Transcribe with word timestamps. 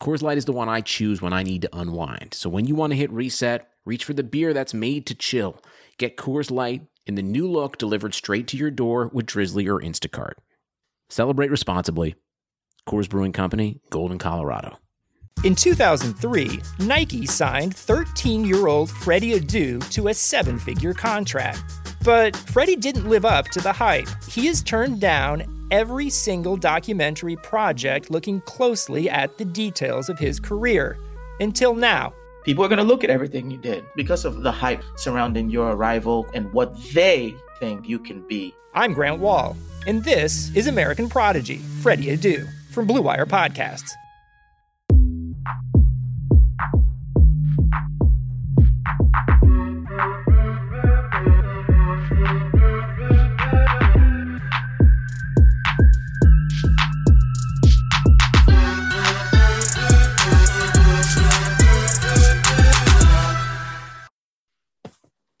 Coors 0.00 0.22
Light 0.22 0.38
is 0.38 0.44
the 0.44 0.52
one 0.52 0.68
I 0.68 0.80
choose 0.80 1.20
when 1.20 1.32
I 1.32 1.42
need 1.42 1.62
to 1.62 1.76
unwind. 1.76 2.32
So 2.32 2.48
when 2.48 2.66
you 2.66 2.76
want 2.76 2.92
to 2.92 2.96
hit 2.96 3.10
reset, 3.10 3.68
reach 3.84 4.04
for 4.04 4.14
the 4.14 4.22
beer 4.22 4.54
that's 4.54 4.72
made 4.72 5.06
to 5.06 5.14
chill. 5.14 5.60
Get 5.98 6.16
Coors 6.16 6.52
Light 6.52 6.82
in 7.06 7.16
the 7.16 7.22
new 7.22 7.50
look 7.50 7.78
delivered 7.78 8.14
straight 8.14 8.46
to 8.48 8.56
your 8.56 8.70
door 8.70 9.10
with 9.12 9.26
Drizzly 9.26 9.66
or 9.66 9.80
Instacart. 9.80 10.34
Celebrate 11.08 11.50
responsibly. 11.50 12.14
Coors 12.86 13.08
Brewing 13.08 13.32
Company, 13.32 13.80
Golden, 13.90 14.18
Colorado. 14.18 14.78
In 15.44 15.54
2003, 15.54 16.60
Nike 16.80 17.26
signed 17.26 17.74
13 17.74 18.44
year 18.44 18.68
old 18.68 18.90
Freddy 18.90 19.38
Adu 19.38 19.88
to 19.90 20.08
a 20.08 20.14
seven 20.14 20.58
figure 20.60 20.94
contract. 20.94 21.62
But 22.04 22.36
Freddy 22.36 22.76
didn't 22.76 23.08
live 23.08 23.24
up 23.24 23.46
to 23.48 23.60
the 23.60 23.72
hype. 23.72 24.08
He 24.28 24.46
has 24.46 24.62
turned 24.62 25.00
down 25.00 25.42
every 25.70 26.10
single 26.10 26.56
documentary 26.56 27.36
project 27.36 28.10
looking 28.10 28.40
closely 28.42 29.08
at 29.08 29.38
the 29.38 29.44
details 29.44 30.08
of 30.08 30.18
his 30.18 30.40
career. 30.40 30.98
Until 31.40 31.74
now. 31.74 32.12
People 32.44 32.64
are 32.64 32.68
going 32.68 32.78
to 32.78 32.84
look 32.84 33.04
at 33.04 33.10
everything 33.10 33.50
you 33.50 33.58
did 33.58 33.84
because 33.94 34.24
of 34.24 34.42
the 34.42 34.52
hype 34.52 34.82
surrounding 34.96 35.50
your 35.50 35.72
arrival 35.72 36.26
and 36.34 36.52
what 36.52 36.74
they 36.94 37.34
think 37.58 37.88
you 37.88 37.98
can 37.98 38.26
be. 38.26 38.54
I'm 38.74 38.94
Grant 38.94 39.20
Wahl, 39.20 39.56
and 39.86 40.04
this 40.04 40.54
is 40.54 40.66
American 40.66 41.08
Prodigy, 41.08 41.58
Freddy 41.82 42.16
Adu, 42.16 42.48
from 42.70 42.86
Blue 42.86 43.02
Wire 43.02 43.26
Podcasts. 43.26 43.90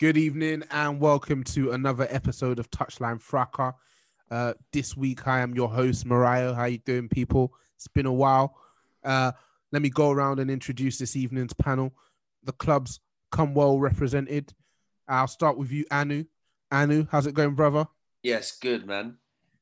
Good 0.00 0.16
evening 0.16 0.62
and 0.70 1.00
welcome 1.00 1.42
to 1.42 1.72
another 1.72 2.06
episode 2.08 2.60
of 2.60 2.70
Touchline 2.70 3.20
Fracas. 3.20 3.74
Uh, 4.30 4.54
this 4.72 4.96
week 4.96 5.26
I 5.26 5.40
am 5.40 5.56
your 5.56 5.68
host 5.68 6.06
Mariah. 6.06 6.54
How 6.54 6.66
you 6.66 6.78
doing, 6.78 7.08
people? 7.08 7.52
It's 7.74 7.88
been 7.88 8.06
a 8.06 8.12
while. 8.12 8.54
Uh, 9.02 9.32
let 9.72 9.82
me 9.82 9.90
go 9.90 10.12
around 10.12 10.38
and 10.38 10.52
introduce 10.52 10.98
this 10.98 11.16
evening's 11.16 11.52
panel. 11.52 11.92
The 12.44 12.52
clubs 12.52 13.00
come 13.32 13.54
well 13.54 13.80
represented. 13.80 14.54
I'll 15.08 15.26
start 15.26 15.58
with 15.58 15.72
you, 15.72 15.84
Anu. 15.90 16.26
Anu, 16.70 17.08
how's 17.10 17.26
it 17.26 17.34
going, 17.34 17.56
brother? 17.56 17.84
Yes, 18.22 18.56
good 18.56 18.86
man. 18.86 19.16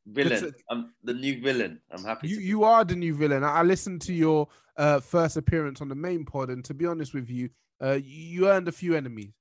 Villain. 0.05 0.55
I'm 0.69 0.93
the 1.03 1.15
new 1.15 1.41
villain. 1.41 1.81
I'm 1.91 2.05
happy. 2.05 2.29
You 2.29 2.41
you 2.41 2.65
are 2.65 2.85
the 2.85 2.95
new 2.95 3.15
villain. 3.15 3.43
I, 3.43 3.61
I 3.61 3.63
listened 3.63 4.03
to 4.03 4.13
your 4.13 4.49
uh, 4.77 5.01
first 5.01 5.39
appearance 5.39 5.81
on 5.81 5.89
the 5.89 5.95
main 5.95 6.27
pod, 6.27 6.51
and 6.51 6.63
to 6.67 6.75
be 6.75 6.85
honest 6.85 7.15
with 7.15 7.31
you, 7.31 7.49
uh, 7.83 7.99
you 8.05 8.51
earned 8.51 8.69
a 8.69 8.73
few 8.73 8.95
enemies. 8.95 9.33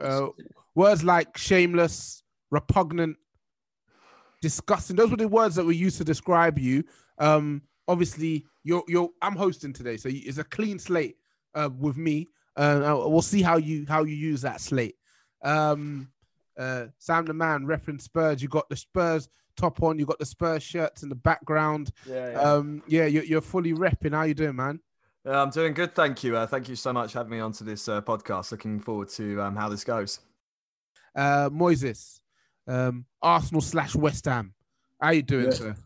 Uh, 0.00 0.28
words 0.74 1.04
like 1.04 1.36
shameless, 1.36 2.22
repugnant, 2.50 3.16
disgusting. 4.42 4.96
Those 4.96 5.10
were 5.10 5.16
the 5.16 5.28
words 5.28 5.54
that 5.56 5.64
were 5.64 5.72
used 5.72 5.98
to 5.98 6.04
describe 6.04 6.58
you. 6.58 6.84
Um, 7.18 7.62
obviously, 7.88 8.46
you're 8.62 8.84
you're. 8.88 9.10
I'm 9.22 9.36
hosting 9.36 9.72
today, 9.72 9.96
so 9.96 10.08
it's 10.12 10.38
a 10.38 10.44
clean 10.44 10.78
slate 10.78 11.16
uh, 11.54 11.70
with 11.78 11.96
me. 11.96 12.28
Uh, 12.56 12.96
we'll 13.06 13.22
see 13.22 13.42
how 13.42 13.56
you 13.56 13.84
how 13.88 14.04
you 14.04 14.14
use 14.14 14.42
that 14.42 14.60
slate. 14.60 14.96
Um, 15.42 16.08
uh, 16.58 16.86
Sam 16.98 17.26
the 17.26 17.34
man 17.34 17.66
reference 17.66 18.04
Spurs. 18.04 18.42
You 18.42 18.48
got 18.48 18.68
the 18.68 18.76
Spurs 18.76 19.28
top 19.56 19.82
on. 19.82 19.98
You 19.98 20.06
got 20.06 20.18
the 20.18 20.26
Spurs 20.26 20.62
shirts 20.62 21.02
in 21.02 21.08
the 21.08 21.14
background. 21.14 21.90
Yeah, 22.08 22.30
yeah. 22.30 22.40
Um, 22.40 22.82
yeah 22.86 23.06
you're, 23.06 23.24
you're 23.24 23.40
fully 23.40 23.72
repping. 23.72 24.14
How 24.14 24.22
you 24.22 24.34
doing, 24.34 24.56
man? 24.56 24.80
Yeah, 25.24 25.40
I'm 25.40 25.50
doing 25.50 25.72
good, 25.72 25.94
thank 25.94 26.22
you. 26.22 26.36
Uh, 26.36 26.46
thank 26.46 26.68
you 26.68 26.76
so 26.76 26.92
much 26.92 27.12
for 27.12 27.18
having 27.18 27.32
me 27.32 27.40
onto 27.40 27.64
this 27.64 27.88
uh, 27.88 28.02
podcast. 28.02 28.50
Looking 28.52 28.78
forward 28.78 29.08
to 29.10 29.40
um, 29.40 29.56
how 29.56 29.68
this 29.70 29.82
goes. 29.84 30.20
Uh, 31.16 31.48
Moises, 31.48 32.20
um, 32.68 33.06
Arsenal 33.22 33.62
slash 33.62 33.94
West 33.94 34.26
Ham. 34.26 34.52
How 35.00 35.10
you 35.10 35.22
doing, 35.22 35.46
Yeah. 35.46 35.50
sir? 35.52 35.76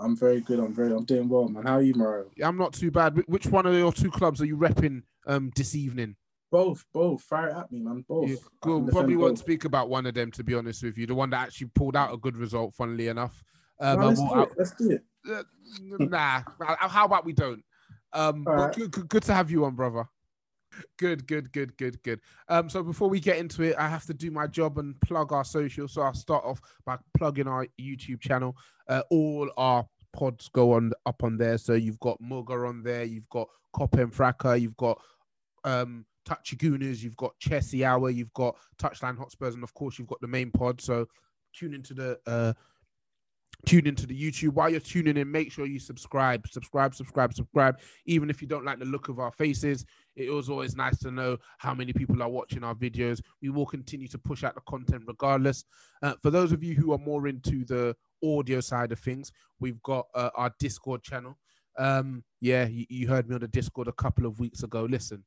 I'm 0.00 0.16
very 0.16 0.40
good. 0.40 0.58
I'm 0.60 0.72
very. 0.74 0.92
I'm 0.92 1.04
doing 1.04 1.28
well, 1.28 1.48
man. 1.48 1.64
How 1.64 1.74
are 1.74 1.82
you, 1.82 1.94
Mario? 1.94 2.26
I'm 2.42 2.56
not 2.56 2.72
too 2.72 2.90
bad. 2.90 3.20
Which 3.26 3.46
one 3.46 3.66
of 3.66 3.74
your 3.74 3.92
two 3.92 4.10
clubs 4.12 4.40
are 4.40 4.44
you 4.46 4.56
repping 4.56 5.02
um, 5.26 5.50
this 5.56 5.74
evening? 5.74 6.14
Both, 6.52 6.84
both. 6.92 7.20
Fire 7.22 7.48
it 7.48 7.56
at 7.56 7.70
me, 7.72 7.80
man. 7.80 8.04
Both. 8.08 8.28
Yeah, 8.30 8.36
I 8.36 8.48
cool. 8.66 8.86
Probably 8.88 9.16
won't 9.16 9.32
both. 9.34 9.40
speak 9.40 9.64
about 9.64 9.88
one 9.88 10.06
of 10.06 10.14
them, 10.14 10.30
to 10.32 10.44
be 10.44 10.54
honest 10.54 10.82
with 10.84 10.96
you. 10.98 11.06
The 11.06 11.14
one 11.16 11.30
that 11.30 11.46
actually 11.48 11.68
pulled 11.74 11.96
out 11.96 12.14
a 12.14 12.16
good 12.16 12.36
result, 12.36 12.74
funnily 12.74 13.08
enough. 13.08 13.42
Um, 13.80 14.00
No, 14.00 14.06
let's, 14.08 14.20
do 14.20 14.28
we'll- 14.32 14.42
it. 14.44 14.48
let's 14.56 14.70
do 14.72 14.90
it. 14.92 15.04
uh, 15.30 15.42
nah. 16.06 16.42
Uh, 16.64 16.88
How 16.88 17.04
about 17.04 17.24
we 17.24 17.32
don't? 17.32 17.62
Um, 18.12 18.44
right. 18.44 18.74
good, 18.74 18.90
good, 18.90 19.08
good 19.08 19.22
to 19.24 19.34
have 19.34 19.50
you 19.50 19.64
on, 19.64 19.74
brother. 19.74 20.08
Good, 20.98 21.26
good, 21.26 21.50
good, 21.52 21.76
good, 21.76 22.02
good. 22.02 22.20
Um, 22.48 22.68
so 22.68 22.82
before 22.82 23.08
we 23.08 23.20
get 23.20 23.38
into 23.38 23.62
it, 23.62 23.76
I 23.78 23.88
have 23.88 24.04
to 24.06 24.14
do 24.14 24.30
my 24.30 24.46
job 24.46 24.78
and 24.78 25.00
plug 25.00 25.32
our 25.32 25.44
social. 25.44 25.88
So 25.88 26.02
I'll 26.02 26.14
start 26.14 26.44
off 26.44 26.60
by 26.84 26.98
plugging 27.16 27.48
our 27.48 27.66
YouTube 27.80 28.20
channel. 28.20 28.56
Uh, 28.86 29.02
all 29.10 29.50
our 29.56 29.86
pods 30.12 30.48
go 30.48 30.72
on 30.72 30.92
up 31.06 31.22
on 31.22 31.36
there. 31.36 31.58
So 31.58 31.74
you've 31.74 32.00
got 32.00 32.20
Mugger 32.20 32.66
on 32.66 32.82
there, 32.82 33.04
you've 33.04 33.28
got 33.28 33.48
Cop 33.72 33.94
and 33.94 34.12
Fracas, 34.12 34.60
you've 34.60 34.76
got 34.76 35.00
um 35.64 36.04
Touchy 36.24 36.56
Gooners, 36.56 37.02
you've 37.02 37.16
got 37.16 37.38
Chessy 37.38 37.84
Hour, 37.84 38.10
you've 38.10 38.32
got 38.34 38.56
Touchline 38.78 39.16
Hotspurs, 39.16 39.54
and 39.54 39.64
of 39.64 39.74
course 39.74 39.98
you've 39.98 40.08
got 40.08 40.20
the 40.20 40.28
main 40.28 40.50
pod. 40.50 40.80
So 40.80 41.06
tune 41.54 41.74
into 41.74 41.94
the 41.94 42.18
uh 42.26 42.52
tune 43.66 43.86
into 43.86 44.06
the 44.06 44.14
YouTube. 44.14 44.50
While 44.50 44.70
you're 44.70 44.80
tuning 44.80 45.16
in, 45.16 45.30
make 45.30 45.52
sure 45.52 45.66
you 45.66 45.78
subscribe, 45.78 46.46
subscribe, 46.48 46.94
subscribe, 46.94 47.34
subscribe. 47.34 47.78
Even 48.06 48.30
if 48.30 48.40
you 48.40 48.48
don't 48.48 48.64
like 48.64 48.78
the 48.78 48.84
look 48.84 49.08
of 49.08 49.18
our 49.18 49.32
faces, 49.32 49.84
it 50.16 50.30
was 50.30 50.48
always 50.48 50.76
nice 50.76 50.98
to 50.98 51.10
know 51.10 51.38
how 51.58 51.74
many 51.74 51.92
people 51.92 52.22
are 52.22 52.28
watching 52.28 52.64
our 52.64 52.74
videos. 52.74 53.20
We 53.42 53.50
will 53.50 53.66
continue 53.66 54.08
to 54.08 54.18
push 54.18 54.44
out 54.44 54.54
the 54.54 54.60
content 54.68 55.04
regardless. 55.06 55.64
Uh, 56.02 56.14
for 56.22 56.30
those 56.30 56.52
of 56.52 56.62
you 56.62 56.74
who 56.74 56.92
are 56.92 56.98
more 56.98 57.28
into 57.28 57.64
the 57.64 57.96
audio 58.24 58.60
side 58.60 58.92
of 58.92 58.98
things, 58.98 59.32
we've 59.60 59.82
got 59.82 60.06
uh, 60.14 60.30
our 60.34 60.52
Discord 60.58 61.02
channel. 61.02 61.36
Um, 61.78 62.24
yeah, 62.40 62.66
you, 62.66 62.86
you 62.88 63.08
heard 63.08 63.28
me 63.28 63.34
on 63.34 63.40
the 63.40 63.48
Discord 63.48 63.88
a 63.88 63.92
couple 63.92 64.26
of 64.26 64.40
weeks 64.40 64.62
ago. 64.62 64.86
Listen, 64.90 65.24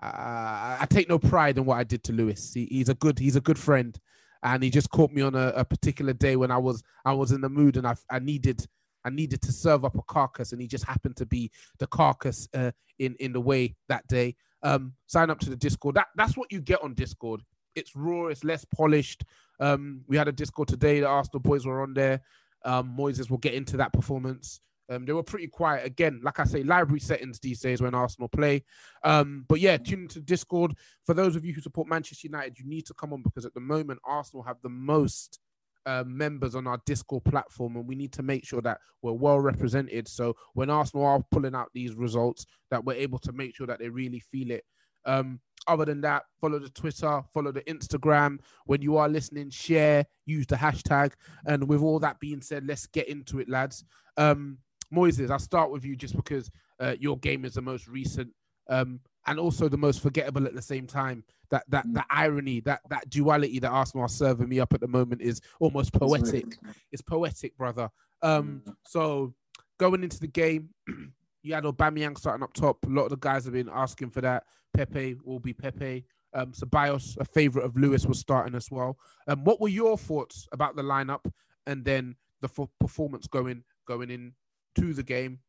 I, 0.00 0.78
I 0.80 0.86
take 0.88 1.08
no 1.08 1.18
pride 1.18 1.58
in 1.58 1.64
what 1.64 1.78
I 1.78 1.84
did 1.84 2.02
to 2.04 2.12
Lewis. 2.12 2.52
He, 2.52 2.66
he's 2.66 2.88
a 2.88 2.94
good, 2.94 3.18
he's 3.18 3.36
a 3.36 3.40
good 3.40 3.58
friend 3.58 3.98
and 4.42 4.62
he 4.62 4.70
just 4.70 4.90
caught 4.90 5.12
me 5.12 5.22
on 5.22 5.34
a, 5.34 5.48
a 5.56 5.64
particular 5.64 6.12
day 6.12 6.36
when 6.36 6.50
I 6.50 6.58
was 6.58 6.82
I 7.04 7.12
was 7.12 7.32
in 7.32 7.40
the 7.40 7.48
mood 7.48 7.76
and 7.76 7.86
I, 7.86 7.94
I 8.10 8.18
needed 8.18 8.64
I 9.04 9.10
needed 9.10 9.40
to 9.42 9.52
serve 9.52 9.84
up 9.84 9.96
a 9.96 10.02
carcass 10.02 10.52
and 10.52 10.60
he 10.60 10.66
just 10.66 10.84
happened 10.84 11.16
to 11.16 11.26
be 11.26 11.50
the 11.78 11.86
carcass 11.86 12.48
uh, 12.54 12.72
in 12.98 13.14
in 13.20 13.32
the 13.32 13.40
way 13.40 13.76
that 13.88 14.06
day. 14.08 14.36
Um, 14.62 14.94
sign 15.06 15.30
up 15.30 15.38
to 15.40 15.50
the 15.50 15.56
Discord. 15.56 15.94
That 15.94 16.08
that's 16.16 16.36
what 16.36 16.50
you 16.50 16.60
get 16.60 16.82
on 16.82 16.94
Discord. 16.94 17.42
It's 17.74 17.94
raw. 17.94 18.26
It's 18.26 18.44
less 18.44 18.64
polished. 18.64 19.24
Um, 19.60 20.02
we 20.08 20.16
had 20.16 20.28
a 20.28 20.32
Discord 20.32 20.68
today. 20.68 21.00
The 21.00 21.06
Arsenal 21.06 21.40
boys 21.40 21.66
were 21.66 21.82
on 21.82 21.94
there. 21.94 22.22
Um, 22.64 22.96
Moises 22.98 23.30
will 23.30 23.38
get 23.38 23.54
into 23.54 23.76
that 23.76 23.92
performance. 23.92 24.60
Um, 24.88 25.04
they 25.04 25.12
were 25.12 25.22
pretty 25.22 25.48
quiet 25.48 25.84
again. 25.84 26.20
Like 26.22 26.38
I 26.38 26.44
say, 26.44 26.62
library 26.62 27.00
settings 27.00 27.40
these 27.40 27.60
days 27.60 27.80
when 27.80 27.94
Arsenal 27.94 28.28
play. 28.28 28.64
Um, 29.02 29.44
but 29.48 29.60
yeah, 29.60 29.76
tune 29.76 30.02
into 30.02 30.20
Discord. 30.20 30.74
For 31.04 31.14
those 31.14 31.36
of 31.36 31.44
you 31.44 31.52
who 31.52 31.60
support 31.60 31.88
Manchester 31.88 32.28
United, 32.28 32.58
you 32.58 32.66
need 32.66 32.86
to 32.86 32.94
come 32.94 33.12
on 33.12 33.22
because 33.22 33.44
at 33.44 33.54
the 33.54 33.60
moment 33.60 34.00
Arsenal 34.04 34.44
have 34.44 34.58
the 34.62 34.68
most 34.68 35.40
uh, 35.86 36.04
members 36.06 36.54
on 36.54 36.66
our 36.66 36.80
Discord 36.84 37.24
platform, 37.24 37.76
and 37.76 37.86
we 37.86 37.94
need 37.94 38.12
to 38.12 38.22
make 38.22 38.44
sure 38.44 38.60
that 38.60 38.78
we're 39.02 39.12
well 39.12 39.40
represented. 39.40 40.08
So 40.08 40.34
when 40.54 40.68
Arsenal 40.68 41.06
are 41.06 41.24
pulling 41.30 41.54
out 41.54 41.70
these 41.72 41.94
results, 41.94 42.46
that 42.70 42.84
we're 42.84 42.94
able 42.94 43.18
to 43.20 43.32
make 43.32 43.54
sure 43.56 43.66
that 43.68 43.78
they 43.78 43.88
really 43.88 44.20
feel 44.20 44.50
it. 44.50 44.64
Um, 45.04 45.40
other 45.68 45.84
than 45.84 46.00
that, 46.02 46.24
follow 46.40 46.58
the 46.58 46.68
Twitter, 46.70 47.22
follow 47.32 47.52
the 47.52 47.62
Instagram. 47.62 48.38
When 48.66 48.82
you 48.82 48.96
are 48.96 49.08
listening, 49.08 49.50
share, 49.50 50.04
use 50.24 50.46
the 50.46 50.56
hashtag. 50.56 51.12
And 51.46 51.68
with 51.68 51.82
all 51.82 51.98
that 52.00 52.20
being 52.20 52.40
said, 52.40 52.66
let's 52.66 52.86
get 52.86 53.08
into 53.08 53.40
it, 53.40 53.48
lads. 53.48 53.84
Um, 54.16 54.58
Moises, 54.94 55.30
I'll 55.30 55.38
start 55.38 55.70
with 55.70 55.84
you 55.84 55.96
just 55.96 56.16
because 56.16 56.50
uh, 56.80 56.94
your 56.98 57.18
game 57.18 57.44
is 57.44 57.54
the 57.54 57.62
most 57.62 57.88
recent 57.88 58.30
um, 58.68 59.00
and 59.26 59.38
also 59.38 59.68
the 59.68 59.76
most 59.76 60.02
forgettable 60.02 60.46
at 60.46 60.54
the 60.54 60.62
same 60.62 60.86
time. 60.86 61.24
That 61.50 61.64
that 61.68 61.86
mm. 61.86 61.94
that 61.94 62.06
irony, 62.10 62.60
that 62.60 62.80
that 62.90 63.08
duality 63.08 63.58
that 63.60 63.70
Arsenal 63.70 64.06
are 64.06 64.08
serving 64.08 64.48
me 64.48 64.60
up 64.60 64.72
at 64.72 64.80
the 64.80 64.88
moment 64.88 65.22
is 65.22 65.40
almost 65.60 65.92
poetic. 65.92 66.58
It's 66.92 67.02
poetic, 67.02 67.56
brother. 67.56 67.88
Um, 68.22 68.62
mm. 68.66 68.74
so 68.86 69.34
going 69.78 70.02
into 70.02 70.18
the 70.18 70.26
game, 70.26 70.70
you 71.42 71.54
had 71.54 71.64
Aubameyang 71.64 72.18
starting 72.18 72.42
up 72.42 72.52
top. 72.52 72.84
A 72.84 72.88
lot 72.88 73.04
of 73.04 73.10
the 73.10 73.16
guys 73.16 73.44
have 73.44 73.54
been 73.54 73.70
asking 73.72 74.10
for 74.10 74.20
that. 74.22 74.44
Pepe 74.74 75.16
will 75.24 75.40
be 75.40 75.52
Pepe. 75.52 76.04
Um, 76.34 76.52
Ceballos, 76.52 77.16
a 77.18 77.24
favorite 77.24 77.64
of 77.64 77.76
Lewis, 77.76 78.04
was 78.04 78.18
starting 78.18 78.54
as 78.54 78.70
well. 78.70 78.98
Um, 79.26 79.44
what 79.44 79.60
were 79.60 79.68
your 79.68 79.96
thoughts 79.96 80.48
about 80.52 80.76
the 80.76 80.82
lineup 80.82 81.24
and 81.66 81.84
then 81.84 82.16
the 82.42 82.48
f- 82.48 82.68
performance 82.78 83.26
going 83.26 83.62
going 83.86 84.10
in 84.10 84.32
to 84.78 84.94
the 84.94 85.02
game, 85.02 85.40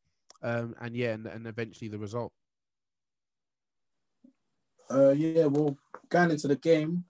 um, 0.44 0.76
and 0.82 0.96
yeah, 0.96 1.14
and, 1.14 1.28
and 1.28 1.48
eventually 1.48 1.90
the 1.90 2.00
result. 2.00 2.32
Uh, 4.90 5.12
yeah, 5.12 5.46
well, 5.46 5.78
going 6.10 6.32
into 6.32 6.48
the 6.48 6.56
game, 6.56 7.04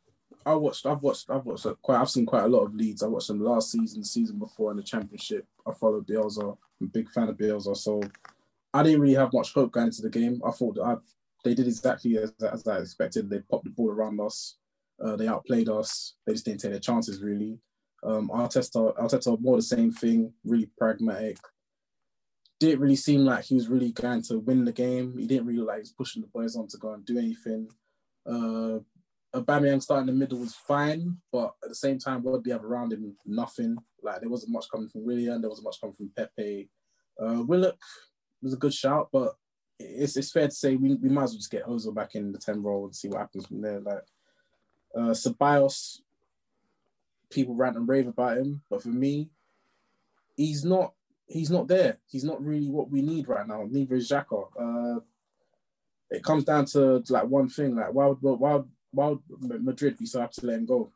I 0.45 0.55
watched. 0.55 0.85
I've 0.85 1.01
watched. 1.01 1.29
I've 1.29 1.45
watched 1.45 1.67
quite. 1.81 1.99
I've 1.99 2.09
seen 2.09 2.25
quite 2.25 2.45
a 2.45 2.47
lot 2.47 2.65
of 2.65 2.75
Leeds. 2.75 3.03
I 3.03 3.07
watched 3.07 3.27
them 3.27 3.43
last 3.43 3.71
season, 3.71 4.03
season 4.03 4.39
before 4.39 4.71
in 4.71 4.77
the 4.77 4.83
championship. 4.83 5.45
I 5.65 5.71
followed 5.73 6.07
Bielsa. 6.07 6.57
I'm 6.79 6.87
a 6.87 6.89
big 6.89 7.09
fan 7.09 7.29
of 7.29 7.37
Bielsa, 7.37 7.75
so 7.75 8.01
I 8.73 8.83
didn't 8.83 9.01
really 9.01 9.15
have 9.15 9.33
much 9.33 9.53
hope 9.53 9.71
going 9.71 9.87
into 9.87 10.01
the 10.01 10.09
game. 10.09 10.41
I 10.45 10.51
thought 10.51 10.79
I, 10.79 10.95
they 11.43 11.53
did 11.53 11.67
exactly 11.67 12.17
as, 12.17 12.31
as 12.41 12.67
I 12.67 12.79
expected. 12.79 13.29
They 13.29 13.39
popped 13.39 13.65
the 13.65 13.71
ball 13.71 13.91
around 13.91 14.19
us. 14.19 14.57
Uh, 15.03 15.15
they 15.15 15.27
outplayed 15.27 15.69
us. 15.69 16.15
They 16.25 16.33
just 16.33 16.45
didn't 16.45 16.61
take 16.61 16.71
their 16.71 16.79
chances 16.79 17.21
really. 17.21 17.59
Um, 18.03 18.29
Arteta, 18.29 18.95
Arteta 18.97 19.39
more 19.39 19.57
the 19.57 19.61
same 19.61 19.91
thing. 19.91 20.33
Really 20.43 20.69
pragmatic 20.77 21.37
didn't 22.59 22.79
really 22.79 22.95
seem 22.95 23.21
like 23.21 23.45
he 23.45 23.55
was 23.55 23.67
really 23.67 23.91
going 23.91 24.21
to 24.23 24.39
win 24.39 24.65
the 24.65 24.71
game. 24.71 25.17
He 25.17 25.27
didn't 25.27 25.45
really 25.45 25.61
like 25.61 25.85
pushing 25.97 26.21
the 26.21 26.27
boys 26.27 26.55
on 26.55 26.67
to 26.67 26.77
go 26.77 26.93
and 26.93 27.05
do 27.05 27.17
anything. 27.17 27.69
Uh, 28.25 28.79
Aubameyang 29.35 29.81
starting 29.81 30.07
in 30.07 30.15
the 30.15 30.19
middle 30.19 30.39
was 30.39 30.55
fine, 30.55 31.17
but 31.31 31.53
at 31.63 31.69
the 31.69 31.75
same 31.75 31.99
time, 31.99 32.23
what 32.23 32.43
do 32.43 32.49
you 32.49 32.53
have 32.53 32.65
around 32.65 32.93
him? 32.93 33.15
Nothing. 33.25 33.77
Like 34.01 34.21
there 34.21 34.29
wasn't 34.29 34.53
much 34.53 34.65
coming 34.71 34.89
from 34.89 35.05
Willian. 35.05 35.41
There 35.41 35.49
wasn't 35.49 35.65
much 35.65 35.79
coming 35.79 35.95
from 35.95 36.11
Pepe. 36.15 36.69
Uh, 37.19 37.43
Willock 37.43 37.77
was 38.41 38.53
a 38.53 38.57
good 38.57 38.73
shout, 38.73 39.09
but 39.11 39.35
it's 39.79 40.17
it's 40.17 40.31
fair 40.31 40.47
to 40.47 40.53
say 40.53 40.75
we, 40.75 40.95
we 40.95 41.09
might 41.09 41.23
as 41.23 41.31
well 41.31 41.39
just 41.39 41.51
get 41.51 41.65
Ozil 41.65 41.93
back 41.93 42.15
in 42.15 42.31
the 42.31 42.39
ten 42.39 42.63
role 42.63 42.85
and 42.85 42.95
see 42.95 43.07
what 43.09 43.19
happens 43.19 43.45
from 43.45 43.61
there. 43.61 43.79
Like 43.79 44.05
uh, 44.95 45.11
Ceballos, 45.11 45.99
people 47.29 47.55
rant 47.55 47.77
and 47.77 47.87
rave 47.87 48.07
about 48.07 48.37
him, 48.37 48.61
but 48.69 48.81
for 48.81 48.89
me, 48.89 49.29
he's 50.35 50.63
not 50.63 50.93
he's 51.27 51.51
not 51.51 51.67
there. 51.67 51.97
He's 52.07 52.23
not 52.23 52.43
really 52.43 52.69
what 52.69 52.89
we 52.89 53.01
need 53.01 53.27
right 53.27 53.47
now. 53.47 53.67
Neither 53.69 53.95
is 53.95 54.09
Xhaka. 54.09 54.47
Uh, 54.59 54.99
it 56.09 56.23
comes 56.23 56.45
down 56.45 56.65
to 56.65 57.03
like 57.09 57.25
one 57.25 57.49
thing: 57.49 57.75
like 57.75 57.93
why 57.93 58.07
would 58.07 58.21
why 58.21 58.55
would, 58.55 58.69
why 58.91 59.07
would 59.07 59.63
Madrid 59.63 59.97
be 59.97 60.05
so 60.05 60.21
happy 60.21 60.41
to 60.41 60.47
let 60.47 60.57
him 60.57 60.65
go? 60.65 60.89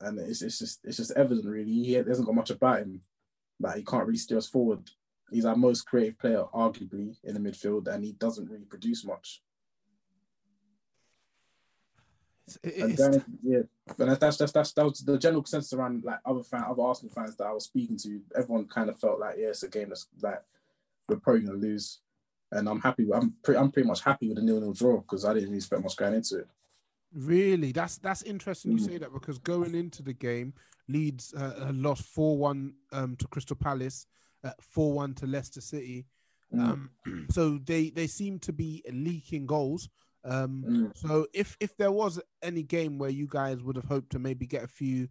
And 0.00 0.18
it's, 0.18 0.42
it's 0.42 0.58
just 0.58 0.80
it's 0.84 0.96
just 0.96 1.12
evident, 1.12 1.46
really. 1.46 1.72
He 1.72 1.92
hasn't 1.92 2.26
got 2.26 2.34
much 2.34 2.50
about 2.50 2.80
him. 2.80 3.02
Like 3.60 3.76
he 3.76 3.84
can't 3.84 4.06
really 4.06 4.18
steer 4.18 4.38
us 4.38 4.48
forward. 4.48 4.90
He's 5.30 5.44
our 5.44 5.56
most 5.56 5.82
creative 5.82 6.18
player, 6.18 6.44
arguably, 6.52 7.16
in 7.22 7.34
the 7.34 7.40
midfield, 7.40 7.86
and 7.86 8.04
he 8.04 8.12
doesn't 8.12 8.50
really 8.50 8.64
produce 8.64 9.04
much. 9.04 9.42
And 12.62 12.96
then, 12.96 13.24
yeah, 13.42 13.60
but 13.96 14.20
that's 14.20 14.36
that's 14.36 14.52
that's 14.52 14.72
that 14.72 14.84
was 14.84 15.00
the 15.00 15.18
general 15.18 15.42
consensus 15.42 15.72
around 15.72 16.04
like 16.04 16.18
other 16.24 16.42
fan, 16.42 16.64
other 16.68 16.82
Arsenal 16.82 17.12
fans 17.14 17.36
that 17.36 17.46
I 17.46 17.52
was 17.52 17.64
speaking 17.64 17.96
to. 17.98 18.20
Everyone 18.36 18.66
kind 18.66 18.90
of 18.90 18.98
felt 18.98 19.20
like, 19.20 19.36
yeah, 19.38 19.48
it's 19.48 19.62
a 19.62 19.68
game 19.68 19.88
that's 19.88 20.06
like 20.22 20.42
we're 21.08 21.16
probably 21.16 21.42
gonna 21.42 21.58
lose, 21.58 22.00
and 22.52 22.68
I'm 22.68 22.80
happy. 22.80 23.06
I'm 23.12 23.34
pretty, 23.42 23.58
I'm 23.58 23.70
pretty 23.70 23.88
much 23.88 24.02
happy 24.02 24.28
with 24.28 24.36
the 24.36 24.42
nil 24.42 24.60
nil 24.60 24.72
draw 24.72 24.98
because 24.98 25.24
I 25.24 25.34
didn't 25.34 25.48
really 25.50 25.58
expect 25.58 25.82
much 25.82 25.96
going 25.96 26.14
into 26.14 26.38
it. 26.38 26.48
Really, 27.12 27.72
that's 27.72 27.98
that's 27.98 28.22
interesting. 28.22 28.72
Mm. 28.72 28.78
You 28.78 28.84
say 28.84 28.98
that 28.98 29.12
because 29.12 29.38
going 29.38 29.74
into 29.74 30.02
the 30.02 30.12
game, 30.12 30.54
Leeds 30.88 31.34
uh, 31.34 31.70
lost 31.72 32.04
four 32.04 32.38
one 32.38 32.74
um, 32.92 33.16
to 33.16 33.26
Crystal 33.28 33.56
Palace, 33.56 34.06
four 34.60 34.92
uh, 34.92 34.96
one 34.96 35.14
to 35.14 35.26
Leicester 35.26 35.60
City. 35.60 36.06
Mm. 36.54 36.60
Um, 36.60 36.90
so 37.30 37.58
they 37.58 37.90
they 37.90 38.06
seem 38.06 38.38
to 38.40 38.52
be 38.52 38.82
leaking 38.92 39.46
goals. 39.46 39.88
Um, 40.24 40.64
mm. 40.68 40.98
So 40.98 41.26
if 41.32 41.56
if 41.60 41.76
there 41.76 41.92
was 41.92 42.20
any 42.42 42.62
game 42.62 42.98
where 42.98 43.10
you 43.10 43.26
guys 43.28 43.62
would 43.62 43.76
have 43.76 43.86
hoped 43.86 44.10
to 44.12 44.18
maybe 44.18 44.46
get 44.46 44.64
a 44.64 44.68
few 44.68 45.08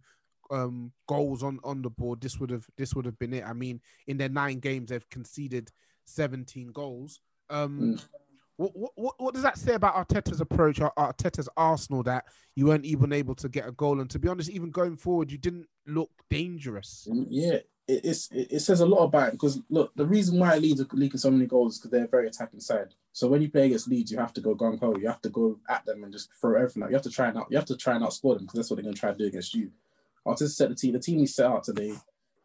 um, 0.50 0.92
goals 1.08 1.42
on 1.42 1.58
on 1.64 1.82
the 1.82 1.90
board, 1.90 2.20
this 2.20 2.38
would 2.38 2.50
have 2.50 2.66
this 2.76 2.94
would 2.94 3.04
have 3.06 3.18
been 3.18 3.34
it. 3.34 3.44
I 3.44 3.52
mean, 3.52 3.80
in 4.06 4.18
their 4.18 4.28
nine 4.28 4.60
games, 4.60 4.90
they've 4.90 5.10
conceded 5.10 5.70
17 6.04 6.72
goals. 6.72 7.20
Um, 7.48 7.80
mm. 7.80 8.08
what, 8.56 8.92
what 8.94 9.14
what 9.18 9.34
does 9.34 9.42
that 9.42 9.58
say 9.58 9.74
about 9.74 9.94
Arteta's 9.94 10.40
approach, 10.40 10.78
Arteta's 10.78 11.48
Arsenal, 11.56 12.02
that 12.04 12.26
you 12.54 12.66
weren't 12.66 12.84
even 12.84 13.12
able 13.12 13.34
to 13.36 13.48
get 13.48 13.66
a 13.66 13.72
goal? 13.72 14.00
And 14.00 14.10
to 14.10 14.18
be 14.18 14.28
honest, 14.28 14.50
even 14.50 14.70
going 14.70 14.96
forward, 14.96 15.32
you 15.32 15.38
didn't 15.38 15.66
look 15.86 16.10
dangerous. 16.28 17.08
Mm, 17.10 17.26
yeah, 17.30 17.58
it, 17.88 18.04
it's 18.04 18.28
it, 18.32 18.60
says 18.60 18.80
a 18.80 18.86
lot 18.86 19.04
about 19.04 19.28
it 19.28 19.32
because 19.32 19.60
look, 19.68 19.92
the 19.96 20.06
reason 20.06 20.38
why 20.38 20.56
Leeds 20.56 20.80
are 20.80 20.86
leaking 20.92 21.18
so 21.18 21.30
many 21.30 21.46
goals 21.46 21.74
is 21.74 21.78
because 21.78 21.90
they're 21.90 22.04
a 22.04 22.08
very 22.08 22.28
attacking 22.28 22.60
side. 22.60 22.94
So 23.12 23.26
when 23.26 23.42
you 23.42 23.50
play 23.50 23.66
against 23.66 23.88
Leeds, 23.88 24.12
you 24.12 24.18
have 24.18 24.32
to 24.34 24.40
go 24.40 24.54
gung 24.54 24.78
ho. 24.78 24.94
You 24.96 25.08
have 25.08 25.20
to 25.22 25.30
go 25.30 25.58
at 25.68 25.84
them 25.84 26.04
and 26.04 26.12
just 26.12 26.30
throw 26.40 26.56
everything 26.56 26.82
out. 26.82 26.90
You 26.90 26.96
have 26.96 27.02
to 27.02 27.10
try 27.10 27.28
and 27.28 27.38
out. 27.38 27.48
You 27.50 27.56
have 27.56 27.66
to 27.66 27.76
try 27.76 27.96
and 27.96 28.04
outscore 28.04 28.36
them 28.36 28.44
because 28.44 28.54
that's 28.58 28.70
what 28.70 28.76
they're 28.76 28.84
going 28.84 28.94
to 28.94 29.00
try 29.00 29.10
to 29.10 29.18
do 29.18 29.26
against 29.26 29.54
you. 29.54 29.70
Arteta 30.26 30.48
set 30.48 30.68
the 30.68 30.74
team. 30.74 30.92
The 30.92 31.00
team 31.00 31.18
he 31.18 31.26
set 31.26 31.46
out 31.46 31.64
today 31.64 31.94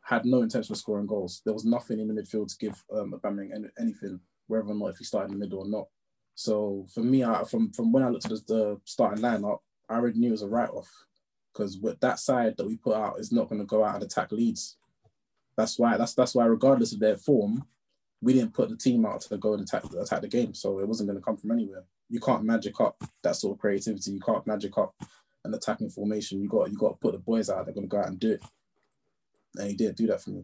had 0.01 0.25
no 0.25 0.41
intention 0.41 0.73
of 0.73 0.77
scoring 0.77 1.07
goals. 1.07 1.41
There 1.45 1.53
was 1.53 1.65
nothing 1.65 1.99
in 1.99 2.07
the 2.07 2.13
midfield 2.19 2.49
to 2.49 2.57
give 2.57 2.83
um, 2.93 3.13
Aubameyang 3.13 3.69
anything, 3.79 4.19
whether 4.47 4.67
or 4.67 4.75
not 4.75 4.89
if 4.89 4.97
he 4.97 5.03
started 5.03 5.31
in 5.31 5.39
the 5.39 5.45
middle 5.45 5.59
or 5.59 5.67
not. 5.67 5.87
So 6.35 6.85
for 6.93 7.01
me, 7.01 7.23
I, 7.23 7.43
from 7.43 7.71
from 7.71 7.91
when 7.91 8.03
I 8.03 8.09
looked 8.09 8.25
at 8.25 8.31
the, 8.31 8.43
the 8.47 8.81
starting 8.85 9.23
lineup, 9.23 9.59
I 9.89 9.95
already 9.95 10.19
knew 10.19 10.29
it 10.29 10.31
was 10.31 10.41
a 10.41 10.47
write 10.47 10.69
off 10.69 10.89
because 11.53 11.77
with 11.77 11.99
that 12.01 12.19
side 12.19 12.55
that 12.57 12.67
we 12.67 12.75
put 12.75 12.95
out 12.95 13.19
is 13.19 13.31
not 13.31 13.49
going 13.49 13.61
to 13.61 13.65
go 13.65 13.83
out 13.83 13.95
and 13.95 14.03
attack 14.03 14.31
Leeds. 14.31 14.77
That's 15.57 15.79
why. 15.79 15.97
That's 15.97 16.13
that's 16.13 16.35
why, 16.35 16.45
regardless 16.45 16.91
of 16.91 16.99
their 16.99 17.17
form, 17.17 17.65
we 18.25 18.33
didn't 18.33 18.55
put 18.55 18.69
the 18.69 18.75
team 18.75 19.05
out 19.05 19.21
to 19.21 19.37
go 19.37 19.53
and 19.53 19.61
attack 19.61 19.83
attack 19.93 20.21
the 20.21 20.27
game. 20.27 20.55
So 20.55 20.79
it 20.79 20.87
wasn't 20.87 21.09
going 21.09 21.19
to 21.19 21.23
come 21.23 21.37
from 21.37 21.51
anywhere. 21.51 21.83
You 22.09 22.19
can't 22.19 22.43
magic 22.43 22.81
up 22.81 22.97
that 23.21 23.35
sort 23.35 23.55
of 23.55 23.61
creativity. 23.61 24.11
You 24.11 24.19
can't 24.19 24.45
magic 24.47 24.75
up 24.79 24.95
an 25.43 25.53
attacking 25.53 25.91
formation. 25.91 26.41
You 26.41 26.49
got 26.49 26.71
you 26.71 26.77
got 26.77 26.89
to 26.89 26.95
put 26.95 27.13
the 27.13 27.19
boys 27.19 27.51
out. 27.51 27.65
They're 27.65 27.75
going 27.75 27.87
to 27.87 27.95
go 27.95 27.99
out 27.99 28.07
and 28.07 28.19
do 28.19 28.31
it. 28.31 28.43
And 29.57 29.69
he 29.69 29.75
didn't 29.75 29.97
do 29.97 30.07
that 30.07 30.23
for 30.23 30.31
me. 30.31 30.43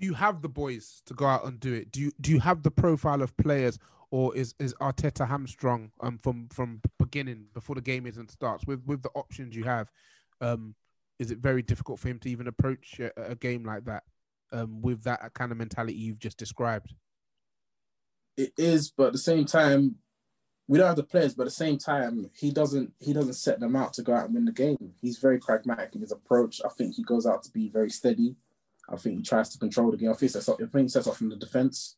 Do 0.00 0.06
you 0.06 0.14
have 0.14 0.42
the 0.42 0.48
boys 0.48 1.02
to 1.06 1.14
go 1.14 1.26
out 1.26 1.46
and 1.46 1.60
do 1.60 1.72
it? 1.72 1.92
Do 1.92 2.00
you 2.00 2.10
do 2.20 2.32
you 2.32 2.40
have 2.40 2.64
the 2.64 2.70
profile 2.70 3.22
of 3.22 3.36
players, 3.36 3.78
or 4.10 4.36
is 4.36 4.56
is 4.58 4.74
Arteta 4.74 5.26
hamstrung 5.26 5.92
um 6.00 6.18
from 6.18 6.48
from 6.48 6.80
beginning 6.98 7.46
before 7.54 7.76
the 7.76 7.80
game 7.80 8.08
even 8.08 8.26
starts 8.26 8.66
with 8.66 8.82
with 8.86 9.02
the 9.02 9.10
options 9.10 9.54
you 9.54 9.62
have? 9.62 9.88
Um, 10.40 10.74
is 11.20 11.30
it 11.30 11.38
very 11.38 11.62
difficult 11.62 12.00
for 12.00 12.08
him 12.08 12.18
to 12.20 12.28
even 12.28 12.48
approach 12.48 12.98
a, 12.98 13.12
a 13.30 13.36
game 13.36 13.64
like 13.64 13.84
that? 13.84 14.02
Um, 14.52 14.82
with 14.82 15.04
that 15.04 15.32
kind 15.34 15.52
of 15.52 15.58
mentality 15.58 15.94
you've 15.94 16.18
just 16.18 16.38
described? 16.38 16.94
It 18.36 18.52
is, 18.56 18.90
but 18.90 19.08
at 19.08 19.12
the 19.12 19.18
same 19.18 19.44
time, 19.44 19.96
we 20.68 20.78
don't 20.78 20.86
have 20.86 20.96
the 20.96 21.02
players. 21.02 21.34
But 21.34 21.44
at 21.44 21.46
the 21.46 21.50
same 21.50 21.78
time, 21.78 22.30
he 22.34 22.52
doesn't 22.52 22.92
he 23.00 23.12
doesn't 23.12 23.34
set 23.34 23.58
them 23.58 23.74
out 23.74 23.94
to 23.94 24.02
go 24.02 24.14
out 24.14 24.26
and 24.26 24.34
win 24.34 24.44
the 24.44 24.52
game. 24.52 24.94
He's 25.00 25.18
very 25.18 25.38
pragmatic 25.38 25.94
in 25.94 26.02
his 26.02 26.12
approach. 26.12 26.60
I 26.64 26.68
think 26.68 26.94
he 26.94 27.02
goes 27.02 27.26
out 27.26 27.42
to 27.44 27.50
be 27.50 27.68
very 27.68 27.90
steady. 27.90 28.36
I 28.88 28.96
think 28.96 29.16
he 29.16 29.22
tries 29.22 29.48
to 29.50 29.58
control 29.58 29.90
the 29.90 29.96
game. 29.96 30.10
I 30.10 30.12
think 30.12 30.20
he 30.20 30.28
sets 30.28 30.48
up, 30.48 30.60
I 30.62 30.86
sets 30.86 31.16
from 31.16 31.28
the 31.28 31.36
defense, 31.36 31.96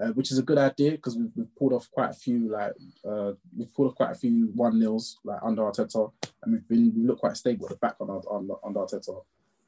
uh, 0.00 0.08
which 0.08 0.32
is 0.32 0.38
a 0.38 0.42
good 0.42 0.58
idea 0.58 0.92
because 0.92 1.16
we've, 1.16 1.30
we've, 1.36 1.54
pulled 1.56 1.72
off 1.72 1.88
quite 1.92 2.10
a 2.10 2.14
few 2.14 2.50
like 2.50 2.72
uh, 3.08 3.32
we've 3.56 3.72
pulled 3.72 3.90
off 3.90 3.94
quite 3.94 4.10
a 4.10 4.16
few 4.16 4.50
one 4.54 4.80
nils 4.80 5.18
like 5.24 5.40
under 5.42 5.62
Arteta, 5.62 6.10
and 6.42 6.52
we've 6.52 6.68
been 6.68 6.92
we 6.96 7.06
look 7.06 7.20
quite 7.20 7.36
stable 7.36 7.66
at 7.66 7.70
the 7.70 7.76
back 7.76 7.96
on, 8.00 8.08
on 8.10 8.50
under 8.64 8.80
Arteta. 8.80 9.22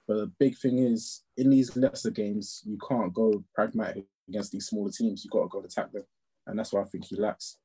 But 0.06 0.16
the 0.16 0.32
big 0.38 0.56
thing 0.56 0.78
is, 0.78 1.22
in 1.36 1.50
these 1.50 1.76
lesser 1.76 2.10
games, 2.10 2.62
you 2.64 2.78
can't 2.88 3.12
go 3.12 3.44
pragmatic 3.54 4.04
against 4.28 4.52
these 4.52 4.66
smaller 4.66 4.90
teams. 4.90 5.24
You've 5.24 5.32
got 5.32 5.42
to 5.42 5.48
go 5.48 5.60
attack 5.60 5.92
them, 5.92 6.04
and 6.46 6.58
that's 6.58 6.72
why 6.72 6.82
I 6.82 6.84
think 6.84 7.06
he 7.06 7.16
lacks. 7.16 7.58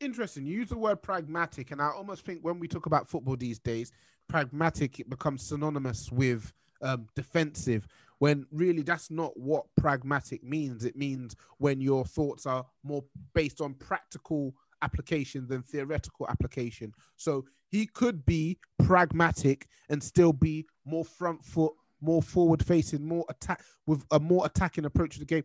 interesting. 0.00 0.44
You 0.44 0.58
use 0.58 0.68
the 0.68 0.76
word 0.76 1.02
pragmatic, 1.02 1.70
and 1.70 1.80
I 1.80 1.90
almost 1.90 2.24
think 2.24 2.40
when 2.42 2.58
we 2.58 2.68
talk 2.68 2.86
about 2.86 3.08
football 3.08 3.36
these 3.36 3.58
days, 3.58 3.92
pragmatic 4.28 5.00
it 5.00 5.08
becomes 5.08 5.42
synonymous 5.42 6.10
with 6.10 6.52
um, 6.82 7.06
defensive. 7.14 7.86
When 8.18 8.46
really 8.50 8.82
that's 8.82 9.10
not 9.10 9.38
what 9.38 9.66
pragmatic 9.76 10.42
means. 10.42 10.84
It 10.84 10.96
means 10.96 11.36
when 11.58 11.80
your 11.80 12.04
thoughts 12.04 12.46
are 12.46 12.64
more 12.82 13.04
based 13.34 13.60
on 13.60 13.74
practical 13.74 14.54
application 14.82 15.46
than 15.46 15.62
theoretical 15.62 16.26
application. 16.28 16.92
So 17.16 17.44
he 17.68 17.86
could 17.86 18.24
be 18.24 18.58
pragmatic 18.84 19.66
and 19.88 20.02
still 20.02 20.32
be 20.32 20.66
more 20.84 21.04
front 21.04 21.44
foot, 21.44 21.72
more 22.00 22.22
forward 22.22 22.64
facing, 22.64 23.06
more 23.06 23.24
attack 23.28 23.62
with 23.86 24.04
a 24.10 24.20
more 24.20 24.46
attacking 24.46 24.84
approach 24.84 25.14
to 25.14 25.18
the 25.20 25.24
game. 25.24 25.44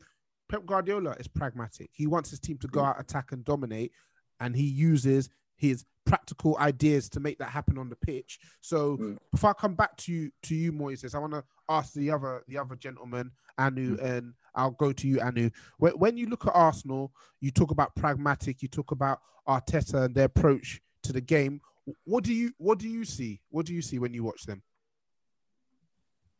Pep 0.49 0.65
Guardiola 0.65 1.11
is 1.11 1.27
pragmatic. 1.27 1.89
He 1.93 2.07
wants 2.07 2.29
his 2.29 2.39
team 2.39 2.57
to 2.59 2.67
go 2.67 2.81
out, 2.81 2.99
attack, 2.99 3.31
and 3.31 3.43
dominate, 3.45 3.91
and 4.39 4.55
he 4.55 4.65
uses 4.65 5.29
his 5.55 5.85
practical 6.05 6.57
ideas 6.57 7.07
to 7.07 7.19
make 7.19 7.37
that 7.37 7.49
happen 7.49 7.77
on 7.77 7.87
the 7.87 7.95
pitch. 7.95 8.39
So 8.59 8.97
mm. 8.97 9.17
before 9.31 9.51
I 9.51 9.53
come 9.53 9.75
back 9.75 9.95
to 9.97 10.11
you 10.11 10.31
to 10.43 10.55
you, 10.55 10.73
Moises, 10.73 11.15
I 11.15 11.19
want 11.19 11.33
to 11.33 11.43
ask 11.69 11.93
the 11.93 12.11
other 12.11 12.43
the 12.47 12.57
other 12.57 12.75
gentleman, 12.75 13.31
Anu, 13.57 13.97
mm. 13.97 14.03
and 14.03 14.33
I'll 14.55 14.71
go 14.71 14.91
to 14.91 15.07
you, 15.07 15.21
Anu. 15.21 15.49
When, 15.77 15.93
when 15.93 16.17
you 16.17 16.27
look 16.27 16.45
at 16.45 16.53
Arsenal, 16.53 17.13
you 17.39 17.51
talk 17.51 17.71
about 17.71 17.95
pragmatic, 17.95 18.61
you 18.61 18.67
talk 18.67 18.91
about 18.91 19.19
Arteta 19.47 20.05
and 20.05 20.15
their 20.15 20.25
approach 20.25 20.81
to 21.03 21.13
the 21.13 21.21
game. 21.21 21.61
What 22.03 22.23
do 22.23 22.33
you 22.33 22.51
what 22.57 22.79
do 22.79 22.87
you 22.87 23.05
see? 23.05 23.41
What 23.49 23.65
do 23.65 23.73
you 23.73 23.81
see 23.81 23.99
when 23.99 24.13
you 24.13 24.23
watch 24.23 24.43
them? 24.45 24.61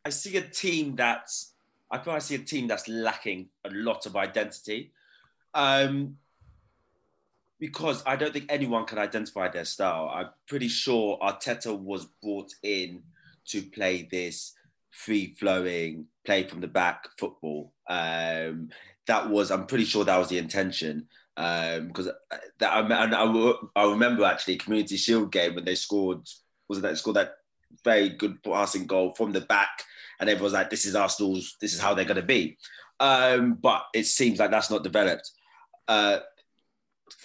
I 0.04 0.10
see 0.10 0.36
a 0.36 0.42
team 0.42 0.96
that's 0.96 1.54
I 1.90 2.00
I 2.10 2.18
see 2.18 2.36
a 2.36 2.38
team 2.38 2.66
that's 2.66 2.88
lacking 2.88 3.48
a 3.64 3.70
lot 3.70 4.06
of 4.06 4.16
identity. 4.16 4.92
Um, 5.54 6.16
because 7.62 8.02
I 8.06 8.16
don't 8.16 8.32
think 8.32 8.46
anyone 8.48 8.86
can 8.86 8.98
identify 8.98 9.48
their 9.48 9.64
style. 9.64 10.10
I'm 10.12 10.30
pretty 10.48 10.66
sure 10.66 11.16
Arteta 11.22 11.78
was 11.78 12.06
brought 12.20 12.52
in 12.64 13.04
to 13.46 13.62
play 13.62 14.08
this 14.10 14.54
free 14.90 15.34
flowing, 15.38 16.06
play 16.24 16.42
from 16.42 16.60
the 16.60 16.66
back 16.66 17.06
football. 17.18 17.72
Um, 17.88 18.70
that 19.06 19.30
was, 19.30 19.52
I'm 19.52 19.66
pretty 19.66 19.84
sure 19.84 20.04
that 20.04 20.18
was 20.18 20.28
the 20.28 20.38
intention. 20.38 21.06
Because 21.36 22.08
um, 22.08 22.14
that 22.58 22.72
I, 22.72 22.80
I, 22.80 23.54
I 23.76 23.90
remember 23.90 24.24
actually 24.24 24.56
Community 24.56 24.96
Shield 24.96 25.32
game 25.32 25.54
when 25.54 25.64
they 25.64 25.74
scored, 25.74 26.20
was 26.68 26.78
it 26.78 26.82
that 26.82 26.98
scored 26.98 27.16
that 27.16 27.34
very 27.84 28.10
good 28.10 28.42
passing 28.42 28.86
goal 28.86 29.14
from 29.16 29.32
the 29.32 29.40
back, 29.40 29.82
and 30.20 30.28
everyone's 30.28 30.52
like, 30.52 30.70
"This 30.70 30.84
is 30.84 30.94
Arsenal's, 30.94 31.56
this 31.60 31.74
is 31.74 31.80
how 31.80 31.94
they're 31.94 32.04
going 32.04 32.16
to 32.16 32.22
be." 32.22 32.58
Um, 33.00 33.54
but 33.54 33.86
it 33.94 34.04
seems 34.04 34.38
like 34.38 34.50
that's 34.50 34.70
not 34.70 34.84
developed. 34.84 35.30
Uh, 35.88 36.18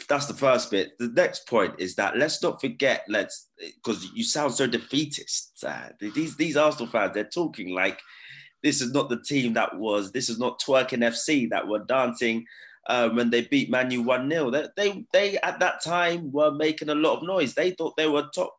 that's 0.09 0.25
the 0.25 0.33
first 0.33 0.71
bit. 0.71 0.97
The 0.99 1.09
next 1.09 1.47
point 1.47 1.75
is 1.79 1.95
that 1.95 2.17
let's 2.17 2.41
not 2.41 2.61
forget, 2.61 3.03
let's 3.07 3.49
because 3.57 4.09
you 4.13 4.23
sound 4.23 4.53
so 4.53 4.67
defeatist. 4.67 5.63
Uh, 5.65 5.89
these 5.99 6.35
these 6.35 6.57
Arsenal 6.57 6.87
fans, 6.87 7.13
they're 7.13 7.23
talking 7.25 7.73
like 7.73 7.99
this 8.63 8.81
is 8.81 8.91
not 8.91 9.09
the 9.09 9.21
team 9.21 9.53
that 9.53 9.77
was. 9.77 10.11
This 10.11 10.29
is 10.29 10.39
not 10.39 10.61
twerking 10.61 10.99
FC 10.99 11.49
that 11.49 11.67
were 11.67 11.79
dancing 11.79 12.45
um, 12.87 13.15
when 13.15 13.29
they 13.29 13.41
beat 13.41 13.69
Man 13.69 13.91
U 13.91 14.01
one 14.01 14.29
0 14.29 14.49
they, 14.49 14.67
they 14.75 15.05
they 15.11 15.37
at 15.39 15.59
that 15.59 15.83
time 15.83 16.31
were 16.31 16.51
making 16.51 16.89
a 16.89 16.95
lot 16.95 17.17
of 17.17 17.23
noise. 17.23 17.53
They 17.53 17.71
thought 17.71 17.97
they 17.97 18.07
were 18.07 18.29
top 18.33 18.57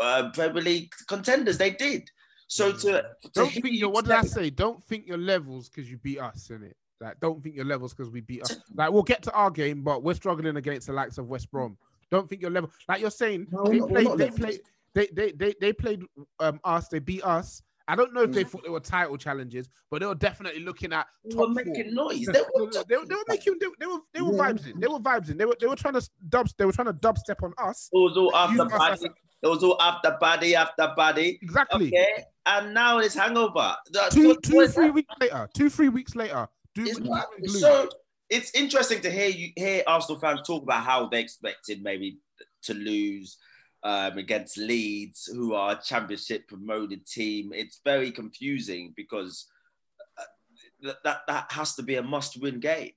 uh, 0.00 0.30
Premier 0.32 0.62
League 0.62 0.92
contenders. 1.08 1.58
They 1.58 1.70
did. 1.70 2.10
So 2.46 2.72
to, 2.72 2.78
to 2.78 3.30
don't 3.32 3.52
think 3.52 3.66
your 3.70 3.90
what 3.90 4.04
did 4.04 4.14
I 4.14 4.22
say? 4.22 4.50
Don't 4.50 4.82
think 4.84 5.06
your 5.06 5.18
levels 5.18 5.68
because 5.68 5.90
you 5.90 5.98
beat 5.98 6.20
us 6.20 6.50
in 6.50 6.62
it. 6.62 6.76
Like, 7.00 7.20
don't 7.20 7.42
think 7.42 7.56
your 7.56 7.64
levels 7.64 7.92
because 7.92 8.10
we 8.10 8.20
beat 8.20 8.42
us. 8.42 8.56
Like, 8.74 8.90
we'll 8.90 9.02
get 9.02 9.22
to 9.24 9.32
our 9.32 9.50
game, 9.50 9.82
but 9.82 10.02
we're 10.02 10.14
struggling 10.14 10.56
against 10.56 10.86
the 10.86 10.92
likes 10.92 11.18
of 11.18 11.28
West 11.28 11.50
Brom. 11.50 11.76
Don't 12.10 12.28
think 12.28 12.40
your 12.40 12.50
level. 12.50 12.70
Like 12.88 13.00
you're 13.00 13.10
saying, 13.10 13.48
no, 13.50 13.64
they, 13.64 13.80
played, 13.80 14.18
they, 14.18 14.30
played, 14.30 14.60
they, 14.94 15.08
they, 15.12 15.32
they, 15.32 15.54
they 15.60 15.72
played 15.72 16.02
um, 16.38 16.60
us. 16.64 16.88
They 16.88 17.00
beat 17.00 17.24
us. 17.24 17.62
I 17.86 17.96
don't 17.96 18.14
know 18.14 18.22
if 18.22 18.32
they 18.32 18.44
mm. 18.44 18.48
thought 18.48 18.62
they 18.64 18.70
were 18.70 18.80
title 18.80 19.16
challenges, 19.16 19.68
but 19.90 20.00
they 20.00 20.06
were 20.06 20.14
definitely 20.14 20.62
looking 20.62 20.92
at. 20.92 21.06
They 21.24 21.36
were 21.36 21.48
making 21.48 21.94
four. 21.94 22.06
noise. 22.06 22.26
They 22.32 22.40
were, 22.40 22.70
they, 22.88 22.96
were, 22.96 23.06
they 23.06 23.14
were 23.14 23.24
making. 23.28 23.58
They, 23.60 23.66
they 23.78 23.86
were 23.86 23.98
they 24.12 24.22
were 24.22 24.32
vibes 24.32 24.66
in. 24.70 24.80
They 24.80 24.86
were 24.86 24.98
vibes 24.98 25.30
in. 25.30 25.36
They 25.36 25.44
were 25.44 25.56
they 25.60 25.66
were 25.66 25.76
trying 25.76 25.94
to 25.94 26.10
dub. 26.28 26.48
They 26.56 26.64
were 26.64 26.72
trying 26.72 26.86
to 26.86 26.94
dubstep 26.94 27.42
on 27.42 27.52
us. 27.58 27.90
It 27.92 27.96
was 27.96 28.16
all 28.16 28.34
after 28.34 28.64
body. 28.64 29.10
It 29.42 29.46
was 29.48 29.62
all 29.62 29.80
after 29.80 30.16
body 30.18 30.56
after 30.56 30.92
body. 30.96 31.38
Exactly. 31.42 31.88
Okay, 31.88 32.24
and 32.46 32.72
now 32.72 32.98
it's 32.98 33.14
hangover. 33.14 33.76
Two, 34.10 34.36
two, 34.42 34.66
three 34.68 34.90
weeks 34.90 35.14
later. 35.20 35.48
Two, 35.54 35.68
three 35.68 35.90
weeks 35.90 36.14
later. 36.14 36.48
It's 36.76 37.60
so 37.60 37.88
it's 38.30 38.50
interesting 38.54 39.00
to 39.02 39.10
hear 39.10 39.28
you 39.28 39.52
hear 39.56 39.82
Arsenal 39.86 40.18
fans 40.18 40.40
talk 40.46 40.62
about 40.62 40.82
how 40.82 41.08
they 41.08 41.20
expected 41.20 41.82
maybe 41.82 42.18
to 42.62 42.74
lose 42.74 43.36
um, 43.84 44.16
against 44.18 44.56
Leeds, 44.56 45.26
who 45.32 45.54
are 45.54 45.72
a 45.72 45.82
championship 45.82 46.48
promoted 46.48 47.06
team. 47.06 47.52
It's 47.54 47.80
very 47.84 48.10
confusing 48.10 48.94
because 48.96 49.46
uh, 50.18 50.92
that 51.04 51.20
that 51.28 51.52
has 51.52 51.74
to 51.76 51.82
be 51.82 51.96
a 51.96 52.02
must 52.02 52.40
win 52.40 52.60
game. 52.60 52.92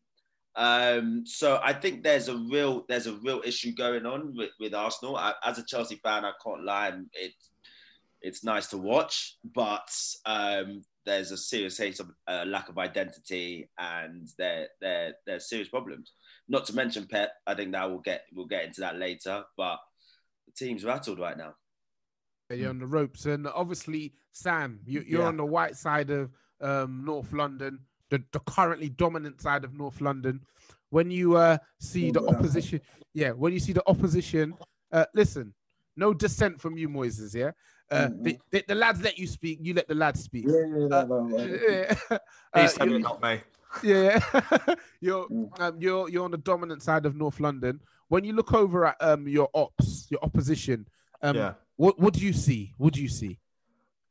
Um, 0.56 1.24
so 1.26 1.60
I 1.64 1.74
think 1.74 2.04
there's 2.04 2.30
a 2.30 2.38
real 2.38 2.86
there's 2.88 3.06
a 3.06 3.18
real 3.18 3.42
issue 3.46 3.74
going 3.76 4.06
on 4.06 4.34
with, 4.36 4.52
with 4.60 4.74
Arsenal. 4.74 5.18
I, 5.18 5.34
as 5.46 5.60
a 5.60 5.66
Chelsea 5.66 6.00
fan, 6.04 6.26
I 6.26 6.32
can't 6.44 6.64
lie, 6.64 6.94
it 7.14 7.34
it's 8.22 8.44
nice 8.44 8.68
to 8.68 8.78
watch, 8.78 9.38
but 9.54 9.88
um, 10.26 10.82
there's 11.06 11.32
a 11.32 11.38
serious 11.38 11.78
case 11.78 12.00
of 12.00 12.10
uh, 12.28 12.44
lack 12.48 12.70
of 12.70 12.78
identity 12.78 13.70
and 13.78 14.28
there 14.38 14.68
there 14.82 15.14
there's 15.26 15.50
serious 15.50 15.70
problems. 15.70 16.14
Not 16.50 16.66
to 16.68 16.76
mention 16.76 17.08
Pep. 17.08 17.32
I 17.46 17.54
think 17.54 17.74
that 17.74 17.90
we'll 17.90 18.00
get 18.00 18.24
we'll 18.34 18.48
get 18.48 18.66
into 18.66 18.82
that 18.82 18.98
later, 18.98 19.44
but 19.58 19.80
the 20.48 20.54
team's 20.54 20.84
rattled 20.84 21.20
right 21.20 21.38
now. 21.38 21.54
You're 22.50 22.70
on 22.70 22.80
the 22.80 22.88
ropes, 22.88 23.26
and 23.26 23.46
obviously 23.48 24.14
Sam, 24.32 24.80
you, 24.86 25.02
are 25.02 25.04
yeah. 25.04 25.28
on 25.28 25.36
the 25.36 25.46
white 25.46 25.76
side 25.76 26.10
of 26.10 26.32
um, 26.62 27.04
North 27.06 27.34
London, 27.34 27.80
the, 28.10 28.24
the 28.32 28.40
currently 28.40 28.90
dominant 28.90 29.42
side 29.42 29.66
of 29.66 29.74
North 29.74 30.00
London. 30.00 30.42
When 30.90 31.12
you 31.12 31.36
uh, 31.36 31.58
see 31.82 32.12
the 32.12 32.26
opposition, 32.26 32.80
yeah, 33.14 33.32
when 33.32 33.52
you 33.52 33.60
see 33.60 33.74
the 33.74 33.84
opposition, 33.88 34.54
uh, 34.94 35.06
listen, 35.14 35.54
no 35.98 36.14
dissent 36.14 36.62
from 36.62 36.78
you, 36.78 36.88
Moises. 36.88 37.36
Yeah, 37.36 37.52
uh, 37.92 38.08
mm-hmm. 38.08 38.24
the, 38.24 38.40
the, 38.52 38.64
the, 38.70 38.76
lads 38.76 39.02
let 39.02 39.18
you 39.18 39.28
speak. 39.28 39.60
You 39.62 39.74
let 39.74 39.90
the 39.90 39.96
lads 39.96 40.24
speak. 40.24 40.46
Yeah, 40.48 40.64
yeah, 40.78 40.86
uh, 40.86 41.04
no, 41.04 41.24
no, 41.24 41.38
yeah. 41.70 42.18
uh, 42.54 42.86
you, 42.86 43.00
not 43.00 43.22
me. 43.22 43.42
Yeah, 43.84 44.20
you're 45.02 45.28
mm. 45.28 45.60
um, 45.60 45.76
you're 45.82 46.08
you're 46.10 46.24
on 46.24 46.32
the 46.32 46.38
dominant 46.38 46.82
side 46.82 47.06
of 47.06 47.16
North 47.16 47.40
London. 47.42 47.82
When 48.10 48.24
you 48.24 48.34
look 48.34 48.54
over 48.54 48.86
at 48.86 48.96
um 49.02 49.28
your 49.28 49.50
ops, 49.54 50.08
your 50.10 50.24
opposition, 50.24 50.88
um, 51.22 51.36
yeah. 51.36 51.54
what 51.76 52.00
what 52.00 52.14
do 52.14 52.22
you 52.22 52.34
see? 52.34 52.74
What 52.78 52.94
do 52.94 53.02
you 53.02 53.10
see? 53.10 53.40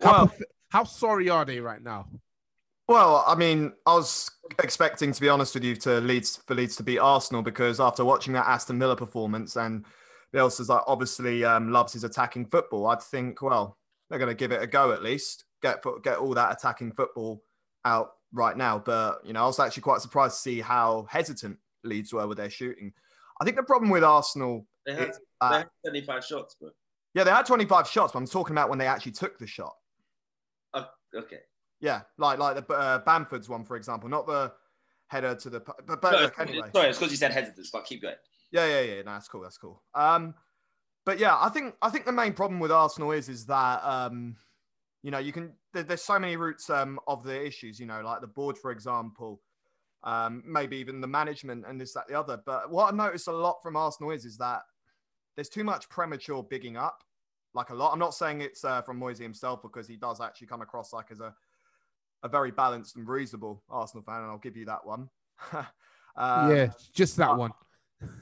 How 0.00 0.12
well, 0.12 0.34
how 0.68 0.84
sorry 0.84 1.28
are 1.28 1.44
they 1.44 1.60
right 1.60 1.82
now? 1.82 2.08
Well, 2.88 3.24
I 3.26 3.34
mean, 3.34 3.72
I 3.84 3.94
was 3.94 4.30
expecting, 4.62 5.10
to 5.10 5.20
be 5.20 5.28
honest 5.28 5.54
with 5.54 5.64
you, 5.64 5.74
to 5.76 6.00
Leeds 6.00 6.40
for 6.46 6.54
Leeds 6.54 6.76
to 6.76 6.84
beat 6.84 6.98
Arsenal 6.98 7.42
because 7.42 7.80
after 7.80 8.04
watching 8.04 8.32
that 8.34 8.46
Aston 8.46 8.78
Villa 8.78 8.94
performance 8.94 9.56
and 9.56 9.84
Bielsa's 10.32 10.68
like 10.68 10.82
obviously 10.86 11.44
um, 11.44 11.72
loves 11.72 11.92
his 11.92 12.04
attacking 12.04 12.46
football. 12.46 12.86
I'd 12.86 13.02
think, 13.02 13.42
well, 13.42 13.78
they're 14.08 14.18
going 14.18 14.30
to 14.30 14.34
give 14.34 14.52
it 14.52 14.62
a 14.62 14.66
go 14.66 14.92
at 14.92 15.02
least. 15.02 15.44
Get 15.62 15.82
get 16.02 16.18
all 16.18 16.34
that 16.34 16.52
attacking 16.52 16.92
football 16.92 17.42
out 17.84 18.12
right 18.32 18.56
now. 18.56 18.78
But 18.78 19.20
you 19.24 19.32
know, 19.32 19.42
I 19.42 19.46
was 19.46 19.58
actually 19.58 19.82
quite 19.82 20.00
surprised 20.00 20.36
to 20.36 20.40
see 20.40 20.60
how 20.60 21.06
hesitant 21.08 21.58
Leeds 21.82 22.12
were 22.12 22.26
with 22.26 22.38
their 22.38 22.50
shooting. 22.50 22.92
I 23.40 23.44
think 23.44 23.56
the 23.56 23.62
problem 23.62 23.90
with 23.90 24.04
Arsenal 24.04 24.66
they 24.84 24.94
had, 24.94 25.10
is, 25.10 25.20
uh, 25.40 25.50
they 25.50 25.58
had 25.58 25.68
25 25.84 26.24
shots, 26.24 26.56
but 26.60 26.72
yeah, 27.14 27.24
they 27.24 27.30
had 27.30 27.46
25 27.46 27.88
shots. 27.88 28.12
But 28.12 28.18
I'm 28.18 28.26
talking 28.26 28.54
about 28.54 28.68
when 28.68 28.78
they 28.78 28.86
actually 28.86 29.12
took 29.12 29.38
the 29.38 29.46
shot. 29.46 29.74
Uh, 30.74 30.84
okay. 31.14 31.40
Yeah, 31.80 32.02
like 32.18 32.38
like 32.38 32.66
the 32.66 32.74
uh, 32.74 32.98
Bamford's 33.00 33.48
one, 33.48 33.64
for 33.64 33.76
example, 33.76 34.08
not 34.08 34.26
the 34.26 34.52
header 35.08 35.34
to 35.34 35.50
the. 35.50 35.60
But, 35.60 36.00
but 36.00 36.12
no, 36.12 36.20
look, 36.20 36.38
anyway. 36.38 36.70
Sorry, 36.74 36.88
it's 36.88 36.98
because 36.98 37.12
you 37.12 37.18
said 37.18 37.32
hesitant, 37.32 37.66
but 37.72 37.84
keep 37.84 38.02
going. 38.02 38.14
Yeah, 38.50 38.66
yeah, 38.66 38.80
yeah. 38.80 39.02
No, 39.02 39.12
that's 39.12 39.28
cool. 39.28 39.42
That's 39.42 39.58
cool. 39.58 39.82
Um, 39.94 40.34
but 41.04 41.18
yeah, 41.18 41.36
I 41.38 41.48
think 41.50 41.74
I 41.82 41.90
think 41.90 42.06
the 42.06 42.12
main 42.12 42.32
problem 42.32 42.60
with 42.60 42.72
Arsenal 42.72 43.12
is 43.12 43.28
is 43.28 43.46
that 43.46 43.84
um, 43.84 44.36
you 45.02 45.10
know, 45.10 45.18
you 45.18 45.32
can 45.32 45.52
there, 45.72 45.82
there's 45.82 46.02
so 46.02 46.18
many 46.18 46.36
roots 46.36 46.70
um 46.70 46.98
of 47.06 47.22
the 47.22 47.44
issues. 47.46 47.78
You 47.78 47.86
know, 47.86 48.00
like 48.02 48.20
the 48.20 48.26
board, 48.26 48.56
for 48.56 48.70
example, 48.70 49.40
um, 50.06 50.42
maybe 50.46 50.78
even 50.78 51.02
the 51.02 51.06
management 51.06 51.66
and 51.68 51.78
this, 51.78 51.92
that, 51.92 52.08
the 52.08 52.18
other. 52.18 52.40
But 52.46 52.70
what 52.70 52.92
I 52.92 52.96
noticed 52.96 53.28
a 53.28 53.32
lot 53.32 53.62
from 53.62 53.76
Arsenal 53.76 54.12
is 54.12 54.24
is 54.24 54.38
that 54.38 54.62
there's 55.34 55.50
too 55.50 55.64
much 55.64 55.88
premature 55.90 56.42
bigging 56.42 56.78
up. 56.78 57.02
Like 57.52 57.70
a 57.70 57.74
lot. 57.74 57.92
I'm 57.92 57.98
not 57.98 58.14
saying 58.14 58.40
it's 58.40 58.64
uh, 58.64 58.82
from 58.82 58.98
Moisey 58.98 59.22
himself 59.22 59.60
because 59.62 59.86
he 59.86 59.96
does 59.96 60.20
actually 60.20 60.46
come 60.46 60.62
across 60.62 60.92
like 60.92 61.10
as 61.10 61.20
a 61.20 61.34
a 62.22 62.28
very 62.28 62.50
balanced 62.50 62.96
and 62.96 63.06
reasonable 63.06 63.62
Arsenal 63.68 64.02
fan, 64.02 64.22
and 64.22 64.26
I'll 64.30 64.38
give 64.38 64.56
you 64.56 64.64
that 64.66 64.86
one. 64.86 65.10
um, 65.52 65.60
yeah, 66.16 66.68
just 66.94 67.16
that 67.18 67.36
one 67.36 67.52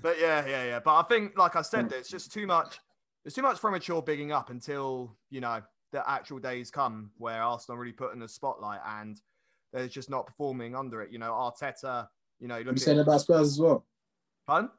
but 0.03 0.19
yeah, 0.21 0.47
yeah, 0.47 0.65
yeah. 0.65 0.81
But 0.81 0.97
I 0.97 1.03
think, 1.03 1.37
like 1.37 1.57
I 1.57 1.63
said, 1.63 1.89
there's 1.89 2.09
just 2.09 2.33
too 2.33 2.47
much. 2.47 2.79
There's 3.25 3.35
too 3.35 3.43
much 3.43 3.61
premature 3.61 4.03
bigging 4.03 4.33
up 4.33 4.51
until 4.51 5.17
you 5.31 5.41
know 5.41 5.63
the 5.93 6.09
actual 6.09 6.39
days 6.39 6.71
come 6.71 7.11
where 7.19 7.43
Arsenal 7.43 7.79
really 7.79 7.93
put 7.93 8.13
in 8.13 8.19
the 8.19 8.29
spotlight 8.29 8.81
and 8.85 9.21
they're 9.75 9.89
just 9.89 10.09
not 10.09 10.27
performing 10.27 10.75
under 10.75 11.03
it. 11.03 11.11
You 11.13 11.19
know, 11.19 11.33
Arteta. 11.33 12.07
You 12.41 12.49
know, 12.49 12.57
you 12.57 12.77
saying 12.77 12.99
about 13.01 13.21
Spurs 13.21 13.49
as 13.53 13.61
well. 13.61 13.85
Pardon? 14.47 14.71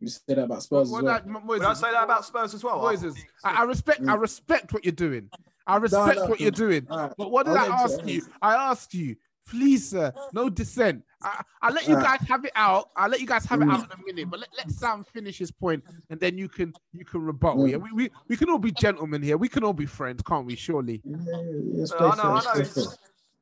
You 0.00 0.08
say 0.08 0.20
that 0.28 0.38
about 0.38 0.62
Spurs 0.62 0.88
What- 0.90 0.98
as 0.98 1.02
well. 1.04 1.14
what 1.14 1.24
that- 1.26 1.46
Would 1.46 1.62
I 1.62 1.72
say 1.74 1.90
that 1.92 2.04
about 2.04 2.24
Spurs 2.24 2.54
as 2.54 2.64
well? 2.64 2.80
Moises, 2.80 3.16
I, 3.44 3.60
I 3.60 3.64
respect. 3.64 4.00
I 4.08 4.14
respect 4.14 4.72
what 4.72 4.84
you're 4.84 4.92
doing. 4.92 5.28
I 5.66 5.76
respect 5.76 6.20
no, 6.20 6.26
what 6.26 6.40
you're 6.40 6.50
doing. 6.50 6.86
Alright. 6.90 7.12
But 7.18 7.30
what 7.30 7.46
did 7.46 7.56
I'll 7.56 7.72
I 7.72 7.82
ask 7.82 8.04
you? 8.06 8.22
I 8.40 8.54
asked 8.54 8.94
you, 8.94 9.14
please, 9.46 9.90
sir, 9.90 10.12
no 10.32 10.48
dissent. 10.48 11.04
I, 11.22 11.42
I'll 11.60 11.74
let 11.74 11.86
you 11.86 11.96
Alright. 11.96 12.20
guys 12.20 12.28
have 12.28 12.44
it 12.46 12.52
out. 12.56 12.88
I'll 12.96 13.10
let 13.10 13.20
you 13.20 13.26
guys 13.26 13.44
have 13.44 13.60
it 13.60 13.66
Mm. 13.66 13.74
out 13.74 13.84
in 13.84 14.00
a 14.00 14.04
minute. 14.06 14.30
But 14.30 14.40
let, 14.40 14.48
let 14.56 14.70
Sam 14.70 15.04
finish 15.04 15.36
his 15.36 15.50
point, 15.50 15.84
and 16.08 16.18
then 16.18 16.38
you 16.38 16.48
can 16.48 16.72
you 16.92 17.04
can 17.04 17.20
rebuttal. 17.22 17.64
Mm. 17.64 17.70
Yeah, 17.70 17.76
we, 17.76 17.92
we 17.92 18.10
we 18.28 18.36
can 18.38 18.48
all 18.48 18.58
be 18.58 18.72
gentlemen 18.72 19.20
here. 19.20 19.36
We 19.36 19.48
can 19.50 19.62
all 19.64 19.74
be 19.74 19.86
friends, 19.86 20.22
can't 20.22 20.46
we? 20.46 20.56
Surely. 20.56 21.02
Yeah, 21.04 21.16
yeah, 21.26 21.36
yeah, 21.74 21.82
it's 21.82 21.92
Uh, 21.92 22.08
I 22.08 22.16
know, 22.16 22.22
I 22.22 22.34
know, 22.36 22.50
play 22.52 22.58
he's, 22.64 22.74
fair. 22.74 22.84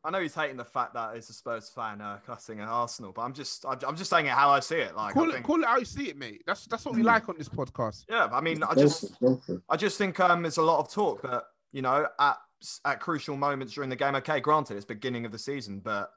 I 0.05 0.11
know 0.11 0.21
he's 0.21 0.35
hating 0.35 0.57
the 0.57 0.65
fact 0.65 0.95
that 0.95 1.17
it's 1.17 1.29
a 1.29 1.33
Spurs 1.33 1.71
fan 1.75 2.01
uh, 2.01 2.19
cussing 2.25 2.61
at 2.61 2.69
Arsenal, 2.69 3.13
but 3.13 3.23
I'm 3.23 3.33
just, 3.33 3.67
I'm, 3.67 3.79
I'm 3.87 3.97
just 3.97 4.09
saying 4.11 4.27
it 4.27 4.33
how 4.33 4.51
I 4.51 4.61
see 4.61 4.77
it. 4.77 4.95
Like, 4.95 5.15
Call 5.15 5.25
I 5.25 5.29
it 5.29 5.33
think, 5.33 5.47
call 5.47 5.61
it 5.61 5.67
how 5.67 5.79
you 5.79 5.85
see 5.85 6.09
it, 6.09 6.17
mate. 6.17 6.43
That's 6.47 6.67
that's 6.67 6.85
what 6.85 6.95
we 6.95 7.03
Mm. 7.03 7.07
like 7.07 7.29
on 7.29 7.37
this 7.37 7.49
podcast. 7.49 8.05
yeah, 8.09 8.29
I 8.33 8.41
mean, 8.41 8.63
I 8.63 8.75
just, 8.75 9.01
for 9.01 9.07
it, 9.07 9.21
go 9.21 9.37
for 9.45 9.53
it. 9.55 9.63
I 9.69 9.77
just 9.77 9.99
think 9.99 10.21
um, 10.21 10.43
there's 10.43 10.59
a 10.59 10.63
lot 10.63 10.79
of 10.79 10.91
talk 10.91 11.21
but 11.23 11.47
you 11.73 11.83
know 11.83 12.07
at 12.19 12.37
at 12.85 13.01
crucial 13.01 13.37
moments 13.37 13.75
during 13.75 13.91
the 13.91 13.97
game. 13.97 14.15
Okay, 14.17 14.41
granted, 14.41 14.77
it's 14.77 14.87
beginning 14.87 15.27
of 15.27 15.33
the 15.33 15.39
season, 15.39 15.81
but 15.81 16.11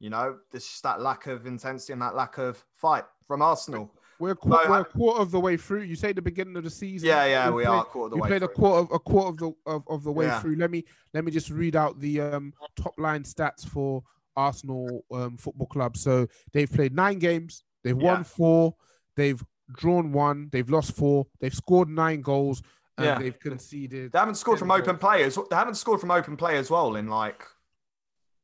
you 0.00 0.10
know, 0.10 0.36
there's 0.50 0.64
just 0.66 0.82
that 0.82 1.00
lack 1.00 1.26
of 1.26 1.46
intensity 1.46 1.92
and 1.92 2.02
that 2.02 2.14
lack 2.16 2.38
of 2.38 2.62
fight 2.74 3.04
from 3.26 3.42
Arsenal. 3.42 3.90
We're 4.24 4.30
a, 4.32 4.36
qu- 4.36 4.48
No, 4.48 4.60
we're 4.68 4.74
I- 4.76 4.80
a 4.80 4.84
quarter 4.84 5.20
of 5.20 5.30
the 5.30 5.38
way 5.40 5.56
through. 5.58 5.82
You 5.82 5.96
say 5.96 6.12
the 6.14 6.22
beginning 6.22 6.56
of 6.56 6.64
the 6.64 6.70
season. 6.70 7.06
Yeah, 7.08 7.26
yeah, 7.26 7.50
we 7.50 7.64
played- 7.64 7.72
are 7.74 7.82
a 7.82 7.84
quarter 7.84 8.04
of 8.06 8.10
the 8.12 8.16
we 8.16 8.22
way 8.22 8.28
played 8.28 8.42
a 8.42 8.48
quarter 8.48 8.78
of 8.80 8.90
a 8.90 8.98
quarter 8.98 9.28
of 9.28 9.36
the 9.36 9.52
of, 9.70 9.82
of 9.88 10.02
the 10.02 10.12
way 10.12 10.24
Yeah. 10.26 10.40
through. 10.40 10.56
Let 10.56 10.70
me 10.70 10.84
let 11.12 11.24
me 11.26 11.30
just 11.30 11.50
read 11.50 11.76
out 11.76 12.00
the 12.00 12.22
um, 12.22 12.54
top 12.76 12.94
line 12.98 13.22
stats 13.24 13.66
for 13.68 14.02
Arsenal 14.34 15.04
um, 15.12 15.36
Football 15.36 15.66
Club. 15.66 15.96
So 15.98 16.26
they've 16.54 16.70
played 16.72 16.94
nine 16.94 17.18
games. 17.18 17.64
They've 17.82 18.00
Yeah. 18.00 18.14
won 18.14 18.24
four. 18.24 18.74
They've 19.14 19.42
drawn 19.76 20.10
one. 20.10 20.48
They've 20.52 20.68
lost 20.70 20.92
four. 20.96 21.26
They've 21.40 21.54
scored 21.54 21.88
nine 21.90 22.22
goals 22.22 22.62
and 22.96 23.04
Yeah. 23.06 23.18
they've 23.18 23.38
conceded. 23.38 24.12
They 24.12 24.18
haven't 24.18 24.36
scored 24.36 24.58
from 24.58 24.68
ten 24.68 24.80
open 24.80 24.96
goals. 24.96 25.00
players. 25.00 25.38
They 25.50 25.56
haven't 25.56 25.74
scored 25.76 26.00
from 26.00 26.10
open 26.10 26.36
play 26.38 26.56
as 26.56 26.70
well 26.70 26.96
in 26.96 27.08
like, 27.08 27.44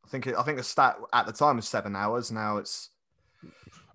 I 0.04 0.08
think 0.08 0.26
it, 0.26 0.34
I 0.36 0.42
think 0.42 0.58
the 0.58 0.62
stat 0.64 0.96
at 1.12 1.26
the 1.26 1.32
time 1.32 1.56
was 1.56 1.66
seven 1.68 1.96
hours. 1.96 2.30
Now 2.30 2.56
it's 2.58 2.90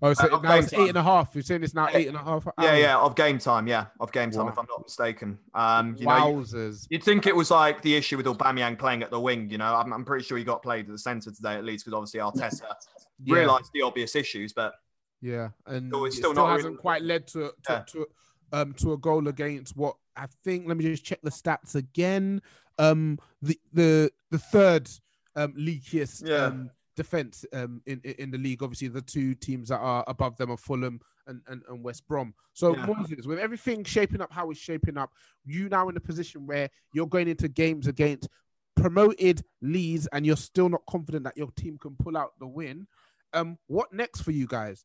Oh, 0.02 0.12
so 0.12 0.34
Uh, 0.36 0.40
now 0.40 0.56
it's 0.56 0.70
time. 0.70 0.80
eight 0.82 0.88
and 0.90 0.98
a 0.98 1.02
half. 1.02 1.34
You're 1.34 1.42
saying 1.42 1.62
it's 1.62 1.74
now 1.74 1.88
eight 1.92 2.06
and 2.08 2.16
a 2.16 2.22
half. 2.22 2.46
yeah, 2.58 2.68
hours? 2.70 2.80
yeah, 2.80 2.98
of 2.98 3.14
game 3.16 3.38
time. 3.38 3.66
Yeah, 3.66 3.86
of 3.98 4.12
game 4.12 4.30
time, 4.30 4.44
Wow. 4.46 4.52
if 4.52 4.58
I'm 4.58 4.66
not 4.68 4.82
mistaken. 4.82 5.38
Um, 5.54 5.96
you 5.98 6.04
know, 6.06 6.28
you- 6.28 6.34
Wowzers. 6.44 6.86
You'd 6.90 7.02
think 7.02 7.26
it 7.26 7.34
was 7.34 7.50
like 7.50 7.80
the 7.82 7.94
issue 7.94 8.16
with 8.18 8.26
Aubameyang 8.26 8.78
playing 8.78 9.02
at 9.02 9.10
the 9.10 9.18
wing. 9.20 9.48
You 9.50 9.58
know, 9.58 9.74
I'm, 9.74 9.92
I'm 9.92 10.04
pretty 10.04 10.24
sure 10.24 10.36
he 10.36 10.44
got 10.44 10.62
played 10.62 10.84
at 10.86 10.92
the 10.92 10.98
centre 10.98 11.30
today 11.30 11.54
at 11.54 11.64
least 11.64 11.84
because 11.86 11.96
obviously 11.96 12.20
Arteta 12.20 12.60
Yeah. 13.24 13.34
realised 13.36 13.70
the 13.72 13.82
obvious 13.82 14.14
issues. 14.14 14.52
But 14.52 14.74
Yeah, 15.22 15.48
and 15.66 15.88
Still- 15.90 16.00
still 16.10 16.12
still, 16.12 16.34
not 16.34 16.50
hasn't 16.52 16.66
really- 16.72 16.76
quite 16.82 17.02
led 17.02 17.26
to 17.28 17.40
to, 17.48 17.52
Yeah. 17.70 17.78
to 17.80 18.06
um 18.52 18.74
to 18.74 18.92
a 18.92 18.98
goal 18.98 19.26
against 19.28 19.76
what 19.76 19.96
I 20.14 20.26
think. 20.44 20.68
Let 20.68 20.76
me 20.76 20.84
just 20.84 21.04
check 21.04 21.20
the 21.22 21.30
stats 21.30 21.74
again. 21.74 22.42
Um, 22.78 23.18
the 23.40 23.58
the 23.72 24.10
the 24.30 24.38
third 24.38 24.90
um 25.34 25.54
leakiest 25.54 26.26
Yeah. 26.28 26.44
um 26.44 26.70
defense 26.96 27.44
um 27.52 27.80
in 27.86 28.00
in 28.04 28.12
in 28.14 28.30
the 28.30 28.38
league. 28.38 28.62
Obviously, 28.62 28.88
the 28.88 29.02
two 29.02 29.34
teams 29.34 29.68
that 29.68 29.78
are 29.78 30.04
above 30.06 30.36
them 30.36 30.50
are 30.50 30.56
Fulham 30.56 31.00
and 31.26 31.40
and, 31.46 31.62
and 31.68 31.84
West 31.84 32.06
Brom. 32.08 32.34
So 32.54 32.74
Yeah. 32.74 32.86
Moses, 32.86 33.26
with 33.26 33.38
everything 33.38 33.84
shaping 33.84 34.20
up 34.20 34.32
how 34.32 34.50
it's 34.50 34.60
shaping 34.60 34.96
up, 34.96 35.12
you 35.44 35.68
now 35.68 35.88
in 35.88 35.96
a 35.96 36.00
position 36.00 36.46
where 36.46 36.68
you're 36.92 37.06
going 37.06 37.28
into 37.28 37.48
games 37.48 37.86
against 37.86 38.28
promoted 38.74 39.42
Leeds 39.62 40.06
and 40.12 40.26
you're 40.26 40.36
still 40.36 40.68
not 40.68 40.82
confident 40.88 41.24
that 41.24 41.36
your 41.36 41.50
team 41.52 41.78
can 41.78 41.96
pull 41.96 42.16
out 42.16 42.32
the 42.38 42.46
win. 42.46 42.86
Um, 43.32 43.58
what 43.66 43.92
next 43.92 44.20
for 44.22 44.30
you 44.32 44.46
guys? 44.46 44.84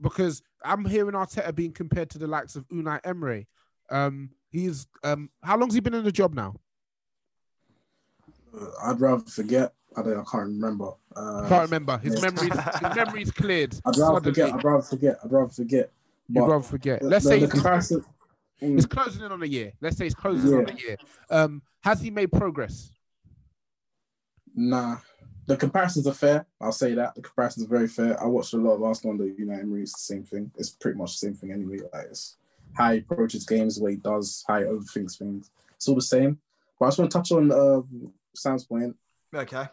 Because 0.00 0.42
I'm 0.64 0.84
hearing 0.84 1.14
Arteta 1.14 1.54
being 1.54 1.72
compared 1.72 2.10
to 2.10 2.18
the 2.18 2.26
likes 2.26 2.56
of 2.56 2.68
Unai 2.68 3.00
Emery. 3.04 3.48
Um, 3.90 4.30
he's 4.50 4.86
um, 5.02 5.30
how 5.42 5.56
long's 5.56 5.74
he 5.74 5.80
been 5.80 5.94
in 5.94 6.04
the 6.04 6.12
job 6.12 6.34
now? 6.34 6.56
Uh, 8.58 8.66
I'd 8.82 9.00
rather 9.00 9.24
forget. 9.24 9.72
I 9.96 10.02
don't. 10.02 10.18
I 10.18 10.24
can't 10.30 10.48
remember. 10.48 10.90
Uh, 11.14 11.48
Can't 11.48 11.62
remember. 11.62 11.96
His 11.98 12.14
yeah. 12.14 12.30
memories, 12.30 12.52
his 12.52 12.96
memories 12.96 13.30
cleared. 13.30 13.74
I'd 13.86 13.96
rather 13.96 14.32
suddenly. 14.32 14.32
forget. 14.32 14.54
I'd 14.54 14.64
rather 14.64 14.82
forget. 14.82 15.18
I'd 15.24 15.32
rather 15.32 15.52
forget. 15.52 15.90
You'd 16.28 16.40
rather 16.40 16.62
forget. 16.62 17.00
the- 17.00 17.08
Let's 17.08 17.24
the, 17.24 17.30
say 17.30 17.36
the 17.40 17.46
he's, 17.46 17.50
comparison. 17.52 18.04
Mm, 18.62 18.74
he's 18.74 18.86
closing 18.86 19.24
in 19.24 19.32
on 19.32 19.42
a 19.42 19.46
year. 19.46 19.72
Let's 19.80 19.96
say 19.96 20.04
he's 20.04 20.14
closing 20.14 20.52
in 20.52 20.58
on 20.58 20.68
a 20.70 20.74
year. 20.74 20.96
Um, 21.30 21.62
has 21.82 22.00
he 22.00 22.10
made 22.10 22.32
progress? 22.32 22.90
Nah, 24.54 24.96
the 25.46 25.56
comparisons 25.56 26.06
are 26.06 26.14
fair. 26.14 26.46
I'll 26.60 26.72
say 26.72 26.94
that 26.94 27.14
the 27.14 27.22
comparisons 27.22 27.66
are 27.66 27.68
very 27.68 27.88
fair. 27.88 28.20
I 28.22 28.26
watched 28.26 28.54
a 28.54 28.56
lot 28.58 28.74
of 28.74 28.82
Arsenal 28.82 29.12
under 29.12 29.24
Unai 29.24 29.60
Emery. 29.60 29.82
It's 29.82 29.92
the 29.92 30.14
same 30.14 30.24
thing. 30.24 30.50
It's 30.56 30.70
pretty 30.70 30.98
much 30.98 31.12
the 31.12 31.26
same 31.26 31.34
thing 31.34 31.52
anyway. 31.52 31.78
Like 31.92 32.06
it's 32.10 32.36
how 32.74 32.92
he 32.92 32.98
approaches 32.98 33.46
games, 33.46 33.76
the 33.76 33.84
way 33.84 33.92
he 33.92 33.96
does, 33.96 34.44
how 34.46 34.58
he 34.58 34.64
overthinks 34.64 35.18
things. 35.18 35.50
It's 35.76 35.88
all 35.88 35.94
the 35.94 36.02
same. 36.02 36.38
But 36.78 36.86
I 36.86 36.88
just 36.88 36.98
want 36.98 37.10
to 37.10 37.18
touch 37.18 37.32
on 37.32 37.52
uh, 37.52 37.82
Sam's 38.34 38.64
point 38.64 38.96
okay, 39.34 39.66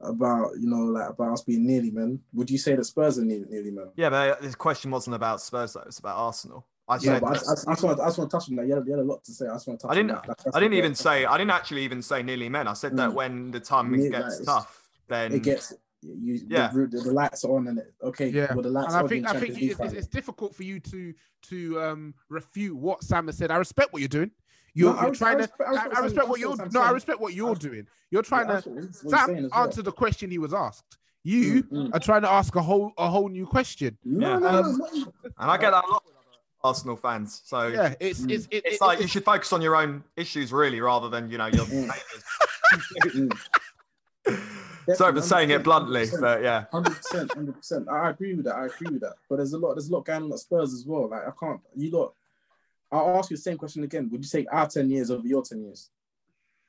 about 0.00 0.52
you 0.58 0.68
know 0.68 0.84
like 0.86 1.10
about 1.10 1.32
us 1.32 1.42
being 1.42 1.66
nearly 1.66 1.90
men. 1.90 2.20
Would 2.32 2.50
you 2.50 2.58
say 2.58 2.74
that 2.76 2.84
Spurs 2.84 3.18
are 3.18 3.24
nearly, 3.24 3.46
nearly 3.48 3.70
men? 3.70 3.88
yeah, 3.96 4.10
but 4.10 4.40
this 4.40 4.54
question 4.54 4.90
wasn't 4.90 5.16
about 5.16 5.40
Spurs 5.40 5.72
though; 5.74 5.82
it's 5.86 5.98
about 5.98 6.16
Arsenal. 6.16 6.66
I 6.88 6.94
Yeah, 6.96 7.00
said 7.00 7.20
but 7.20 7.28
I, 7.28 7.30
I, 7.30 7.34
I, 7.34 7.72
just 7.74 7.82
want, 7.84 8.00
I 8.00 8.06
just 8.06 8.18
want 8.18 8.30
to 8.30 8.36
touch 8.36 8.48
on 8.50 8.56
that. 8.56 8.66
You 8.66 8.74
had, 8.74 8.84
you 8.84 8.92
had 8.92 9.00
a 9.00 9.04
lot 9.04 9.22
to 9.24 9.32
say. 9.32 9.46
I 9.46 9.52
just 9.54 9.68
want 9.68 9.78
to 9.80 9.86
touch 9.86 9.92
I 9.92 9.94
didn't. 9.94 10.10
on 10.10 10.16
that. 10.16 10.28
Like, 10.28 10.36
that's 10.38 10.56
I 10.56 10.60
didn't 10.60 10.72
the- 10.72 10.78
even 10.78 10.94
say. 10.94 11.24
I 11.24 11.38
didn't 11.38 11.52
actually 11.52 11.82
even 11.84 12.02
say 12.02 12.22
nearly 12.22 12.48
men. 12.48 12.66
I 12.66 12.72
said 12.72 12.96
that 12.96 13.10
Mm. 13.10 13.14
when 13.14 13.50
the 13.52 13.60
time 13.60 13.94
Yeah, 13.94 14.08
gets 14.08 14.38
like, 14.38 14.46
tough, 14.46 14.88
then 15.08 15.32
it 15.32 15.42
gets 15.42 15.72
you. 16.02 16.40
Yeah. 16.48 16.70
The, 16.72 16.86
the, 16.86 17.00
the 17.02 17.12
lights 17.12 17.44
are 17.44 17.54
on 17.56 17.68
and 17.68 17.78
it, 17.78 17.94
okay. 18.02 18.28
Yeah, 18.30 18.54
Well, 18.54 18.62
the 18.62 18.70
lights 18.70 18.94
and 18.94 19.04
I 19.04 19.08
think 19.08 19.26
I 19.28 19.38
think 19.38 19.62
it's, 19.62 19.78
it's, 19.78 19.92
it's 19.92 20.06
difficult 20.08 20.56
for 20.56 20.64
you 20.64 20.80
to 20.80 21.14
to 21.42 21.80
um 21.82 22.14
refute 22.28 22.74
what 22.76 23.04
Sam 23.04 23.26
has 23.26 23.36
said. 23.36 23.50
I 23.50 23.56
respect 23.56 23.92
what 23.92 24.00
you're 24.00 24.08
doing. 24.08 24.30
You're, 24.74 24.94
No, 24.94 25.02
you're 25.02 25.14
trying 25.14 25.32
I 25.32 25.34
to. 25.34 25.40
respect- 25.42 25.60
I 25.60 25.64
I, 25.64 25.70
respect 25.72 25.96
I 25.96 26.00
respect 26.04 26.28
what 26.28 26.40
you're. 26.40 26.50
respect 26.50 26.72
No, 26.72 26.80
I 26.82 26.90
respect 26.90 27.20
what 27.20 27.34
you're 27.34 27.50
I- 27.50 27.54
doing. 27.54 27.86
You're 28.10 28.22
trying 28.22 28.48
Yeah, 28.48 28.48
to. 28.48 28.52
that's 28.54 28.66
what 28.66 28.74
he's- 28.84 29.04
what 29.04 29.16
he's 29.16 29.24
saying 29.26 29.36
Sam 29.36 29.44
as 29.46 29.50
well. 29.50 29.62
answered 29.64 29.84
the 29.84 29.92
question 29.92 30.30
he 30.30 30.38
was 30.38 30.54
asked. 30.54 30.98
You 31.22 31.62
Mm, 31.64 31.68
mm. 31.70 31.94
are 31.94 31.98
trying 32.00 32.22
to 32.22 32.30
ask 32.30 32.54
a 32.56 32.62
whole 32.62 32.92
a 32.96 33.08
whole 33.10 33.28
new 33.28 33.46
question. 33.46 33.98
No, 34.04 34.28
Yeah. 34.30 34.38
no, 34.38 34.48
Um, 34.48 34.78
no, 34.78 34.86
no. 34.86 35.12
and 35.38 35.50
I 35.50 35.56
get 35.58 35.70
that 35.72 35.84
a 35.84 35.88
lot 35.88 36.02
with 36.06 36.14
other 36.14 36.24
Arsenal 36.64 36.96
fans. 36.96 37.42
So 37.44 37.66
Yeah, 37.66 37.94
it's 38.00 38.20
Mm. 38.22 38.30
it's 38.30 38.46
it, 38.50 38.62
it's 38.64 38.74
it- 38.76 38.80
like 38.80 39.00
you 39.00 39.06
should 39.06 39.24
focus 39.24 39.52
on 39.52 39.60
your 39.60 39.76
own 39.76 40.02
issues 40.16 40.52
really, 40.52 40.80
rather 40.80 41.08
than 41.10 41.28
you 41.30 41.36
know 41.38 41.46
your 41.48 41.66
Mm. 41.66 41.90
neighbours. 41.90 43.38
Sorry 44.94 45.12
for 45.14 45.22
saying 45.22 45.50
it 45.50 45.62
bluntly, 45.62 46.06
100%. 46.06 46.20
but 46.20 46.42
yeah. 46.42 46.64
Hundred 46.72 46.96
percent, 46.96 47.32
hundred 47.34 47.54
percent. 47.56 47.88
I 47.88 48.10
agree 48.10 48.34
with 48.34 48.44
that. 48.46 48.56
I 48.56 48.66
agree 48.66 48.88
with 48.90 49.00
that. 49.02 49.14
But 49.28 49.36
there's 49.36 49.52
a 49.52 49.58
lot. 49.58 49.74
There's 49.74 49.88
a 49.88 49.92
lot 49.92 50.04
going 50.04 50.24
on 50.24 50.32
at 50.32 50.38
Spurs 50.38 50.72
as 50.74 50.84
well. 50.86 51.08
Like 51.08 51.22
I 51.26 51.30
can't. 51.38 51.60
You 51.76 51.90
lot. 51.90 52.14
I'll 52.92 53.18
ask 53.18 53.30
you 53.30 53.36
the 53.36 53.42
same 53.42 53.56
question 53.56 53.84
again. 53.84 54.08
Would 54.10 54.22
you 54.24 54.28
take 54.30 54.46
our 54.52 54.66
ten 54.66 54.90
years 54.90 55.10
over 55.10 55.26
your 55.26 55.42
ten 55.42 55.62
years? 55.62 55.90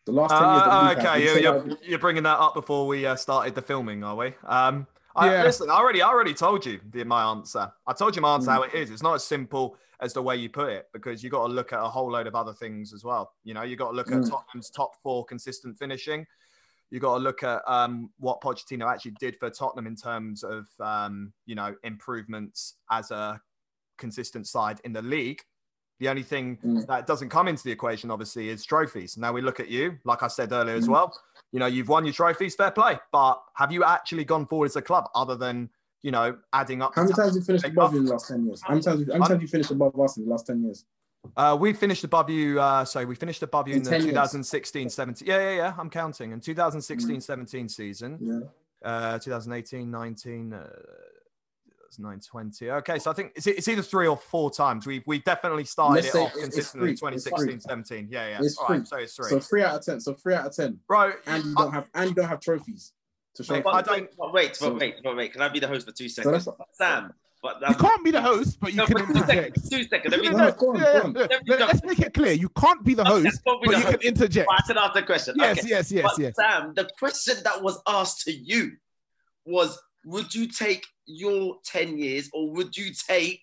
The 0.06 0.12
last 0.12 0.32
ten 0.32 0.42
years. 0.42 0.62
that 0.64 0.70
Uh, 0.70 0.88
we've 0.90 0.98
had, 0.98 1.06
okay, 1.08 1.24
you 1.24 1.42
you're, 1.42 1.68
you're, 1.68 1.78
you're 1.84 2.00
bringing 2.00 2.24
that 2.24 2.40
up 2.40 2.54
before 2.54 2.88
we 2.88 3.06
uh, 3.06 3.16
started 3.16 3.56
the 3.56 3.62
filming, 3.62 4.04
are 4.04 4.16
we? 4.16 4.34
Um, 4.46 4.88
I, 5.16 5.32
Yeah. 5.32 5.44
Listen, 5.44 5.70
I 5.70 5.74
already, 5.74 6.02
I 6.02 6.08
already 6.10 6.34
told 6.34 6.66
you 6.66 6.80
the, 6.92 7.04
my 7.04 7.24
answer. 7.24 7.72
I 7.86 7.94
told 7.94 8.16
you 8.16 8.22
my 8.22 8.36
answer 8.36 8.50
Mm. 8.50 8.54
how 8.54 8.64
it 8.64 8.74
is. 8.74 8.92
It's 8.92 9.04
not 9.04 9.16
as 9.16 9.24
simple 9.24 9.78
as 10.00 10.14
the 10.14 10.22
way 10.22 10.36
you 10.36 10.50
put 10.50 10.70
it 10.70 10.88
because 10.94 11.24
you 11.24 11.30
got 11.30 11.46
to 11.48 11.54
look 11.54 11.74
at 11.74 11.80
a 11.80 11.88
whole 11.88 12.12
load 12.12 12.26
of 12.28 12.34
other 12.36 12.54
things 12.54 12.94
as 12.94 13.04
well. 13.04 13.34
You 13.44 13.54
know, 13.54 13.62
you 13.64 13.76
got 13.76 13.92
to 13.92 13.96
look 13.96 14.12
at 14.12 14.22
Mm. 14.22 14.30
Tottenham's 14.30 14.70
top 14.70 14.96
four 15.04 15.26
consistent 15.26 15.78
finishing. 15.78 16.26
You 16.90 17.00
got 17.00 17.18
to 17.18 17.24
look 17.24 17.44
at 17.44 17.62
um, 17.68 18.10
what 18.20 18.42
Pochettino 18.42 18.92
actually 18.92 19.16
did 19.20 19.38
for 19.38 19.50
Tottenham 19.50 19.86
in 19.88 19.96
terms 19.96 20.44
of 20.44 20.66
um, 20.80 21.32
you 21.46 21.56
know 21.56 21.76
improvements 21.84 22.76
as 22.90 23.12
a 23.12 23.40
consistent 23.98 24.48
side 24.48 24.82
in 24.84 24.92
the 24.94 25.02
league. 25.02 25.42
The 26.02 26.10
only 26.10 26.24
thing 26.24 26.58
Mm. 26.66 26.88
that 26.88 27.06
doesn't 27.06 27.30
come 27.30 27.48
into 27.48 27.64
the 27.64 27.72
equation, 27.72 28.10
obviously, 28.10 28.50
is 28.50 28.66
trophies. 28.66 29.18
Now 29.18 29.32
we 29.32 29.40
look 29.42 29.60
at 29.60 29.68
you, 29.70 30.00
like 30.04 30.24
I 30.24 30.28
said 30.30 30.52
earlier 30.52 30.74
as 30.76 30.88
Mm. 30.88 30.94
well. 30.94 31.14
You 31.52 31.60
know, 31.60 31.68
you've 31.68 31.90
won 31.90 32.06
your 32.06 32.14
trophies, 32.14 32.56
fair 32.56 32.72
play. 32.72 33.00
But 33.12 33.40
have 33.54 33.72
you 33.72 33.84
actually 33.84 34.26
gone 34.26 34.48
forward 34.48 34.66
as 34.66 34.76
a 34.76 34.82
club, 34.82 35.10
other 35.14 35.36
than 35.36 35.70
you 36.02 36.10
know 36.10 36.36
adding 36.54 36.82
up? 36.82 36.96
How 36.96 37.04
many 37.04 37.14
times 37.14 37.28
have 37.28 37.36
you 37.36 37.44
finished 37.44 37.66
above 37.66 37.94
you 37.94 38.00
in 38.00 38.06
the 38.06 38.12
last 38.14 38.28
ten 38.30 38.44
years? 38.48 38.62
How 38.64 38.70
many 38.70 38.82
times? 38.82 39.02
How 39.02 39.06
many 39.06 39.20
times 39.20 39.30
have 39.30 39.42
you 39.44 39.48
finished 39.48 39.70
above 39.70 40.00
us 40.00 40.18
in 40.18 40.26
the 40.26 40.32
last 40.32 40.48
ten 40.48 40.64
years? 40.64 40.86
Uh, 41.38 41.56
we 41.60 41.72
finished 41.72 42.04
above 42.04 42.32
you. 42.32 42.60
Uh, 42.60 42.84
so 42.84 43.06
we 43.06 43.14
finished 43.14 43.44
above 43.44 43.68
you 43.68 43.74
in, 43.76 43.82
In 43.82 43.84
the 43.84 43.90
10 43.92 44.02
years. 44.02 44.10
2016 44.14 44.90
17. 44.90 45.28
Yeah, 45.28 45.38
yeah, 45.38 45.56
yeah. 45.56 45.74
I'm 45.78 45.92
counting. 45.92 46.32
In 46.32 46.40
2016 46.40 47.22
17 47.22 47.70
season, 47.70 48.18
Yeah. 48.20 48.40
uh, 48.90 49.20
2018 49.20 49.92
19. 49.92 50.54
Uh, 50.54 50.68
that's 51.92 52.00
920. 52.00 52.72
Okay, 52.72 53.00
so 53.00 53.12
I 53.12 53.14
think 53.14 53.34
it's, 53.36 53.48
it's 53.48 53.68
either 53.68 53.82
three 53.82 54.08
or 54.08 54.18
four 54.18 54.50
times. 54.50 54.86
We 54.88 55.04
we 55.06 55.20
definitely 55.20 55.66
started 55.66 56.04
Let's 56.04 56.16
it 56.16 56.20
off 56.20 56.30
it's- 56.30 56.36
it's 56.36 56.56
consistently 56.56 56.96
three. 56.96 57.14
It's 57.16 57.24
2016 57.26 57.48
three. 57.48 57.60
17. 57.60 58.08
Yeah, 58.10 58.30
yeah. 58.30 58.40
It's 58.42 58.58
All 58.58 58.68
right, 58.70 58.88
so 58.88 58.98
it's 58.98 59.16
three. 59.16 59.30
So 59.30 59.40
three 59.40 59.64
out 59.64 59.76
of 59.76 59.86
ten. 59.86 60.00
So 60.00 60.14
three 60.14 60.34
out 60.34 60.46
of 60.46 60.56
ten. 60.56 60.80
Bro, 60.88 61.14
And 61.28 61.44
you 61.44 61.56
I- 61.58 61.62
don't 61.64 61.74
have 61.74 61.90
and 61.94 62.10
you 62.10 62.16
don't 62.16 62.28
have 62.30 62.40
trophies 62.40 62.94
to 63.36 63.44
show. 63.44 63.54
Mate, 63.56 63.64
for 63.64 63.76
I 63.76 63.82
don't- 63.82 64.10
But 64.18 64.34
wait, 64.34 64.56
So- 64.56 64.70
but 64.72 64.80
wait, 64.80 64.96
but 65.04 65.16
wait. 65.18 65.34
Can 65.34 65.42
I 65.42 65.50
be 65.50 65.60
the 65.60 65.68
host 65.68 65.86
for 65.86 65.92
two 65.94 66.08
seconds? 66.10 66.46
that's 66.46 66.58
Sam, 66.78 67.14
but 67.44 67.58
You 67.68 67.76
can't 67.76 68.04
be 68.04 68.12
the 68.12 68.22
host, 68.22 68.58
but 68.62 68.72
you 68.72 68.78
No, 68.78 68.86
can 68.86 68.98
for 69.00 69.14
two 69.14 69.20
seconds. 69.20 69.30
interject. 69.30 69.70
Two 69.72 69.84
seconds. 69.84 70.12
Let 70.12 70.22
me 70.22 70.30
No, 70.30 70.38
No, 70.38 70.46
no, 70.46 70.52
go 70.54 70.70
on, 70.70 70.76
yeah, 70.78 70.84
go 70.84 71.00
on. 71.08 71.14
yeah, 71.14 71.20
Let 71.22 71.30
me 71.32 71.38
yeah, 71.48 71.66
Let's 71.66 71.84
make 71.84 72.00
it 72.00 72.14
clear. 72.14 72.34
You 72.34 72.50
can't 72.50 72.84
be 72.86 72.94
the 72.94 73.04
host, 73.04 73.42
don't 73.46 73.62
be 73.62 73.66
but 73.68 73.72
the 73.74 73.78
you 73.80 73.84
can 73.84 73.94
host. 73.96 74.06
interject. 74.06 74.50
I 74.50 74.66
should 74.66 74.78
ask 74.78 74.94
the 74.94 75.04
question. 75.04 75.36
Yes, 75.38 75.60
Okay. 75.60 75.68
yes, 75.70 75.92
yes, 75.92 76.04
but 76.04 76.20
yes. 76.20 76.36
Sam, 76.38 76.74
the 76.74 76.90
question 76.98 77.36
that 77.44 77.62
was 77.62 77.82
asked 77.88 78.22
to 78.26 78.32
you 78.32 78.78
was: 79.46 79.78
Would 80.06 80.34
you 80.34 80.48
take 80.48 80.84
your 81.16 81.58
ten 81.66 81.98
years, 81.98 82.30
or 82.34 82.52
would 82.52 82.76
you 82.76 82.92
take 83.08 83.42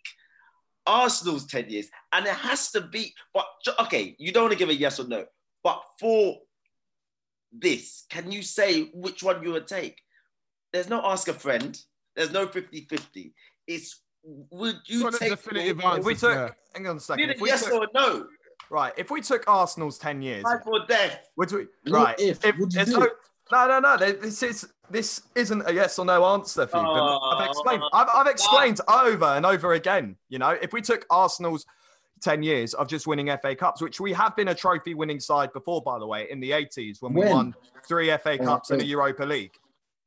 Arsenal's 0.88 1.46
10 1.46 1.68
years, 1.68 1.88
and 2.12 2.26
it 2.26 2.32
has 2.32 2.72
to 2.72 2.80
be, 2.80 3.12
but 3.34 3.46
okay, 3.78 4.16
you 4.18 4.32
don't 4.32 4.44
want 4.44 4.52
to 4.52 4.58
give 4.58 4.70
a 4.70 4.74
yes 4.74 4.98
or 4.98 5.06
no, 5.06 5.24
but 5.62 5.82
for 6.00 6.38
this, 7.52 8.06
can 8.08 8.32
you 8.32 8.42
say 8.42 8.84
which 8.94 9.22
one 9.22 9.42
you 9.42 9.52
would 9.52 9.68
take? 9.68 10.00
There's 10.72 10.88
no 10.88 11.02
ask 11.04 11.28
a 11.28 11.34
friend, 11.34 11.78
there's 12.16 12.32
no 12.32 12.46
50 12.48 12.86
50. 12.88 13.34
It's 13.66 14.02
would 14.24 14.76
you 14.86 15.10
take 15.12 15.30
definitive 15.30 15.80
If 15.84 16.04
we 16.04 16.14
took, 16.14 16.56
hang 16.74 16.86
on 16.86 16.96
a 16.96 17.00
second. 17.00 17.30
If 17.30 17.40
we 17.40 17.48
yes 17.48 17.64
took, 17.64 17.74
or 17.74 17.86
no? 17.94 18.26
right, 18.70 18.92
if 18.96 19.10
we 19.10 19.20
took 19.20 19.46
Arsenal's 19.46 19.98
10 19.98 20.22
years, 20.22 20.44
Life 20.44 20.66
or 20.66 20.86
death? 20.86 21.28
would 21.36 21.52
we, 21.52 21.66
right, 21.88 22.18
if, 22.18 22.42
would 22.44 22.72
you 22.72 22.80
it's 22.80 22.90
do 22.90 22.98
no, 22.98 23.04
it? 23.04 23.12
No, 23.50 23.66
no, 23.66 23.80
no, 23.80 23.96
this 23.96 24.42
is, 24.42 24.68
this 24.90 25.22
isn't 25.34 25.62
a 25.66 25.72
yes 25.72 25.98
or 25.98 26.04
no 26.04 26.24
answer 26.26 26.66
for 26.66 26.78
you. 26.78 26.84
but 26.84 27.02
I've 27.02 27.46
Oh, 27.46 27.50
explained, 27.50 27.82
I've, 27.92 28.08
I've 28.14 28.26
explained 28.26 28.80
over 28.88 29.24
and 29.26 29.46
over 29.46 29.72
again, 29.74 30.16
you 30.28 30.38
know, 30.38 30.50
if 30.50 30.72
we 30.72 30.80
took 30.80 31.06
Arsenal's 31.10 31.64
10 32.20 32.42
years 32.42 32.74
of 32.74 32.88
just 32.88 33.06
winning 33.06 33.28
FA 33.40 33.54
Cups, 33.54 33.80
which 33.80 34.00
we 34.00 34.12
have 34.12 34.34
been 34.36 34.48
a 34.48 34.54
trophy 34.54 34.94
winning 34.94 35.20
side 35.20 35.52
before, 35.52 35.80
by 35.82 35.98
the 35.98 36.06
way, 36.06 36.28
in 36.30 36.40
the 36.40 36.50
80s 36.50 37.00
when 37.00 37.12
we 37.14 37.20
When? 37.20 37.30
won 37.30 37.54
three 37.86 38.08
FA 38.18 38.38
Cups 38.38 38.70
and 38.70 38.80
a 38.80 38.84
Europa 38.84 39.24
League. 39.24 39.52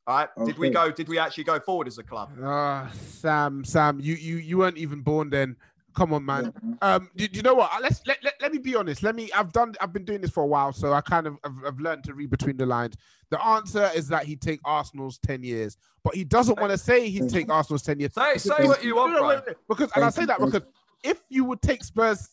All 0.08 0.18
right. 0.18 0.30
Did 0.46 0.58
we 0.58 0.70
go, 0.72 0.92
did 0.92 1.08
we 1.08 1.20
actually 1.20 1.44
go 1.44 1.60
forward 1.60 1.88
as 1.88 2.00
a 2.00 2.04
club? 2.04 2.32
Ah, 2.44 2.92
Sam, 2.94 3.64
Sam, 3.64 4.00
you 4.00 4.16
you 4.16 4.38
you 4.38 4.58
weren't 4.58 4.78
even 4.78 5.02
born 5.02 5.30
then. 5.30 5.56
Come 5.96 6.14
on, 6.14 6.26
man. 6.26 6.54
Yeah. 6.64 6.96
Um, 6.96 7.10
do, 7.16 7.28
do 7.28 7.38
you 7.38 7.44
know 7.44 7.54
what? 7.54 7.72
Uh, 7.74 7.80
Let's 7.82 8.02
let, 8.06 8.24
let, 8.24 8.34
let 8.42 8.52
me 8.52 8.60
be 8.60 8.76
honest. 8.76 9.04
Let 9.04 9.16
me. 9.16 9.30
I've 9.34 9.52
done. 9.52 9.76
I've 9.82 9.94
been 9.94 10.06
doing 10.06 10.22
this 10.22 10.32
for 10.32 10.44
a 10.44 10.48
while, 10.48 10.72
so 10.72 10.94
I 10.94 11.02
kind 11.02 11.28
of 11.28 11.38
I've, 11.44 11.66
I've 11.66 11.80
learned 11.80 12.04
to 12.06 12.14
read 12.14 12.30
between 12.30 12.58
the 12.58 12.66
lines. 12.66 12.96
The 13.30 13.44
answer 13.44 13.90
is 13.96 14.08
that 14.10 14.26
he'd 14.26 14.42
take 14.42 14.60
Arsenal's 14.66 15.18
ten 15.18 15.44
years, 15.44 15.78
but 16.04 16.16
he 16.16 16.24
doesn't 16.24 16.60
want 16.60 16.72
to 16.72 16.78
say 16.78 17.10
he'd 17.10 17.30
take 17.30 17.50
Arsenal's 17.50 17.84
ten 17.84 18.00
years. 18.00 18.14
Say, 18.14 18.38
say 18.38 18.66
what 18.66 18.84
you 18.84 18.96
want, 18.96 19.14
No, 19.14 19.20
no, 19.20 19.28
wait, 19.28 19.42
wait, 19.48 19.58
Because 19.68 19.90
and 19.96 20.06
I 20.06 20.10
say 20.10 20.26
that 20.26 20.40
because 20.40 20.62
if 21.04 21.22
you 21.30 21.46
would 21.46 21.62
take 21.62 21.84
Spurs' 21.84 22.30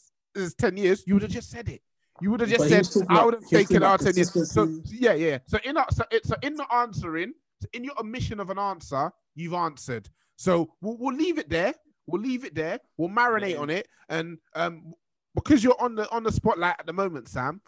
ten 0.59 0.77
years, 0.77 1.05
you 1.07 1.15
would 1.15 1.23
have 1.23 1.33
just 1.33 1.51
said 1.51 1.69
it. 1.69 1.83
You 2.21 2.31
would 2.33 2.41
have 2.41 2.49
just 2.49 2.69
But 2.69 2.85
said, 2.87 3.07
"I 3.09 3.25
would 3.25 3.35
have 3.35 3.47
taken 3.47 3.83
our 3.83 3.99
ten 3.99 4.15
years." 4.15 4.51
So 4.51 4.81
yeah, 4.87 5.15
yeah. 5.15 5.39
So 5.47 5.59
in 5.65 5.77
our, 5.77 5.87
so, 5.91 6.05
it, 6.11 6.27
so 6.27 6.35
in 6.43 6.55
the 6.55 6.67
answering, 6.73 7.33
in 7.73 7.85
your 7.85 7.95
omission 8.01 8.41
of 8.41 8.51
an 8.51 8.59
answer, 8.59 9.13
you've 9.35 9.55
answered. 9.55 10.09
So 10.37 10.75
we'll, 10.81 10.97
we'll 10.99 11.17
leave 11.17 11.39
it 11.39 11.49
there. 11.49 11.75
We'll 12.09 12.23
leave 12.23 12.45
it 12.45 12.55
there. 12.55 12.81
We'll 12.97 13.11
marinate 13.11 13.61
on 13.61 13.71
it, 13.71 13.87
and 14.09 14.39
um, 14.55 14.95
because 15.35 15.63
you're 15.63 15.81
on 15.81 15.95
the 15.95 16.11
on 16.11 16.25
the 16.25 16.33
spotlight 16.33 16.77
at 16.79 16.87
the 16.87 16.93
moment, 16.93 17.29
Sam, 17.29 17.61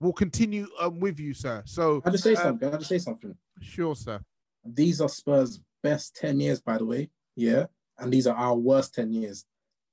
we'll 0.00 0.12
continue 0.12 0.68
um 0.78 1.00
with 1.00 1.18
you, 1.18 1.34
sir. 1.34 1.62
So 1.64 2.02
I'll 2.04 2.12
just 2.12 2.24
say 2.24 2.34
um, 2.34 2.42
something. 2.42 2.68
I'll 2.68 2.78
just 2.78 2.90
say 2.90 2.98
something. 2.98 3.34
sure, 3.60 3.96
sir. 3.96 4.20
These 4.64 5.00
are 5.00 5.08
Spurs' 5.08 5.60
best 5.82 6.16
10 6.16 6.40
years, 6.40 6.60
by 6.60 6.78
the 6.78 6.84
way. 6.84 7.10
Yeah. 7.36 7.66
And 7.98 8.12
these 8.12 8.26
are 8.26 8.36
our 8.36 8.54
worst 8.54 8.94
10 8.94 9.12
years. 9.12 9.44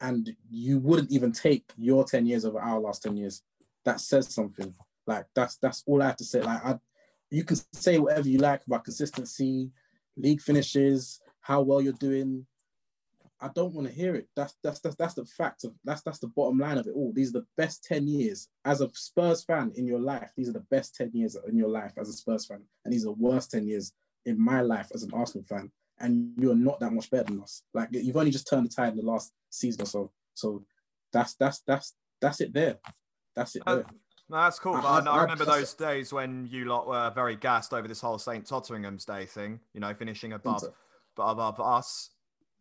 And 0.01 0.35
you 0.49 0.79
wouldn't 0.79 1.11
even 1.11 1.31
take 1.31 1.63
your 1.77 2.03
10 2.03 2.25
years 2.25 2.45
over 2.45 2.59
our 2.59 2.79
last 2.79 3.03
10 3.03 3.15
years. 3.15 3.41
That 3.85 4.01
says 4.01 4.33
something. 4.33 4.73
Like 5.05 5.25
that's 5.35 5.57
that's 5.57 5.83
all 5.85 6.01
I 6.01 6.07
have 6.07 6.17
to 6.17 6.23
say. 6.23 6.41
Like 6.41 6.65
I 6.65 6.79
you 7.29 7.43
can 7.43 7.57
say 7.73 7.99
whatever 7.99 8.27
you 8.27 8.37
like 8.37 8.61
about 8.65 8.83
consistency, 8.83 9.71
league 10.15 10.41
finishes, 10.41 11.19
how 11.41 11.61
well 11.61 11.81
you're 11.81 11.93
doing. 11.93 12.45
I 13.43 13.49
don't 13.53 13.73
want 13.73 13.87
to 13.87 13.93
hear 13.93 14.15
it. 14.15 14.27
That's 14.35 14.55
that's 14.63 14.79
that's 14.79 14.95
that's 14.95 15.13
the 15.15 15.25
fact 15.25 15.63
of 15.65 15.73
that's 15.83 16.01
that's 16.01 16.19
the 16.19 16.27
bottom 16.27 16.57
line 16.57 16.77
of 16.77 16.87
it 16.87 16.93
all. 16.95 17.11
These 17.13 17.29
are 17.29 17.39
the 17.41 17.45
best 17.57 17.83
10 17.83 18.07
years 18.07 18.47
as 18.63 18.81
a 18.81 18.89
Spurs 18.93 19.43
fan 19.43 19.71
in 19.75 19.85
your 19.85 19.99
life. 19.99 20.31
These 20.37 20.49
are 20.49 20.53
the 20.53 20.65
best 20.71 20.95
10 20.95 21.11
years 21.13 21.35
in 21.47 21.57
your 21.57 21.67
life 21.69 21.93
as 21.97 22.07
a 22.09 22.13
Spurs 22.13 22.45
fan. 22.45 22.61
And 22.85 22.93
these 22.93 23.03
are 23.03 23.07
the 23.13 23.21
worst 23.29 23.51
10 23.51 23.67
years 23.67 23.91
in 24.25 24.39
my 24.39 24.61
life 24.61 24.89
as 24.95 25.03
an 25.03 25.11
Arsenal 25.13 25.43
fan. 25.45 25.71
And 25.99 26.33
you're 26.39 26.55
not 26.55 26.79
that 26.79 26.93
much 26.93 27.09
better 27.11 27.25
than 27.25 27.41
us. 27.41 27.63
Like 27.73 27.89
you've 27.91 28.17
only 28.17 28.31
just 28.31 28.47
turned 28.47 28.65
the 28.65 28.73
tide 28.73 28.93
in 28.93 28.97
the 28.97 29.03
last 29.05 29.33
season 29.49 29.81
or 29.83 29.87
so. 29.87 30.11
So 30.33 30.63
that's 31.11 31.35
that's 31.35 31.59
that's 31.67 31.93
that's 32.21 32.39
it 32.41 32.53
there. 32.53 32.77
That's 33.35 33.55
it 33.57 33.63
Uh, 33.67 33.75
there. 33.75 33.85
No, 34.29 34.37
that's 34.37 34.57
cool. 34.59 34.75
I- 34.75 34.81
But 34.81 35.07
I, 35.07 35.11
I- 35.11 35.17
I 35.17 35.21
remember 35.23 35.45
those 35.45 35.73
days 35.73 36.13
when 36.13 36.47
you 36.49 36.65
lot 36.65 36.87
were 36.87 37.11
very 37.13 37.35
gassed 37.35 37.73
over 37.73 37.87
this 37.89 37.99
whole 37.99 38.17
St. 38.17 38.45
Totteringham's 38.47 39.03
Day 39.05 39.25
thing, 39.25 39.59
you 39.73 39.81
know, 39.81 39.93
finishing 39.93 40.31
above, 40.33 40.63
above 41.17 41.59
us. 41.59 42.09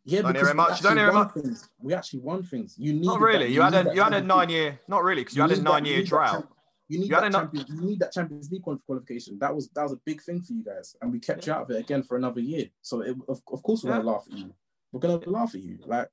Yeah, 0.04 0.22
Don't 0.22 0.34
hear 0.34 0.48
it 0.48 0.56
much, 0.56 0.80
don't 0.80 0.96
hear 0.96 1.08
it 1.08 1.14
much. 1.14 1.32
things. 1.32 1.68
We 1.78 1.94
actually 1.94 2.20
won 2.20 2.42
things. 2.42 2.74
You 2.76 2.92
need 2.92 3.06
Not 3.06 3.20
really. 3.20 3.46
You 3.52 3.62
had 3.62 3.74
a 3.74 3.94
you 3.94 4.02
had 4.02 4.14
a 4.14 4.20
nine 4.20 4.50
year, 4.50 4.80
not 4.88 5.04
really, 5.04 5.22
because 5.22 5.36
you, 5.36 5.42
had 5.42 5.52
a 5.52 5.62
nine 5.62 5.84
year 5.84 6.02
drought. 6.02 6.48
You 6.88 6.98
need 6.98 7.10
You 7.10 7.20
that 7.20 7.32
Champions, 7.32 7.68
you 7.70 7.80
need 7.80 8.00
that 8.00 8.12
Champions 8.12 8.50
League 8.50 8.62
qual- 8.62 8.82
qualification. 8.84 9.38
That 9.38 9.54
was 9.54 9.68
that 9.74 9.82
was 9.84 9.92
a 9.92 10.00
big 10.04 10.20
thing 10.20 10.42
for 10.42 10.52
you 10.52 10.64
guys, 10.64 10.96
and 11.00 11.12
we 11.12 11.20
kept 11.20 11.46
you 11.46 11.52
out 11.52 11.62
of 11.62 11.70
it 11.70 11.78
again 11.78 12.02
for 12.02 12.16
another 12.16 12.40
year. 12.40 12.66
So 12.82 13.00
it, 13.00 13.16
of, 13.28 13.40
of 13.50 13.62
course 13.62 13.84
we're 13.84 13.92
gonna 13.92 14.10
laugh 14.10 14.24
at 14.30 14.36
you. 14.36 14.52
We're 14.90 15.00
gonna 15.00 15.18
laugh 15.30 15.54
at 15.54 15.62
you. 15.62 15.78
Like 15.86 16.08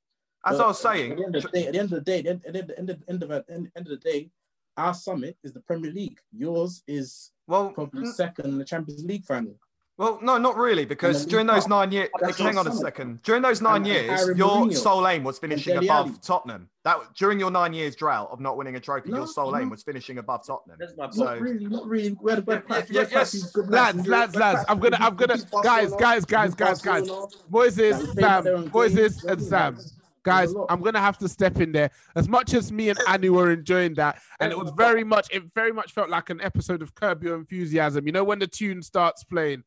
As 0.46 0.58
but 0.58 0.64
I 0.64 0.68
was 0.68 0.80
saying, 0.80 1.12
at 1.14 1.18
the 1.18 1.26
end 1.26 1.36
of 1.36 1.42
the 1.44 1.50
day, 1.50 1.66
at 1.66 1.74
the 1.74 1.80
end 1.80 1.94
of 1.94 1.96
the 1.96 2.02
day, 2.02 2.18
at 2.20 2.24
the 2.24 2.30
end, 2.30 2.46
at 2.46 2.68
the 2.68 2.80
end, 2.80 2.90
of, 2.92 3.04
end, 3.10 3.24
of, 3.24 3.32
end, 3.50 3.72
of 3.76 3.86
the 3.88 3.98
day, 3.98 4.30
our 4.78 4.94
summit 4.94 5.36
is 5.44 5.52
the 5.52 5.62
Premier 5.62 5.92
League. 5.92 6.20
Yours 6.32 6.84
is 6.88 7.32
well, 7.48 7.72
probably 7.72 8.06
second 8.06 8.46
in 8.46 8.58
the 8.60 8.66
Champions 8.66 9.04
League 9.04 9.26
final. 9.26 9.56
Well, 10.00 10.18
no, 10.24 10.38
not 10.38 10.56
really, 10.56 10.86
because 10.86 11.26
during 11.26 11.46
those 11.46 11.64
Cup. 11.64 11.70
nine 11.70 11.92
years, 11.92 12.10
hang 12.38 12.56
not 12.56 12.66
on 12.66 12.72
a 12.72 12.76
second. 12.76 13.22
During 13.22 13.42
those 13.42 13.62
nine 13.62 13.76
And- 13.84 13.88
and 13.88 14.08
years, 14.08 14.22
Aaron 14.22 14.38
your 14.38 14.50
Mourinho. 14.66 14.74
sole 14.78 15.08
aim 15.08 15.24
was 15.26 15.38
finishing 15.38 15.76
above 15.78 16.08
Alli. 16.08 16.16
Tottenham. 16.24 16.70
That 16.86 16.98
during 17.16 17.38
your 17.40 17.52
nine 17.52 17.74
years 17.74 17.96
drought 17.98 18.30
of 18.32 18.40
not 18.40 18.56
winning 18.56 18.76
a 18.78 18.80
trophy, 18.80 19.12
No, 19.12 19.18
your 19.18 19.28
sole 19.28 19.56
aim 19.58 19.70
was 19.70 19.84
finishing 19.84 20.18
above 20.18 20.48
Tottenham. 20.48 20.78
That's 20.80 20.96
my 20.96 21.10
So- 21.12 21.26
Not 21.26 21.42
really, 21.42 21.68
not 21.68 21.86
really. 21.86 22.18
We 22.22 22.32
had, 22.32 22.48
we 22.48 22.54
had 22.54 22.64
Yeah, 22.70 22.76
yeah, 22.78 22.82
we 22.90 22.98
had 22.98 23.10
quite 23.12 23.34
a 23.34 23.38
yes. 23.38 23.52
good 23.52 23.70
Lads, 23.70 23.98
matches. 23.98 24.10
lads, 24.10 24.36
lads. 24.38 24.66
I'm 24.70 24.80
gonna, 24.80 24.98
I'm 25.02 25.16
gonna, 25.16 25.38
guys, 25.62 25.94
guys, 25.96 26.26
guys, 26.26 26.56
guys, 26.56 26.82
guys. 26.82 26.82
Barcelona. 27.08 27.28
Moises, 27.52 27.92
Like, 27.92 28.00
we 28.00 28.06
played 28.14 28.20
Sam, 28.26 28.44
their 28.46 28.56
own 28.56 28.70
Moises, 28.72 29.24
and 29.26 29.42
Sam. 29.42 29.78
Guys. 30.24 30.54
I'm 30.70 30.82
gonna 30.82 31.00
have 31.00 31.18
to 31.20 31.30
step 31.30 31.60
in 31.60 31.72
there. 31.72 31.92
As 32.16 32.28
much 32.28 32.54
as 32.54 32.72
me 32.72 32.90
and 32.90 33.00
Annie 33.08 33.30
were 33.30 33.52
enjoying 33.52 33.94
that, 33.96 34.22
and 34.40 34.52
it 34.52 34.58
was 34.58 34.72
very 34.78 35.04
much, 35.04 35.28
it 35.32 35.44
very 35.56 35.72
much 35.72 35.94
felt 35.94 36.10
like 36.10 36.30
an 36.30 36.40
episode 36.42 36.82
of 36.82 36.94
Curb 36.94 37.24
Your 37.24 37.36
Enthusiasm. 37.36 38.06
You 38.06 38.12
know 38.12 38.24
when 38.26 38.40
the 38.40 38.48
tune 38.48 38.82
starts 38.84 39.24
playing, 39.24 39.64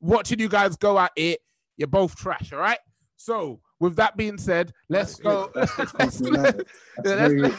Watching 0.00 0.38
you 0.38 0.48
guys 0.48 0.76
go 0.76 0.98
at 0.98 1.12
it, 1.16 1.40
you're 1.76 1.88
both 1.88 2.14
trash, 2.16 2.52
all 2.52 2.58
right? 2.60 2.78
So, 3.16 3.60
with 3.80 3.96
that 3.96 4.16
being 4.16 4.38
said, 4.38 4.72
let's 4.88 5.16
go. 5.16 5.50
That's 5.54 6.20
very 6.20 7.50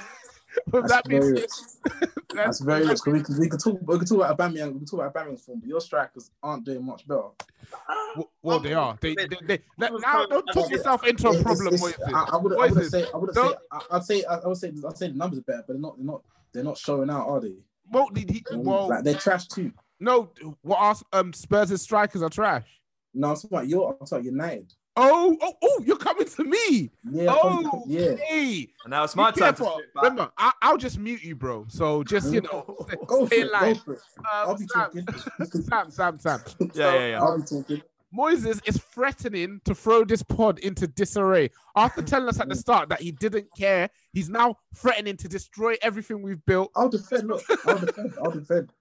That's 2.33 2.59
very 2.59 2.87
rich. 2.87 2.99
We 3.05 3.21
could, 3.21 3.37
we 3.39 3.49
could 3.49 3.59
talk. 3.59 3.79
We 3.83 3.99
could 3.99 4.07
talk 4.07 4.17
about 4.17 4.37
Aubameyang. 4.37 4.73
We 4.73 4.79
could 4.79 4.89
talk 4.89 4.99
about 4.99 5.13
Aubameyang's 5.13 5.43
form, 5.43 5.59
but 5.59 5.69
your 5.69 5.81
strikers 5.81 6.31
aren't 6.41 6.65
doing 6.65 6.85
much 6.85 7.07
better. 7.07 7.29
Well, 8.15 8.31
well 8.41 8.59
they 8.59 8.73
are. 8.73 8.97
They, 9.01 9.15
they, 9.15 9.27
they, 9.27 9.59
they 9.77 9.89
now 9.89 10.25
don't 10.25 10.45
talk 10.53 10.69
yourself 10.69 11.05
into 11.05 11.29
a 11.29 11.41
problem. 11.41 11.73
It's, 11.73 11.85
it's, 11.85 11.99
I, 12.13 12.29
I 12.31 12.37
would, 12.37 12.53
say. 12.89 13.05
I 13.13 13.17
would 13.17 13.33
say. 13.33 13.41
I, 13.71 13.81
I'd 13.91 14.03
say. 14.03 14.23
I 14.23 14.47
would 14.47 14.57
say. 14.57 14.71
I'd 14.87 14.97
say 14.97 15.07
the 15.09 15.13
numbers 15.15 15.39
are 15.39 15.43
better, 15.43 15.63
but 15.67 15.73
they're 15.73 15.81
not. 15.81 15.97
They're 15.97 16.05
not. 16.05 16.21
They're 16.53 16.63
not 16.63 16.77
showing 16.77 17.09
out, 17.09 17.27
are 17.27 17.41
they? 17.41 17.55
Well, 17.91 18.09
did 18.09 18.29
he, 18.29 18.43
well, 18.51 18.89
like 18.89 19.03
they're 19.03 19.13
trash 19.15 19.47
too. 19.47 19.71
no. 19.99 20.31
What 20.61 20.77
are 20.79 20.95
um 21.19 21.33
Spurs' 21.33 21.81
strikers 21.81 22.21
are 22.21 22.29
trash. 22.29 22.65
No, 23.13 23.29
I'm 23.29 23.35
talking 23.35 23.49
about 23.51 23.67
your. 23.67 23.97
I'm 23.99 24.05
talking 24.07 24.25
United. 24.25 24.73
Oh, 24.99 25.37
oh, 25.41 25.53
oh! 25.61 25.83
You're 25.85 25.97
coming 25.97 26.25
to 26.27 26.43
me. 26.43 26.89
Yeah. 27.11 27.27
Oh, 27.29 27.61
come- 27.69 27.83
yeah. 27.85 28.15
Hey, 28.15 28.67
And 28.83 28.89
now 28.91 29.03
it's 29.03 29.15
my 29.15 29.25
turn 29.25 29.33
to 29.33 29.39
careful. 29.41 29.75
sit 29.77 29.93
back. 29.93 30.03
Remember, 30.03 30.31
I, 30.37 30.51
I'll 30.61 30.77
just 30.77 30.97
mute 30.97 31.23
you, 31.23 31.35
bro. 31.35 31.65
So 31.69 32.03
just 32.03 32.33
you 32.33 32.41
know, 32.51 32.75
Go 33.05 33.21
for 33.21 33.27
stay 33.27 33.41
it. 33.41 33.51
in 33.53 33.59
Go 33.59 33.75
for 33.75 33.93
it. 33.93 33.99
Um, 34.17 34.25
I'll 34.31 34.57
be 34.57 34.65
Sam, 34.67 34.81
talking. 34.81 35.61
Sam, 35.61 35.91
Sam, 35.91 36.19
Sam. 36.19 36.39
Yeah, 36.73 36.93
yeah, 36.93 37.07
yeah. 37.09 37.21
I'll 37.21 37.37
be 37.37 37.43
talking. 37.45 37.81
Moises 38.15 38.61
is 38.67 38.77
threatening 38.77 39.59
to 39.65 39.75
throw 39.75 40.05
this 40.05 40.23
pod 40.23 40.59
into 40.59 40.87
disarray. 40.87 41.49
After 41.75 42.01
telling 42.03 42.29
us 42.29 42.39
at 42.39 42.47
the 42.49 42.55
start 42.55 42.89
that 42.89 43.01
he 43.01 43.11
didn't 43.11 43.47
care, 43.57 43.89
he's 44.13 44.29
now 44.29 44.55
threatening 44.75 45.17
to 45.17 45.27
destroy 45.27 45.75
everything 45.81 46.21
we've 46.21 46.43
built. 46.45 46.71
I'll 46.75 46.89
defend. 46.89 47.27
Look, 47.27 47.43
I'll 47.65 47.79
defend. 47.85 48.13
I'll 48.23 48.31
defend. 48.31 48.73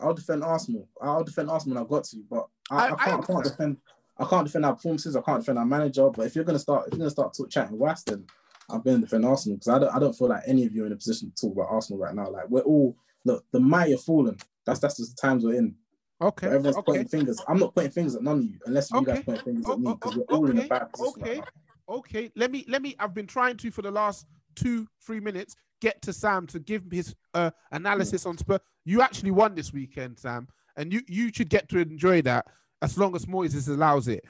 I'll 0.00 0.14
defend 0.14 0.42
Arsenal. 0.44 0.88
I'll 1.02 1.24
defend 1.24 1.50
Arsenal 1.50 1.74
when 1.76 1.84
I've 1.84 1.90
got 1.90 2.04
to, 2.04 2.16
but 2.30 2.48
I, 2.70 2.76
I- 2.76 2.92
I, 2.94 3.04
can't. 3.04 3.22
I, 3.22 3.26
can't 3.26 3.44
defend. 3.44 3.76
I 4.18 4.24
can't 4.24 4.46
defend 4.46 4.64
our 4.66 4.74
performances. 4.74 5.16
I 5.16 5.20
can't 5.20 5.40
defend 5.40 5.58
our 5.58 5.66
manager. 5.66 6.08
But 6.10 6.26
if 6.26 6.34
you're 6.34 6.44
gonna 6.44 6.58
start, 6.58 6.86
if 6.86 6.92
you're 6.92 6.98
gonna 6.98 7.10
start 7.10 7.34
talk, 7.36 7.50
chatting 7.50 7.78
West, 7.78 8.06
then 8.06 8.24
I'm 8.70 8.80
gonna 8.80 8.98
defend 9.00 9.26
Arsenal 9.26 9.58
because 9.58 9.68
I 9.68 9.78
don't. 9.78 9.94
I 9.94 9.98
don't 9.98 10.14
feel 10.14 10.28
like 10.28 10.42
any 10.46 10.64
of 10.64 10.74
you 10.74 10.84
are 10.84 10.86
in 10.86 10.92
a 10.92 10.96
position 10.96 11.30
to 11.30 11.46
talk 11.48 11.54
about 11.54 11.68
Arsenal 11.70 12.00
right 12.02 12.14
now. 12.14 12.30
Like 12.30 12.48
we're 12.48 12.60
all 12.62 12.96
look. 13.26 13.44
The 13.52 13.60
mighty 13.60 13.90
have 13.90 14.02
fallen. 14.02 14.36
That's 14.64 14.80
that's 14.80 14.96
just 14.96 15.16
the 15.16 15.20
times 15.20 15.44
we're 15.44 15.54
in. 15.56 15.74
Okay, 16.22 16.46
But 16.48 16.54
everyone's 16.56 16.76
okay, 16.76 16.84
pointing 16.86 17.08
fingers. 17.08 17.40
I'm 17.48 17.58
not 17.58 17.74
pointing 17.74 17.92
fingers 17.92 18.14
at 18.16 18.22
none 18.22 18.38
of 18.38 18.44
you 18.44 18.58
unless 18.66 18.90
you 18.90 18.98
Okay. 18.98 19.14
guys 19.14 19.24
point 19.24 19.42
fingers 19.42 19.64
Oh, 19.66 19.72
at 19.72 19.78
me 19.80 19.86
oh, 19.90 19.94
because 19.94 20.16
oh, 20.16 20.24
we're 20.28 20.36
all 20.36 20.50
in 20.50 20.56
a 20.58 20.60
okay, 20.60 20.68
bad 20.68 20.92
position. 20.92 21.22
okay. 21.22 21.38
Right 21.38 21.48
okay. 21.88 22.32
Let 22.36 22.50
me, 22.50 22.64
let 22.68 22.82
me. 22.82 22.94
I've 22.98 23.14
been 23.14 23.26
trying 23.26 23.56
to 23.58 23.70
for 23.70 23.82
the 23.82 23.90
last 23.90 24.26
two, 24.54 24.86
three 25.04 25.20
minutes 25.20 25.56
get 25.80 26.02
to 26.02 26.12
Sam 26.12 26.46
to 26.48 26.58
give 26.60 26.82
his 26.92 27.14
uh, 27.34 27.50
analysis 27.72 28.26
on 28.26 28.36
Spurs. 28.36 28.60
You 28.84 29.00
actually 29.00 29.30
won 29.30 29.54
this 29.54 29.72
weekend, 29.72 30.18
Sam, 30.18 30.48
and 30.76 30.92
you 30.92 31.00
you 31.08 31.30
should 31.32 31.48
get 31.48 31.68
to 31.70 31.78
enjoy 31.78 32.20
that 32.22 32.46
as 32.82 32.98
long 32.98 33.16
as 33.16 33.24
Moises 33.26 33.68
allows 33.68 34.06
it. 34.08 34.24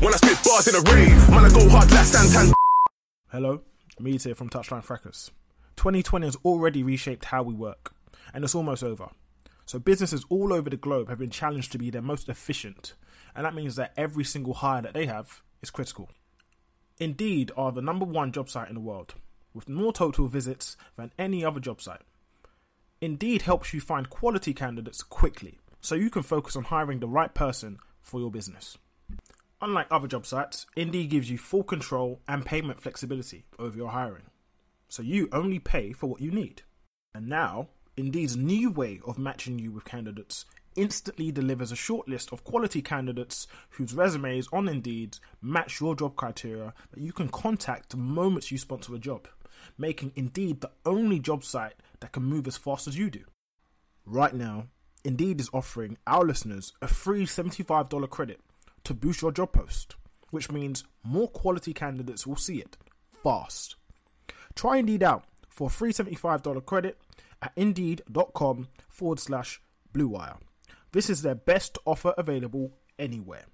When 0.00 0.12
I 0.12 0.16
spit 0.16 0.38
bars 0.44 0.66
in 0.66 0.74
a 0.74 0.80
rave, 0.92 1.30
man, 1.30 1.44
I 1.44 1.48
go 1.50 1.68
hard 1.68 1.88
like 1.92 2.04
Santan. 2.06 2.52
Hello, 3.30 3.62
Mead 4.00 4.22
here 4.22 4.34
from 4.34 4.50
Touchline 4.50 4.82
Fracas. 4.82 5.30
2020 5.76 6.26
has 6.26 6.36
already 6.44 6.82
reshaped 6.82 7.26
how 7.26 7.42
we 7.44 7.54
work, 7.54 7.94
and 8.34 8.42
it's 8.44 8.54
almost 8.56 8.82
over. 8.82 9.08
So 9.72 9.78
businesses 9.78 10.26
all 10.28 10.52
over 10.52 10.68
the 10.68 10.76
globe 10.76 11.08
have 11.08 11.18
been 11.18 11.30
challenged 11.30 11.72
to 11.72 11.78
be 11.78 11.88
their 11.88 12.02
most 12.02 12.28
efficient, 12.28 12.92
and 13.34 13.46
that 13.46 13.54
means 13.54 13.74
that 13.76 13.94
every 13.96 14.22
single 14.22 14.52
hire 14.52 14.82
that 14.82 14.92
they 14.92 15.06
have 15.06 15.40
is 15.62 15.70
critical. 15.70 16.10
Indeed 17.00 17.50
are 17.56 17.72
the 17.72 17.80
number 17.80 18.04
one 18.04 18.32
job 18.32 18.50
site 18.50 18.68
in 18.68 18.74
the 18.74 18.82
world, 18.82 19.14
with 19.54 19.70
more 19.70 19.94
total 19.94 20.28
visits 20.28 20.76
than 20.96 21.10
any 21.18 21.42
other 21.42 21.58
job 21.58 21.80
site. 21.80 22.02
Indeed 23.00 23.40
helps 23.40 23.72
you 23.72 23.80
find 23.80 24.10
quality 24.10 24.52
candidates 24.52 25.02
quickly, 25.02 25.58
so 25.80 25.94
you 25.94 26.10
can 26.10 26.22
focus 26.22 26.54
on 26.54 26.64
hiring 26.64 27.00
the 27.00 27.08
right 27.08 27.32
person 27.32 27.78
for 28.02 28.20
your 28.20 28.30
business. 28.30 28.76
Unlike 29.62 29.86
other 29.90 30.06
job 30.06 30.26
sites, 30.26 30.66
Indeed 30.76 31.08
gives 31.08 31.30
you 31.30 31.38
full 31.38 31.64
control 31.64 32.20
and 32.28 32.44
payment 32.44 32.82
flexibility 32.82 33.46
over 33.58 33.78
your 33.78 33.92
hiring, 33.92 34.24
so 34.90 35.02
you 35.02 35.30
only 35.32 35.58
pay 35.58 35.94
for 35.94 36.08
what 36.08 36.20
you 36.20 36.30
need. 36.30 36.60
And 37.14 37.26
now, 37.26 37.68
Indeed's 37.96 38.36
new 38.36 38.70
way 38.70 39.00
of 39.06 39.18
matching 39.18 39.58
you 39.58 39.70
with 39.70 39.84
candidates 39.84 40.46
instantly 40.76 41.30
delivers 41.30 41.72
a 41.72 41.76
shortlist 41.76 42.32
of 42.32 42.44
quality 42.44 42.80
candidates 42.80 43.46
whose 43.70 43.94
resumes 43.94 44.48
on 44.52 44.68
Indeed 44.68 45.18
match 45.42 45.80
your 45.80 45.94
job 45.94 46.16
criteria 46.16 46.72
that 46.92 47.00
you 47.00 47.12
can 47.12 47.28
contact 47.28 47.90
the 47.90 47.98
moment 47.98 48.50
you 48.50 48.56
sponsor 48.56 48.94
a 48.94 48.98
job, 48.98 49.28
making 49.76 50.12
Indeed 50.14 50.60
the 50.60 50.70
only 50.86 51.18
job 51.18 51.44
site 51.44 51.74
that 52.00 52.12
can 52.12 52.22
move 52.22 52.46
as 52.46 52.56
fast 52.56 52.88
as 52.88 52.96
you 52.96 53.10
do. 53.10 53.24
Right 54.06 54.34
now, 54.34 54.68
Indeed 55.04 55.40
is 55.40 55.50
offering 55.52 55.98
our 56.06 56.24
listeners 56.24 56.72
a 56.80 56.88
free 56.88 57.26
$75 57.26 58.08
credit 58.08 58.40
to 58.84 58.94
boost 58.94 59.20
your 59.20 59.32
job 59.32 59.52
post, 59.52 59.96
which 60.30 60.50
means 60.50 60.84
more 61.04 61.28
quality 61.28 61.74
candidates 61.74 62.26
will 62.26 62.36
see 62.36 62.58
it 62.58 62.76
fast. 63.22 63.76
Try 64.54 64.78
Indeed 64.78 65.02
out 65.02 65.24
for 65.48 65.66
a 65.66 65.70
free 65.70 65.92
$75 65.92 66.64
credit 66.64 66.98
at 67.42 67.52
indeed.com 67.56 68.68
forward 68.88 69.18
slash 69.18 69.60
bluewire. 69.92 70.38
This 70.92 71.10
is 71.10 71.22
their 71.22 71.34
best 71.34 71.76
offer 71.84 72.14
available 72.16 72.72
anywhere. 72.98 73.46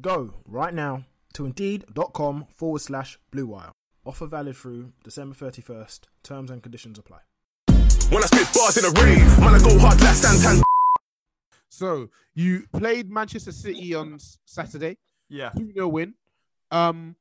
Go 0.00 0.34
right 0.46 0.72
now 0.72 1.04
to 1.34 1.44
indeed.com 1.44 2.46
forward 2.54 2.80
slash 2.80 3.18
bluewire. 3.32 3.72
Offer 4.06 4.26
valid 4.26 4.56
through 4.56 4.92
December 5.04 5.34
31st. 5.34 6.00
Terms 6.22 6.50
and 6.50 6.62
conditions 6.62 6.98
apply. 6.98 7.18
When 8.10 8.22
I 8.22 8.26
spit 8.26 8.48
bars 8.54 8.76
in 8.76 8.82
the 8.82 9.00
ring, 9.00 9.18
man, 9.40 9.54
I 9.54 9.58
go 9.58 9.78
hard 9.78 10.00
like 10.00 10.16
Santan. 10.16 10.62
So 11.68 12.08
you 12.34 12.66
played 12.72 13.10
Manchester 13.10 13.52
City 13.52 13.94
on 13.94 14.18
Saturday. 14.44 14.98
Yeah. 15.28 15.50
2 15.50 15.72
0 15.72 15.88
win. 15.88 16.14
Um, 16.70 17.16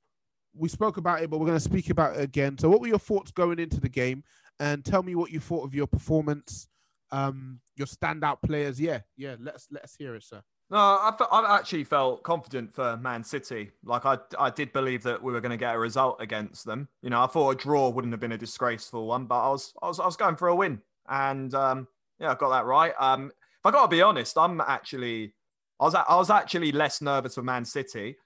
we 0.56 0.67
spoke 0.67 0.97
about 0.97 1.21
it, 1.21 1.30
but 1.30 1.39
we're 1.39 1.45
going 1.45 1.58
to 1.58 1.63
speak 1.63 1.89
about 1.89 2.17
it 2.17 2.23
again. 2.23 2.58
So, 2.58 2.69
what 2.69 2.82
were 2.82 2.88
your 2.88 2.99
thoughts 2.99 3.32
going 3.32 3.60
into 3.60 3.80
the 3.80 3.89
game? 3.89 4.23
And 4.60 4.84
tell 4.84 5.04
me 5.04 5.15
what 5.15 5.32
you 5.32 5.39
thought 5.39 5.63
of 5.63 5.74
your 5.74 5.88
performance, 5.88 6.67
um, 7.12 7.60
your 7.76 7.88
standout 7.88 8.41
players. 8.41 8.80
Yeah, 8.80 9.00
yeah. 9.17 9.36
Let's 9.39 9.67
let's 9.72 9.95
hear 9.95 10.15
it, 10.15 10.24
sir. 10.24 10.41
No, 10.72 10.78
I, 10.78 11.12
fe- 11.17 11.26
I 11.32 11.58
actually 11.58 11.84
felt 11.84 12.22
confident 12.22 12.74
for 12.76 12.95
Man 12.98 13.24
City. 13.24 13.72
Like 13.84 14.06
I, 14.06 14.19
I 14.38 14.52
did 14.52 14.72
believe 14.72 15.02
that 15.04 15.22
we 15.22 15.34
were 15.34 15.41
going 15.41 15.52
to 15.52 15.58
get 15.58 15.74
a 15.74 15.80
result 15.80 16.22
against 16.22 16.63
them. 16.65 16.88
You 17.02 17.10
know, 17.10 17.24
I 17.24 17.28
thought 17.28 17.50
a 17.50 17.56
draw 17.56 17.89
wouldn't 17.89 18.13
have 18.13 18.19
been 18.19 18.34
a 18.34 18.38
disgraceful 18.38 19.08
one, 19.08 19.26
but 19.26 19.39
I 19.39 19.50
was, 19.50 19.74
I 19.82 19.88
was, 19.88 20.00
I 20.00 20.06
was 20.06 20.15
going 20.15 20.36
for 20.36 20.50
a 20.50 20.56
win, 20.56 20.80
and 21.08 21.54
um, 21.56 21.88
yeah, 22.19 22.32
I 22.32 22.36
got 22.36 22.50
that 22.50 22.65
right. 22.65 22.93
Um, 23.00 23.32
if 23.32 23.65
I 23.65 23.72
got 23.72 23.84
to 23.84 23.88
be 23.88 24.04
honest, 24.04 24.38
I'm 24.38 24.62
actually, 24.62 25.34
I 25.80 25.86
was, 25.86 25.95
I 25.95 26.15
was 26.15 26.30
actually 26.30 26.72
less 26.72 27.02
nervous 27.02 27.36
for 27.36 27.41
Man 27.41 27.65
City 27.65 28.17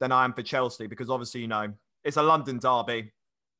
than 0.00 0.10
I 0.10 0.24
am 0.24 0.32
for 0.32 0.42
Chelsea 0.42 0.88
because 0.88 1.08
obviously, 1.08 1.42
you 1.42 1.48
know, 1.48 1.72
it's 2.02 2.16
a 2.16 2.22
London 2.22 2.58
derby, 2.58 3.12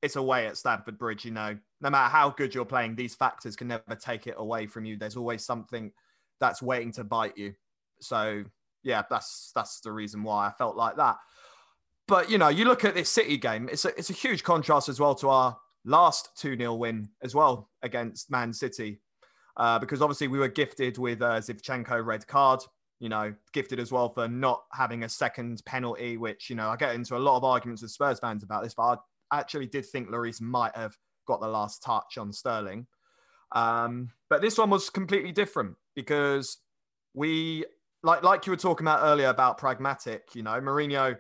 it's 0.03 0.17
away 0.17 0.47
at 0.47 0.57
Stamford 0.57 0.99
Bridge. 0.99 1.25
You 1.25 1.31
know, 1.31 1.57
no 1.81 1.91
matter 1.91 2.11
how 2.11 2.31
good 2.31 2.55
you're 2.55 2.65
playing, 2.65 2.97
these 2.97 3.15
factors 3.15 3.57
can 3.57 3.69
never 3.69 3.95
take 3.99 4.27
it 4.27 4.35
away 4.37 4.67
from 4.67 4.85
you. 4.85 4.97
There's 4.97 5.17
always 5.17 5.45
something 5.45 5.93
that's 6.41 6.61
waiting 6.61 6.93
to 6.93 7.05
bite 7.05 7.39
you. 7.39 7.55
So 8.01 8.45
yeah, 8.83 9.03
that's 9.09 9.53
that's 9.55 9.81
the 9.81 9.93
reason 9.93 10.23
why 10.23 10.49
I 10.49 10.53
felt 10.53 10.77
like 10.77 10.97
that. 10.97 11.17
But 12.09 12.31
you 12.31 12.37
know, 12.37 12.49
you 12.49 12.65
look 12.65 12.85
at 12.85 12.95
this 12.95 13.09
City 13.09 13.39
game; 13.39 13.69
it's 13.71 13.85
a 13.85 13.97
it's 13.97 14.11
a 14.11 14.15
huge 14.15 14.43
contrast 14.43 14.89
as 14.89 15.01
well 15.01 15.15
to 15.17 15.29
our 15.29 15.57
last 15.85 16.31
two 16.37 16.57
0 16.57 16.75
win 16.75 17.09
as 17.23 17.35
well 17.35 17.71
against 17.83 18.31
Man 18.31 18.53
City, 18.53 19.01
uh, 19.57 19.79
because 19.79 20.03
obviously 20.03 20.29
we 20.29 20.39
were 20.39 20.49
gifted 20.49 20.99
with 20.99 21.23
a 21.23 21.41
Zinchenko 21.41 22.05
red 22.05 22.27
card. 22.27 22.61
You 22.99 23.09
know, 23.09 23.35
gifted 23.53 23.81
as 23.81 23.91
well 23.91 24.11
for 24.11 24.29
not 24.29 24.63
having 24.73 25.03
a 25.03 25.09
second 25.09 25.63
penalty, 25.65 26.17
which 26.17 26.51
you 26.51 26.57
know 26.57 26.69
I 26.69 26.77
get 26.77 26.95
into 26.95 27.17
a 27.17 27.19
lot 27.19 27.37
of 27.37 27.45
arguments 27.45 27.83
with 27.83 27.93
Spurs 27.93 28.19
fans 28.19 28.43
about 28.43 28.63
this, 28.63 28.75
but 28.75 28.83
I 28.83 28.97
actually 29.33 29.67
did 29.67 29.87
think 29.87 30.09
Lloris 30.09 30.41
might 30.41 30.77
have 30.77 30.97
got 31.27 31.41
the 31.41 31.49
last 31.49 31.83
touch 31.83 32.19
on 32.19 32.33
Sterling. 32.33 32.87
Um, 33.53 34.11
but 34.31 34.41
this 34.41 34.59
one 34.59 34.71
was 34.71 34.91
completely 34.91 35.33
different 35.33 35.77
because 35.95 36.59
we 37.15 37.65
like 38.03 38.23
like 38.23 38.47
you 38.47 38.53
were 38.53 38.57
talking 38.57 38.87
about 38.87 39.01
earlier 39.03 39.29
about 39.29 39.59
pragmatic, 39.59 40.35
you 40.35 40.43
know, 40.43 40.61
Mourinho 40.61 41.17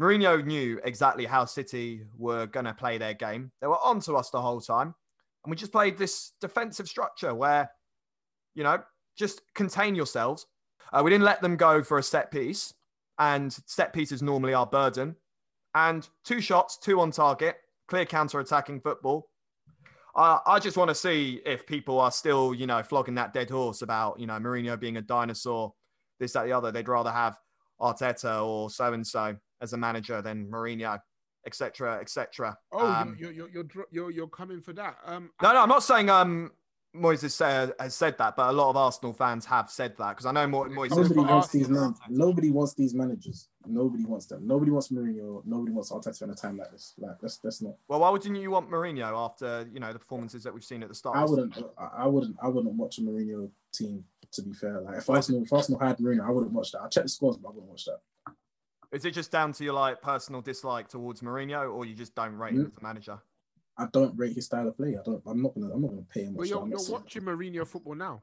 Mourinho 0.00 0.44
knew 0.44 0.80
exactly 0.84 1.24
how 1.24 1.44
City 1.44 2.02
were 2.16 2.46
going 2.46 2.66
to 2.66 2.74
play 2.74 2.98
their 2.98 3.14
game. 3.14 3.52
They 3.60 3.66
were 3.66 3.78
on 3.84 4.00
to 4.00 4.14
us 4.14 4.30
the 4.30 4.40
whole 4.40 4.60
time. 4.60 4.94
And 5.44 5.50
we 5.50 5.56
just 5.56 5.72
played 5.72 5.96
this 5.96 6.32
defensive 6.40 6.88
structure 6.88 7.34
where, 7.34 7.70
you 8.54 8.64
know, 8.64 8.82
just 9.16 9.42
contain 9.54 9.94
yourselves. 9.94 10.46
Uh, 10.92 11.02
we 11.04 11.10
didn't 11.10 11.24
let 11.24 11.42
them 11.42 11.56
go 11.56 11.82
for 11.82 11.98
a 11.98 12.02
set 12.02 12.30
piece. 12.30 12.74
And 13.18 13.56
set 13.66 13.92
pieces 13.92 14.22
normally 14.22 14.54
our 14.54 14.66
burden. 14.66 15.14
And 15.74 16.08
two 16.24 16.40
shots, 16.40 16.78
two 16.78 17.00
on 17.00 17.10
target, 17.10 17.56
clear 17.88 18.04
counter 18.04 18.40
attacking 18.40 18.80
football. 18.80 19.28
Uh, 20.16 20.38
I 20.46 20.60
just 20.60 20.76
want 20.76 20.88
to 20.90 20.94
see 20.94 21.40
if 21.44 21.66
people 21.66 21.98
are 21.98 22.12
still, 22.12 22.54
you 22.54 22.66
know, 22.66 22.82
flogging 22.82 23.16
that 23.16 23.32
dead 23.32 23.50
horse 23.50 23.82
about, 23.82 24.20
you 24.20 24.28
know, 24.28 24.34
Mourinho 24.34 24.78
being 24.78 24.96
a 24.96 25.02
dinosaur, 25.02 25.72
this, 26.20 26.32
that, 26.34 26.44
the 26.44 26.52
other. 26.52 26.70
They'd 26.70 26.86
rather 26.88 27.10
have 27.10 27.36
Arteta 27.80 28.46
or 28.46 28.70
so 28.70 28.92
and 28.92 29.04
so 29.04 29.36
as 29.60 29.72
a 29.72 29.76
manager 29.76 30.22
than 30.22 30.46
Mourinho, 30.46 31.00
etc., 31.46 31.98
etc. 32.00 32.56
Oh, 32.72 32.86
Um, 32.86 33.16
you're, 33.18 33.32
you're 33.32 33.48
you're 33.48 33.64
you're 33.74 33.86
you're 33.90 34.10
you're 34.12 34.28
coming 34.28 34.60
for 34.60 34.72
that. 34.74 34.96
Um, 35.04 35.30
no, 35.42 35.52
no, 35.52 35.62
I'm 35.62 35.68
not 35.68 35.82
saying 35.82 36.08
um 36.08 36.52
Moises 36.94 37.32
said, 37.32 37.72
has 37.80 37.94
said 37.94 38.16
that, 38.18 38.36
but 38.36 38.50
a 38.50 38.52
lot 38.52 38.70
of 38.70 38.76
Arsenal 38.76 39.12
fans 39.12 39.44
have 39.46 39.68
said 39.68 39.96
that 39.98 40.10
because 40.10 40.26
I 40.26 40.32
know 40.32 40.46
Mo- 40.46 40.66
Moises. 40.66 40.90
Nobody 40.96 41.20
wants 41.20 41.48
these 41.48 41.68
man- 41.68 41.94
Nobody 42.08 42.50
wants 42.50 42.74
these 42.74 42.94
managers. 42.94 43.48
Nobody 43.66 44.04
wants 44.04 44.26
them. 44.26 44.46
Nobody 44.46 44.70
wants 44.70 44.88
Mourinho. 44.88 45.42
Nobody 45.44 45.72
wants 45.72 45.90
Arteta 45.90 46.22
in 46.22 46.30
a 46.30 46.34
time 46.34 46.56
like 46.56 46.70
this. 46.70 46.94
Like 46.98 47.18
that's 47.20 47.38
that's 47.38 47.60
not. 47.62 47.74
Well, 47.88 47.98
why 48.00 48.10
wouldn't 48.10 48.36
you 48.36 48.50
want 48.50 48.70
Mourinho 48.70 49.12
after 49.24 49.68
you 49.72 49.80
know 49.80 49.92
the 49.92 49.98
performances 49.98 50.44
that 50.44 50.54
we've 50.54 50.62
seen 50.64 50.82
at 50.84 50.88
the 50.88 50.94
start? 50.94 51.16
I 51.16 51.24
wouldn't. 51.24 51.58
I- 51.78 52.06
wouldn't. 52.06 52.36
I 52.40 52.48
wouldn't 52.48 52.74
watch 52.74 52.98
a 52.98 53.00
Mourinho 53.02 53.50
team. 53.72 54.04
To 54.32 54.42
be 54.42 54.52
fair, 54.52 54.80
like 54.80 54.98
if 54.98 55.08
Arsenal, 55.08 55.42
if 55.44 55.52
Arsenal 55.52 55.78
had 55.80 55.96
Mourinho, 55.98 56.26
I 56.26 56.30
wouldn't 56.30 56.52
watch 56.52 56.72
that. 56.72 56.82
I 56.82 56.88
check 56.88 57.04
the 57.04 57.08
scores, 57.08 57.36
but 57.36 57.48
I 57.48 57.50
wouldn't 57.52 57.70
watch 57.70 57.84
that. 57.84 58.00
Is 58.92 59.04
it 59.04 59.12
just 59.12 59.30
down 59.32 59.52
to 59.52 59.64
your 59.64 59.74
like 59.74 60.00
personal 60.02 60.40
dislike 60.40 60.88
towards 60.88 61.20
Mourinho, 61.20 61.72
or 61.72 61.84
you 61.84 61.94
just 61.94 62.14
don't 62.14 62.34
rate 62.36 62.54
him 62.54 62.64
Mm. 62.64 62.70
as 62.72 62.76
a 62.78 62.82
manager? 62.82 63.18
I 63.76 63.86
don't 63.92 64.16
rate 64.16 64.34
his 64.34 64.46
style 64.46 64.68
of 64.68 64.76
play. 64.76 64.96
I 64.96 65.02
don't. 65.04 65.22
I'm 65.26 65.42
not 65.42 65.54
gonna. 65.54 65.72
I'm 65.72 65.82
not 65.82 65.90
gonna 65.90 66.02
pay 66.02 66.24
him. 66.24 66.34
but 66.34 66.40
much. 66.40 66.50
you're, 66.50 66.68
you're 66.68 66.90
watching 66.90 67.22
Mourinho 67.22 67.66
football 67.66 67.94
now. 67.94 68.22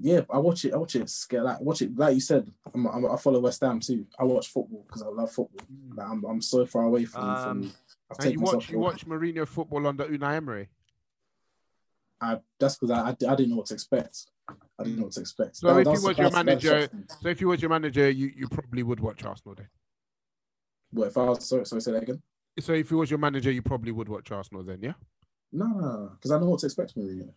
Yeah, 0.00 0.22
I 0.28 0.38
watch 0.38 0.64
it. 0.64 0.74
I 0.74 0.76
watch 0.76 0.96
it. 0.96 1.08
Scared. 1.08 1.44
Like 1.44 1.60
watch 1.60 1.82
it. 1.82 1.96
Like 1.96 2.14
you 2.14 2.20
said, 2.20 2.50
I'm, 2.74 2.86
I'm, 2.86 3.06
I 3.10 3.16
follow 3.16 3.40
West 3.40 3.60
Ham 3.60 3.80
too. 3.80 4.06
I 4.18 4.24
watch 4.24 4.48
football 4.48 4.84
because 4.86 5.02
I 5.02 5.06
love 5.06 5.30
football. 5.30 5.66
Like, 5.94 6.08
I'm, 6.08 6.24
I'm 6.24 6.42
so 6.42 6.66
far 6.66 6.82
away 6.82 7.04
from. 7.04 7.22
Um, 7.22 7.62
from 7.62 7.72
I've 8.10 8.26
And 8.26 8.34
you 8.34 8.40
watch 8.40 8.70
you 8.70 8.78
watch 8.78 9.06
Mourinho 9.06 9.46
football 9.46 9.86
under 9.86 10.04
Unai 10.04 10.34
Emery. 10.34 10.68
I, 12.20 12.38
that's 12.58 12.76
because 12.76 12.90
I, 12.90 13.08
I, 13.08 13.32
I 13.32 13.34
didn't 13.34 13.50
know 13.50 13.56
what 13.56 13.66
to 13.66 13.74
expect. 13.74 14.30
I 14.48 14.84
didn't 14.84 14.98
know 14.98 15.04
what 15.04 15.12
to 15.12 15.20
expect. 15.20 15.56
So 15.56 15.72
That- 15.72 15.80
if 15.80 16.00
you 16.00 16.06
was 16.06 16.18
your 16.18 16.30
manager, 16.30 16.88
so 17.20 17.28
if 17.28 17.40
you 17.40 17.48
was 17.48 17.62
your 17.62 17.68
manager, 17.70 18.10
you, 18.10 18.30
you 18.34 18.48
probably 18.48 18.82
would 18.82 19.00
watch 19.00 19.24
Arsenal 19.24 19.54
then. 19.54 19.68
what 20.90 21.08
if 21.08 21.18
I 21.18 21.24
was 21.24 21.44
sorry, 21.44 21.66
sorry, 21.66 21.82
say 21.82 21.92
that 21.92 22.02
again? 22.02 22.22
So 22.60 22.72
if 22.72 22.90
you 22.90 22.98
was 22.98 23.10
your 23.10 23.18
manager, 23.18 23.50
you 23.50 23.62
probably 23.62 23.92
would 23.92 24.08
watch 24.08 24.30
Arsenal 24.30 24.62
then, 24.62 24.78
yeah. 24.80 24.92
No, 25.52 25.66
no, 25.66 26.10
because 26.14 26.30
I 26.30 26.38
know 26.38 26.46
what 26.50 26.60
to 26.60 26.66
expect 26.66 26.92
from 26.92 27.02
Mourinho. 27.02 27.28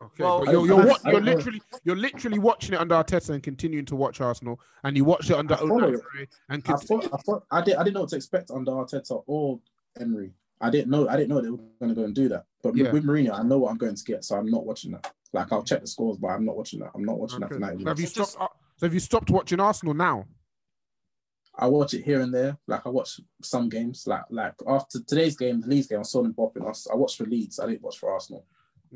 Okay, 0.00 0.22
Well, 0.22 0.44
but 0.44 0.52
you're, 0.52 0.52
don't- 0.52 0.66
you're, 0.66 0.76
I 0.80 0.84
wa- 0.84 0.84
don't- 0.86 1.06
I 1.06 1.10
you're 1.10 1.20
literally 1.20 1.62
you're 1.84 1.96
literally 1.96 2.38
watching 2.38 2.74
it 2.74 2.80
under 2.80 2.94
Arteta 2.94 3.30
and 3.30 3.42
continuing 3.42 3.84
to 3.86 3.96
watch 3.96 4.20
Arsenal, 4.20 4.60
and 4.84 4.96
you 4.96 5.04
watched 5.04 5.30
it 5.30 5.36
under 5.36 5.54
I 5.54 5.58
Unai 5.58 5.82
it. 5.94 6.00
Emery 6.14 6.28
and 6.50 6.62
I 6.66 6.72
continue. 6.72 7.02
thought, 7.02 7.14
I 7.14 7.22
thought, 7.22 7.44
I 7.50 7.62
did, 7.62 7.74
I 7.76 7.82
didn't 7.82 7.94
know 7.94 8.00
what 8.02 8.10
to 8.10 8.16
expect 8.16 8.50
under 8.50 8.70
Arteta 8.72 9.22
or 9.26 9.58
Emery. 9.98 10.32
I 10.60 10.70
didn't 10.70 10.90
know, 10.90 11.08
I 11.08 11.16
didn't 11.16 11.28
know 11.30 11.40
they 11.40 11.50
were 11.50 11.56
going 11.80 11.88
to 11.88 11.94
go 11.94 12.04
and 12.04 12.14
do 12.14 12.28
that. 12.28 12.44
But 12.62 12.76
Yeah. 12.76 12.90
with 12.92 13.04
Mourinho, 13.04 13.32
I 13.38 13.42
know 13.42 13.58
what 13.58 13.70
I'm 13.70 13.76
going 13.78 13.94
to 13.94 14.04
get, 14.04 14.24
so 14.24 14.36
I'm 14.36 14.50
not 14.50 14.64
watching 14.66 14.92
that. 14.92 15.12
Like 15.32 15.52
I'll 15.52 15.62
check 15.62 15.80
the 15.80 15.86
scores, 15.86 16.16
but 16.18 16.28
I'm 16.28 16.44
not 16.44 16.56
watching 16.56 16.80
that. 16.80 16.90
I'm 16.94 17.04
not 17.04 17.18
watching 17.18 17.40
that 17.40 17.46
Okay. 17.46 17.54
for 17.56 17.60
90 17.60 17.84
So 17.84 17.88
have 17.88 17.98
you 17.98 18.02
minutes. 18.02 18.18
It's 18.18 18.30
stopped? 18.32 18.56
So 18.76 18.86
have 18.86 18.94
you 18.94 19.00
stopped 19.00 19.30
watching 19.30 19.60
Arsenal 19.60 19.94
now? 19.94 20.26
I 21.58 21.66
watch 21.66 21.92
it 21.94 22.04
here 22.04 22.20
and 22.20 22.32
there. 22.32 22.56
Like 22.66 22.86
I 22.86 22.88
watch 22.90 23.20
some 23.42 23.68
games. 23.68 24.04
Like 24.06 24.22
like 24.30 24.54
after 24.66 25.00
today's 25.02 25.36
game, 25.36 25.60
the 25.60 25.66
Leeds 25.68 25.88
game, 25.88 26.00
I 26.00 26.02
saw 26.02 26.22
them 26.22 26.34
bopping. 26.34 26.68
us. 26.68 26.86
I 26.90 26.94
watched 26.94 27.16
for 27.18 27.24
Leeds. 27.24 27.58
I 27.58 27.66
didn't 27.66 27.82
watch 27.82 27.98
for 27.98 28.10
Arsenal. 28.12 28.46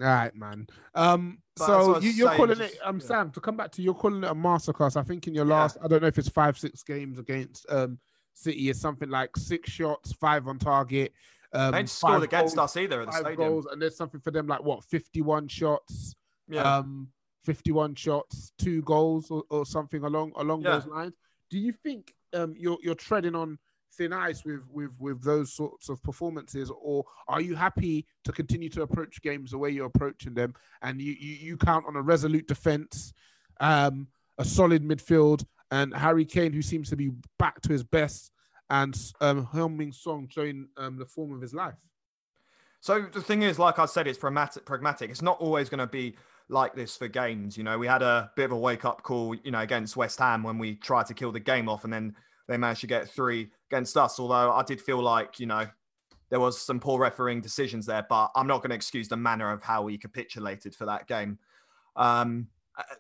All 0.01 0.07
right, 0.07 0.35
man. 0.35 0.67
Um, 0.95 1.39
But 1.57 1.67
that's 1.67 1.87
what 1.87 1.97
I 1.97 2.01
so 2.01 2.01
you, 2.01 2.11
you're 2.13 2.29
saying, 2.29 2.37
calling 2.39 2.57
just- 2.59 2.75
it, 2.75 2.81
um, 2.85 2.99
yeah. 3.01 3.07
Sam. 3.07 3.31
To 3.33 3.41
come 3.41 3.57
back 3.57 3.73
to, 3.73 3.83
you're 3.83 3.93
calling 3.95 4.25
it 4.25 4.31
a 4.31 4.35
masterclass. 4.35 4.97
I 4.97 5.03
think 5.03 5.27
in 5.27 5.35
your 5.35 5.47
Yeah. 5.47 5.55
last, 5.57 5.77
I 5.83 5.89
don't 5.89 6.01
know 6.01 6.09
if 6.09 6.17
it's 6.19 6.29
five, 6.31 6.57
six 6.59 6.83
games 6.83 7.19
against 7.19 7.67
um 7.71 7.99
City, 8.35 8.71
is 8.71 8.81
something 8.81 9.11
like 9.11 9.37
six 9.37 9.71
shots, 9.71 10.13
five 10.13 10.49
on 10.49 10.59
target. 10.59 11.13
Um, 11.53 11.73
They 11.73 11.79
ain't 11.81 11.91
scored 11.91 12.15
five 12.15 12.23
against 12.23 12.57
goals, 12.57 12.71
us 12.71 12.77
either 12.79 13.01
at 13.03 13.07
the 13.07 13.13
five 13.13 13.21
stadium. 13.21 13.49
goals, 13.51 13.67
and 13.67 13.83
there's 13.83 13.97
something 13.97 14.21
for 14.21 14.31
them 14.31 14.47
like 14.47 14.63
what, 14.63 14.83
51 14.85 15.49
shots, 15.49 16.15
Yeah. 16.49 16.63
um, 16.79 17.09
51 17.45 17.95
shots, 17.95 18.53
two 18.57 18.81
goals, 18.83 19.31
or, 19.31 19.43
or 19.51 19.67
something 19.67 20.03
along 20.05 20.33
along 20.37 20.63
Yeah. 20.63 20.79
those 20.79 20.87
lines. 20.87 21.13
Do 21.51 21.59
you 21.59 21.73
think 21.73 22.15
um 22.35 22.55
you're 22.57 22.79
you're 22.83 22.95
treading 22.95 23.35
on 23.35 23.59
thin 23.97 24.13
ice 24.13 24.45
with 24.45 24.63
with 24.71 24.91
with 24.99 25.23
those 25.23 25.53
sorts 25.53 25.89
of 25.89 26.03
performances, 26.03 26.71
or 26.81 27.05
are 27.29 27.41
you 27.41 27.55
happy 27.55 28.07
to 28.25 28.33
continue 28.33 28.69
to 28.71 28.83
approach 28.83 29.21
games 29.23 29.51
the 29.51 29.59
way 29.59 29.71
you're 29.71 29.87
approaching 29.87 30.35
them, 30.35 30.55
and 30.83 31.01
you 31.01 31.13
you, 31.13 31.35
you 31.35 31.57
count 31.57 31.85
on 31.87 31.97
a 31.97 32.03
resolute 32.03 32.49
defense, 32.49 33.13
um, 33.61 34.07
a 34.39 34.45
solid 34.45 34.83
midfield, 34.83 35.45
and 35.71 35.95
Harry 35.95 36.25
Kane, 36.25 36.53
who 36.53 36.63
seems 36.63 36.89
to 36.91 36.97
be 36.97 37.11
back 37.39 37.61
to 37.63 37.73
his 37.73 37.85
best, 37.85 38.33
and 38.71 38.99
um, 39.21 39.47
Heung-min 39.47 39.93
Son 39.93 40.27
showing 40.31 40.69
um, 40.77 40.97
the 40.97 41.07
form 41.07 41.35
of 41.35 41.41
his 41.41 41.53
life. 41.55 41.75
So 42.81 43.03
the 43.13 43.23
thing 43.23 43.43
is, 43.43 43.59
like 43.59 43.79
I 43.79 43.87
said, 43.87 44.09
it's 44.09 44.19
pragmatic. 44.19 44.65
Pragmatic. 44.65 45.11
It's 45.11 45.23
not 45.23 45.39
always 45.41 45.69
going 45.69 45.79
to 45.79 45.87
be 45.87 46.17
like 46.49 46.75
this 46.75 46.97
for 46.97 47.09
games. 47.09 47.57
You 47.57 47.65
know, 47.65 47.79
we 47.79 47.87
had 47.87 48.03
a 48.03 48.31
bit 48.37 48.45
of 48.45 48.53
a 48.53 48.59
wake 48.59 48.85
up 48.85 49.03
call, 49.03 49.35
you 49.35 49.51
know, 49.51 49.61
against 49.61 49.97
West 49.97 50.19
Ham 50.19 50.43
when 50.43 50.59
we 50.59 50.77
tried 50.77 51.07
to 51.07 51.15
kill 51.15 51.33
the 51.33 51.41
game 51.41 51.69
off, 51.69 51.85
and 51.85 51.93
then 51.93 52.15
they 52.49 52.57
managed 52.57 52.83
to 52.83 52.87
get 52.87 53.09
three 53.09 53.51
against 53.71 53.97
us. 53.97 54.19
Although 54.19 54.53
I 54.53 54.63
did 54.63 54.81
feel 54.81 55.03
like, 55.03 55.41
you 55.41 55.47
know, 55.47 55.67
there 56.31 56.41
was 56.41 56.61
some 56.61 56.81
poor 56.81 56.99
refereeing 56.99 57.41
decisions 57.41 57.87
there, 57.87 58.07
but 58.09 58.31
I'm 58.35 58.47
not 58.47 58.59
going 58.59 58.71
to 58.71 58.77
excuse 58.77 59.09
the 59.09 59.17
manner 59.17 59.51
of 59.51 59.63
how 59.63 59.83
we 59.83 59.99
capitulated 59.99 60.75
for 60.75 60.87
that 60.87 61.07
game. 61.07 61.39
Um, 61.97 62.49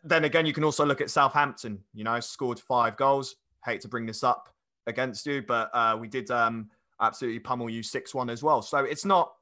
then 0.04 0.24
again, 0.24 0.44
you 0.44 0.52
can 0.52 0.64
also 0.64 0.84
look 0.84 1.00
at 1.00 1.10
Southampton. 1.10 1.82
You 1.94 2.04
know, 2.04 2.20
scored 2.20 2.60
five 2.60 2.96
goals. 2.96 3.36
Hate 3.64 3.80
to 3.82 3.88
bring 3.88 4.06
this 4.06 4.22
up 4.22 4.48
against 4.86 5.24
you, 5.26 5.42
but 5.42 5.70
uh, 5.72 5.96
we 5.98 6.08
did 6.08 6.30
um, 6.30 6.68
absolutely 7.00 7.38
pummel 7.38 7.70
you 7.70 7.82
six 7.82 8.14
one 8.14 8.28
as 8.28 8.42
well. 8.42 8.60
So 8.60 8.78
it's 8.78 9.04
not 9.04 9.32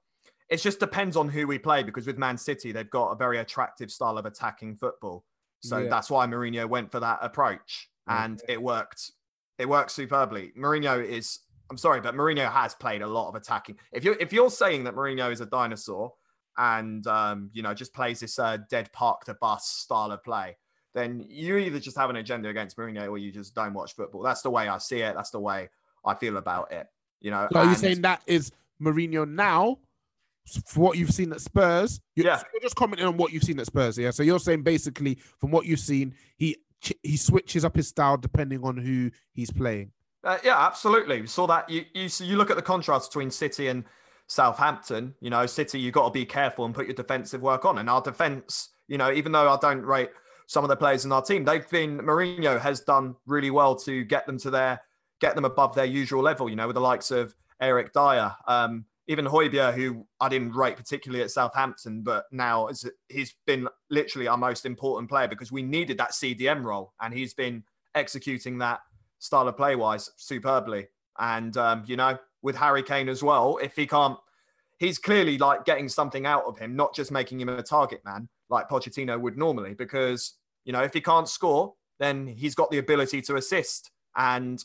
it 0.51 0.57
just 0.57 0.81
depends 0.81 1.17
on 1.17 1.29
who 1.29 1.47
we 1.47 1.59
play 1.59 1.83
because 1.83 2.07
with 2.07 2.19
Man 2.19 2.37
City, 2.37 2.73
they've 2.73 2.91
got 2.91 3.11
a 3.11 3.15
very 3.15 3.39
attractive 3.39 3.91
style 3.91 4.19
of 4.19 4.27
attacking 4.27 4.75
football. 4.75 5.25
So 5.61 5.79
yeah. 5.79 5.89
that's 5.89 6.11
why 6.11 6.27
Mourinho 6.27 6.69
went 6.69 6.91
for 6.91 7.01
that 7.01 7.21
approach 7.23 7.89
and 8.09 8.43
it 8.49 8.61
worked. 8.61 9.13
It 9.59 9.69
worked 9.69 9.93
superbly. 9.93 10.53
Mourinho 10.59 11.07
is, 11.07 11.41
I'm 11.71 11.77
sorry, 11.77 12.01
but 12.01 12.15
Mourinho 12.15 12.51
has 12.51 12.75
played 12.75 13.03
a 13.03 13.07
lot 13.07 13.29
of 13.29 13.37
attacking. 13.37 13.77
If 13.93 14.03
you're, 14.03 14.17
if 14.19 14.33
you're 14.33 14.51
saying 14.51 14.85
that 14.85 14.97
Mourinho 14.97 15.31
is 15.31 15.41
a 15.41 15.47
dinosaur 15.47 16.13
and, 16.57 17.07
um, 17.07 17.51
you 17.53 17.63
know, 17.63 17.73
just 17.73 17.95
plays 17.95 18.19
this 18.19 18.39
uh, 18.39 18.59
dead 18.71 18.91
park 18.93 19.25
to 19.27 19.35
bus 19.35 19.69
style 19.69 20.11
of 20.11 20.25
play, 20.25 20.57
then 20.95 21.25
you 21.29 21.59
either 21.59 21.79
just 21.79 21.97
have 21.97 22.11
an 22.11 22.17
agenda 22.17 22.49
against 22.49 22.77
Mourinho 22.77 23.09
or 23.09 23.19
you 23.19 23.31
just 23.31 23.55
don't 23.55 23.75
watch 23.75 23.95
football. 23.95 24.23
That's 24.23 24.43
the 24.43 24.51
way 24.51 24.67
I 24.67 24.79
see 24.79 25.03
it. 25.03 25.15
That's 25.15 25.31
the 25.31 25.39
way 25.39 25.69
I 26.05 26.15
feel 26.15 26.39
about 26.39 26.73
it. 26.73 26.89
You 27.21 27.31
know, 27.31 27.47
so 27.53 27.61
are 27.61 27.67
you 27.67 27.75
saying 27.77 28.01
that 28.01 28.23
is 28.27 28.51
Mourinho 28.83 29.29
now 29.29 29.79
for 30.67 30.81
what 30.81 30.99
you've 30.99 31.11
seen 31.11 31.33
at 31.33 31.41
Spurs, 31.41 32.01
you're, 32.17 32.27
yeah. 32.27 32.43
you're 32.53 32.63
just 32.63 32.77
commenting 32.77 33.07
on 33.07 33.17
what 33.17 33.33
you've 33.33 33.43
seen 33.43 33.59
at 33.61 33.67
Spurs, 33.67 33.99
yeah. 33.99 34.11
So 34.11 34.23
you're 34.23 34.39
saying 34.39 34.63
basically 34.63 35.19
from 35.39 35.51
what 35.51 35.67
you've 35.67 35.81
seen, 35.81 36.15
he 36.37 36.57
he 37.03 37.17
switches 37.17 37.65
up 37.65 37.77
his 37.77 37.89
style 37.89 38.17
depending 38.17 38.65
on 38.65 38.77
who 38.77 39.11
he's 39.33 39.51
playing. 39.51 39.93
Uh, 40.25 40.39
yeah, 40.45 40.67
absolutely. 40.67 41.21
We 41.21 41.27
saw 41.27 41.47
that. 41.47 41.69
You 41.69 41.85
you 41.95 42.09
so 42.09 42.25
you 42.25 42.37
look 42.37 42.51
at 42.51 42.57
the 42.57 42.63
contrast 42.63 43.11
between 43.11 43.31
City 43.31 43.69
and 43.69 43.85
Southampton. 44.27 45.15
You 45.21 45.31
know, 45.31 45.47
City, 45.47 45.79
you 45.79 45.91
got 45.91 46.07
to 46.07 46.11
be 46.11 46.25
careful 46.25 46.65
and 46.65 46.75
put 46.75 46.87
your 46.87 46.95
defensive 46.95 47.43
work 47.43 47.65
on. 47.65 47.79
And 47.79 47.89
our 47.89 48.01
defense, 48.03 48.71
you 48.89 48.99
know, 48.99 49.13
even 49.13 49.33
though 49.33 49.51
I 49.51 49.59
don't 49.61 49.83
rate 49.83 50.11
some 50.47 50.65
of 50.65 50.69
the 50.69 50.77
players 50.77 51.05
in 51.05 51.13
our 51.13 51.23
team, 51.23 51.45
they've 51.45 51.69
been 51.71 51.99
Mourinho 51.99 52.61
has 52.61 52.81
done 52.81 53.15
really 53.27 53.51
well 53.51 53.77
to 53.77 54.05
get 54.05 54.27
them 54.27 54.39
to 54.39 54.51
their 54.51 54.81
get 55.21 55.35
them 55.35 55.45
above 55.45 55.75
their 55.75 55.85
usual 55.85 56.23
level. 56.23 56.49
You 56.49 56.57
know, 56.57 56.67
with 56.67 56.75
the 56.75 56.81
likes 56.81 57.11
of 57.11 57.35
Eric 57.61 57.93
Dier. 57.93 58.35
Um, 58.47 58.85
even 59.11 59.25
Højbjerg, 59.25 59.75
who 59.75 60.07
I 60.20 60.29
didn't 60.29 60.53
rate 60.55 60.77
particularly 60.77 61.25
at 61.25 61.33
Southampton, 61.33 62.03
but 62.03 62.27
now 62.31 62.68
he's 63.09 63.35
been 63.44 63.66
literally 63.90 64.29
our 64.29 64.37
most 64.37 64.64
important 64.64 65.11
player 65.11 65.27
because 65.27 65.51
we 65.51 65.62
needed 65.62 65.99
that 65.99 66.12
CDM 66.12 66.62
role, 66.62 66.94
and 67.01 67.12
he's 67.12 67.35
been 67.35 67.64
executing 67.96 68.57
that 68.59 68.79
style 69.18 69.49
of 69.49 69.57
play 69.57 69.75
wise 69.75 70.11
superbly. 70.16 70.87
And 71.18 71.57
um, 71.57 71.83
you 71.88 71.96
know, 71.96 72.18
with 72.42 72.55
Harry 72.55 72.85
Kane 72.85 73.09
as 73.09 73.20
well, 73.20 73.59
if 73.61 73.75
he 73.75 73.85
can't, 73.85 74.16
he's 74.79 75.01
clearly 75.01 75.38
like 75.38 75.64
getting 75.64 75.88
something 75.88 76.25
out 76.25 76.44
of 76.44 76.57
him, 76.57 76.77
not 76.77 76.94
just 76.94 77.11
making 77.11 77.40
him 77.40 77.49
a 77.49 77.64
target 77.64 78.03
man 78.05 78.29
like 78.49 78.68
Pochettino 78.68 79.20
would 79.20 79.37
normally. 79.37 79.75
Because 79.75 80.35
you 80.64 80.73
know, 80.73 80.83
if 80.83 80.94
he 80.94 81.01
can't 81.01 81.29
score, 81.29 81.75
then 81.99 82.29
he's 82.29 82.55
got 82.55 82.70
the 82.70 82.79
ability 82.79 83.23
to 83.23 83.35
assist, 83.35 83.90
and 84.14 84.64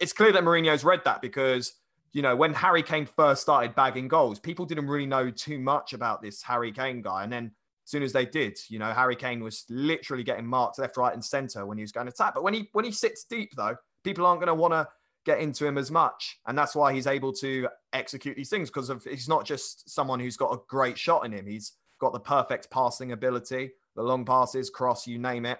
it's 0.00 0.12
clear 0.12 0.32
that 0.32 0.42
Mourinho's 0.42 0.82
read 0.82 1.02
that 1.04 1.22
because 1.22 1.74
you 2.12 2.22
know, 2.22 2.36
when 2.36 2.52
Harry 2.52 2.82
Kane 2.82 3.06
first 3.06 3.42
started 3.42 3.74
bagging 3.74 4.08
goals, 4.08 4.38
people 4.38 4.66
didn't 4.66 4.86
really 4.86 5.06
know 5.06 5.30
too 5.30 5.58
much 5.58 5.92
about 5.92 6.20
this 6.20 6.42
Harry 6.42 6.70
Kane 6.70 7.00
guy. 7.00 7.24
And 7.24 7.32
then 7.32 7.46
as 7.84 7.90
soon 7.90 8.02
as 8.02 8.12
they 8.12 8.26
did, 8.26 8.58
you 8.68 8.78
know, 8.78 8.92
Harry 8.92 9.16
Kane 9.16 9.42
was 9.42 9.64
literally 9.68 10.22
getting 10.22 10.46
marked 10.46 10.78
left, 10.78 10.96
right, 10.96 11.14
and 11.14 11.24
centre 11.24 11.66
when 11.66 11.78
he 11.78 11.82
was 11.82 11.92
going 11.92 12.06
to 12.06 12.12
attack. 12.12 12.34
But 12.34 12.42
when 12.42 12.54
he 12.54 12.68
when 12.72 12.84
he 12.84 12.92
sits 12.92 13.24
deep, 13.24 13.52
though, 13.56 13.76
people 14.04 14.26
aren't 14.26 14.40
going 14.40 14.48
to 14.48 14.54
want 14.54 14.72
to 14.72 14.88
get 15.24 15.40
into 15.40 15.66
him 15.66 15.78
as 15.78 15.90
much, 15.90 16.38
and 16.46 16.56
that's 16.56 16.74
why 16.74 16.92
he's 16.92 17.06
able 17.06 17.32
to 17.32 17.68
execute 17.92 18.36
these 18.36 18.50
things 18.50 18.68
because 18.68 18.90
of 18.90 19.02
he's 19.04 19.28
not 19.28 19.44
just 19.44 19.88
someone 19.88 20.20
who's 20.20 20.36
got 20.36 20.52
a 20.52 20.60
great 20.68 20.98
shot 20.98 21.24
in 21.24 21.32
him. 21.32 21.46
He's 21.46 21.72
got 21.98 22.12
the 22.12 22.20
perfect 22.20 22.70
passing 22.70 23.12
ability, 23.12 23.70
the 23.96 24.02
long 24.02 24.24
passes, 24.24 24.70
cross, 24.70 25.06
you 25.06 25.18
name 25.18 25.46
it. 25.46 25.58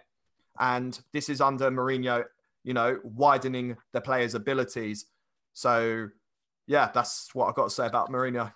And 0.58 1.00
this 1.12 1.28
is 1.28 1.40
under 1.40 1.70
Mourinho, 1.70 2.24
you 2.62 2.74
know, 2.74 2.98
widening 3.02 3.76
the 3.92 4.00
players' 4.00 4.34
abilities. 4.34 5.06
So 5.54 6.08
yeah, 6.72 6.90
that's 6.92 7.35
what 7.35 7.48
I've 7.48 7.54
got 7.54 7.64
to 7.64 7.70
say 7.70 7.87
about 7.87 8.11
Mourinho. 8.11 8.50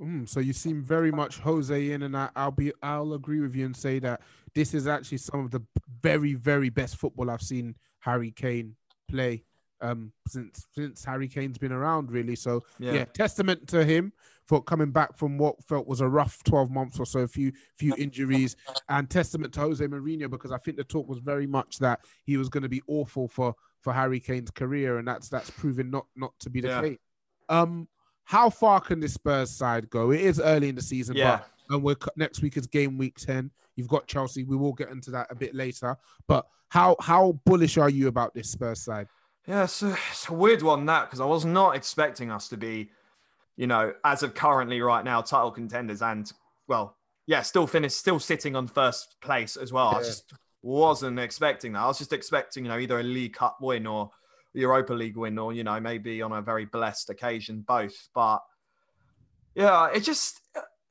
Mm, 0.00 0.28
so 0.28 0.40
you 0.40 0.52
seem 0.52 0.82
very 0.82 1.12
much 1.12 1.38
Jose 1.38 1.90
in, 1.92 2.02
and 2.02 2.16
I, 2.16 2.28
will 2.36 2.50
be 2.50 2.72
I'll 2.82 3.12
agree 3.12 3.40
with 3.40 3.54
you 3.54 3.66
and 3.66 3.76
say 3.76 4.00
that 4.00 4.20
this 4.52 4.74
is 4.74 4.88
actually 4.88 5.18
some 5.18 5.40
of 5.40 5.52
the 5.52 5.62
very 6.00 6.34
very 6.34 6.70
best 6.70 6.96
football 6.96 7.30
I've 7.30 7.40
seen 7.42 7.76
Harry 8.00 8.32
Kane 8.32 8.74
play 9.08 9.44
um, 9.80 10.12
since 10.26 10.66
since 10.72 11.04
Harry 11.04 11.28
Kane's 11.28 11.58
been 11.58 11.70
around, 11.72 12.10
really. 12.10 12.34
So 12.34 12.64
yeah. 12.80 12.92
yeah. 12.92 13.04
testament 13.04 13.68
to 13.68 13.84
him 13.84 14.12
for 14.46 14.60
coming 14.60 14.90
back 14.90 15.16
from 15.16 15.38
what 15.38 15.62
felt 15.62 15.86
was 15.86 16.00
a 16.00 16.08
rough 16.08 16.42
twelve 16.42 16.70
months 16.70 16.98
or 16.98 17.06
so, 17.06 17.20
a 17.20 17.28
few 17.28 17.52
few 17.76 17.94
injuries, 17.96 18.56
and 18.88 19.08
testament 19.08 19.52
to 19.54 19.60
Jose 19.60 19.86
Mourinho 19.86 20.28
because 20.28 20.50
I 20.50 20.58
think 20.58 20.78
the 20.78 20.84
talk 20.84 21.08
was 21.08 21.18
very 21.18 21.46
much 21.46 21.78
that 21.78 22.00
he 22.24 22.36
was 22.36 22.48
going 22.48 22.64
to 22.64 22.68
be 22.68 22.82
awful 22.88 23.28
for 23.28 23.54
for 23.82 23.92
Harry 23.92 24.18
Kane's 24.20 24.50
career, 24.50 24.98
and 24.98 25.06
that's 25.06 25.28
that's 25.28 25.50
proven 25.50 25.90
not 25.90 26.06
not 26.16 26.32
to 26.40 26.50
be 26.50 26.60
the 26.60 26.68
yeah. 26.68 26.80
case. 26.80 26.98
Um, 27.48 27.88
how 28.24 28.50
far 28.50 28.80
can 28.80 29.00
the 29.00 29.08
Spurs 29.08 29.50
side 29.50 29.90
go? 29.90 30.10
It 30.10 30.20
is 30.20 30.40
early 30.40 30.68
in 30.68 30.74
the 30.74 30.82
season, 30.82 31.16
yeah. 31.16 31.38
but 31.38 31.48
and 31.74 31.82
we're 31.82 31.96
next 32.16 32.42
week 32.42 32.56
is 32.56 32.66
game 32.66 32.98
week 32.98 33.16
ten. 33.16 33.50
You've 33.76 33.88
got 33.88 34.06
Chelsea. 34.06 34.44
We 34.44 34.56
will 34.56 34.72
get 34.72 34.90
into 34.90 35.10
that 35.12 35.26
a 35.30 35.34
bit 35.34 35.54
later. 35.54 35.96
But 36.28 36.46
how 36.68 36.96
how 37.00 37.40
bullish 37.44 37.78
are 37.78 37.90
you 37.90 38.08
about 38.08 38.34
this 38.34 38.50
Spurs 38.50 38.82
side? 38.82 39.08
Yeah, 39.46 39.64
it's 39.64 39.82
a, 39.82 39.96
it's 40.10 40.28
a 40.28 40.32
weird 40.32 40.62
one 40.62 40.86
that 40.86 41.06
because 41.06 41.20
I 41.20 41.24
was 41.24 41.44
not 41.44 41.74
expecting 41.74 42.30
us 42.30 42.48
to 42.48 42.56
be, 42.56 42.90
you 43.56 43.66
know, 43.66 43.92
as 44.04 44.22
of 44.22 44.34
currently 44.34 44.80
right 44.80 45.04
now, 45.04 45.20
title 45.20 45.50
contenders 45.50 46.00
and 46.00 46.30
well, 46.68 46.96
yeah, 47.26 47.42
still 47.42 47.66
finished, 47.66 47.96
still 47.96 48.20
sitting 48.20 48.54
on 48.54 48.68
first 48.68 49.16
place 49.20 49.56
as 49.56 49.72
well. 49.72 49.90
Yeah. 49.92 49.98
I 49.98 50.02
just 50.02 50.32
wasn't 50.62 51.18
expecting 51.18 51.72
that. 51.72 51.80
I 51.80 51.86
was 51.86 51.98
just 51.98 52.12
expecting, 52.12 52.64
you 52.64 52.70
know, 52.70 52.78
either 52.78 53.00
a 53.00 53.02
League 53.02 53.34
Cup 53.34 53.58
win 53.60 53.86
or 53.86 54.10
Europa 54.54 54.92
League 54.92 55.16
win, 55.16 55.38
or 55.38 55.52
you 55.52 55.64
know 55.64 55.78
maybe 55.80 56.22
on 56.22 56.32
a 56.32 56.42
very 56.42 56.64
blessed 56.64 57.10
occasion, 57.10 57.64
both. 57.66 58.08
But 58.14 58.42
yeah, 59.54 59.88
it 59.94 60.00
just 60.00 60.40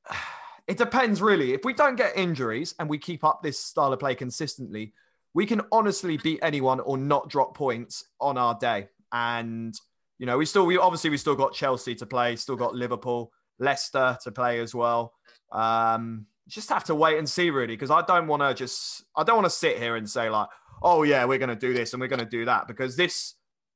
it 0.67 0.77
depends 0.77 1.21
really. 1.21 1.53
If 1.53 1.65
we 1.65 1.73
don't 1.73 1.95
get 1.95 2.17
injuries 2.17 2.75
and 2.79 2.89
we 2.89 2.97
keep 2.97 3.23
up 3.23 3.41
this 3.41 3.59
style 3.59 3.93
of 3.93 3.99
play 3.99 4.15
consistently, 4.15 4.93
we 5.33 5.45
can 5.45 5.61
honestly 5.71 6.17
beat 6.17 6.39
anyone 6.41 6.79
or 6.79 6.97
not 6.97 7.29
drop 7.29 7.55
points 7.55 8.05
on 8.19 8.37
our 8.37 8.57
day. 8.59 8.89
And 9.11 9.75
you 10.17 10.25
know, 10.25 10.37
we 10.37 10.45
still 10.45 10.65
we 10.65 10.77
obviously 10.77 11.09
we 11.09 11.17
still 11.17 11.35
got 11.35 11.53
Chelsea 11.53 11.95
to 11.95 12.05
play, 12.05 12.35
still 12.35 12.55
got 12.55 12.75
Liverpool, 12.75 13.31
Leicester 13.59 14.17
to 14.23 14.31
play 14.31 14.59
as 14.59 14.75
well. 14.75 15.13
Um, 15.51 16.25
just 16.47 16.69
have 16.69 16.83
to 16.85 16.95
wait 16.95 17.17
and 17.17 17.29
see 17.29 17.49
really 17.49 17.75
because 17.75 17.91
I 17.91 18.01
don't 18.01 18.27
want 18.27 18.41
to 18.41 18.53
just 18.53 19.03
I 19.15 19.23
don't 19.23 19.35
want 19.35 19.45
to 19.45 19.55
sit 19.55 19.77
here 19.77 19.95
and 19.95 20.09
say 20.09 20.29
like, 20.29 20.49
oh 20.81 21.03
yeah, 21.03 21.25
we're 21.25 21.37
going 21.37 21.49
to 21.49 21.55
do 21.55 21.73
this 21.73 21.93
and 21.93 22.01
we're 22.01 22.07
going 22.07 22.19
to 22.19 22.25
do 22.25 22.45
that 22.45 22.67
because 22.67 22.95
this 22.95 23.35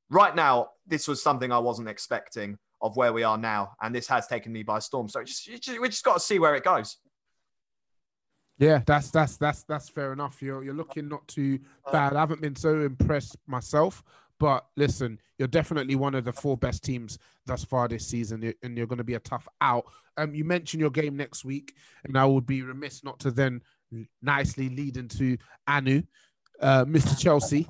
right 0.10 0.36
now, 0.36 0.70
this 0.88 1.08
was 1.08 1.22
something 1.22 1.52
I 1.52 1.60
wasn't 1.60 1.90
expecting 1.90 2.58
of 2.82 2.96
where 2.96 3.14
we 3.14 3.24
are 3.24 3.38
now, 3.38 3.72
and 3.82 3.94
this 3.94 4.08
has 4.08 4.28
taken 4.28 4.52
me 4.52 4.64
by 4.64 4.80
storm. 4.80 5.10
So 5.10 5.24
just, 5.24 5.46
just, 5.46 5.80
we 5.80 5.90
just 5.90 6.04
got 6.04 6.16
to 6.16 6.20
see 6.20 6.40
where 6.40 6.56
it 6.56 6.64
goes. 6.64 6.98
Yeah, 8.58 8.82
that's 8.86 9.10
that's 9.10 9.36
that's 9.36 9.64
that's 9.64 9.90
fair 9.90 10.14
enough. 10.14 10.42
You're 10.42 10.64
you're 10.64 10.74
looking 10.74 11.10
not 11.10 11.28
too 11.28 11.60
bad. 11.92 12.14
I 12.14 12.20
haven't 12.22 12.42
been 12.42 12.56
so 12.56 12.82
impressed 12.82 13.36
myself, 13.48 14.02
but 14.40 14.66
listen, 14.78 15.20
you're 15.38 15.50
definitely 15.50 15.96
one 15.96 16.16
of 16.16 16.24
the 16.24 16.32
four 16.32 16.56
best 16.56 16.84
teams 16.84 17.20
thus 17.46 17.66
far 17.66 17.88
this 17.90 18.08
season, 18.08 18.54
and 18.64 18.78
you're 18.78 18.88
going 18.88 18.98
to 18.98 19.04
be 19.04 19.16
a 19.16 19.20
tough 19.20 19.48
out. 19.60 19.86
Um, 20.18 20.34
you 20.34 20.46
mentioned 20.46 20.80
your 20.80 20.90
game 20.90 21.18
next 21.18 21.44
week, 21.44 21.76
and 22.06 22.18
I 22.18 22.26
would 22.26 22.46
be 22.46 22.62
remiss 22.62 23.04
not 23.04 23.20
to 23.22 23.32
then 23.32 23.62
nicely 24.22 24.70
lead 24.70 24.96
into 24.96 25.38
Anu, 25.68 26.04
uh, 26.62 26.86
Mr. 26.86 27.20
Chelsea. 27.20 27.68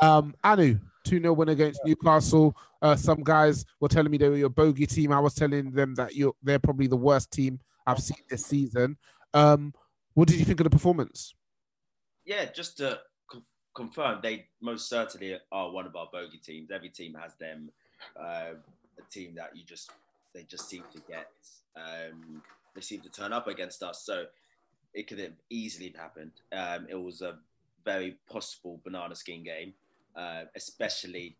Um, 0.00 0.34
Anu, 0.42 0.78
2 1.04 1.20
0 1.20 1.32
win 1.32 1.50
against 1.50 1.80
Newcastle. 1.84 2.56
Uh, 2.82 2.96
some 2.96 3.22
guys 3.22 3.64
were 3.80 3.88
telling 3.88 4.10
me 4.10 4.18
they 4.18 4.28
were 4.28 4.36
your 4.36 4.48
bogey 4.48 4.86
team. 4.86 5.12
I 5.12 5.20
was 5.20 5.34
telling 5.34 5.70
them 5.70 5.94
that 5.94 6.14
you're 6.14 6.34
they're 6.42 6.58
probably 6.58 6.86
the 6.86 6.96
worst 6.96 7.30
team 7.30 7.60
I've 7.86 8.00
seen 8.00 8.18
this 8.28 8.46
season. 8.46 8.96
Um, 9.32 9.72
what 10.14 10.28
did 10.28 10.38
you 10.38 10.44
think 10.44 10.60
of 10.60 10.64
the 10.64 10.70
performance? 10.70 11.34
Yeah, 12.24 12.46
just 12.46 12.78
to 12.78 13.00
confirm, 13.74 14.20
they 14.22 14.46
most 14.60 14.88
certainly 14.88 15.36
are 15.52 15.70
one 15.70 15.86
of 15.86 15.96
our 15.96 16.08
bogey 16.12 16.38
teams. 16.38 16.70
Every 16.70 16.88
team 16.88 17.14
has 17.20 17.34
them 17.34 17.70
Um, 18.18 18.56
a 18.98 19.02
team 19.10 19.34
that 19.34 19.56
you 19.56 19.64
just 19.64 19.90
they 20.34 20.42
just 20.44 20.68
seem 20.68 20.84
to 20.92 21.00
get 21.08 21.30
um, 21.76 22.42
they 22.74 22.80
seem 22.80 23.00
to 23.00 23.08
turn 23.08 23.32
up 23.32 23.48
against 23.48 23.82
us. 23.82 24.02
So 24.04 24.26
it 24.92 25.06
could 25.08 25.18
have 25.18 25.32
easily 25.50 25.92
happened. 25.96 26.32
Um, 26.52 26.86
it 26.88 26.94
was 26.94 27.22
a 27.22 27.38
very 27.84 28.16
possible 28.30 28.80
banana 28.84 29.14
skin 29.14 29.42
game, 29.42 29.74
uh, 30.16 30.42
especially 30.54 31.36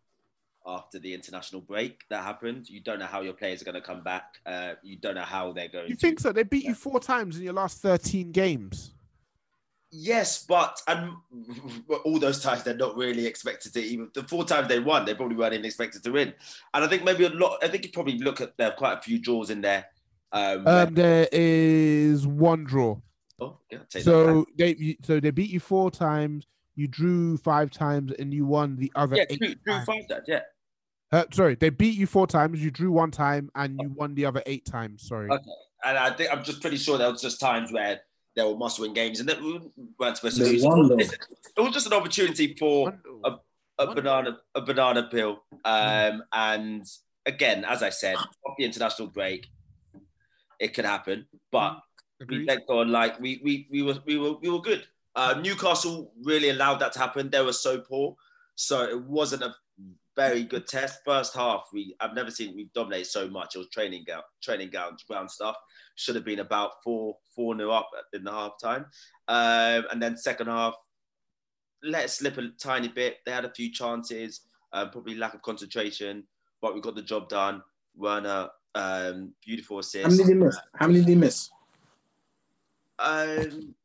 after 0.67 0.97
the 0.99 1.13
international 1.13 1.61
break 1.61 2.03
that 2.09 2.23
happened. 2.23 2.69
You 2.69 2.79
don't 2.79 2.99
know 2.99 3.05
how 3.05 3.21
your 3.21 3.33
players 3.33 3.61
are 3.61 3.65
going 3.65 3.75
to 3.75 3.81
come 3.81 4.03
back. 4.03 4.39
Uh, 4.45 4.73
you 4.81 4.97
don't 4.97 5.15
know 5.15 5.21
how 5.21 5.51
they're 5.51 5.67
going. 5.67 5.85
To 5.85 5.89
You 5.89 5.95
to, 5.95 6.01
think 6.01 6.19
so? 6.19 6.31
They 6.31 6.43
beat 6.43 6.65
you 6.65 6.73
four 6.73 6.99
times 6.99 7.37
in 7.37 7.43
your 7.43 7.53
last 7.53 7.81
13 7.81 8.31
games. 8.31 8.93
Yes, 9.91 10.43
but 10.45 10.81
and 10.87 11.11
all 12.03 12.19
those 12.19 12.41
times 12.41 12.63
they're 12.63 12.75
not 12.75 12.97
really 12.97 13.25
expected 13.25 13.73
to 13.73 13.81
even 13.81 14.09
the 14.13 14.23
four 14.23 14.43
times 14.43 14.67
they 14.67 14.79
won, 14.79 15.05
they 15.05 15.13
probably 15.13 15.37
weren't 15.37 15.53
even 15.53 15.65
expected 15.65 16.03
to 16.03 16.11
win. 16.11 16.33
And 16.73 16.83
I 16.83 16.87
think 16.87 17.03
maybe 17.03 17.25
a 17.25 17.29
lot. 17.29 17.59
I 17.63 17.69
think 17.69 17.85
you 17.85 17.91
probably 17.91 18.17
look 18.17 18.41
at 18.41 18.57
there 18.57 18.69
are 18.71 18.75
quite 18.75 18.97
a 18.97 19.01
few 19.01 19.19
draws 19.19 19.51
in 19.51 19.61
there. 19.61 19.85
Um, 20.33 20.67
Um, 20.67 20.93
there 20.95 21.29
is 21.31 22.27
one 22.27 22.65
draw. 22.65 22.97
oh, 23.39 23.59
yeah, 23.71 23.77
I'll 23.77 23.85
take 23.85 24.03
that 24.03 24.11
So 24.11 24.45
they 24.57 24.97
so 25.03 25.19
they 25.21 25.31
beat 25.31 25.51
you 25.51 25.61
four 25.61 25.91
times. 25.91 26.45
You 26.75 26.87
drew 26.87 27.37
five 27.37 27.71
times 27.71 28.11
and 28.19 28.33
you 28.33 28.45
won 28.45 28.75
the 28.75 28.91
other 28.95 29.15
yeah, 29.15 29.23
eight. 29.29 29.39
drew, 29.39 29.55
drew 29.55 29.85
five 29.85 30.07
times. 30.07 30.23
Yeah, 30.27 30.41
Uh, 31.11 31.23
sorry, 31.31 31.55
they 31.55 31.69
beat 31.69 31.95
you 31.97 32.05
four 32.07 32.27
times. 32.27 32.61
You 32.63 32.71
drew 32.71 32.91
one 32.91 33.11
time 33.11 33.49
and 33.55 33.79
you 33.81 33.89
won 33.95 34.13
the 34.15 34.25
other 34.25 34.43
eight 34.45 34.65
times. 34.65 35.07
Sorry. 35.07 35.29
okay. 35.29 35.43
And 35.85 35.97
I 35.97 36.11
think 36.11 36.31
I'm 36.33 36.43
just 36.43 36.61
pretty 36.61 36.77
sure 36.77 36.97
there 36.97 37.11
was 37.11 37.21
just 37.21 37.39
times 37.39 37.71
where 37.71 38.01
there 38.35 38.47
were 38.47 38.57
must-win 38.57 38.93
games 38.93 39.19
and 39.21 39.29
that 39.29 39.39
we 39.41 39.61
weren't 39.99 40.17
supposed 40.17 40.37
to 40.37 40.43
They 40.43 40.51
lose. 40.53 40.63
won. 40.63 40.99
It 40.99 41.09
was 41.57 41.71
just 41.73 41.87
an 41.87 41.93
opportunity 41.93 42.55
for 42.59 42.91
a, 43.23 43.35
a 43.79 43.93
banana 43.93 44.37
a 44.55 44.61
banana 44.61 45.03
peel. 45.09 45.43
Um, 45.63 46.23
and 46.33 46.83
again, 47.25 47.63
as 47.63 47.81
I 47.83 47.89
said, 47.91 48.15
off 48.17 48.55
the 48.57 48.65
international 48.65 49.07
break, 49.09 49.47
it 50.59 50.73
could 50.73 50.85
happen. 50.85 51.27
But 51.51 51.79
we 52.19 52.23
Agreed. 52.25 52.47
went 52.47 52.63
on 52.67 52.91
like 52.91 53.19
we 53.21 53.39
we 53.43 53.67
we 53.71 53.81
were 53.83 53.95
we 54.05 54.17
were 54.17 54.33
we 54.41 54.49
were 54.49 54.61
good. 54.61 54.85
Uh, 55.15 55.39
Newcastle 55.41 56.11
really 56.23 56.49
allowed 56.49 56.79
that 56.79 56.93
to 56.93 56.99
happen. 56.99 57.29
They 57.29 57.41
were 57.41 57.53
so 57.53 57.79
poor, 57.79 58.15
so 58.55 58.83
it 58.83 59.01
wasn't 59.03 59.43
a 59.43 59.55
very 60.15 60.43
good 60.43 60.67
test. 60.67 60.99
First 61.05 61.35
half, 61.35 61.67
we 61.73 61.95
I've 61.99 62.13
never 62.13 62.31
seen 62.31 62.55
we 62.55 62.69
dominate 62.73 63.07
so 63.07 63.29
much. 63.29 63.55
It 63.55 63.59
was 63.59 63.69
training 63.69 64.03
ground 64.05 64.23
training 64.41 64.71
ground 64.71 64.99
ground 65.07 65.31
stuff. 65.31 65.55
Should 65.95 66.15
have 66.15 66.25
been 66.25 66.39
about 66.39 66.83
four 66.83 67.17
four 67.35 67.55
new 67.55 67.71
up 67.71 67.89
in 68.13 68.23
the 68.23 68.31
half 68.31 68.53
time, 68.61 68.85
um, 69.27 69.85
and 69.91 70.01
then 70.01 70.17
second 70.17 70.47
half 70.47 70.75
let 71.83 72.05
it 72.05 72.09
slip 72.09 72.37
a 72.37 72.49
tiny 72.59 72.87
bit. 72.87 73.17
They 73.25 73.31
had 73.31 73.45
a 73.45 73.53
few 73.53 73.71
chances, 73.71 74.41
uh, 74.73 74.87
probably 74.87 75.15
lack 75.15 75.33
of 75.33 75.41
concentration, 75.41 76.23
but 76.61 76.73
we 76.73 76.81
got 76.81 76.95
the 76.95 77.01
job 77.01 77.29
done. 77.29 77.61
Werner, 77.95 78.49
um, 78.73 79.33
beautiful 79.45 79.79
assist. 79.79 80.03
How 80.03 80.09
many 80.09 80.23
did 80.23 80.27
he 80.27 80.33
miss? 80.33 80.57
How 80.75 80.87
many 80.87 80.99
did 80.99 81.09
he 81.09 81.15
miss? 81.15 81.49
Um, 82.97 83.75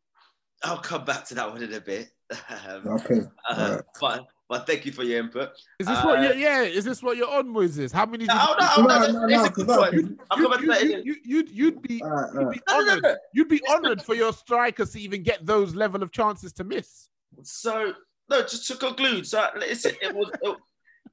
I'll 0.62 0.78
come 0.78 1.04
back 1.04 1.24
to 1.26 1.34
that 1.34 1.50
one 1.50 1.62
in 1.62 1.72
a 1.72 1.80
bit. 1.80 2.10
Um, 2.68 2.86
Okay. 2.86 3.20
uh, 3.48 3.54
alright. 3.54 3.82
but 4.00 4.26
but 4.48 4.66
thank 4.66 4.84
you 4.86 4.92
for 4.92 5.02
your 5.04 5.18
input. 5.20 5.50
Is 5.80 5.86
this 5.88 5.98
Uh, 5.98 6.02
what 6.04 6.22
you're, 6.22 6.34
yeah? 6.34 6.62
Is 6.62 6.84
this 6.84 7.02
what 7.02 7.16
you're 7.16 7.28
on, 7.30 7.48
Moses? 7.48 7.90
How 7.92 8.04
many? 8.06 8.26
did 8.26 8.34
No, 8.34 8.54
you- 8.76 8.82
no, 8.86 8.98
no, 8.98 9.26
No, 9.26 9.44
it's 9.44 10.82
you, 10.82 10.88
you, 10.88 11.02
you, 11.04 11.16
you'd, 11.24 11.50
you'd 11.50 11.82
be 11.82 12.02
Alright, 12.02 12.32
you'd 12.34 12.38
alright. 12.40 12.54
be 12.56 12.62
No, 12.68 12.78
no, 12.78 12.84
no, 12.84 12.90
honored. 12.92 13.02
no. 13.02 13.16
You'd 13.34 13.48
be 13.48 13.60
honored 13.68 14.02
for 14.02 14.14
your 14.14 14.32
strikers 14.32 14.90
to 14.92 15.00
even 15.00 15.22
get 15.24 15.44
those 15.46 15.74
level 15.74 16.02
of 16.02 16.10
chances 16.12 16.52
to 16.54 16.64
miss. 16.64 17.08
So 17.42 17.94
no, 18.28 18.42
just 18.42 18.66
to 18.68 18.76
conclude. 18.76 19.26
So 19.26 19.44
listen, 19.56 19.92
it 20.02 20.14
was 20.14 20.30
it, 20.42 20.56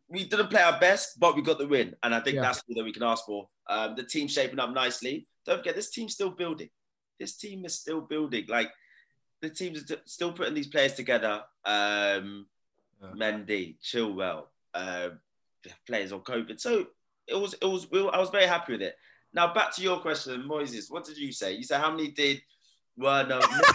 we 0.09 0.25
didn't 0.25 0.49
play 0.49 0.61
our 0.61 0.79
best, 0.79 1.19
but 1.19 1.35
we 1.35 1.41
got 1.41 1.57
the 1.57 1.67
win, 1.67 1.95
and 2.03 2.13
I 2.13 2.19
think 2.19 2.35
Yeah. 2.35 2.41
that's 2.43 2.61
all 2.69 2.75
that 2.75 2.83
we 2.83 2.93
can 2.93 3.03
ask 3.03 3.25
for. 3.25 3.47
Um, 3.69 3.95
the 3.95 4.03
team's 4.03 4.33
shaping 4.33 4.59
up 4.59 4.71
nicely. 4.73 5.27
Don't 5.45 5.57
forget, 5.57 5.75
this 5.75 5.89
team's 5.89 6.13
still 6.13 6.29
building. 6.31 6.69
This 7.19 7.37
team 7.37 7.65
is 7.65 7.73
still 7.79 8.01
building. 8.01 8.45
Like 8.47 8.69
the 9.41 9.49
team's 9.49 9.85
st- 9.87 10.07
still 10.09 10.31
putting 10.33 10.53
these 10.53 10.67
players 10.67 10.93
together. 10.93 11.43
Um, 11.65 12.47
Yeah. 13.01 13.11
Mendy, 13.15 13.75
Chilwell, 13.79 14.47
uh, 14.73 15.09
players 15.85 16.11
on 16.11 16.21
COVID. 16.21 16.59
So 16.59 16.87
it 17.27 17.35
was 17.35 17.53
it 17.61 17.65
was 17.65 17.89
we 17.91 18.01
were- 18.01 18.13
I 18.15 18.19
was 18.19 18.31
very 18.31 18.47
happy 18.47 18.71
with 18.73 18.81
it. 18.81 18.97
Now 19.33 19.53
back 19.53 19.75
to 19.75 19.81
your 19.83 19.99
question, 19.99 20.41
Moises. 20.49 20.89
What 20.89 21.05
did 21.05 21.17
you 21.17 21.31
say? 21.31 21.53
You 21.53 21.63
said 21.63 21.79
how 21.79 21.91
many 21.91 22.07
did 22.09 22.41
Werner? 22.97 23.39
miss? 23.51 23.73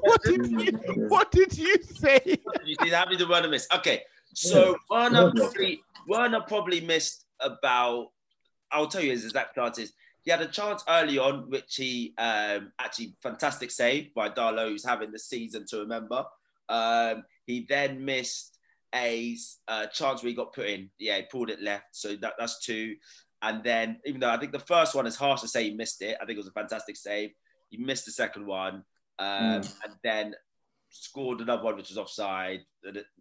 what 0.00 0.22
did 0.22 0.46
you 0.50 0.72
What 1.08 1.30
did 1.32 1.56
you 1.56 1.76
say? 1.82 2.20
you 2.64 2.74
see 2.82 2.90
how 2.90 3.04
many 3.06 3.16
did 3.16 3.28
Werner 3.28 3.48
miss? 3.48 3.66
Okay, 3.74 4.02
so 4.34 4.76
Werner 4.90 5.32
probably 5.34 5.82
Werner 6.06 6.40
probably 6.42 6.80
missed 6.82 7.24
about. 7.40 8.10
I'll 8.70 8.86
tell 8.88 9.02
you 9.02 9.12
his 9.12 9.24
exact 9.24 9.54
chances. 9.54 9.92
He 10.24 10.30
had 10.30 10.40
a 10.40 10.46
chance 10.46 10.84
early 10.88 11.18
on, 11.18 11.50
which 11.50 11.76
he 11.76 12.14
um, 12.18 12.72
actually 12.78 13.14
fantastic 13.22 13.70
save 13.70 14.14
by 14.14 14.28
Darlow, 14.28 14.68
who's 14.68 14.84
having 14.84 15.10
the 15.10 15.18
season 15.18 15.66
to 15.70 15.78
remember. 15.78 16.24
Um, 16.68 17.24
he 17.44 17.66
then 17.68 18.04
missed 18.04 18.58
a 18.94 19.36
uh, 19.66 19.86
chance 19.86 20.22
where 20.22 20.28
he 20.30 20.34
got 20.36 20.52
put 20.52 20.66
in. 20.66 20.90
Yeah, 20.98 21.16
he 21.16 21.22
pulled 21.22 21.50
it 21.50 21.60
left, 21.60 21.86
so 21.92 22.14
that, 22.16 22.34
that's 22.38 22.64
two. 22.64 22.94
And 23.42 23.64
then, 23.64 23.98
even 24.06 24.20
though 24.20 24.30
I 24.30 24.36
think 24.36 24.52
the 24.52 24.60
first 24.60 24.94
one 24.94 25.06
is 25.06 25.16
harsh 25.16 25.40
to 25.40 25.48
say 25.48 25.64
he 25.64 25.74
missed 25.74 26.00
it, 26.02 26.16
I 26.20 26.24
think 26.24 26.36
it 26.36 26.44
was 26.44 26.46
a 26.46 26.52
fantastic 26.52 26.96
save. 26.96 27.30
He 27.70 27.78
missed 27.78 28.04
the 28.04 28.12
second 28.12 28.46
one, 28.46 28.84
um, 29.18 29.62
and 29.62 29.94
then 30.04 30.34
scored 30.90 31.40
another 31.40 31.64
one 31.64 31.76
which 31.76 31.88
was 31.88 31.98
offside. 31.98 32.60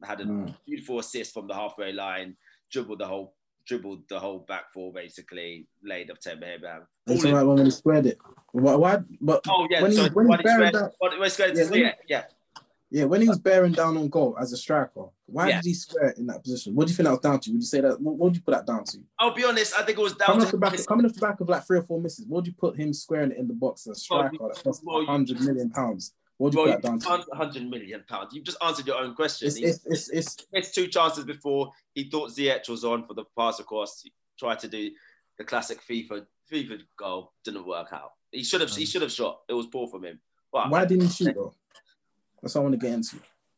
Had 0.03 0.21
a 0.21 0.25
Mm. 0.25 0.55
beautiful 0.67 0.99
assist 0.99 1.33
from 1.33 1.47
the 1.47 1.55
halfway 1.55 1.93
line, 1.93 2.37
dribbled 2.69 2.99
the 2.99 3.07
whole 3.07 3.35
dribbled 3.65 4.07
the 4.09 4.19
whole 4.19 4.39
back 4.39 4.71
four 4.73 4.91
basically, 4.93 5.67
laid 5.83 6.09
up 6.11 6.19
Tammy 6.19 6.47
Abraham. 6.47 6.83
It's 7.07 7.23
All 7.25 7.31
alright 7.31 7.45
when 7.47 7.65
he 7.65 7.71
squared 7.71 8.05
it. 8.05 8.17
Why? 8.51 8.75
why 8.75 8.97
but 9.19 9.41
Oh 9.47 9.67
yeah, 9.69 9.81
when 9.81 9.91
he, 9.91 9.97
so 9.97 10.09
when 10.09 10.27
when 10.27 10.39
he's 10.39 10.43
bearing 10.43 10.67
squared- 10.69 10.73
down, 10.73 10.91
when 10.99 11.23
he 11.23 11.29
squared 11.29 11.57
Yeah, 11.57 11.69
when- 11.69 11.79
yeah, 11.81 11.93
yeah. 12.07 12.23
yeah, 12.89 13.03
when 13.05 13.21
he 13.21 13.27
was 13.29 13.39
bearing 13.39 13.71
down 13.71 13.97
on 13.97 14.09
goal 14.09 14.35
as 14.39 14.51
a 14.53 14.57
striker, 14.57 15.05
why 15.25 15.49
Yeah. 15.49 15.61
did 15.61 15.67
he 15.67 15.73
square 15.73 16.09
in 16.17 16.27
that 16.27 16.43
position? 16.43 16.75
What 16.75 16.87
do 16.87 16.91
you 16.91 16.97
think 16.97 17.05
that 17.05 17.11
was 17.11 17.19
down 17.21 17.39
to? 17.39 17.51
Would 17.51 17.61
you 17.61 17.65
say 17.65 17.81
that? 17.81 18.01
What, 18.01 18.15
what 18.15 18.25
would 18.27 18.35
you 18.35 18.41
put 18.41 18.51
that 18.51 18.65
down 18.65 18.83
to? 18.85 18.99
I'll 19.19 19.33
be 19.33 19.45
honest, 19.45 19.73
I 19.75 19.83
think 19.83 19.97
it 19.97 20.01
was 20.01 20.13
down 20.13 20.27
Coming 20.27 20.41
to 20.41 20.45
off 20.47 20.51
the 20.51 20.57
back, 20.57 20.71
his- 20.73 20.87
coming 20.87 21.05
off 21.05 21.13
the 21.13 21.21
back 21.21 21.39
of 21.39 21.49
like 21.49 21.65
three 21.65 21.79
or 21.79 21.83
four 21.83 22.01
misses, 22.01 22.25
what 22.27 22.37
would 22.39 22.47
you 22.47 22.53
put 22.53 22.75
him 22.77 22.93
squaring 22.93 23.31
it 23.31 23.37
in 23.37 23.47
the 23.47 23.53
box 23.53 23.87
as 23.87 23.97
a 23.97 23.99
striker 23.99 24.37
that 24.39 24.61
cost 24.63 24.83
well, 24.83 25.05
hundred 25.05 25.39
million 25.41 25.69
pounds? 25.69 26.13
What 26.41 26.55
would 26.55 26.59
you 26.59 26.65
Well, 26.65 26.73
put 26.73 26.81
that 26.81 27.05
down 27.05 27.19
to? 27.19 27.25
100 27.27 27.69
million 27.69 28.03
pounds. 28.09 28.33
You've 28.33 28.45
just 28.45 28.57
answered 28.65 28.87
your 28.87 28.97
own 28.97 29.13
question. 29.13 29.47
It's, 29.47 29.57
He 29.57 29.65
it's, 29.65 29.85
it's, 29.85 30.09
it's, 30.09 30.37
missed 30.51 30.73
two 30.73 30.87
chances 30.87 31.23
before. 31.23 31.71
He 31.93 32.05
thought 32.09 32.31
Ziyech 32.31 32.67
was 32.67 32.83
on 32.83 33.05
for 33.05 33.13
the 33.13 33.25
pass 33.37 33.59
across. 33.59 34.01
He 34.01 34.11
tried 34.39 34.57
to 34.59 34.67
do 34.67 34.89
the 35.37 35.43
classic 35.43 35.83
FIFA 35.87 36.25
FIFA 36.51 36.79
goal. 36.97 37.33
Didn't 37.45 37.67
work 37.67 37.89
out. 37.93 38.13
He 38.31 38.43
should 38.43 38.61
have. 38.61 38.71
He 38.71 38.85
mm. 38.85 38.91
should 38.91 39.03
have 39.03 39.11
shot. 39.11 39.41
It 39.47 39.53
was 39.53 39.67
poor 39.67 39.87
from 39.87 40.03
him. 40.03 40.19
But 40.51 40.71
why 40.71 40.83
didn't 40.85 41.03
he 41.03 41.09
shoot 41.11 41.35
though? 41.35 41.53
That's 42.41 42.55
what 42.55 42.61
I 42.61 42.63
want 42.63 42.73
to 42.73 42.87
get 42.87 42.93
into. 42.95 43.17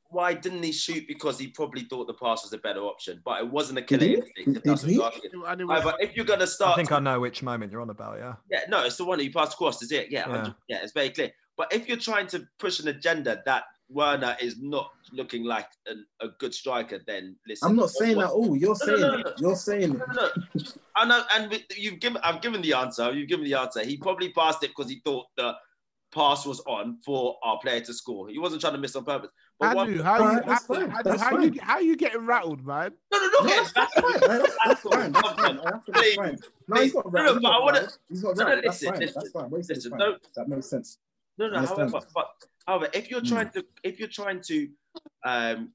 why 0.10 0.34
didn't 0.34 0.62
he 0.62 0.74
shoot? 0.74 1.08
Because 1.08 1.40
he 1.40 1.48
probably 1.48 1.84
thought 1.84 2.08
the 2.08 2.14
pass 2.16 2.44
was 2.44 2.52
a 2.52 2.58
better 2.58 2.82
option. 2.82 3.22
But 3.24 3.44
it 3.44 3.50
wasn't 3.50 3.80
a 3.80 3.82
Did 3.84 4.02
killer 4.02 4.12
he? 4.12 4.16
instinct. 4.16 4.58
If 4.58 4.64
Did 4.64 4.72
what 4.72 4.82
he? 4.82 4.94
you're 4.96 5.06
asking. 5.06 5.32
And 5.48 5.62
it 5.62 5.64
was- 5.64 5.82
However, 5.84 5.98
if 6.02 6.18
you're 6.18 6.26
gonna 6.26 6.48
start, 6.48 6.74
I 6.74 6.76
think 6.76 6.92
I 6.92 7.00
know 7.00 7.22
which 7.22 7.42
moment 7.44 7.72
you're 7.72 7.82
on 7.82 7.92
about. 7.92 8.18
Yeah. 8.18 8.34
yeah, 8.52 8.66
no, 8.68 8.84
it's 8.84 8.98
the 8.98 9.06
one 9.06 9.20
that 9.20 9.24
you 9.24 9.32
passed 9.32 9.54
across. 9.54 9.82
Is 9.82 9.94
it? 9.94 10.12
Yeah, 10.12 10.28
Yeah. 10.28 10.54
yeah, 10.68 10.84
it's 10.84 10.92
very 10.92 11.12
clear. 11.12 11.32
But 11.58 11.72
if 11.74 11.88
you're 11.88 11.98
trying 11.98 12.28
to 12.28 12.48
push 12.60 12.80
an 12.80 12.88
agenda 12.88 13.42
that 13.46 13.64
Werner 13.90 14.36
is 14.42 14.58
not 14.60 14.90
looking 15.12 15.44
like 15.44 15.68
an, 15.88 16.06
a 16.22 16.30
good 16.40 16.54
striker, 16.54 17.00
then 17.06 17.36
listen. 17.48 17.70
I'm 17.70 17.76
not 17.76 17.92
saying 17.92 18.16
what- 18.16 18.28
that. 18.28 18.34
Oh, 18.34 18.54
you're 18.56 18.76
No, 18.86 18.86
no, 18.86 18.98
saying 18.98 19.02
no, 19.02 19.14
it. 19.20 19.24
no. 19.26 19.34
You're 19.48 19.56
saying 19.56 19.92
it. 19.94 19.98
No, 20.00 20.06
no, 20.14 20.30
no. 20.56 20.64
I 20.96 21.06
know, 21.06 21.24
and 21.36 21.64
you've 21.78 22.00
given. 22.00 22.22
I've 22.24 22.42
given 22.42 22.62
the 22.62 22.74
answer. 22.74 23.12
You've 23.12 23.30
given 23.30 23.46
the 23.46 23.54
answer. 23.56 23.84
He 23.84 23.98
probably 23.98 24.30
passed 24.32 24.64
it 24.64 24.72
because 24.76 24.90
he 24.90 25.02
thought 25.06 25.28
the 25.38 25.54
pass 26.14 26.46
was 26.46 26.60
on 26.68 27.00
for 27.04 27.38
our 27.44 27.60
player 27.60 27.82
to 27.82 27.94
score. 27.94 28.30
He 28.30 28.38
wasn't 28.40 28.62
trying 28.62 28.74
to 28.74 28.80
miss 28.80 28.96
on 28.96 29.04
purpose. 29.04 29.30
But 29.60 29.76
one, 29.76 29.88
how 29.88 29.94
you 29.96 30.04
how, 30.04 30.18
fine, 30.60 30.90
how, 30.90 31.02
that's 31.04 31.22
how 31.22 31.38
you 31.40 31.54
how 31.62 31.80
you 31.80 31.96
getting 31.96 32.26
rattled, 32.26 32.66
man? 32.66 32.92
no, 33.12 33.18
no, 33.20 33.26
no, 33.26 33.30
No, 33.32 33.40
okay, 33.46 33.56
that's, 33.58 33.74
that's 33.74 33.94
fine. 33.94 34.20
That's, 34.20 34.58
that's 34.66 34.82
fine. 34.82 35.12
That's 35.12 35.30
fine. 35.30 35.36
Come 35.36 35.60
on, 35.60 35.82
That's 35.86 35.86
please. 35.86 36.18
No, 36.68 36.82
he's 36.82 36.94
not 36.94 37.04
please. 37.06 37.14
right. 37.14 37.26
No, 37.26 37.34
He's 37.34 37.42
but 37.42 37.48
I 37.48 37.52
not 37.52 37.64
wanna- 37.64 37.88
He's 38.10 38.24
not 38.24 38.38
no, 38.38 38.44
no, 38.44 38.50
right. 38.56 38.64
Listen, 38.66 38.92
listen, 38.96 39.14
That's 39.16 39.32
fine. 39.32 39.50
What 39.50 39.58
he 39.58 39.64
said 39.64 39.78
is 39.78 39.86
listen, 39.86 40.16
That 40.36 40.48
makes 40.50 40.70
sense. 40.70 40.98
No, 41.38 41.50
no. 41.50 41.66
However, 41.66 42.00
but 42.14 42.28
however, 42.68 42.90
if 42.94 43.10
you're 43.10 43.22
Mm. 43.22 43.28
trying 43.30 43.50
to 43.52 43.66
if 43.84 44.00
you're 44.00 44.08
trying 44.10 44.42
to 44.48 44.70
um, 45.26 45.74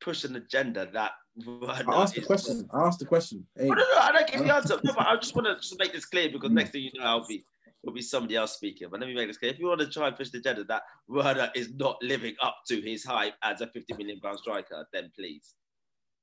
push 0.00 0.24
an 0.24 0.36
agenda 0.36 0.88
that 0.92 1.12
Werner 1.44 1.84
I 1.88 2.02
asked 2.02 2.14
the 2.14 2.22
question. 2.22 2.68
I 2.72 2.86
asked 2.86 2.98
the 3.00 3.06
question. 3.06 3.46
Hey, 3.56 3.68
No, 3.68 3.74
no, 3.74 3.80
no. 3.94 3.98
I 4.00 4.12
don't 4.12 4.26
give 4.28 4.42
the 4.44 4.54
answer. 4.54 4.80
No, 4.84 4.92
but 4.94 5.06
I 5.06 5.16
just 5.16 5.34
want 5.34 5.46
to 5.46 5.56
just 5.56 5.78
make 5.78 5.92
this 5.92 6.06
clear 6.06 6.28
because 6.30 6.50
Mm. 6.50 6.54
next 6.54 6.70
thing 6.70 6.82
you 6.82 6.90
know, 6.94 7.04
I'll 7.06 7.26
be 7.26 7.44
it'll 7.82 7.94
be 7.94 8.02
somebody 8.02 8.36
else 8.36 8.54
speaking. 8.54 8.88
But 8.90 9.00
let 9.00 9.08
me 9.08 9.14
make 9.14 9.28
this 9.28 9.38
clear. 9.38 9.52
If 9.52 9.58
you 9.58 9.66
want 9.66 9.80
to 9.80 9.88
try 9.88 10.08
and 10.08 10.16
push 10.16 10.30
the 10.30 10.38
agenda 10.38 10.64
that 10.64 10.82
Werner 11.08 11.50
is 11.54 11.72
not 11.74 11.96
living 12.02 12.34
up 12.42 12.56
to 12.68 12.80
his 12.80 13.04
hype 13.04 13.34
as 13.42 13.60
a 13.60 13.66
50 13.66 13.94
million 13.94 14.20
pound 14.20 14.38
striker, 14.38 14.86
then 14.92 15.10
please, 15.18 15.54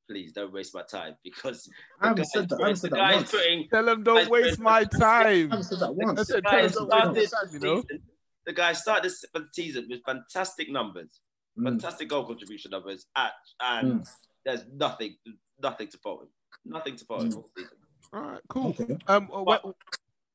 please 0.09 0.32
don't 0.34 0.53
waste 0.53 0.74
my 0.74 0.84
time 0.84 1.16
because 1.24 1.70
I 2.01 2.07
haven't 2.09 2.26
said 2.26 2.49
that. 2.49 2.55
I 2.59 2.61
haven't 2.68 2.76
said 2.78 2.91
that 2.91 3.14
once. 3.14 3.32
putting 3.32 3.68
Tell 3.70 3.88
him 3.89 4.03
don't 4.03 4.30
waste 4.30 4.59
my 4.59 4.80
I 4.80 4.84
time. 4.86 5.49
haven't 5.51 5.64
said 5.64 5.80
that 5.80 5.89
I 5.89 5.91
once. 5.91 6.28
said, 6.28 6.36
the 6.38 6.41
tell 6.41 6.51
guy 6.59 6.66
him 6.66 6.72
don't 6.72 7.14
waste 7.16 7.30
started 7.32 7.43
my 7.43 7.45
time, 7.45 7.53
you 7.53 7.59
know. 7.59 7.84
season. 8.46 8.54
The 8.56 8.62
guy 8.62 8.74
started 8.74 9.04
this 9.06 9.26
season 9.54 9.88
with 9.89 10.02
fantastic 10.06 10.70
numbers, 10.70 11.20
Mm. 11.58 11.66
fantastic 11.66 12.10
goal 12.10 12.26
contribution 12.26 12.72
numbers, 12.72 13.06
at, 13.16 13.34
and 13.62 14.02
Mm. 14.02 14.10
there's 14.46 14.66
nothing, 14.74 15.16
nothing 15.62 15.88
to 15.89 15.98
fault 16.00 16.24
him. 16.24 16.30
Nothing 16.66 16.96
to 16.96 17.06
put 17.06 17.20
on 17.20 17.34
all 17.34 17.50
season. 17.56 17.78
All 18.12 18.22
right, 18.22 18.41
cool. 18.50 18.70
Okay. 18.80 18.98
Um, 19.08 19.30
uh, 19.32 19.58
wh- 19.58 19.72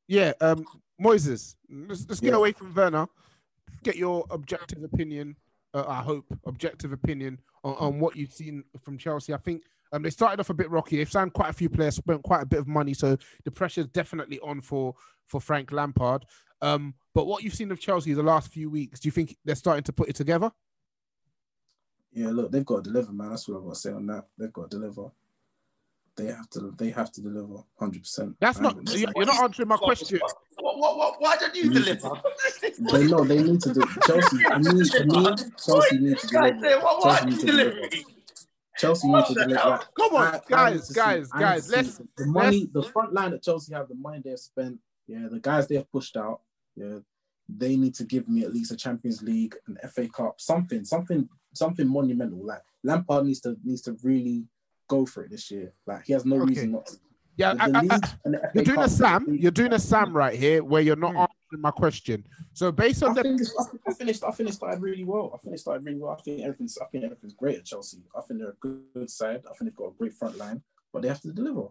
yeah, 0.06 0.32
um, 0.40 0.64
Moises, 1.00 1.56
let's, 1.68 2.06
let's 2.08 2.20
get 2.20 2.30
Yeah. 2.30 2.36
away 2.36 2.52
from 2.52 2.72
Werner. 2.74 3.08
Get 3.82 3.96
your 3.96 4.26
objective 4.30 4.82
opinion. 4.84 5.36
Uh, 5.74 5.84
I 5.86 6.02
hope 6.02 6.24
objective 6.46 6.92
opinion 6.92 7.40
on, 7.64 7.74
on 7.74 8.00
what 8.00 8.16
you've 8.16 8.32
seen 8.32 8.64
from 8.80 8.96
Chelsea. 8.96 9.34
I 9.34 9.38
think 9.38 9.64
um, 9.92 10.02
they 10.02 10.10
started 10.10 10.38
off 10.40 10.50
a 10.50 10.54
bit 10.54 10.70
rocky. 10.70 10.96
They've 10.98 11.10
signed 11.10 11.32
quite 11.32 11.50
a 11.50 11.52
few 11.52 11.68
players, 11.68 11.96
spent 11.96 12.22
quite 12.22 12.42
a 12.42 12.46
bit 12.46 12.58
of 12.60 12.68
money, 12.68 12.94
so 12.94 13.16
the 13.44 13.50
pressure's 13.50 13.86
definitely 13.88 14.38
on 14.40 14.60
for 14.60 14.94
for 15.28 15.40
Frank 15.40 15.70
Lampard. 15.70 16.24
Um, 16.60 16.94
but 17.14 17.26
what 17.26 17.42
you've 17.44 17.54
seen 17.54 17.70
of 17.70 17.78
Chelsea 17.80 18.14
the 18.14 18.22
last 18.22 18.48
few 18.50 18.68
weeks, 18.70 18.98
do 19.00 19.06
you 19.08 19.12
think 19.12 19.36
they're 19.44 19.54
starting 19.54 19.84
to 19.84 19.92
put 19.92 20.08
it 20.08 20.16
together? 20.16 20.50
Yeah, 22.12 22.30
look, 22.30 22.50
they've 22.50 22.64
got 22.66 22.84
to 22.84 22.90
deliver, 22.90 23.12
man. 23.12 23.30
That's 23.30 23.46
what 23.48 23.58
I've 23.58 23.64
got 23.64 23.74
to 23.74 23.78
say 23.80 23.92
on 23.92 24.06
that. 24.06 24.24
They've 24.38 24.52
got 24.52 24.70
to 24.70 24.78
deliver. 24.78 25.10
They 26.16 26.26
have 26.26 26.50
to. 26.50 26.74
They 26.76 26.90
have 26.90 27.12
to 27.12 27.20
deliver, 27.22 27.62
hundred 27.78 28.02
percent. 28.02 28.34
That's 28.40 28.58
not. 28.58 28.76
You're 28.90 29.08
you're 29.14 29.24
not 29.26 29.40
answering 29.40 29.68
my 29.68 29.76
question. 29.76 30.18
What, 30.58 30.76
what, 30.78 30.96
what, 30.96 31.14
why 31.20 31.36
don't 31.36 31.54
you 31.54 31.70
deliver? 31.70 32.10
They 32.90 33.06
know 33.06 33.22
they 33.22 33.40
need 33.40 33.60
to 33.60 33.72
do. 33.74 33.82
Chelsea, 34.04 34.38
for 34.42 34.58
me, 34.58 34.84
for 34.88 35.04
me, 35.04 35.36
Chelsea 35.64 35.98
need 35.98 36.18
to 36.18 36.26
Guys, 36.26 36.52
deliver. 36.60 36.80
what, 36.80 37.04
what 37.04 37.20
Chelsea 37.20 37.22
are 37.22 37.26
need 37.30 37.38
to 37.40 37.46
deliver. 37.46 37.80
Chelsea 38.78 39.08
need 39.08 39.24
to 39.26 39.34
deliver. 39.34 39.80
Come 39.96 40.14
on, 40.16 40.22
I- 40.26 40.36
I 40.36 40.40
guys, 40.48 40.88
to 40.88 40.94
guys, 40.94 41.26
see- 41.26 41.30
guys, 41.30 41.30
I 41.32 41.38
need 41.38 41.44
to 41.44 41.52
guys, 41.52 41.66
see 41.66 41.76
let's- 41.76 42.00
the 42.16 42.26
money, 42.26 42.70
the 42.72 42.82
front 42.82 43.12
line 43.12 43.30
that 43.30 43.42
Chelsea 43.44 43.74
have, 43.74 43.86
the 43.88 43.94
money 43.94 44.20
they've 44.24 44.36
spent. 44.38 44.78
Yeah, 45.08 45.26
the 45.30 45.40
guys 45.40 45.66
they've 45.66 45.90
pushed 45.90 46.16
out. 46.16 46.40
Yeah, 46.76 46.98
they 47.48 47.76
need 47.76 47.94
to 47.94 48.04
give 48.04 48.28
me 48.28 48.44
at 48.44 48.52
least 48.52 48.70
a 48.72 48.76
Champions 48.76 49.22
League, 49.22 49.56
an 49.66 49.78
FA 49.90 50.06
Cup, 50.08 50.40
something, 50.40 50.84
something, 50.84 51.28
something 51.54 51.88
monumental. 51.88 52.44
Like 52.44 52.62
Lampard 52.84 53.24
needs 53.26 53.40
to 53.40 53.56
needs 53.64 53.80
to 53.82 53.96
really 54.02 54.44
go 54.86 55.06
for 55.06 55.24
it 55.24 55.30
this 55.30 55.50
year. 55.50 55.72
Like 55.86 56.04
he 56.04 56.12
has 56.12 56.24
no 56.26 56.36
Okay. 56.36 56.44
reason 56.50 56.72
not 56.72 56.86
to. 56.86 56.96
Yeah, 57.38 57.54
I- 57.58 57.70
I- 57.70 57.86
I- 57.90 58.00
and 58.24 58.34
the 58.34 58.38
FA 58.40 58.50
you're 58.54 58.64
doing 58.64 58.80
a 58.80 58.88
Sam. 58.88 59.34
You're 59.34 59.50
doing 59.52 59.72
a 59.72 59.78
Sam 59.78 60.12
right 60.14 60.36
here, 60.38 60.62
where 60.62 60.82
you're 60.82 60.96
not 60.96 61.12
Hmm. 61.12 61.18
answering 61.18 61.62
my 61.62 61.70
question. 61.70 62.24
So 62.52 62.70
based 62.72 63.02
on 63.02 63.10
I 63.12 63.14
the 63.14 63.22
think 63.22 63.40
it's- 63.40 63.68
I 63.86 63.92
finished. 63.94 64.24
I 64.24 64.30
finished 64.32 64.56
started 64.56 64.82
really 64.82 65.04
well. 65.04 65.30
I 65.34 65.38
finished 65.38 65.62
started 65.62 65.86
really 65.86 65.98
well. 66.00 66.16
I 66.18 66.20
think 66.22 66.42
everything's. 66.42 66.76
I 66.78 66.84
think 66.86 67.04
everything's 67.04 67.34
great 67.34 67.56
at 67.58 67.64
Chelsea. 67.64 68.02
I 68.16 68.20
think 68.22 68.40
they're 68.40 68.50
a 68.50 68.82
good 68.94 69.08
side. 69.10 69.42
I 69.46 69.54
think 69.54 69.70
they've 69.70 69.76
got 69.76 69.86
a 69.94 69.94
great 69.98 70.14
front 70.14 70.36
line, 70.36 70.62
but 70.92 71.00
they 71.02 71.08
have 71.08 71.20
to 71.22 71.32
deliver. 71.32 71.68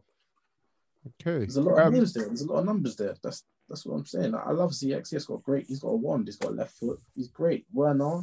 Okay, 1.22 1.40
There's 1.40 1.58
a 1.58 1.62
lot 1.62 1.80
of 1.80 1.88
um, 1.88 1.94
names 1.94 2.14
there. 2.14 2.26
There's 2.26 2.42
a 2.42 2.48
lot 2.48 2.60
of 2.60 2.66
numbers 2.66 2.96
there. 2.96 3.16
That's 3.24 3.44
that's 3.70 3.86
what 3.86 3.96
I'm 3.96 4.06
saying. 4.06 4.36
I, 4.36 4.40
I 4.40 4.52
love 4.52 4.72
Ziyech. 4.72 5.10
He's 5.10 5.26
got 5.26 5.44
great. 5.44 5.66
He's 5.68 5.80
got 5.80 5.90
a 5.90 5.96
wand. 5.96 6.28
He's 6.28 6.38
got 6.38 6.52
a 6.52 6.56
left 6.56 6.78
foot. 6.78 7.00
He's 7.16 7.28
great. 7.28 7.66
Werner, 7.74 8.22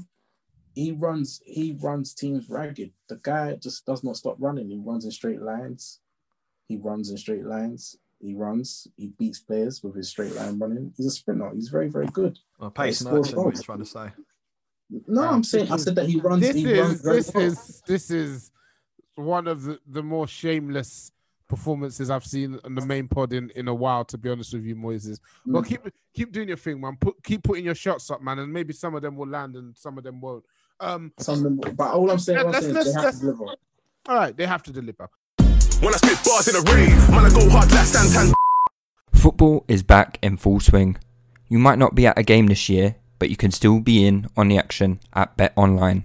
he 0.75 0.93
runs. 0.93 1.41
He 1.45 1.77
runs 1.81 2.15
teams 2.15 2.49
ragged. 2.49 2.93
The 3.09 3.17
guy 3.17 3.55
just 3.57 3.85
does 3.87 4.03
not 4.03 4.17
stop 4.17 4.37
running. 4.39 4.69
He 4.69 4.79
runs 4.79 5.05
in 5.05 5.11
straight 5.11 5.43
lines. 5.43 6.01
He 6.69 6.77
runs 6.77 7.11
in 7.11 7.19
straight 7.19 7.45
lines. 7.45 7.97
He 8.21 8.35
runs. 8.35 8.89
He 8.97 9.09
beats 9.19 9.41
players 9.41 9.83
with 9.83 9.95
his 9.95 10.09
straight 10.09 10.35
line 10.35 10.59
running. 10.59 10.93
He's 10.97 11.07
a 11.07 11.11
sprinter. 11.11 11.51
He's 11.55 11.69
very 11.69 11.89
very 11.89 12.07
good. 12.07 12.39
Well, 12.59 12.71
pace 12.71 13.01
and 13.01 13.09
scores 13.09 13.29
what 13.35 13.43
goals. 13.43 13.55
he's 13.55 13.63
trying 13.63 13.79
to 13.81 13.85
say. 13.85 14.11
No, 15.07 15.23
I'm 15.23 15.45
saying 15.45 15.71
I 15.71 15.77
said 15.77 15.95
that 15.97 16.09
he 16.09 16.21
runs. 16.21 16.43
this 16.43 16.57
he 16.57 16.73
is 16.73 16.79
runs 16.81 17.03
this 17.03 17.35
well. 17.35 17.45
is 17.45 17.83
this 17.87 18.11
is 18.11 18.51
one 19.17 19.47
of 19.47 19.63
the, 19.63 19.79
the 19.87 20.03
more 20.03 20.27
shameless 20.27 21.13
performances 21.49 22.11
I've 22.11 22.25
seen 22.25 22.59
on 22.65 22.75
the 22.75 22.85
main 22.85 23.09
pod 23.09 23.33
in, 23.33 23.51
in 23.51 23.69
a 23.69 23.75
while. 23.75 24.05
To 24.07 24.19
be 24.19 24.31
honest 24.31 24.53
with 24.55 24.65
you, 24.65 24.75
Moises. 24.77 25.21
But 25.47 25.65
Mm. 25.65 25.69
keep 25.69 25.81
keep 26.15 26.33
doing 26.33 26.49
your 26.49 26.57
thing, 26.57 26.81
man. 26.81 26.97
Put 27.01 27.23
keep 27.23 27.43
putting 27.43 27.65
your 27.65 27.75
shots 27.75 28.11
up, 28.11 28.23
man, 28.23 28.39
and 28.39 28.53
maybe 28.53 28.73
some 28.73 28.95
of 28.95 29.03
them 29.03 29.17
will 29.17 29.29
land 29.29 29.57
and 29.57 29.77
some 29.77 29.99
of 29.99 30.05
them 30.05 30.21
won't. 30.21 30.45
Um, 30.81 31.13
Some 31.19 31.37
of 31.47 31.61
them, 31.61 31.75
but 31.77 31.93
all 31.93 32.11
I'm 32.11 32.19
saying, 32.19 32.41
I'm 32.41 32.51
Let's- 32.51 32.65
saying 32.65 32.75
let's- 32.75 32.89
is 32.89 32.95
they 32.95 33.01
have 33.03 33.15
to 33.15 33.21
deliver. 33.21 33.45
all 33.45 34.17
right, 34.17 34.37
they 34.37 34.47
have 34.47 34.63
to 34.65 34.73
deliver. 34.73 35.09
When 35.81 35.95
I 35.95 35.97
spit 35.99 36.19
bars 36.25 36.49
in 36.49 36.57
a 36.57 36.61
rave, 36.73 37.11
man, 37.11 37.25
I 37.27 37.31
go 37.31 37.49
hard 37.49 37.71
like 37.71 37.87
Santan. 37.87 38.33
Football 39.13 39.65
is 39.69 39.83
back 39.83 40.19
in 40.23 40.37
full 40.37 40.61
swing. 40.61 40.97
You 41.49 41.59
might 41.59 41.79
not 41.79 41.95
be 41.95 42.07
at 42.07 42.19
a 42.19 42.23
game 42.23 42.47
this 42.49 42.69
year, 42.69 42.97
but 43.19 43.31
you 43.31 43.37
can 43.37 43.51
still 43.53 43.81
be 43.81 44.05
in 44.07 44.27
on 44.37 44.49
the 44.49 44.59
action 44.59 44.99
at 45.13 45.37
Bet 45.37 45.53
Online. 45.57 46.05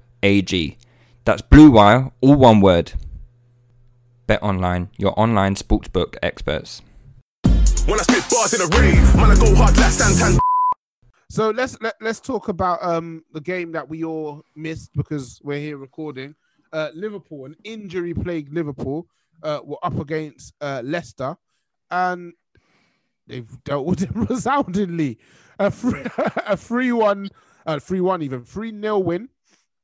betonline.ag. 0.21 0.77
That's 1.25 1.41
Blue 1.41 1.71
Wire, 1.71 2.11
all 2.21 2.35
one 2.35 2.61
word. 2.61 2.93
BetOnline, 4.27 4.89
your 4.97 5.19
online 5.19 5.55
sportsbook 5.55 6.15
experts. 6.23 6.81
When 7.85 7.99
I 7.99 8.03
spit 8.03 8.23
bars 8.29 8.53
in 8.53 8.61
a 8.61 8.67
rave, 8.77 9.15
man, 9.15 9.31
I 9.31 9.35
go 9.35 9.53
hard 9.55 9.77
like 9.77 9.91
Santan. 9.91 10.39
So 11.29 11.49
let's 11.49 11.79
let, 11.81 11.95
let's 12.01 12.19
talk 12.19 12.49
about 12.49 12.83
um 12.83 13.23
the 13.33 13.41
game 13.41 13.71
that 13.71 13.87
we 13.87 14.03
all 14.03 14.43
missed 14.55 14.91
because 14.95 15.39
we're 15.43 15.59
here 15.59 15.77
recording. 15.77 16.35
Uh, 16.73 16.89
Liverpool, 16.93 17.45
an 17.45 17.55
injury-plagued 17.65 18.53
Liverpool, 18.53 19.05
uh, 19.43 19.59
were 19.61 19.83
up 19.83 19.99
against 19.99 20.53
uh, 20.61 20.81
Leicester, 20.85 21.35
and 21.89 22.31
they've 23.27 23.61
dealt 23.65 23.85
with 23.85 24.03
it 24.03 24.09
resoundingly. 24.15 25.17
A 25.59 25.69
free, 25.69 26.03
a 26.47 26.55
three-one, 26.55 27.27
uh, 27.65 27.77
three-one, 27.77 28.21
even 28.21 28.45
three-nil 28.45 29.03
win 29.03 29.27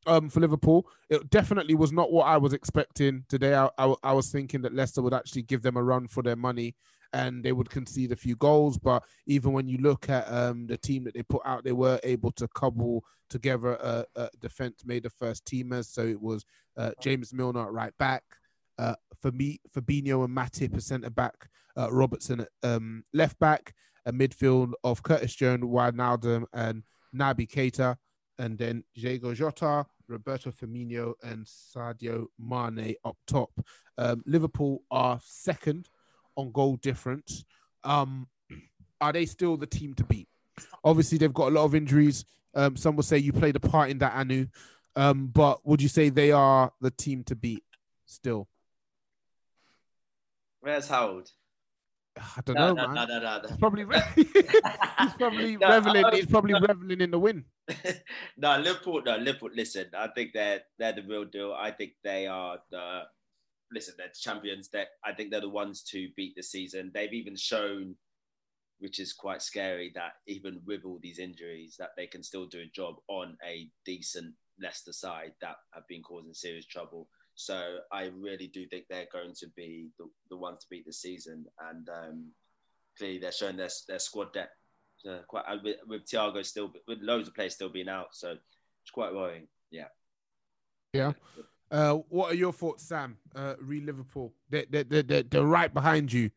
um, 0.07 0.29
for 0.29 0.39
Liverpool. 0.39 0.87
It 1.09 1.29
definitely 1.29 1.75
was 1.75 1.91
not 1.91 2.11
what 2.11 2.25
I 2.25 2.37
was 2.37 2.53
expecting 2.53 3.25
today. 3.29 3.53
I, 3.53 3.69
I, 3.77 3.93
I 4.03 4.13
was 4.13 4.31
thinking 4.31 4.61
that 4.63 4.73
Leicester 4.73 5.01
would 5.01 5.13
actually 5.13 5.43
give 5.43 5.61
them 5.61 5.77
a 5.77 5.83
run 5.83 6.07
for 6.07 6.23
their 6.23 6.35
money 6.35 6.75
and 7.13 7.43
they 7.43 7.51
would 7.51 7.69
concede 7.69 8.11
a 8.11 8.15
few 8.15 8.35
goals. 8.35 8.77
But 8.77 9.03
even 9.27 9.53
when 9.53 9.67
you 9.67 9.77
look 9.77 10.09
at 10.09 10.31
um, 10.31 10.67
the 10.67 10.77
team 10.77 11.03
that 11.03 11.13
they 11.13 11.23
put 11.23 11.41
out, 11.45 11.63
they 11.63 11.71
were 11.71 11.99
able 12.03 12.31
to 12.33 12.47
cobble 12.49 13.03
together 13.29 13.73
a, 13.73 14.05
a 14.15 14.29
defense 14.41 14.83
made 14.85 15.05
of 15.05 15.13
first 15.13 15.45
teamers. 15.45 15.85
So 15.85 16.05
it 16.05 16.21
was 16.21 16.45
uh, 16.77 16.91
James 17.01 17.33
Milner 17.33 17.63
at 17.67 17.71
right 17.71 17.97
back, 17.97 18.23
uh, 18.79 18.95
for 19.21 19.31
me, 19.31 19.59
Fabinho 19.75 20.23
and 20.23 20.35
Matip 20.35 20.75
a 20.75 20.81
centre 20.81 21.09
back, 21.09 21.49
uh, 21.77 21.91
Robertson 21.91 22.41
at 22.41 22.49
um, 22.63 23.03
left 23.13 23.39
back, 23.39 23.73
a 24.05 24.11
midfield 24.11 24.73
of 24.83 25.03
Curtis 25.03 25.35
Jones, 25.35 25.63
Wijnaldum, 25.63 26.45
and 26.53 26.83
Naby 27.15 27.49
Keita, 27.49 27.97
and 28.37 28.57
then 28.57 28.83
Diego 28.93 29.33
Jota, 29.33 29.85
Roberto 30.07 30.51
Firmino, 30.51 31.13
and 31.23 31.45
Sadio 31.45 32.27
Mane 32.39 32.95
up 33.03 33.17
top. 33.27 33.51
Um, 33.97 34.23
Liverpool 34.25 34.83
are 34.91 35.19
second 35.23 35.89
on 36.35 36.51
goal 36.51 36.77
difference. 36.77 37.45
Um, 37.83 38.27
are 39.01 39.13
they 39.13 39.25
still 39.25 39.57
the 39.57 39.67
team 39.67 39.93
to 39.95 40.03
beat? 40.03 40.27
Obviously, 40.83 41.17
they've 41.17 41.33
got 41.33 41.49
a 41.49 41.55
lot 41.55 41.65
of 41.65 41.75
injuries. 41.75 42.25
Um, 42.55 42.75
some 42.75 42.95
will 42.95 43.03
say 43.03 43.17
you 43.17 43.33
played 43.33 43.55
a 43.55 43.59
part 43.59 43.89
in 43.89 43.99
that, 43.99 44.13
Anu. 44.15 44.47
Um, 44.95 45.27
but 45.27 45.65
would 45.65 45.81
you 45.81 45.89
say 45.89 46.09
they 46.09 46.31
are 46.31 46.71
the 46.81 46.91
team 46.91 47.23
to 47.25 47.35
beat 47.35 47.63
still? 48.05 48.47
Where's 50.61 50.87
Harold? 50.87 51.29
I 52.37 52.41
don't 52.45 52.55
No, 52.55 52.73
know, 52.73 52.73
no, 52.73 52.87
man. 52.87 52.95
no, 52.95 53.05
no, 53.05 53.19
no, 53.19 53.41
no. 53.41 53.47
He's 53.49 53.57
probably 53.57 53.83
re- 53.83 54.01
he's 54.15 55.13
probably 55.17 55.57
No, 55.57 55.75
reveling. 55.77 56.05
He's 56.13 56.25
probably 56.25 56.53
reveling 56.53 57.01
in 57.01 57.11
the 57.11 57.19
win. 57.19 57.45
no, 58.37 58.57
Liverpool. 58.59 59.01
No, 59.05 59.17
Liverpool. 59.17 59.49
Listen, 59.53 59.87
I 59.95 60.07
think 60.09 60.31
they're 60.33 60.61
they're 60.79 60.93
the 60.93 61.03
real 61.03 61.25
deal. 61.25 61.53
I 61.53 61.71
think 61.71 61.93
they 62.03 62.27
are 62.27 62.59
the 62.71 63.03
listen. 63.71 63.95
They're 63.97 64.07
the 64.07 64.19
champions. 64.19 64.69
That 64.69 64.87
I 65.03 65.13
think 65.13 65.31
they're 65.31 65.41
the 65.41 65.49
ones 65.49 65.83
to 65.91 66.09
beat 66.15 66.35
the 66.35 66.43
season. 66.43 66.91
They've 66.93 67.13
even 67.13 67.35
shown, 67.35 67.95
which 68.79 68.99
is 68.99 69.13
quite 69.13 69.41
scary, 69.41 69.91
that 69.95 70.13
even 70.27 70.61
with 70.65 70.85
all 70.85 70.99
these 71.01 71.19
injuries, 71.19 71.75
that 71.79 71.91
they 71.97 72.07
can 72.07 72.23
still 72.23 72.45
do 72.45 72.59
a 72.61 72.65
job 72.73 72.95
on 73.07 73.37
a 73.45 73.69
decent 73.85 74.33
Leicester 74.61 74.93
side 74.93 75.33
that 75.41 75.57
have 75.73 75.87
been 75.87 76.01
causing 76.01 76.33
serious 76.33 76.65
trouble. 76.65 77.09
So 77.37 77.77
I 77.91 78.09
really 78.17 78.47
do 78.47 78.65
think 78.65 78.85
they're 78.89 79.05
going 79.13 79.33
to 79.39 79.47
be 79.55 79.89
the, 79.99 80.05
the 80.31 80.35
ones 80.35 80.61
to 80.61 80.67
beat 80.71 80.87
the 80.87 80.91
season, 80.91 81.45
and 81.69 81.87
um, 81.87 82.31
clearly 82.97 83.19
they're 83.19 83.31
showing 83.31 83.55
their 83.55 83.69
their 83.87 83.99
squad 83.99 84.33
depth. 84.33 84.53
Uh, 85.07 85.19
quite 85.27 85.45
uh, 85.47 85.57
with, 85.63 85.75
with 85.87 86.05
Thiago 86.07 86.43
still 86.43 86.73
with 86.87 86.97
loads 86.99 87.27
of 87.27 87.35
players 87.35 87.53
still 87.53 87.69
being 87.69 87.89
out, 87.89 88.07
so 88.13 88.31
it's 88.31 88.91
quite 88.91 89.13
worrying. 89.13 89.47
Yeah. 89.69 89.85
Yeah. 90.93 91.13
Uh, 91.69 91.95
what 92.09 92.31
are 92.31 92.35
your 92.35 92.51
thoughts, 92.51 92.87
Sam? 92.87 93.17
Uh, 93.35 93.53
re 93.61 93.81
Liverpool, 93.81 94.33
they 94.49 94.65
they 94.67 94.81
they 94.81 95.03
they're, 95.03 95.23
they're 95.23 95.43
right 95.43 95.71
behind 95.71 96.11
you, 96.11 96.31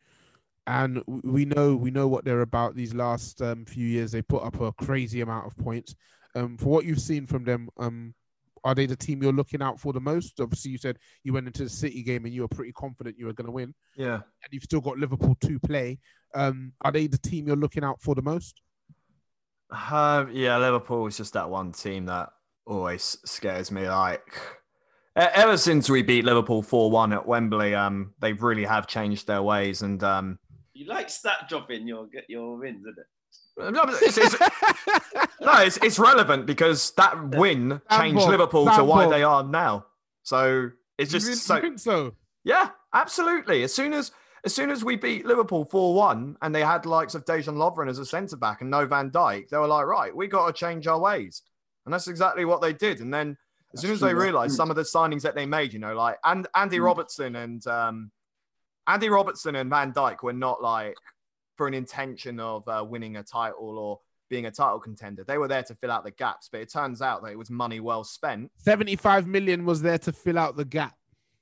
and 0.66 1.02
we 1.06 1.46
know 1.46 1.76
we 1.76 1.90
know 1.90 2.08
what 2.08 2.26
they're 2.26 2.42
about. 2.42 2.74
These 2.74 2.92
last 2.92 3.40
um, 3.40 3.64
few 3.64 3.86
years, 3.86 4.12
they 4.12 4.20
put 4.20 4.42
up 4.42 4.60
a 4.60 4.70
crazy 4.72 5.22
amount 5.22 5.46
of 5.46 5.56
points. 5.56 5.96
Um, 6.34 6.58
for 6.58 6.66
what 6.66 6.84
you've 6.84 7.00
seen 7.00 7.26
from 7.26 7.44
them, 7.44 7.70
um, 7.78 8.14
are 8.64 8.74
they 8.74 8.86
the 8.86 8.96
team 8.96 9.22
you're 9.22 9.32
looking 9.32 9.62
out 9.62 9.80
for 9.80 9.92
the 9.92 10.00
most? 10.00 10.40
Obviously, 10.40 10.70
you 10.72 10.78
said 10.78 10.98
you 11.24 11.32
went 11.32 11.46
into 11.46 11.64
the 11.64 11.70
City 11.70 12.02
game 12.02 12.24
and 12.24 12.34
you 12.34 12.42
were 12.42 12.48
pretty 12.48 12.72
confident 12.72 13.18
you 13.18 13.26
were 13.26 13.32
going 13.32 13.46
to 13.46 13.52
win. 13.52 13.74
Yeah. 13.96 14.14
And 14.14 14.52
you've 14.52 14.64
still 14.64 14.80
got 14.80 14.98
Liverpool 14.98 15.36
to 15.42 15.58
play. 15.60 15.98
Um, 16.34 16.72
are 16.82 16.92
they 16.92 17.06
the 17.06 17.18
team 17.18 17.46
you're 17.46 17.56
looking 17.56 17.84
out 17.84 18.00
for 18.00 18.14
the 18.14 18.22
most? 18.22 18.60
Uh, 19.70 20.26
yeah, 20.32 20.58
Liverpool 20.58 21.06
is 21.06 21.16
just 21.16 21.32
that 21.34 21.48
one 21.48 21.72
team 21.72 22.06
that 22.06 22.30
always 22.66 23.18
scares 23.24 23.70
me. 23.70 23.88
Like 23.88 24.40
ever 25.16 25.56
since 25.56 25.88
we 25.88 26.02
beat 26.02 26.24
Liverpool 26.24 26.62
four 26.62 26.90
one 26.90 27.12
at 27.12 27.26
Wembley, 27.26 27.74
um, 27.74 28.14
they 28.20 28.32
really 28.32 28.64
have 28.64 28.86
changed 28.86 29.26
their 29.26 29.42
ways, 29.42 29.82
and 29.82 30.02
um, 30.02 30.38
You 30.72 30.86
like 30.86 31.10
stat 31.10 31.48
dropping 31.48 31.86
your 31.86 32.08
your 32.28 32.58
wins, 32.58 32.80
isn't 32.80 32.98
it? 32.98 33.06
No, 33.58 33.82
it's, 33.88 34.16
it's, 34.18 34.40
no, 35.40 35.52
it's, 35.62 35.76
it's 35.78 35.98
relevant 35.98 36.46
because 36.46 36.92
that 36.92 37.36
win 37.36 37.80
changed 37.90 38.20
Sambo, 38.20 38.26
Liverpool 38.30 38.64
to 38.66 38.84
why 38.84 39.02
Sambo. 39.02 39.10
they 39.16 39.22
are 39.22 39.42
now. 39.44 39.86
So 40.22 40.70
it's 40.98 41.12
You 41.12 41.18
just 41.18 41.26
really- 41.26 41.38
so 41.38 41.54
you 41.56 41.60
think 41.62 41.78
so? 41.78 42.14
yeah, 42.44 42.70
absolutely. 42.94 43.62
As 43.62 43.74
soon 43.74 43.92
as 43.92 44.12
as 44.44 44.54
soon 44.54 44.70
as 44.70 44.82
we 44.82 44.96
beat 44.96 45.26
Liverpool 45.26 45.66
four 45.66 45.92
one, 45.94 46.36
and 46.40 46.54
they 46.54 46.62
had 46.62 46.86
likes 46.86 47.14
of 47.14 47.26
Dejan 47.26 47.56
Lovren 47.56 47.90
as 47.90 47.98
a 47.98 48.06
centre 48.06 48.36
back 48.36 48.62
and 48.62 48.70
no 48.70 48.86
Van 48.86 49.10
Dijk, 49.10 49.48
they 49.50 49.58
were 49.58 49.66
like, 49.66 49.84
right, 49.84 50.14
we 50.16 50.28
got 50.28 50.46
to 50.46 50.52
change 50.52 50.86
our 50.86 50.98
ways, 50.98 51.42
and 51.84 51.92
that's 51.92 52.08
exactly 52.08 52.46
what 52.46 52.62
they 52.62 52.72
did. 52.72 53.00
And 53.00 53.12
then 53.12 53.36
as 53.74 53.82
soon 53.82 53.90
as 53.92 53.98
true, 53.98 54.08
they 54.08 54.14
realised 54.14 54.56
some 54.56 54.70
of 54.70 54.76
the 54.76 54.82
signings 54.82 55.20
that 55.22 55.34
they 55.34 55.44
made, 55.44 55.72
you 55.74 55.78
know, 55.78 55.94
like 55.94 56.16
and 56.24 56.46
Andy 56.54 56.78
Mm. 56.78 56.84
Robertson 56.84 57.36
and 57.36 57.66
um, 57.66 58.10
Andy 58.86 59.10
Robertson 59.10 59.56
and 59.56 59.68
Van 59.68 59.92
Dijk 59.92 60.22
were 60.22 60.32
not 60.32 60.62
like 60.62 60.96
for 61.60 61.66
an 61.68 61.74
intention 61.74 62.40
of 62.40 62.66
uh, 62.68 62.82
winning 62.88 63.16
a 63.16 63.22
title 63.22 63.76
or 63.78 64.00
being 64.30 64.46
a 64.46 64.50
title 64.50 64.80
contender. 64.80 65.24
They 65.24 65.36
were 65.36 65.46
there 65.46 65.62
to 65.64 65.74
fill 65.74 65.90
out 65.90 66.04
the 66.04 66.10
gaps, 66.10 66.48
but 66.50 66.62
it 66.62 66.72
turns 66.72 67.02
out 67.02 67.22
that 67.22 67.32
it 67.32 67.36
was 67.38 67.50
money 67.50 67.80
well 67.80 68.02
spent. 68.02 68.50
75 68.56 69.26
million 69.26 69.66
was 69.66 69.82
there 69.82 69.98
to 69.98 70.10
fill 70.10 70.38
out 70.38 70.56
the 70.56 70.64
gap. 70.64 70.94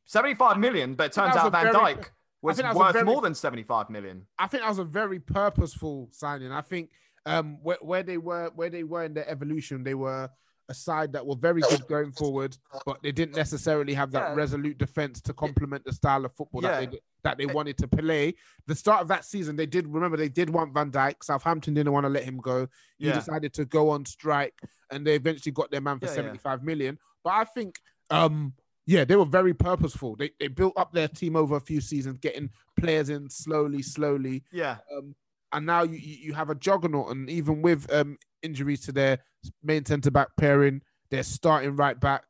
75 0.07 0.59
million, 0.59 0.95
but 0.97 1.05
it 1.07 1.13
turns 1.13 1.37
out 1.37 1.53
Van 1.53 1.73
very- 1.73 1.77
I 1.77 1.95
was 2.43 2.61
was 2.61 2.75
worth 2.75 2.95
very- 2.95 3.05
more 3.05 3.21
than 3.21 3.33
75 3.33 3.91
million. 3.91 4.27
I 4.41 4.49
think 4.49 4.65
that 4.65 4.69
was 4.69 4.81
a 4.81 4.85
very 4.85 5.21
purposeful 5.21 6.09
signing. 6.11 6.51
I 6.51 6.63
think 6.63 6.91
um, 7.25 7.59
where, 7.63 7.79
where 7.81 8.03
they 8.03 8.19
were, 8.19 8.51
where 8.57 8.71
they 8.71 8.83
were 8.83 9.05
in 9.05 9.15
their 9.15 9.29
evolution, 9.31 9.85
they 9.85 9.95
were 9.95 10.29
a 10.69 10.75
side 10.75 11.13
that 11.13 11.25
were 11.25 11.37
very 11.37 11.61
good 11.61 11.87
going 11.87 12.11
forward, 12.11 12.57
but 12.85 13.01
they 13.05 13.13
didn't 13.13 13.37
necessarily 13.37 13.95
have 13.95 14.11
that 14.11 14.31
Yeah. 14.31 14.35
resolute 14.35 14.79
defense 14.79 15.21
to 15.23 15.33
complement 15.33 15.85
the 15.85 15.93
style 15.93 16.25
of 16.25 16.35
football 16.35 16.63
that 16.63 16.83
Yeah. 16.83 16.91
they 16.91 16.99
that 17.25 17.39
they 17.39 17.47
wanted 17.47 17.77
to 17.79 17.89
play. 17.89 18.35
The 18.67 18.75
start 18.75 19.03
of 19.03 19.09
that 19.09 19.25
season, 19.25 19.57
they 19.57 19.67
did 19.67 19.87
remember 19.87 20.17
they 20.17 20.29
did 20.29 20.51
want 20.51 20.73
Van 20.73 20.91
Dijk. 20.91 21.23
Southampton 21.23 21.75
didn't 21.75 21.93
want 21.93 22.05
to 22.05 22.11
let 22.11 22.25
him 22.25 22.39
go. 22.39 22.69
He 22.99 23.07
Yeah. 23.09 23.15
decided 23.15 23.53
to 23.55 23.65
go 23.65 23.91
on 23.91 24.05
strike, 24.05 24.55
and 24.91 25.07
they 25.07 25.15
eventually 25.17 25.53
got 25.53 25.71
their 25.71 25.81
man 25.81 25.99
for 25.99 26.07
Yeah, 26.07 26.13
yeah. 26.13 26.17
seventy-five 26.17 26.63
million. 26.63 26.99
But 27.25 27.31
I 27.35 27.45
think, 27.45 27.81
um, 28.11 28.55
yeah, 28.87 29.05
they 29.05 29.17
were 29.17 29.25
very 29.25 29.53
purposeful. 29.55 30.17
They 30.17 30.31
they 30.39 30.49
built 30.49 30.75
up 30.77 30.93
their 30.93 31.09
team 31.09 31.37
over 31.37 31.57
a 31.57 31.61
few 31.61 31.81
seasons, 31.81 32.19
getting 32.19 32.51
players 32.79 33.09
in 33.11 33.29
slowly, 33.29 33.83
slowly. 33.83 34.45
Yeah. 34.53 34.79
Um, 34.97 35.15
and 35.53 35.67
now 35.67 35.83
you 35.83 35.97
you 35.99 36.17
you 36.27 36.33
have 36.35 36.51
a 36.51 36.55
juggernaut, 36.55 37.11
and 37.11 37.29
even 37.29 37.63
with 37.63 37.93
um 37.93 38.17
injuries 38.43 38.83
to 38.83 38.93
their 38.93 39.19
main 39.63 39.85
centre 39.85 40.11
back 40.11 40.29
pairing, 40.37 40.81
their 41.11 41.23
starting 41.25 41.75
right 41.75 41.99
back, 41.99 42.23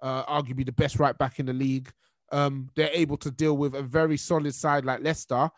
uh, 0.00 0.24
arguably 0.24 0.64
the 0.64 0.72
best 0.72 0.98
right 0.98 1.16
back 1.18 1.38
in 1.38 1.46
the 1.46 1.52
league. 1.52 1.92
Um, 2.32 2.70
they're 2.76 2.90
able 2.92 3.16
to 3.18 3.30
deal 3.30 3.56
with 3.56 3.74
a 3.74 3.82
very 3.82 4.16
solid 4.16 4.54
side 4.54 4.84
like 4.84 5.02
Leicester. 5.02 5.50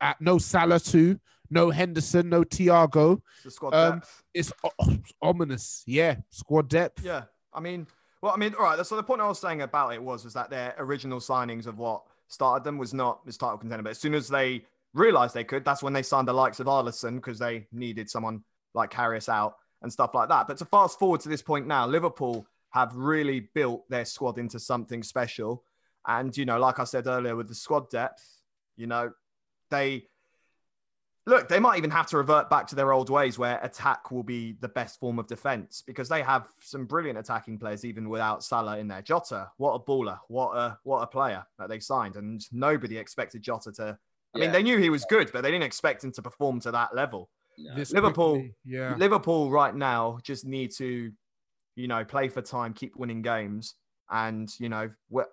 At 0.00 0.20
no 0.20 0.38
Salah 0.38 0.78
too, 0.78 1.18
no 1.50 1.70
Henderson, 1.70 2.28
no 2.28 2.42
Thiago. 2.44 3.20
The 3.44 3.50
squad 3.50 3.74
Um, 3.74 3.94
depth. 3.98 4.22
it's 4.34 4.52
o- 4.62 4.96
ominous. 5.22 5.82
Yeah, 5.86 6.16
squad 6.30 6.68
depth. 6.68 7.02
Yeah. 7.04 7.24
I 7.52 7.60
mean, 7.60 7.86
well, 8.22 8.32
I 8.32 8.36
mean, 8.36 8.54
all 8.54 8.64
right. 8.64 8.86
So 8.86 8.94
the 8.96 9.02
point 9.02 9.20
I 9.20 9.26
was 9.26 9.40
saying 9.40 9.62
about 9.62 9.92
it 9.94 10.02
was, 10.02 10.24
was 10.24 10.34
that 10.34 10.50
their 10.50 10.74
original 10.78 11.18
signings 11.18 11.66
of 11.66 11.78
what 11.78 12.02
started 12.28 12.62
them 12.64 12.78
was 12.78 12.92
not 12.94 13.24
this 13.26 13.36
title 13.36 13.58
contender. 13.58 13.82
But 13.82 13.90
as 13.90 13.98
soon 13.98 14.14
as 14.14 14.28
they 14.28 14.64
realized 14.94 15.34
they 15.34 15.44
could, 15.44 15.64
that's 15.64 15.82
when 15.82 15.92
they 15.92 16.02
signed 16.02 16.28
the 16.28 16.32
likes 16.32 16.60
of 16.60 16.66
Alisson 16.66 17.16
because 17.16 17.38
they 17.38 17.66
needed 17.72 18.08
someone 18.08 18.44
like 18.74 18.90
Karius 18.92 19.28
out 19.28 19.56
and 19.82 19.92
stuff 19.92 20.14
like 20.14 20.28
that. 20.28 20.46
But 20.46 20.58
to 20.58 20.64
fast 20.64 20.98
forward 20.98 21.20
to 21.22 21.28
this 21.28 21.42
point 21.42 21.66
now, 21.66 21.86
Liverpool 21.86 22.46
have 22.70 22.94
really 22.94 23.40
built 23.54 23.88
their 23.88 24.04
squad 24.04 24.38
into 24.38 24.60
something 24.60 25.02
special. 25.02 25.64
And, 26.06 26.36
you 26.36 26.44
know, 26.44 26.58
like 26.58 26.78
I 26.78 26.84
said 26.84 27.06
earlier, 27.06 27.36
with 27.36 27.48
the 27.48 27.54
squad 27.54 27.90
depth, 27.90 28.24
you 28.76 28.86
know, 28.86 29.12
they 29.70 30.06
look, 31.26 31.48
they 31.48 31.60
might 31.60 31.76
even 31.76 31.90
have 31.90 32.06
to 32.08 32.16
revert 32.16 32.48
back 32.48 32.66
to 32.68 32.74
their 32.74 32.92
old 32.92 33.10
ways 33.10 33.38
where 33.38 33.58
attack 33.62 34.10
will 34.10 34.22
be 34.22 34.56
the 34.60 34.68
best 34.68 34.98
form 34.98 35.18
of 35.18 35.26
defense 35.26 35.82
because 35.86 36.08
they 36.08 36.22
have 36.22 36.48
some 36.60 36.86
brilliant 36.86 37.18
attacking 37.18 37.58
players 37.58 37.84
even 37.84 38.08
without 38.08 38.42
Salah 38.42 38.78
in 38.78 38.88
there. 38.88 39.02
Jota, 39.02 39.50
what 39.58 39.72
a 39.74 39.78
baller, 39.80 40.18
what 40.28 40.56
a 40.56 40.78
what 40.84 41.00
a 41.02 41.06
player 41.06 41.44
that 41.58 41.68
they 41.68 41.80
signed, 41.80 42.16
and 42.16 42.44
nobody 42.52 42.96
expected 42.96 43.42
Jota 43.42 43.72
to. 43.72 43.98
I 44.34 44.38
mean, 44.38 44.52
they 44.52 44.62
knew 44.62 44.78
he 44.78 44.90
was 44.90 45.04
good, 45.06 45.30
but 45.32 45.42
they 45.42 45.50
didn't 45.50 45.64
expect 45.64 46.04
him 46.04 46.12
to 46.12 46.22
perform 46.22 46.60
to 46.60 46.70
that 46.70 46.94
level. 46.94 47.28
This 47.74 47.92
Liverpool, 47.92 48.34
quickly, 48.34 48.54
yeah. 48.64 48.94
Liverpool 48.96 49.50
right 49.50 49.74
now 49.74 50.18
just 50.22 50.44
need 50.46 50.70
to, 50.76 51.10
you 51.76 51.88
know, 51.88 52.04
play 52.04 52.28
for 52.28 52.40
time, 52.40 52.72
keep 52.72 52.94
winning 52.96 53.20
games, 53.20 53.74
and 54.10 54.48
you 54.60 54.68
know, 54.68 54.90
we- 55.10 55.24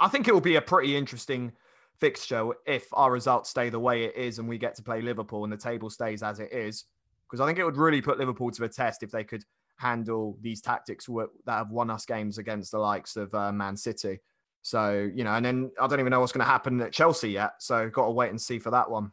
I 0.00 0.08
think 0.08 0.28
it 0.28 0.34
will 0.34 0.40
be 0.40 0.56
a 0.56 0.62
pretty 0.62 0.96
interesting 0.96 1.52
fixture 1.98 2.50
if 2.66 2.86
our 2.92 3.10
results 3.10 3.50
stay 3.50 3.70
the 3.70 3.78
way 3.78 4.04
it 4.04 4.16
is 4.16 4.38
and 4.38 4.48
we 4.48 4.58
get 4.58 4.74
to 4.76 4.82
play 4.82 5.00
Liverpool 5.00 5.44
and 5.44 5.52
the 5.52 5.56
table 5.56 5.90
stays 5.90 6.22
as 6.22 6.40
it 6.40 6.52
is, 6.52 6.84
because 7.26 7.40
I 7.40 7.46
think 7.46 7.58
it 7.58 7.64
would 7.64 7.76
really 7.76 8.02
put 8.02 8.18
Liverpool 8.18 8.50
to 8.50 8.64
a 8.64 8.68
test 8.68 9.02
if 9.02 9.10
they 9.10 9.24
could 9.24 9.44
handle 9.78 10.38
these 10.40 10.60
tactics 10.60 11.06
that 11.06 11.30
have 11.52 11.70
won 11.70 11.90
us 11.90 12.06
games 12.06 12.38
against 12.38 12.72
the 12.72 12.78
likes 12.78 13.16
of 13.16 13.34
uh, 13.34 13.52
Man 13.52 13.76
City. 13.76 14.20
So 14.62 15.08
you 15.14 15.22
know, 15.22 15.34
and 15.34 15.44
then 15.44 15.70
I 15.80 15.86
don't 15.86 16.00
even 16.00 16.10
know 16.10 16.20
what's 16.20 16.32
going 16.32 16.44
to 16.44 16.50
happen 16.50 16.80
at 16.80 16.92
Chelsea 16.92 17.30
yet. 17.30 17.52
So 17.60 17.88
got 17.88 18.06
to 18.06 18.10
wait 18.10 18.30
and 18.30 18.40
see 18.40 18.58
for 18.58 18.70
that 18.72 18.90
one. 18.90 19.12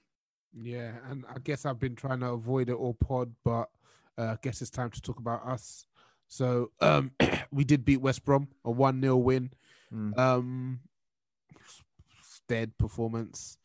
Yeah, 0.60 0.94
and 1.10 1.26
I 1.30 1.40
guess 1.44 1.66
I've 1.66 1.80
been 1.80 1.96
trying 1.96 2.22
to 2.22 2.30
avoid 2.30 2.70
it 2.70 2.74
all 2.74 2.94
pod, 2.94 3.34
but 3.44 3.70
uh, 4.18 4.24
I 4.24 4.38
guess 4.42 4.62
it's 4.62 4.72
time 4.72 4.92
to 4.92 5.02
talk 5.02 5.20
about 5.20 5.46
us. 5.48 5.86
So 6.28 6.72
um, 6.82 7.12
we 7.52 7.64
did 7.64 7.86
beat 7.86 8.02
West 8.02 8.26
Brom, 8.26 8.48
a 8.66 8.72
1 8.72 9.02
0 9.02 9.18
win. 9.18 9.52
Mm. 9.94 10.18
Um, 10.18 10.80
stead 12.22 12.78
performance. 12.78 13.58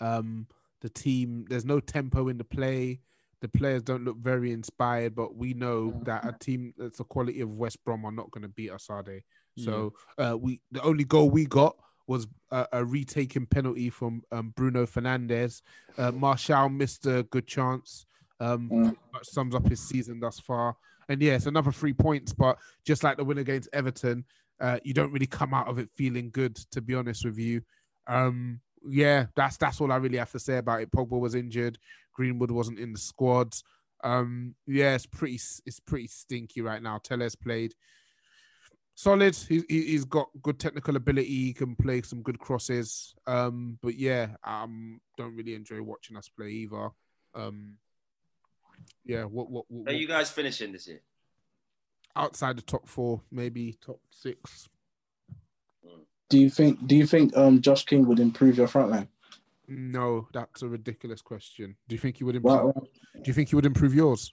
Um, 0.00 0.46
the 0.80 0.88
team, 0.88 1.46
there's 1.48 1.64
no 1.64 1.80
tempo 1.80 2.28
in 2.28 2.38
the 2.38 2.44
play. 2.44 3.00
The 3.40 3.48
players 3.48 3.82
don't 3.82 4.04
look 4.04 4.16
very 4.18 4.52
inspired, 4.52 5.14
but 5.14 5.36
we 5.36 5.52
know 5.52 6.00
that 6.04 6.24
a 6.24 6.32
team 6.38 6.72
that's 6.78 6.98
the 6.98 7.04
quality 7.04 7.40
of 7.42 7.50
West 7.50 7.84
Brom 7.84 8.04
are 8.04 8.12
not 8.12 8.30
going 8.30 8.42
to 8.42 8.48
beat 8.48 8.70
us, 8.70 8.86
are 8.88 9.02
they? 9.02 9.22
So 9.56 9.92
uh, 10.18 10.36
we 10.40 10.60
the 10.72 10.82
only 10.82 11.04
goal 11.04 11.30
we 11.30 11.46
got 11.46 11.76
was 12.08 12.26
a, 12.50 12.66
a 12.72 12.84
retaken 12.84 13.46
penalty 13.46 13.88
from 13.88 14.22
um, 14.32 14.52
Bruno 14.56 14.84
Fernandes. 14.84 15.62
Uh, 15.96 16.10
Martial 16.10 16.68
missed 16.68 17.06
a 17.06 17.22
good 17.24 17.46
chance. 17.46 18.06
Um, 18.40 18.68
Mm. 18.70 18.96
sums 19.22 19.54
up 19.54 19.68
his 19.68 19.80
season 19.80 20.18
thus 20.20 20.40
far. 20.40 20.76
And 21.08 21.22
yes, 21.22 21.46
another 21.46 21.70
three 21.70 21.92
points. 21.92 22.32
But 22.32 22.58
just 22.84 23.04
like 23.04 23.16
the 23.16 23.24
win 23.24 23.38
against 23.38 23.68
Everton, 23.72 24.24
uh, 24.64 24.78
you 24.82 24.94
don't 24.94 25.12
really 25.12 25.26
come 25.26 25.52
out 25.52 25.68
of 25.68 25.78
it 25.78 25.90
feeling 25.94 26.30
good, 26.30 26.56
to 26.70 26.80
be 26.80 26.94
honest 26.94 27.22
with 27.22 27.38
you. 27.38 27.60
Um, 28.06 28.62
yeah, 28.88 29.26
that's 29.36 29.58
that's 29.58 29.78
all 29.78 29.92
I 29.92 29.96
really 29.96 30.16
have 30.16 30.32
to 30.32 30.38
say 30.38 30.56
about 30.56 30.80
it. 30.80 30.90
Pogba 30.90 31.20
was 31.20 31.34
injured. 31.34 31.78
Greenwood 32.14 32.50
wasn't 32.50 32.78
in 32.78 32.94
the 32.94 32.98
squad. 32.98 33.54
Um, 34.02 34.54
yeah, 34.66 34.94
it's 34.94 35.04
pretty 35.04 35.38
it's 35.66 35.80
pretty 35.80 36.06
stinky 36.06 36.62
right 36.62 36.82
now. 36.82 36.96
Telles 36.96 37.34
played 37.34 37.74
solid. 38.94 39.36
He, 39.36 39.62
he 39.68 39.82
he's 39.82 40.06
got 40.06 40.30
good 40.42 40.58
technical 40.58 40.96
ability. 40.96 41.28
He 41.28 41.52
can 41.52 41.76
play 41.76 42.00
some 42.00 42.22
good 42.22 42.38
crosses. 42.38 43.14
Um, 43.26 43.78
but 43.82 43.96
yeah, 43.96 44.28
um, 44.44 44.98
don't 45.18 45.36
really 45.36 45.54
enjoy 45.54 45.82
watching 45.82 46.16
us 46.16 46.30
play 46.30 46.48
either. 46.48 46.88
Um, 47.34 47.74
yeah, 49.04 49.24
what 49.24 49.50
what, 49.50 49.66
what, 49.68 49.92
Are 49.92 49.96
you 49.96 50.08
guys 50.08 50.30
finishing 50.30 50.72
this 50.72 50.88
year? 50.88 51.02
Outside 52.16 52.56
the 52.56 52.62
top 52.62 52.88
four, 52.88 53.20
maybe 53.30 53.74
top 53.80 54.00
six. 54.10 54.68
Do 56.30 56.38
you 56.38 56.50
think? 56.50 56.86
Do 56.86 56.96
you 56.96 57.06
think 57.06 57.36
um 57.36 57.60
Josh 57.60 57.84
King 57.84 58.06
would 58.06 58.18
improve 58.20 58.56
your 58.56 58.66
front 58.66 58.90
line? 58.90 59.08
No, 59.68 60.28
that's 60.32 60.62
a 60.62 60.68
ridiculous 60.68 61.22
question. 61.22 61.76
Do 61.88 61.94
you 61.94 61.98
think 62.00 62.18
he 62.18 62.24
would 62.24 62.36
improve? 62.36 62.52
Well, 62.64 62.88
Do 63.14 63.22
you 63.24 63.32
think 63.32 63.48
he 63.50 63.56
would 63.56 63.66
improve 63.66 63.94
yours? 63.94 64.32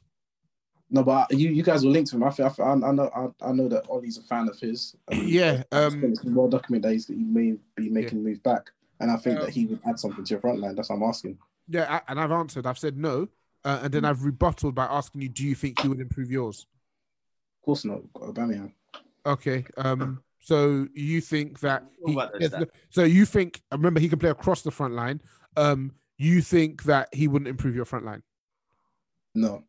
no, 0.89 1.03
but 1.03 1.31
you 1.31 1.49
you 1.49 1.63
guys 1.63 1.85
were 1.85 1.91
linked 1.91 2.09
to 2.11 2.17
him. 2.17 2.23
I 2.23 2.29
think, 2.31 2.47
I, 2.47 2.49
think- 2.49 2.67
I, 2.83 2.87
I 2.87 2.91
know 2.91 3.09
I, 3.41 3.49
I 3.49 3.51
know 3.53 3.67
that 3.69 3.85
Ollie's 3.89 4.17
a 4.17 4.21
fan 4.23 4.49
of 4.49 4.59
his. 4.59 4.95
Um, 5.11 5.27
Yeah, 5.27 5.63
um, 5.71 6.03
it's 6.03 6.23
well 6.25 6.47
documented 6.49 6.89
that 6.89 6.93
he's, 6.93 7.07
he 7.07 7.15
may 7.15 7.55
be 7.75 7.89
making 7.89 8.19
a 8.19 8.21
move 8.21 8.41
back, 8.43 8.71
and 8.99 9.09
I 9.11 9.15
think 9.17 9.39
that 9.39 9.49
he 9.49 9.65
would 9.67 9.79
add 9.85 9.99
something 9.99 10.23
to 10.25 10.29
your 10.29 10.39
front 10.41 10.59
line. 10.59 10.75
That's 10.75 10.89
what 10.89 10.97
I'm 10.97 11.03
asking. 11.03 11.37
Yeah, 11.67 11.87
I, 11.89 12.11
and 12.11 12.19
I've 12.19 12.31
answered. 12.31 12.65
I've 12.65 12.79
said 12.79 12.97
no, 12.97 13.27
uh, 13.63 13.79
and 13.83 13.93
then 13.93 14.03
I've 14.05 14.23
rebutted 14.25 14.75
by 14.75 14.85
asking 14.85 15.21
you, 15.21 15.29
do 15.29 15.45
you 15.45 15.55
think 15.55 15.79
he 15.81 15.87
would 15.87 16.01
improve 16.01 16.29
yours? 16.31 16.65
Of 17.61 17.65
course 17.65 17.85
not, 17.85 18.01
Aubameyang. 18.13 18.73
Okay. 19.23 19.63
Um. 19.77 20.23
So 20.39 20.87
you 20.95 21.21
think 21.21 21.59
that? 21.59 21.83
He, 22.03 22.15
What 22.15 22.29
about 22.29 22.39
those 22.39 22.51
yes, 22.51 22.69
so 22.89 23.03
you 23.03 23.25
think? 23.25 23.61
Remember, 23.71 23.99
he 23.99 24.09
can 24.09 24.17
play 24.17 24.31
across 24.31 24.63
the 24.63 24.71
front 24.71 24.95
line. 24.95 25.21
Um. 25.55 25.91
You 26.17 26.41
think 26.41 26.83
that 26.83 27.09
he 27.13 27.27
wouldn't 27.27 27.49
improve 27.49 27.75
your 27.75 27.85
front 27.85 28.05
line? 28.05 28.23
No. 29.33 29.63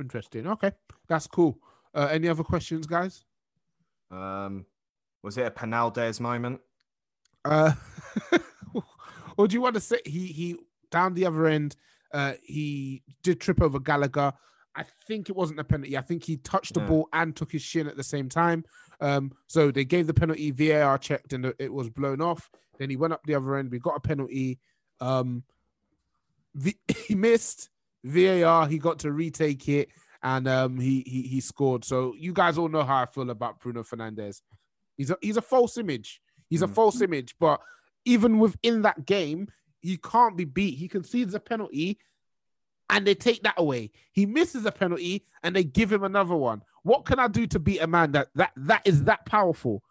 Interesting. 0.00 0.46
Okay, 0.46 0.72
that's 1.08 1.26
cool. 1.26 1.58
Uh, 1.94 2.08
any 2.10 2.28
other 2.28 2.42
questions, 2.42 2.86
guys? 2.86 3.24
Um, 4.10 4.66
was 5.22 5.38
it 5.38 5.46
a 5.46 5.50
Penaldes 5.50 6.20
moment? 6.20 6.60
Uh, 7.44 7.72
or 9.36 9.48
do 9.48 9.54
you 9.54 9.60
want 9.60 9.74
to 9.74 9.80
say 9.80 10.00
he 10.04 10.26
he 10.26 10.56
down 10.90 11.14
the 11.14 11.26
other 11.26 11.46
end? 11.46 11.76
Uh, 12.12 12.34
he 12.42 13.02
did 13.22 13.40
trip 13.40 13.60
over 13.62 13.78
Gallagher. 13.78 14.32
I 14.76 14.84
think 15.08 15.28
it 15.30 15.36
wasn't 15.36 15.60
a 15.60 15.64
penalty. 15.64 15.96
I 15.96 16.02
think 16.02 16.22
he 16.24 16.36
touched 16.38 16.74
the 16.74 16.80
Yeah. 16.80 16.86
ball 16.88 17.08
and 17.12 17.34
took 17.34 17.50
his 17.52 17.62
shin 17.62 17.86
at 17.86 17.96
the 17.96 18.04
same 18.04 18.28
time. 18.28 18.64
Um, 19.00 19.32
so 19.48 19.70
they 19.70 19.84
gave 19.84 20.06
the 20.06 20.14
penalty. 20.14 20.50
VAR 20.50 20.98
checked 20.98 21.32
and 21.32 21.52
it 21.58 21.72
was 21.72 21.88
blown 21.88 22.20
off. 22.20 22.50
Then 22.78 22.90
he 22.90 22.96
went 22.96 23.12
up 23.12 23.22
the 23.24 23.34
other 23.34 23.56
end. 23.56 23.70
We 23.70 23.78
got 23.78 23.96
a 23.96 24.00
penalty. 24.00 24.58
Um, 25.00 25.44
v- 26.54 26.78
he 27.08 27.14
missed 27.14 27.70
VAR. 28.04 28.66
He 28.68 28.78
got 28.78 28.98
to 29.00 29.12
retake 29.12 29.68
it 29.68 29.88
and 30.22 30.48
um, 30.48 30.78
he, 30.78 31.02
he 31.06 31.22
he 31.22 31.40
scored. 31.40 31.84
So 31.84 32.14
you 32.18 32.32
guys 32.32 32.58
all 32.58 32.68
know 32.68 32.82
how 32.84 33.02
I 33.02 33.06
feel 33.06 33.30
about 33.30 33.60
Bruno 33.60 33.82
Fernandes. 33.82 34.40
He's 34.96 35.10
a 35.10 35.16
he's 35.20 35.36
a 35.36 35.42
false 35.42 35.76
image. 35.78 36.20
He's 36.48 36.62
a 36.62 36.68
false 36.68 37.00
image. 37.00 37.34
But 37.38 37.60
even 38.04 38.38
within 38.38 38.82
that 38.82 39.04
game, 39.06 39.48
he 39.80 39.96
can't 39.98 40.36
be 40.36 40.44
beat. 40.44 40.78
He 40.78 40.88
concedes 40.88 41.34
a 41.34 41.40
penalty, 41.40 41.98
and 42.90 43.06
they 43.06 43.14
take 43.14 43.42
that 43.42 43.54
away. 43.56 43.90
He 44.12 44.26
misses 44.26 44.64
a 44.66 44.72
penalty, 44.72 45.24
and 45.42 45.54
they 45.54 45.64
give 45.64 45.92
him 45.92 46.04
another 46.04 46.36
one. 46.36 46.62
What 46.82 47.04
can 47.04 47.18
I 47.18 47.26
do 47.28 47.46
to 47.48 47.58
beat 47.58 47.80
a 47.80 47.86
man 47.86 48.12
that 48.12 48.28
that 48.36 48.52
that 48.56 48.82
is 48.86 49.04
that 49.04 49.26
powerful? 49.26 49.82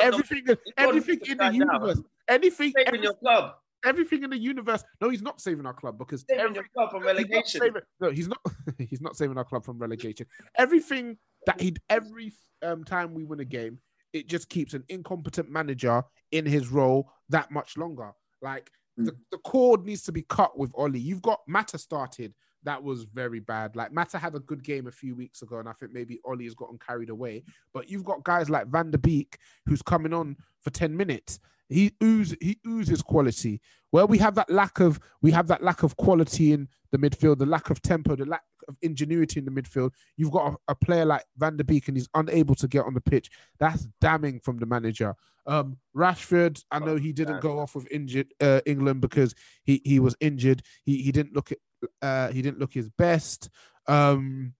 Everything, 0.00 0.42
knock- 0.44 0.58
you 0.66 0.72
can't 0.76 0.88
everything 0.88 1.14
in 1.14 1.20
the 1.20 1.26
the 1.28 1.34
guy 1.36 1.44
down. 1.50 1.54
universe, 1.54 2.00
anything, 2.28 2.72
Saving 2.76 2.86
every- 2.88 3.02
your 3.02 3.14
club. 3.14 3.54
everything 3.84 4.22
in 4.24 4.30
the 4.30 4.38
universe. 4.38 4.84
No, 5.00 5.08
he's 5.08 5.22
not 5.22 5.40
saving 5.40 5.64
our 5.66 5.72
club 5.72 5.98
because 5.98 6.24
Saving 6.28 6.44
every, 6.44 6.54
your 6.56 6.64
club 6.74 6.90
from 6.90 7.00
he's 7.02 7.06
relegation. 7.06 7.60
saving- 7.60 7.82
no, 8.00 8.10
he's 8.10 8.28
not. 8.28 8.38
he's 8.78 9.00
not 9.00 9.16
saving 9.16 9.38
our 9.38 9.44
club 9.44 9.64
from 9.64 9.78
relegation. 9.78 10.26
Everything 10.58 11.16
that 11.46 11.60
he 11.60 11.74
every 11.88 12.32
um, 12.62 12.84
time 12.84 13.14
we 13.14 13.24
win 13.24 13.40
a 13.40 13.44
game, 13.44 13.78
it 14.12 14.28
just 14.28 14.48
keeps 14.50 14.74
an 14.74 14.84
incompetent 14.90 15.50
manager 15.50 16.02
in 16.32 16.44
his 16.44 16.68
role 16.68 17.10
that 17.30 17.50
much 17.50 17.76
longer. 17.78 18.12
Like 18.42 18.70
the, 18.96 19.12
mm. 19.12 19.16
the 19.30 19.38
cord 19.38 19.84
needs 19.84 20.02
to 20.02 20.12
be 20.12 20.22
cut 20.22 20.58
with 20.58 20.70
Ollie. 20.74 21.00
You've 21.00 21.22
got 21.22 21.40
Mata 21.46 21.78
started. 21.78 22.34
That 22.64 22.82
was 22.82 23.04
very 23.04 23.40
bad. 23.40 23.74
Like 23.74 23.92
Mata 23.92 24.18
had 24.18 24.34
a 24.34 24.40
good 24.40 24.62
game 24.62 24.86
a 24.86 24.92
few 24.92 25.16
weeks 25.16 25.42
ago, 25.42 25.58
and 25.58 25.68
I 25.68 25.72
think 25.72 25.92
maybe 25.92 26.20
Ollie 26.24 26.44
has 26.44 26.54
gotten 26.54 26.78
carried 26.78 27.10
away. 27.10 27.44
But 27.74 27.90
you've 27.90 28.04
got 28.04 28.24
guys 28.24 28.48
like 28.48 28.68
Van 28.68 28.90
der 28.90 28.98
Beek 28.98 29.38
who's 29.66 29.82
coming 29.82 30.12
on 30.12 30.36
for 30.60 30.70
10 30.70 30.96
minutes. 30.96 31.40
He 31.68 31.92
oozes 32.02 32.36
he 32.40 32.58
oozes 32.66 33.02
quality. 33.02 33.60
Where 33.90 34.06
we 34.06 34.18
have 34.18 34.34
that 34.36 34.50
lack 34.50 34.80
of 34.80 35.00
we 35.22 35.30
have 35.32 35.48
that 35.48 35.62
lack 35.62 35.82
of 35.82 35.96
quality 35.96 36.52
in 36.52 36.68
the 36.90 36.98
midfield, 36.98 37.38
the 37.38 37.46
lack 37.46 37.70
of 37.70 37.80
tempo, 37.82 38.14
the 38.14 38.26
lack 38.26 38.42
of 38.72 38.78
ingenuity 38.82 39.38
in 39.38 39.44
the 39.44 39.50
midfield. 39.50 39.92
You've 40.16 40.30
got 40.32 40.52
a, 40.52 40.72
a 40.72 40.74
player 40.74 41.04
like 41.04 41.24
Van 41.36 41.56
der 41.56 41.64
Beek 41.64 41.88
and 41.88 41.96
he's 41.96 42.08
unable 42.14 42.54
to 42.56 42.68
get 42.68 42.84
on 42.84 42.94
the 42.94 43.00
pitch. 43.00 43.30
That's 43.58 43.86
damning 44.00 44.40
from 44.40 44.58
the 44.58 44.66
manager. 44.66 45.14
Um, 45.46 45.76
Rashford, 45.96 46.62
I 46.70 46.78
know 46.78 46.96
he 46.96 47.12
didn't 47.12 47.40
go 47.40 47.58
off 47.58 47.74
with 47.74 47.90
injured 47.90 48.32
uh, 48.40 48.60
England 48.64 49.00
because 49.00 49.34
he 49.64 49.80
he 49.84 49.98
was 49.98 50.16
injured. 50.20 50.62
He 50.84 51.02
he 51.02 51.12
didn't 51.12 51.34
look 51.34 51.52
at 51.52 51.58
uh, 52.00 52.32
he 52.32 52.42
didn't 52.42 52.60
look 52.60 52.72
his 52.72 52.88
best. 52.88 53.50
Um, 53.88 54.54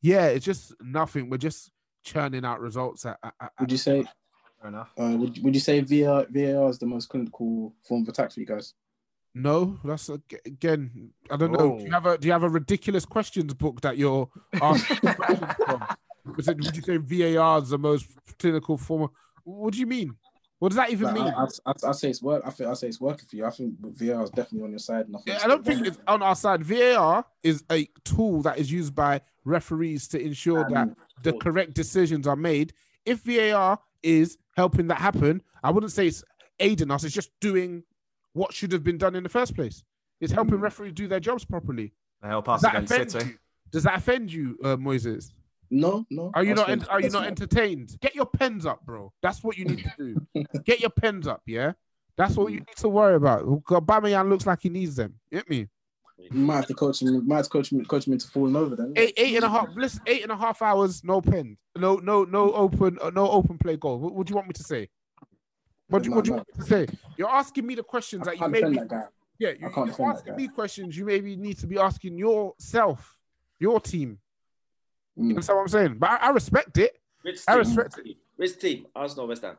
yeah, 0.00 0.26
it's 0.26 0.44
just 0.44 0.74
nothing. 0.80 1.28
We're 1.28 1.36
just 1.36 1.70
churning 2.02 2.44
out 2.44 2.60
results. 2.60 3.04
At, 3.04 3.18
at, 3.22 3.34
at- 3.40 3.52
Would 3.60 3.72
you 3.72 3.78
say? 3.78 4.04
Fair 4.60 4.68
enough. 4.68 4.92
Uh, 4.98 5.16
would 5.18 5.42
Would 5.42 5.54
you 5.54 5.60
say 5.60 5.80
VAR 5.80 6.26
VAR 6.30 6.70
is 6.70 6.78
the 6.78 6.86
most 6.86 7.08
clinical 7.08 7.74
form 7.82 8.02
of 8.02 8.08
attack 8.08 8.32
for 8.32 8.40
you 8.40 8.46
guys? 8.46 8.74
No, 9.34 9.78
that's 9.84 10.08
again. 10.10 11.10
I 11.30 11.36
don't 11.36 11.52
know. 11.52 11.78
Do 11.78 11.84
you 11.84 11.88
Oh. 11.88 11.92
have 11.92 12.06
a 12.06 12.18
Do 12.18 12.26
you 12.28 12.32
have 12.32 12.42
a 12.42 12.48
ridiculous 12.48 13.06
questions 13.06 13.54
book 13.54 13.80
that 13.80 13.96
you're 13.96 14.28
asking 14.60 14.96
questions 15.14 15.52
from? 15.64 15.86
Was 16.36 16.48
it, 16.48 16.56
would 16.58 16.76
you 16.76 16.82
say 16.82 16.96
VAR 16.98 17.60
is 17.62 17.70
the 17.70 17.78
most 17.78 18.06
clinical 18.38 18.76
form? 18.76 19.02
Of, 19.02 19.10
what 19.44 19.72
do 19.72 19.80
you 19.80 19.86
mean? 19.86 20.14
What 20.58 20.68
does 20.68 20.76
that 20.76 20.90
even 20.90 21.06
Like, 21.06 21.14
mean? 21.14 21.26
I, 21.28 21.42
I, 21.44 21.46
I, 21.66 21.88
I 21.88 21.92
say 21.92 22.10
it's 22.10 22.22
work. 22.22 22.42
I 22.46 22.50
think 22.50 22.70
I 22.70 22.74
say 22.74 22.86
it's 22.86 23.00
working 23.00 23.26
for 23.28 23.34
you. 23.34 23.44
I 23.46 23.50
think 23.50 23.74
VAR 23.80 24.22
is 24.22 24.30
definitely 24.30 24.62
on 24.64 24.70
your 24.70 24.78
side. 24.78 25.06
And 25.06 25.16
I, 25.16 25.20
Yeah, 25.26 25.40
I 25.42 25.48
don't 25.48 25.64
think 25.64 25.84
it's 25.86 25.98
on 26.06 26.22
our 26.22 26.36
side. 26.36 26.62
VAR 26.62 27.24
is 27.42 27.64
a 27.72 27.88
tool 28.04 28.42
that 28.42 28.58
is 28.58 28.70
used 28.70 28.94
by 28.94 29.20
referees 29.44 30.06
to 30.08 30.20
ensure 30.22 30.64
that 30.70 30.76
Um, 30.88 30.96
the 31.24 31.32
correct 31.32 31.74
decisions 31.74 32.28
are 32.28 32.36
made. 32.36 32.74
If 33.04 33.22
VAR 33.22 33.78
is 34.04 34.38
helping 34.56 34.86
that 34.88 34.98
happen, 34.98 35.42
I 35.64 35.70
wouldn't 35.70 35.90
say 35.90 36.06
it's 36.06 36.22
aiding 36.60 36.92
us. 36.92 37.02
It's 37.02 37.14
just 37.14 37.30
doing 37.40 37.82
what 38.32 38.52
should 38.52 38.72
have 38.72 38.82
been 38.84 38.98
done 38.98 39.14
in 39.14 39.22
the 39.22 39.28
first 39.28 39.54
place. 39.54 39.82
It's 40.20 40.32
helping 40.32 40.58
Mm. 40.58 40.62
referees 40.62 40.92
do 40.92 41.08
their 41.08 41.20
jobs 41.20 41.44
properly. 41.44 41.92
They 42.22 42.28
help 42.28 42.46
Does 42.46 42.56
us 42.56 42.62
that 42.62 42.74
against 42.76 42.92
offend 42.92 43.10
City. 43.12 43.26
you? 43.30 43.38
Does 43.70 43.82
that 43.84 43.96
offend 43.98 44.32
you, 44.32 44.58
uh, 44.62 44.76
Moises? 44.76 45.32
No, 45.70 46.04
no. 46.10 46.30
Are 46.34 46.42
you 46.44 46.54
That's 46.54 46.60
not? 46.60 46.68
what- 46.68 46.70
En- 46.82 46.88
are 46.90 47.00
you 47.00 47.10
not 47.10 47.20
what- 47.22 47.28
entertained? 47.28 47.96
Get 48.00 48.14
your 48.14 48.26
pens 48.26 48.66
up, 48.66 48.84
bro. 48.84 49.12
That's 49.22 49.42
what 49.42 49.56
you 49.56 49.64
need 49.64 49.78
to 49.78 49.92
do. 49.98 50.26
Get 50.64 50.80
your 50.80 50.90
pens 50.90 51.26
up, 51.26 51.42
yeah. 51.46 51.72
That's 52.16 52.36
what 52.36 52.52
you 52.52 52.58
need 52.60 52.76
to 52.76 52.88
worry 52.88 53.14
about. 53.16 53.44
Aubameyang 53.46 54.28
looks 54.28 54.46
like 54.46 54.60
he 54.60 54.68
needs 54.68 54.96
them. 54.96 55.14
Get 55.32 55.48
me? 55.48 55.68
You 56.18 56.28
might 56.38 56.56
have 56.56 56.66
to 56.66 56.74
coach 56.74 57.00
him. 57.02 57.26
Might 57.26 57.36
have 57.36 57.44
to 57.46 57.50
coach 57.50 57.72
him, 57.72 57.84
coach 57.86 58.06
him 58.06 58.12
into 58.12 58.28
falling 58.28 58.54
over 58.54 58.76
then. 58.76 58.92
Eight, 58.96 59.14
eight 59.16 59.34
and 59.34 59.44
a 59.44 59.48
half. 59.48 59.68
Listen, 59.74 60.02
eight 60.06 60.22
and 60.22 60.30
a 60.30 60.36
half 60.36 60.60
hours. 60.62 61.02
No 61.02 61.20
pen. 61.22 61.56
No, 61.76 61.96
no, 61.96 62.24
no 62.24 62.52
open. 62.52 62.98
uh, 63.00 63.10
No 63.10 63.28
open 63.30 63.58
play 63.58 63.76
goal. 63.78 63.98
What, 63.98 64.14
what 64.14 64.26
do 64.26 64.30
you 64.30 64.36
want 64.36 64.46
me 64.46 64.52
to 64.52 64.62
say? 64.62 64.88
What 65.92 66.02
do 66.02 66.08
you, 66.08 66.14
what 66.16 66.24
do 66.24 66.28
you 66.30 66.34
want 66.36 66.48
me 66.48 66.54
to 66.64 66.68
say? 66.68 66.86
You're 67.18 67.28
asking 67.28 67.66
me 67.66 67.74
the 67.74 67.82
questions 67.82 68.22
I 68.26 68.30
that 68.30 68.34
you 68.34 68.40
can't 68.40 68.52
maybe. 68.52 68.76
that 68.78 68.88
guy. 68.88 69.02
Yeah, 69.38 69.48
I 69.48 69.52
you, 69.52 69.70
can't 69.70 69.98
you're 69.98 70.10
asking 70.10 70.36
me 70.36 70.48
questions 70.48 70.96
you 70.96 71.04
maybe 71.04 71.36
need 71.36 71.58
to 71.58 71.66
be 71.66 71.78
asking 71.78 72.16
yourself, 72.16 73.16
your 73.58 73.78
team. 73.80 74.18
You 75.16 75.24
Mm. 75.24 75.28
understand 75.30 75.56
what 75.56 75.62
I'm 75.62 75.68
saying? 75.68 75.96
But 75.98 76.10
I, 76.10 76.16
I 76.16 76.28
respect 76.30 76.78
it. 76.78 76.98
Which 77.20 77.40
I 77.46 77.52
team? 77.52 77.58
respect 77.58 78.00
it. 78.04 78.16
Which 78.36 78.58
team? 78.58 78.86
Arsenal, 78.96 79.26
West 79.28 79.42
Ham. 79.42 79.56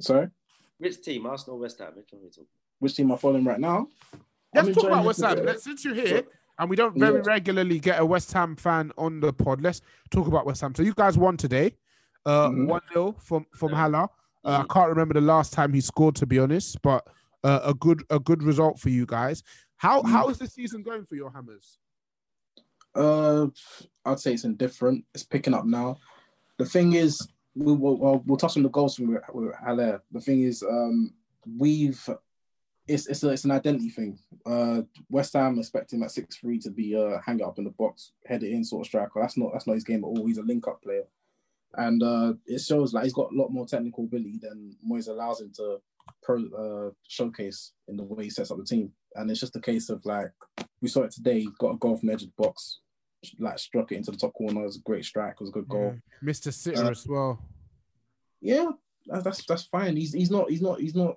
Sorry, 0.00 0.28
Which 0.78 1.02
team? 1.02 1.26
Arsenal, 1.26 1.58
West 1.58 1.78
Ham. 1.78 1.92
Which 1.94 2.06
one 2.10 2.22
are 2.22 2.24
we 2.24 2.30
talking? 2.30 2.46
which 2.78 2.96
team 2.96 3.06
am 3.06 3.12
I 3.12 3.16
following 3.18 3.44
right 3.44 3.60
now? 3.60 3.86
Let's 4.54 4.68
I'm 4.68 4.74
talk 4.74 4.84
about 4.84 5.04
West 5.04 5.20
Ham. 5.20 5.44
Let's- 5.44 5.62
Since 5.64 5.84
you're 5.84 5.94
here 5.94 6.24
and 6.58 6.68
we 6.70 6.74
don't 6.76 6.98
very 6.98 7.16
Yeah. 7.16 7.22
regularly 7.26 7.78
get 7.78 8.00
a 8.00 8.04
West 8.06 8.32
Ham 8.32 8.56
fan 8.56 8.90
on 8.98 9.20
the 9.20 9.32
pod, 9.32 9.60
let's 9.60 9.82
talk 10.10 10.26
about 10.26 10.46
West 10.46 10.62
Ham. 10.62 10.74
So 10.74 10.82
you 10.82 10.94
guys 10.94 11.16
won 11.18 11.36
today, 11.36 11.76
uh, 12.26 12.48
Mhm. 12.48 12.66
one 12.66 12.80
0 12.92 13.12
from 13.20 13.46
from 13.54 13.72
Haller. 13.72 14.08
Uh, 14.44 14.64
I 14.68 14.72
can't 14.72 14.88
remember 14.88 15.14
the 15.14 15.20
last 15.20 15.52
time 15.52 15.72
he 15.72 15.80
scored, 15.80 16.16
to 16.16 16.26
be 16.26 16.38
honest, 16.38 16.80
but 16.82 17.06
uh, 17.44 17.60
a 17.64 17.74
good 17.74 18.02
a 18.10 18.18
good 18.18 18.42
result 18.42 18.78
for 18.78 18.88
you 18.88 19.06
guys. 19.06 19.42
How 19.76 20.02
Mm. 20.02 20.10
how 20.10 20.28
is 20.28 20.38
the 20.38 20.46
season 20.48 20.82
going 20.82 21.04
for 21.04 21.14
your 21.16 21.30
Hammers? 21.30 21.78
Uh, 22.94 23.46
I'd 24.04 24.20
say 24.20 24.34
it's 24.34 24.44
indifferent. 24.44 25.04
It's 25.14 25.22
picking 25.24 25.54
up 25.54 25.64
now. 25.64 25.98
The 26.58 26.66
thing 26.66 26.92
is, 26.92 27.26
we 27.54 27.72
will 27.72 27.96
we'll, 27.98 28.22
we'll 28.26 28.36
touch 28.36 28.56
on 28.56 28.62
the 28.62 28.68
goals 28.68 28.96
from 28.96 29.08
with 29.32 29.54
Haller. 29.54 30.02
The 30.12 30.20
thing 30.20 30.42
is, 30.42 30.62
um, 30.62 31.14
we've 31.58 32.08
it's 32.88 33.06
it's, 33.06 33.22
a, 33.22 33.30
it's 33.30 33.44
an 33.44 33.50
identity 33.52 33.88
thing. 33.90 34.18
Uh, 34.44 34.82
West 35.08 35.32
Ham 35.34 35.58
expect 35.58 35.92
him 35.92 36.02
at 36.02 36.10
six 36.10 36.36
three 36.36 36.58
to 36.58 36.70
be 36.70 36.96
uh 36.96 37.18
hang 37.24 37.42
up 37.42 37.58
in 37.58 37.64
the 37.64 37.70
box, 37.70 38.12
head 38.26 38.42
it 38.42 38.50
in 38.50 38.64
sort 38.64 38.82
of 38.82 38.88
striker. 38.88 39.20
That's 39.20 39.36
not 39.36 39.52
that's 39.52 39.66
not 39.66 39.74
his 39.74 39.84
game 39.84 40.04
at 40.04 40.08
all. 40.08 40.26
He's 40.26 40.38
a 40.38 40.42
link 40.42 40.66
up 40.68 40.82
player, 40.82 41.04
and 41.76 42.02
uh, 42.02 42.34
it 42.46 42.60
shows 42.60 42.92
like 42.92 43.04
he's 43.04 43.12
got 43.12 43.32
a 43.32 43.36
lot 43.36 43.50
more 43.52 43.66
technical 43.66 44.04
ability 44.04 44.38
than 44.42 44.76
Moyes 44.88 45.08
allows 45.08 45.40
him 45.40 45.52
to 45.56 45.78
pro 46.22 46.36
uh, 46.56 46.90
showcase 47.08 47.72
in 47.88 47.96
the 47.96 48.02
way 48.02 48.24
he 48.24 48.30
sets 48.30 48.50
up 48.50 48.58
the 48.58 48.64
team. 48.64 48.92
And 49.14 49.30
it's 49.30 49.40
just 49.40 49.56
a 49.56 49.60
case 49.60 49.88
of 49.90 50.04
like 50.04 50.32
we 50.80 50.88
saw 50.88 51.02
it 51.02 51.12
today. 51.12 51.40
He 51.40 51.48
got 51.58 51.74
a 51.74 51.78
goal 51.78 51.96
from 51.96 52.08
the 52.08 52.14
edge 52.14 52.22
of 52.22 52.28
the 52.36 52.42
box, 52.42 52.80
like 53.38 53.58
struck 53.58 53.92
it 53.92 53.96
into 53.96 54.10
the 54.10 54.16
top 54.16 54.32
corner. 54.34 54.60
It 54.62 54.66
was 54.66 54.76
a 54.76 54.80
great 54.80 55.04
strike. 55.04 55.34
It 55.34 55.40
was 55.40 55.50
a 55.50 55.52
good 55.52 55.68
goal. 55.68 55.94
Mr. 56.24 56.52
Sitter 56.52 56.84
Uh, 56.84 56.90
as 56.90 57.06
well. 57.06 57.38
Yeah, 58.40 58.70
that- 59.06 59.24
that's 59.24 59.44
that's 59.46 59.64
fine. 59.64 59.96
He's 59.96 60.12
he's 60.12 60.30
not 60.30 60.50
he's 60.50 60.62
not 60.62 60.80
he's 60.80 60.94
not. 60.94 61.16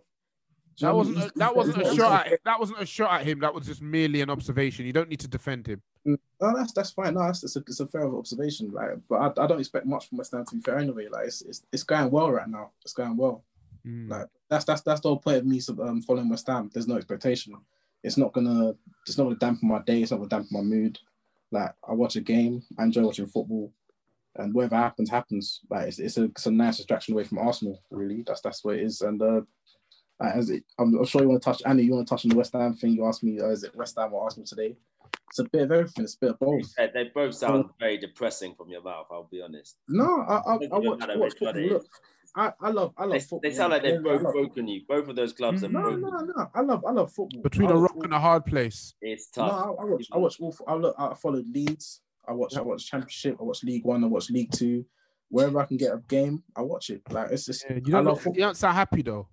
That 0.81 0.95
wasn't 0.95 1.17
a, 1.17 1.31
that 1.35 1.55
wasn't 1.55 1.81
a 1.81 1.95
shot 1.95 2.27
at 2.27 2.39
that 2.43 2.59
wasn't 2.59 2.81
a 2.81 2.85
shot 2.85 3.21
at 3.21 3.25
him. 3.25 3.39
That 3.39 3.53
was 3.53 3.65
just 3.65 3.81
merely 3.81 4.21
an 4.21 4.29
observation. 4.29 4.85
You 4.85 4.93
don't 4.93 5.09
need 5.09 5.21
to 5.21 5.27
defend 5.27 5.67
him. 5.67 5.81
No, 6.05 6.17
that's 6.39 6.73
that's 6.73 6.91
fine. 6.91 7.13
No, 7.13 7.21
that's, 7.21 7.41
that's 7.41 7.55
a, 7.55 7.59
it's 7.59 7.79
a 7.79 7.87
fair 7.87 8.07
observation. 8.07 8.71
Like, 8.71 8.89
but 9.09 9.15
I, 9.15 9.43
I 9.43 9.47
don't 9.47 9.59
expect 9.59 9.85
much 9.85 10.09
from 10.09 10.17
West 10.17 10.33
Ham 10.33 10.45
to 10.45 10.55
be 10.55 10.61
fair 10.61 10.77
anyway. 10.77 11.07
Like, 11.09 11.27
it's, 11.27 11.41
it's 11.41 11.63
it's 11.71 11.83
going 11.83 12.11
well 12.11 12.31
right 12.31 12.47
now. 12.47 12.71
It's 12.83 12.93
going 12.93 13.15
well. 13.15 13.43
Mm. 13.85 14.09
Like 14.09 14.27
that's 14.49 14.65
that's 14.65 14.81
that's 14.81 15.01
the 15.01 15.09
whole 15.09 15.19
point 15.19 15.37
of 15.37 15.45
me 15.45 15.61
um, 15.81 16.01
following 16.01 16.29
West 16.29 16.47
Ham. 16.47 16.69
There's 16.73 16.87
no 16.87 16.97
expectation. 16.97 17.55
It's 18.03 18.17
not 18.17 18.33
gonna 18.33 18.75
it's 19.07 19.17
not 19.17 19.25
gonna 19.25 19.35
dampen 19.35 19.69
my 19.69 19.81
day. 19.81 20.01
It's 20.01 20.11
not 20.11 20.17
gonna 20.17 20.29
dampen 20.29 20.49
my 20.51 20.61
mood. 20.61 20.99
Like 21.51 21.73
I 21.87 21.93
watch 21.93 22.15
a 22.15 22.21
game. 22.21 22.63
I 22.77 22.83
enjoy 22.83 23.03
watching 23.03 23.27
football, 23.27 23.71
and 24.35 24.53
whatever 24.53 24.75
happens 24.75 25.09
happens. 25.09 25.61
Like 25.69 25.87
it's, 25.87 25.99
it's 25.99 26.17
a 26.17 26.25
it's 26.25 26.45
a 26.45 26.51
nice 26.51 26.77
distraction 26.77 27.13
away 27.13 27.23
from 27.23 27.39
Arsenal. 27.39 27.81
Really, 27.89 28.23
that's 28.25 28.41
that's 28.41 28.63
what 28.63 28.75
it 28.75 28.83
is. 28.83 29.01
And 29.01 29.21
uh, 29.21 29.41
as 30.21 30.49
it, 30.49 30.63
I'm, 30.79 30.95
I'm 30.97 31.05
sure 31.05 31.21
you 31.21 31.29
want 31.29 31.41
to 31.41 31.45
touch 31.45 31.61
Annie. 31.65 31.83
You 31.83 31.93
want 31.93 32.07
to 32.07 32.09
touch 32.13 32.25
on 32.25 32.29
the 32.29 32.37
West 32.37 32.53
Ham 32.53 32.73
thing? 32.73 32.93
You 32.93 33.05
asked 33.05 33.23
me, 33.23 33.39
uh, 33.39 33.47
is 33.49 33.63
it 33.63 33.75
West 33.75 33.97
Ham 33.97 34.13
or 34.13 34.23
Arsenal 34.23 34.45
today? 34.45 34.75
It's 35.29 35.39
a 35.39 35.43
bit 35.43 35.63
of 35.63 35.71
everything. 35.71 36.03
It's 36.03 36.15
a 36.15 36.19
bit 36.19 36.29
of 36.31 36.39
both. 36.39 36.73
Yeah, 36.77 36.87
they 36.93 37.11
both 37.13 37.35
sound 37.35 37.65
very 37.79 37.97
depressing 37.97 38.55
from 38.55 38.69
your 38.69 38.81
mouth. 38.81 39.07
I'll 39.11 39.27
be 39.29 39.41
honest. 39.41 39.77
No, 39.89 40.21
I 40.21 40.35
I, 40.35 40.53
I 40.55 40.57
Doesn't 40.57 40.83
watch, 40.85 41.01
I 41.09 41.15
watch 41.17 41.33
football. 41.37 41.61
Look. 41.67 41.85
I, 42.37 42.51
I 42.61 42.69
love 42.69 42.93
I 42.97 43.03
love 43.03 43.11
They, 43.13 43.19
football. 43.19 43.39
they 43.43 43.51
sound 43.51 43.71
like 43.71 43.81
they've 43.83 43.93
Yeah, 43.93 44.17
both 44.17 44.21
broken 44.33 44.67
you. 44.67 44.81
Both 44.87 45.07
of 45.07 45.15
those 45.15 45.31
clubs 45.33 45.61
have 45.61 45.71
No, 45.71 45.81
broken 45.81 46.01
no, 46.01 46.19
you. 46.19 46.33
no. 46.35 46.47
I 46.53 46.61
love 46.61 46.83
I 46.85 46.91
love 46.91 47.11
football. 47.13 47.41
Between 47.41 47.69
I 47.69 47.73
a 47.73 47.79
watch 47.79 47.91
rock 47.95 48.03
and 48.03 48.13
a 48.13 48.19
hard 48.19 48.45
place. 48.45 48.93
It's 49.01 49.29
No, 49.37 49.43
tough. 49.47 49.53
I, 49.79 49.83
I 49.83 49.85
watch. 49.85 50.07
I 50.11 50.17
watch 50.17 50.39
all. 50.41 50.55
I 50.67 50.73
look. 50.75 50.95
I 50.97 51.13
followed 51.13 51.45
Leeds. 51.53 52.01
I 52.27 52.33
watch. 52.33 52.55
I 52.57 52.61
watch 52.61 52.85
Championship. 52.85 53.37
I 53.39 53.43
watch 53.43 53.63
League 53.63 53.85
One. 53.85 54.03
I 54.03 54.07
watch 54.07 54.29
League 54.29 54.51
Two. 54.51 54.85
wherever 55.29 55.59
I 55.59 55.65
can 55.65 55.77
get 55.77 55.93
a 55.93 56.01
game, 56.07 56.43
I 56.55 56.61
watch 56.61 56.89
it. 56.89 57.01
Like 57.09 57.31
it's 57.31 57.45
just 57.45 57.65
Yeah, 57.69 57.77
you 57.77 57.81
I 57.87 57.97
don't, 57.97 58.05
love 58.05 58.13
look, 58.15 58.23
football. 58.23 58.35
you 58.39 58.41
don't 58.45 58.57
sound 58.57 58.75
happy 58.75 59.01
though. 59.01 59.27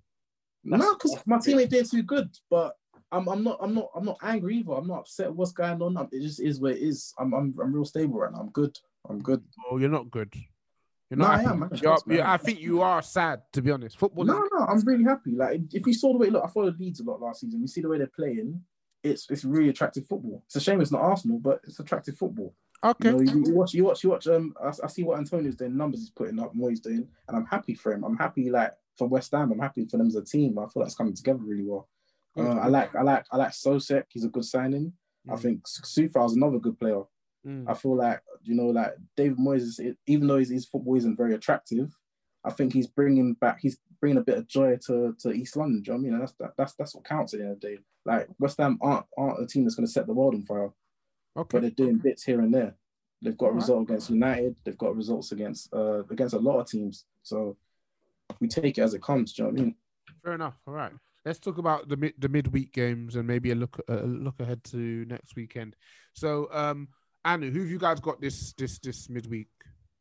No, 0.64 0.94
because 0.94 1.16
my 1.26 1.38
team 1.38 1.58
ain't 1.58 1.70
doing 1.70 1.84
too 1.84 2.02
good, 2.02 2.30
but 2.50 2.76
I'm, 3.10 3.28
I'm 3.28 3.42
not 3.44 3.58
I'm 3.60 3.74
not 3.74 3.90
I'm 3.94 4.04
not 4.04 4.18
angry 4.22 4.58
either. 4.58 4.72
I'm 4.72 4.86
not 4.86 5.00
upset 5.00 5.28
with 5.28 5.36
what's 5.38 5.52
going 5.52 5.82
on. 5.82 6.08
It 6.12 6.20
just 6.22 6.40
is 6.40 6.60
where 6.60 6.72
it 6.72 6.78
is. 6.82 7.12
I'm 7.18 7.32
I'm 7.34 7.54
I'm 7.60 7.72
real 7.74 7.84
stable 7.84 8.18
right 8.18 8.32
now. 8.32 8.40
I'm 8.40 8.50
good. 8.50 8.78
I'm 9.08 9.20
good. 9.20 9.42
Oh, 9.70 9.78
you're 9.78 9.88
not 9.90 10.10
good. 10.10 10.32
You're 11.10 11.18
No. 11.18 11.26
I 11.26 11.42
am. 11.42 11.58
You're- 11.60 11.78
Trust 11.78 12.06
me, 12.06 12.14
I 12.14 12.18
you're- 12.18 12.30
I 12.30 12.36
think 12.38 12.60
you 12.60 12.80
are 12.80 13.02
sad, 13.02 13.42
to 13.52 13.60
be 13.60 13.70
honest. 13.70 13.98
Football 13.98 14.24
No, 14.24 14.42
is 14.44 14.50
no, 14.52 14.64
I'm 14.66 14.80
really 14.80 15.04
happy. 15.04 15.32
Like 15.32 15.60
if 15.72 15.86
you 15.86 15.92
saw 15.92 16.12
the 16.12 16.18
way 16.18 16.30
look, 16.30 16.44
I 16.44 16.48
followed 16.48 16.78
Leeds 16.78 17.00
a 17.00 17.04
lot 17.04 17.20
last 17.20 17.40
season. 17.40 17.60
You 17.60 17.66
see 17.66 17.80
the 17.82 17.88
way 17.88 17.98
they're 17.98 18.06
playing. 18.06 18.62
It's 19.02 19.28
it's 19.30 19.44
really 19.44 19.68
attractive 19.68 20.06
football. 20.06 20.42
It's 20.46 20.56
a 20.56 20.60
shame 20.60 20.80
it's 20.80 20.92
not 20.92 21.00
Arsenal, 21.02 21.38
but 21.40 21.60
it's 21.64 21.80
attractive 21.80 22.16
football. 22.16 22.54
okay. 22.84 23.10
You, 23.10 23.16
know, 23.16 23.20
you, 23.32 23.44
you 23.46 23.54
watch, 23.54 23.74
you 23.74 23.84
watch, 23.84 24.04
you 24.04 24.10
watch. 24.10 24.26
Um, 24.28 24.54
I, 24.62 24.68
I 24.68 24.86
see 24.86 25.02
what 25.02 25.18
Antonio's 25.18 25.56
doing, 25.56 25.76
numbers 25.76 26.00
he's 26.00 26.10
putting 26.10 26.38
up, 26.38 26.52
and 26.52 26.60
what 26.60 26.70
he's 26.70 26.80
doing, 26.80 27.06
and 27.28 27.36
I'm 27.36 27.46
happy 27.46 27.74
for 27.74 27.92
him. 27.92 28.04
I'm 28.04 28.16
happy, 28.16 28.48
like 28.48 28.72
for 28.96 29.08
West 29.08 29.32
Ham. 29.32 29.52
I'm 29.52 29.58
happy 29.58 29.86
for 29.86 29.96
them 29.96 30.08
as 30.08 30.16
a 30.16 30.24
team. 30.24 30.58
I 30.58 30.66
feel 30.68 30.82
that's 30.82 30.94
coming 30.94 31.14
together 31.14 31.40
really 31.42 31.64
well. 31.64 31.88
Uh, 32.36 32.54
I 32.58 32.68
like, 32.68 32.94
I 32.94 33.02
like, 33.02 33.26
I 33.30 33.36
like 33.36 33.50
Souček. 33.50 34.04
He's 34.08 34.24
a 34.24 34.28
good 34.28 34.44
signing. 34.44 34.92
I 35.30 35.36
think 35.36 35.66
Sufa 35.66 36.24
is 36.24 36.32
another 36.32 36.58
good 36.58 36.78
player. 36.78 37.02
Mm. 37.46 37.64
I 37.68 37.74
feel 37.74 37.96
like 37.96 38.20
you 38.42 38.54
know, 38.54 38.66
like 38.66 38.94
David 39.16 39.38
Moyes, 39.38 39.62
is, 39.62 39.80
even 40.06 40.26
though 40.26 40.38
his, 40.38 40.50
his 40.50 40.66
football 40.66 40.96
isn't 40.96 41.16
very 41.16 41.34
attractive, 41.34 41.94
I 42.44 42.50
think 42.50 42.72
he's 42.72 42.86
bringing 42.86 43.34
back, 43.34 43.60
he's 43.60 43.78
bringing 44.00 44.18
a 44.18 44.22
bit 44.22 44.38
of 44.38 44.48
joy 44.48 44.78
to, 44.86 45.14
to 45.20 45.32
East 45.32 45.56
London. 45.56 45.82
Do 45.82 45.92
you 45.92 45.92
know 45.92 45.96
what 45.96 46.00
I 46.00 46.02
mean? 46.04 46.12
And 46.14 46.22
that's 46.22 46.32
that, 46.40 46.52
that's 46.56 46.74
that's 46.74 46.94
what 46.94 47.04
counts 47.04 47.34
at 47.34 47.38
the 47.40 47.44
end 47.46 47.54
of 47.54 47.60
the 47.60 47.68
day. 47.68 47.78
Like 48.04 48.28
West 48.38 48.58
Ham 48.58 48.78
aren't 48.80 49.06
aren't 49.16 49.42
a 49.42 49.46
team 49.46 49.64
that's 49.64 49.76
going 49.76 49.86
to 49.86 49.92
set 49.92 50.06
the 50.06 50.12
world 50.12 50.34
on 50.34 50.42
fire, 50.42 50.70
Okay. 51.36 51.48
but 51.50 51.62
they're 51.62 51.70
doing 51.70 51.98
bits 51.98 52.24
here 52.24 52.40
and 52.40 52.52
there. 52.52 52.74
They've 53.20 53.38
got 53.38 53.46
a 53.46 53.48
Alright. 53.50 53.62
result 53.62 53.82
against 53.82 54.10
United. 54.10 54.56
They've 54.64 54.78
got 54.78 54.96
results 54.96 55.30
against 55.30 55.72
uh 55.72 56.02
against 56.10 56.34
a 56.34 56.38
lot 56.40 56.58
of 56.58 56.68
teams. 56.68 57.04
So 57.22 57.56
we 58.40 58.48
take 58.48 58.78
it 58.78 58.82
as 58.82 58.94
it 58.94 59.02
comes. 59.02 59.32
Do 59.32 59.42
you 59.42 59.48
know 59.48 59.52
what 59.52 59.60
I 59.60 59.64
mean? 59.64 59.74
Fair 60.24 60.34
enough. 60.34 60.54
All 60.66 60.74
right. 60.74 60.92
Let's 61.24 61.38
talk 61.38 61.58
about 61.58 61.88
the 61.88 61.96
mid 61.96 62.14
the 62.18 62.28
midweek 62.28 62.72
games 62.72 63.16
and 63.16 63.26
maybe 63.26 63.52
a 63.52 63.54
look 63.54 63.80
a 63.88 63.94
look 64.02 64.40
ahead 64.40 64.62
to 64.64 64.76
next 65.06 65.36
weekend. 65.36 65.76
So, 66.14 66.48
um, 66.52 66.88
Anu, 67.24 67.50
who 67.50 67.60
have 67.60 67.70
you 67.70 67.78
guys 67.78 68.00
got 68.00 68.20
this 68.20 68.52
this 68.54 68.78
this 68.80 69.08
midweek? 69.08 69.48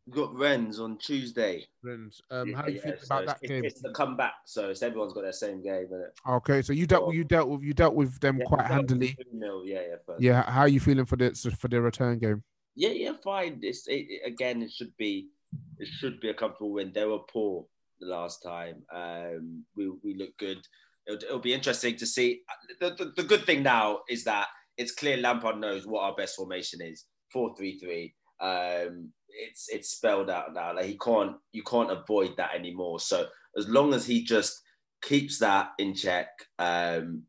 We've 0.08 0.16
got 0.16 0.34
Rennes 0.36 0.80
on 0.80 0.98
Tuesday. 0.98 1.64
Rennes. 1.84 2.20
Um, 2.32 2.54
how 2.54 2.64
do 2.64 2.72
you 2.72 2.82
feel 2.82 2.96
so 3.00 3.16
about 3.16 3.28
that 3.28 3.38
it's, 3.44 3.50
game? 3.52 3.64
It's 3.64 3.82
the 3.82 3.92
comeback, 3.92 4.34
so 4.46 4.70
it's, 4.72 4.82
everyone's 4.82 5.14
got 5.14 5.22
their 5.22 5.32
same 5.32 5.62
game, 5.62 5.86
isn't 5.86 6.02
it? 6.02 6.20
Okay, 6.28 6.64
so 6.64 6.74
you 6.74 6.88
dealt 6.88 7.14
you 7.14 7.24
dealt 7.24 7.48
with 7.50 7.62
you 7.62 7.74
dealt 7.76 7.94
with 7.94 8.20
them 8.20 8.40
Yeah, 8.40 8.46
quite 8.46 8.66
handily. 8.66 9.16
2-0, 9.34 9.62
Yeah, 9.64 9.76
yeah. 9.76 9.96
First. 10.06 10.22
Yeah, 10.22 10.50
how 10.50 10.62
are 10.62 10.68
you 10.68 10.80
feeling 10.80 11.06
for 11.06 11.18
the 11.18 11.36
for 11.60 11.68
the 11.68 11.80
return 11.80 12.18
game? 12.18 12.44
Yeah, 12.76 12.90
yeah, 12.90 13.12
fine. 13.24 13.60
It's 13.62 13.88
it, 13.88 14.08
it- 14.10 14.26
again, 14.26 14.64
it 14.64 14.72
should 14.72 14.98
be, 14.98 15.30
it 15.78 15.88
should 15.88 16.20
be 16.20 16.30
a 16.30 16.34
comfortable 16.34 16.72
win. 16.72 16.92
They 16.94 17.06
were 17.06 17.20
poor 17.20 17.68
the 18.02 18.08
last 18.08 18.44
time. 18.44 18.84
Um, 18.94 19.64
we 19.76 19.92
we 20.04 20.16
look 20.16 20.38
good. 20.38 20.60
It'll, 21.08 21.24
it'll 21.24 21.40
be 21.40 21.54
interesting 21.54 21.96
to 21.98 22.06
see. 22.06 22.42
The, 22.80 22.92
the, 22.92 23.14
the 23.16 23.24
good 23.24 23.46
thing 23.46 23.64
now 23.64 24.00
is 24.10 24.24
that 24.26 24.48
it's 24.78 24.92
clear 24.92 25.18
Lampard 25.18 25.60
knows 25.60 25.88
what 25.88 26.04
our 26.04 26.16
best 26.16 26.36
formation 26.36 26.82
is: 26.82 27.06
four 27.32 27.56
three 27.56 27.80
three. 27.80 28.14
Um, 28.40 29.12
it's 29.30 29.70
it's 29.70 29.92
spelled 29.92 30.30
out 30.30 30.54
now. 30.54 30.76
Like 30.76 30.86
he 30.86 30.98
can't 30.98 31.38
you 31.54 31.64
can't 31.64 31.92
avoid 31.92 32.36
that 32.38 32.56
anymore. 32.56 33.00
So 33.00 33.28
as 33.58 33.68
long 33.70 33.94
as 33.94 34.06
he 34.06 34.24
just 34.24 34.62
keeps 35.02 35.40
that 35.40 35.70
in 35.80 35.96
check, 35.96 36.28
um, 36.60 37.24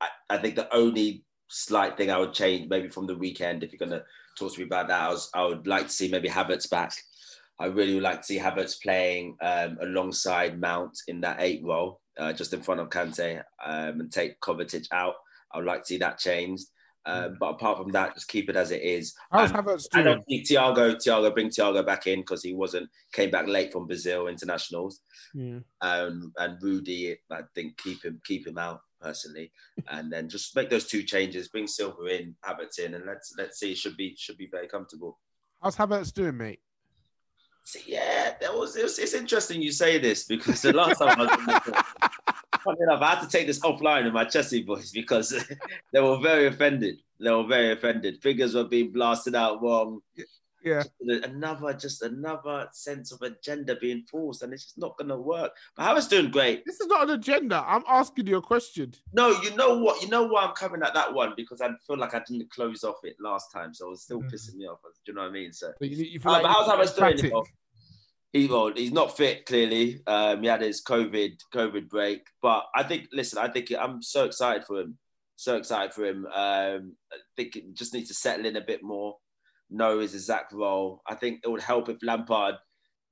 I, 0.00 0.08
I 0.30 0.38
think 0.38 0.56
the 0.56 0.72
only 0.74 1.24
slight 1.48 1.96
thing 1.96 2.10
I 2.10 2.18
would 2.18 2.32
change 2.32 2.68
maybe 2.68 2.88
from 2.88 3.06
the 3.06 3.16
weekend, 3.16 3.62
if 3.62 3.72
you're 3.72 3.78
going 3.78 3.98
to 3.98 4.04
talk 4.38 4.52
to 4.52 4.60
me 4.60 4.66
about 4.66 4.88
that, 4.88 5.02
I, 5.02 5.08
was, 5.08 5.30
I 5.34 5.44
would 5.44 5.66
like 5.66 5.84
to 5.84 5.92
see 5.92 6.08
maybe 6.08 6.28
Havertz 6.28 6.68
back. 6.68 6.92
I 7.58 7.66
really 7.66 7.94
would 7.94 8.02
like 8.02 8.20
to 8.20 8.26
see 8.26 8.38
Havertz 8.38 8.80
playing 8.82 9.36
um, 9.40 9.78
alongside 9.80 10.60
Mount 10.60 10.98
in 11.08 11.20
that 11.22 11.38
eight 11.40 11.62
role, 11.64 12.00
uh, 12.18 12.32
just 12.32 12.52
in 12.52 12.62
front 12.62 12.80
of 12.80 12.90
Kante, 12.90 13.42
um, 13.64 14.00
and 14.00 14.12
take 14.12 14.40
Kovacic 14.40 14.86
out. 14.92 15.14
I 15.52 15.58
would 15.58 15.66
like 15.66 15.82
to 15.82 15.86
see 15.86 15.98
that 15.98 16.18
changed. 16.18 16.66
Um, 17.06 17.36
but 17.38 17.50
apart 17.50 17.78
from 17.78 17.92
that, 17.92 18.14
just 18.14 18.26
keep 18.26 18.50
it 18.50 18.56
as 18.56 18.72
it 18.72 18.82
is. 18.82 19.14
How's 19.30 19.52
And 19.52 19.60
Havertz 19.60 19.86
I 19.92 20.02
doing? 20.02 20.16
don't 20.16 20.24
think 20.24 20.46
Thiago, 20.46 20.96
Thiago, 20.96 21.32
bring 21.32 21.50
Thiago 21.50 21.86
back 21.86 22.08
in 22.08 22.20
because 22.20 22.42
he 22.42 22.52
wasn't 22.52 22.90
came 23.12 23.30
back 23.30 23.46
late 23.46 23.72
from 23.72 23.86
Brazil 23.86 24.26
internationals. 24.26 25.00
Yeah. 25.32 25.60
Um, 25.80 26.32
and 26.36 26.60
Rudy, 26.60 27.16
I 27.30 27.42
think 27.54 27.78
keep 27.78 28.04
him 28.04 28.20
keep 28.24 28.44
him 28.44 28.58
out 28.58 28.80
personally, 29.00 29.52
and 29.88 30.12
then 30.12 30.28
just 30.28 30.56
make 30.56 30.68
those 30.68 30.86
two 30.88 31.04
changes. 31.04 31.48
Bring 31.48 31.68
Silva 31.68 32.06
in, 32.06 32.34
Havertz 32.44 32.80
in, 32.80 32.94
and 32.94 33.06
let's 33.06 33.32
let's 33.38 33.60
see. 33.60 33.70
It 33.70 33.78
should 33.78 33.96
be 33.96 34.16
should 34.18 34.36
be 34.36 34.48
very 34.50 34.66
comfortable. 34.66 35.20
How's 35.62 35.76
Havertz 35.76 36.12
doing, 36.12 36.36
mate? 36.36 36.60
So, 37.66 37.80
yeah, 37.84 38.34
that 38.40 38.54
was, 38.56 38.76
it 38.76 38.84
was. 38.84 38.96
It's 39.00 39.12
interesting 39.12 39.60
you 39.60 39.72
say 39.72 39.98
this 39.98 40.22
because 40.22 40.62
the 40.62 40.72
last 40.72 40.98
time 40.98 41.18
I 41.18 41.22
was 41.24 41.30
on 41.32 41.46
the 41.46 41.84
funny 42.62 42.78
enough, 42.80 43.02
I 43.02 43.14
had 43.16 43.22
to 43.22 43.28
take 43.28 43.48
this 43.48 43.58
offline 43.58 44.04
with 44.04 44.12
my 44.12 44.24
Chelsea 44.24 44.62
boys 44.62 44.92
because 44.92 45.34
they 45.92 46.00
were 46.00 46.20
very 46.20 46.46
offended. 46.46 47.00
They 47.18 47.32
were 47.32 47.44
very 47.44 47.72
offended. 47.72 48.22
Figures 48.22 48.54
were 48.54 48.68
being 48.68 48.92
blasted 48.92 49.34
out 49.34 49.60
wrong. 49.60 50.00
Yeah. 50.66 50.82
Another, 51.22 51.72
just 51.74 52.02
another 52.02 52.68
sense 52.72 53.12
of 53.12 53.22
agenda 53.22 53.76
being 53.76 54.02
forced, 54.10 54.42
and 54.42 54.52
it's 54.52 54.64
just 54.64 54.78
not 54.78 54.98
going 54.98 55.10
to 55.10 55.16
work. 55.16 55.52
But 55.76 55.84
Havertz 55.84 56.08
doing 56.10 56.32
great. 56.32 56.64
This 56.66 56.80
is 56.80 56.88
not 56.88 57.04
an 57.04 57.10
agenda. 57.10 57.64
I'm 57.64 57.84
asking 57.86 58.26
you 58.26 58.38
a 58.38 58.42
question. 58.42 58.92
No, 59.12 59.28
you 59.42 59.54
know 59.54 59.78
what? 59.78 60.02
You 60.02 60.08
know 60.08 60.24
why 60.26 60.42
I'm 60.42 60.54
coming 60.54 60.82
at 60.82 60.92
that 60.94 61.14
one 61.14 61.34
because 61.36 61.60
I 61.60 61.68
feel 61.86 61.96
like 61.98 62.14
I 62.16 62.22
didn't 62.26 62.50
close 62.50 62.82
off 62.82 62.96
it 63.04 63.14
last 63.20 63.52
time, 63.52 63.72
so 63.74 63.86
it 63.86 63.90
was 63.90 64.02
still 64.02 64.20
pissing 64.22 64.56
me 64.56 64.66
off. 64.66 64.80
Do 64.82 65.12
you 65.12 65.14
know 65.14 65.22
what 65.22 65.28
I 65.28 65.32
mean? 65.32 65.52
So, 65.52 65.68
So 65.78 65.84
you, 65.84 66.04
you 66.04 66.18
feel 66.18 66.32
Uh, 66.32 66.34
like 66.34 66.42
but 66.42 66.50
how's 66.50 66.66
you're 66.66 67.10
doing? 67.12 67.24
emphatic? 67.26 67.52
He 68.32 68.48
well, 68.48 68.72
he's 68.74 68.92
not 68.92 69.16
fit 69.16 69.46
clearly. 69.46 70.00
Um, 70.04 70.42
he 70.42 70.48
had 70.48 70.62
his 70.62 70.82
COVID 70.82 71.38
COVID 71.54 71.88
break, 71.88 72.26
but 72.42 72.66
I 72.74 72.82
think 72.82 73.06
listen, 73.12 73.38
I 73.38 73.48
think 73.48 73.72
I'm 73.78 74.02
so 74.02 74.24
excited 74.24 74.66
for 74.66 74.80
him. 74.80 74.98
So 75.36 75.56
excited 75.56 75.92
for 75.94 76.04
him. 76.04 76.26
Um, 76.26 76.96
I 77.12 77.16
think 77.36 77.54
he 77.54 77.66
just 77.72 77.94
needs 77.94 78.08
to 78.08 78.14
settle 78.14 78.46
in 78.46 78.56
a 78.56 78.60
bit 78.60 78.82
more, 78.82 79.16
know 79.70 80.00
his 80.00 80.14
exact 80.14 80.52
role. 80.52 81.02
I 81.06 81.14
think 81.14 81.40
it 81.44 81.48
would 81.48 81.62
help 81.62 81.88
if 81.88 81.98
Lampard 82.02 82.56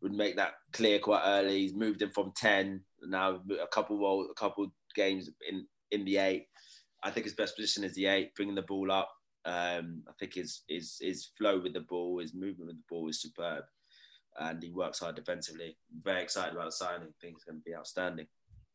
would 0.03 0.13
make 0.13 0.37
that 0.37 0.55
clear 0.73 0.99
quite 0.99 1.23
early. 1.25 1.61
He's 1.61 1.75
moved 1.75 2.03
him 2.03 2.11
from 2.11 2.33
ten 2.37 2.83
now 3.07 3.41
a 3.63 3.67
couple 3.67 3.99
role, 3.99 4.27
a 4.31 4.35
couple 4.35 4.73
games 4.95 5.31
in 5.49 5.67
in 5.91 6.05
the 6.05 6.19
eight. 6.19 6.47
I 7.03 7.11
think 7.11 7.25
his 7.25 7.35
best 7.35 7.57
position 7.57 7.85
is 7.85 7.95
the 7.95 8.07
eight, 8.07 8.35
bringing 8.35 8.55
the 8.55 8.63
ball 8.63 8.91
up. 8.91 9.11
Um, 9.45 10.03
I 10.09 10.13
think 10.19 10.35
his 10.35 10.63
his 10.69 10.99
his 11.01 11.31
flow 11.37 11.61
with 11.61 11.75
the 11.75 11.81
ball, 11.81 12.21
his 12.21 12.35
movement 12.35 12.69
with 12.69 12.77
the 12.77 12.83
ball 12.89 13.09
is 13.09 13.21
superb, 13.21 13.65
and 14.39 14.63
he 14.63 14.71
works 14.71 15.01
hard 15.01 15.17
defensively. 15.17 15.77
very 16.03 16.23
excited 16.23 16.55
about 16.55 16.67
the 16.67 16.73
signing. 16.73 17.09
Think 17.21 17.37
it's 17.37 17.45
going 17.45 17.59
to 17.59 17.65
be 17.65 17.75
outstanding. 17.75 18.27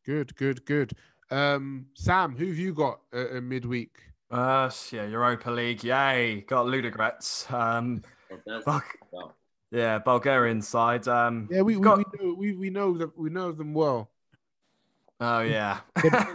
Good, 0.04 0.34
good, 0.36 0.64
good. 0.64 0.92
Um, 1.30 1.86
Sam, 1.94 2.36
who 2.36 2.46
have 2.46 2.58
you 2.58 2.72
got 2.72 3.00
uh, 3.12 3.40
midweek? 3.40 3.98
Uh, 4.30 4.70
yeah, 4.92 5.06
Europa 5.06 5.50
League. 5.50 5.82
Yay, 5.82 6.42
got 6.46 6.66
Ludogorets. 6.66 7.50
Um, 7.52 8.02
Bul- 8.64 9.34
yeah, 9.72 9.98
Bulgarian 9.98 10.62
side. 10.62 11.06
Um, 11.08 11.48
Yeah, 11.50 11.62
we 11.62 11.76
we, 11.76 11.82
got- 11.82 11.98
we 11.98 12.04
know 12.18 12.34
we, 12.34 12.52
we 12.54 12.70
know 12.70 12.96
that 12.98 13.16
we 13.18 13.30
know 13.30 13.52
them 13.52 13.74
well. 13.74 14.10
Oh 15.20 15.40
yeah. 15.40 15.80
They've 16.02 16.12
been, 16.12 16.26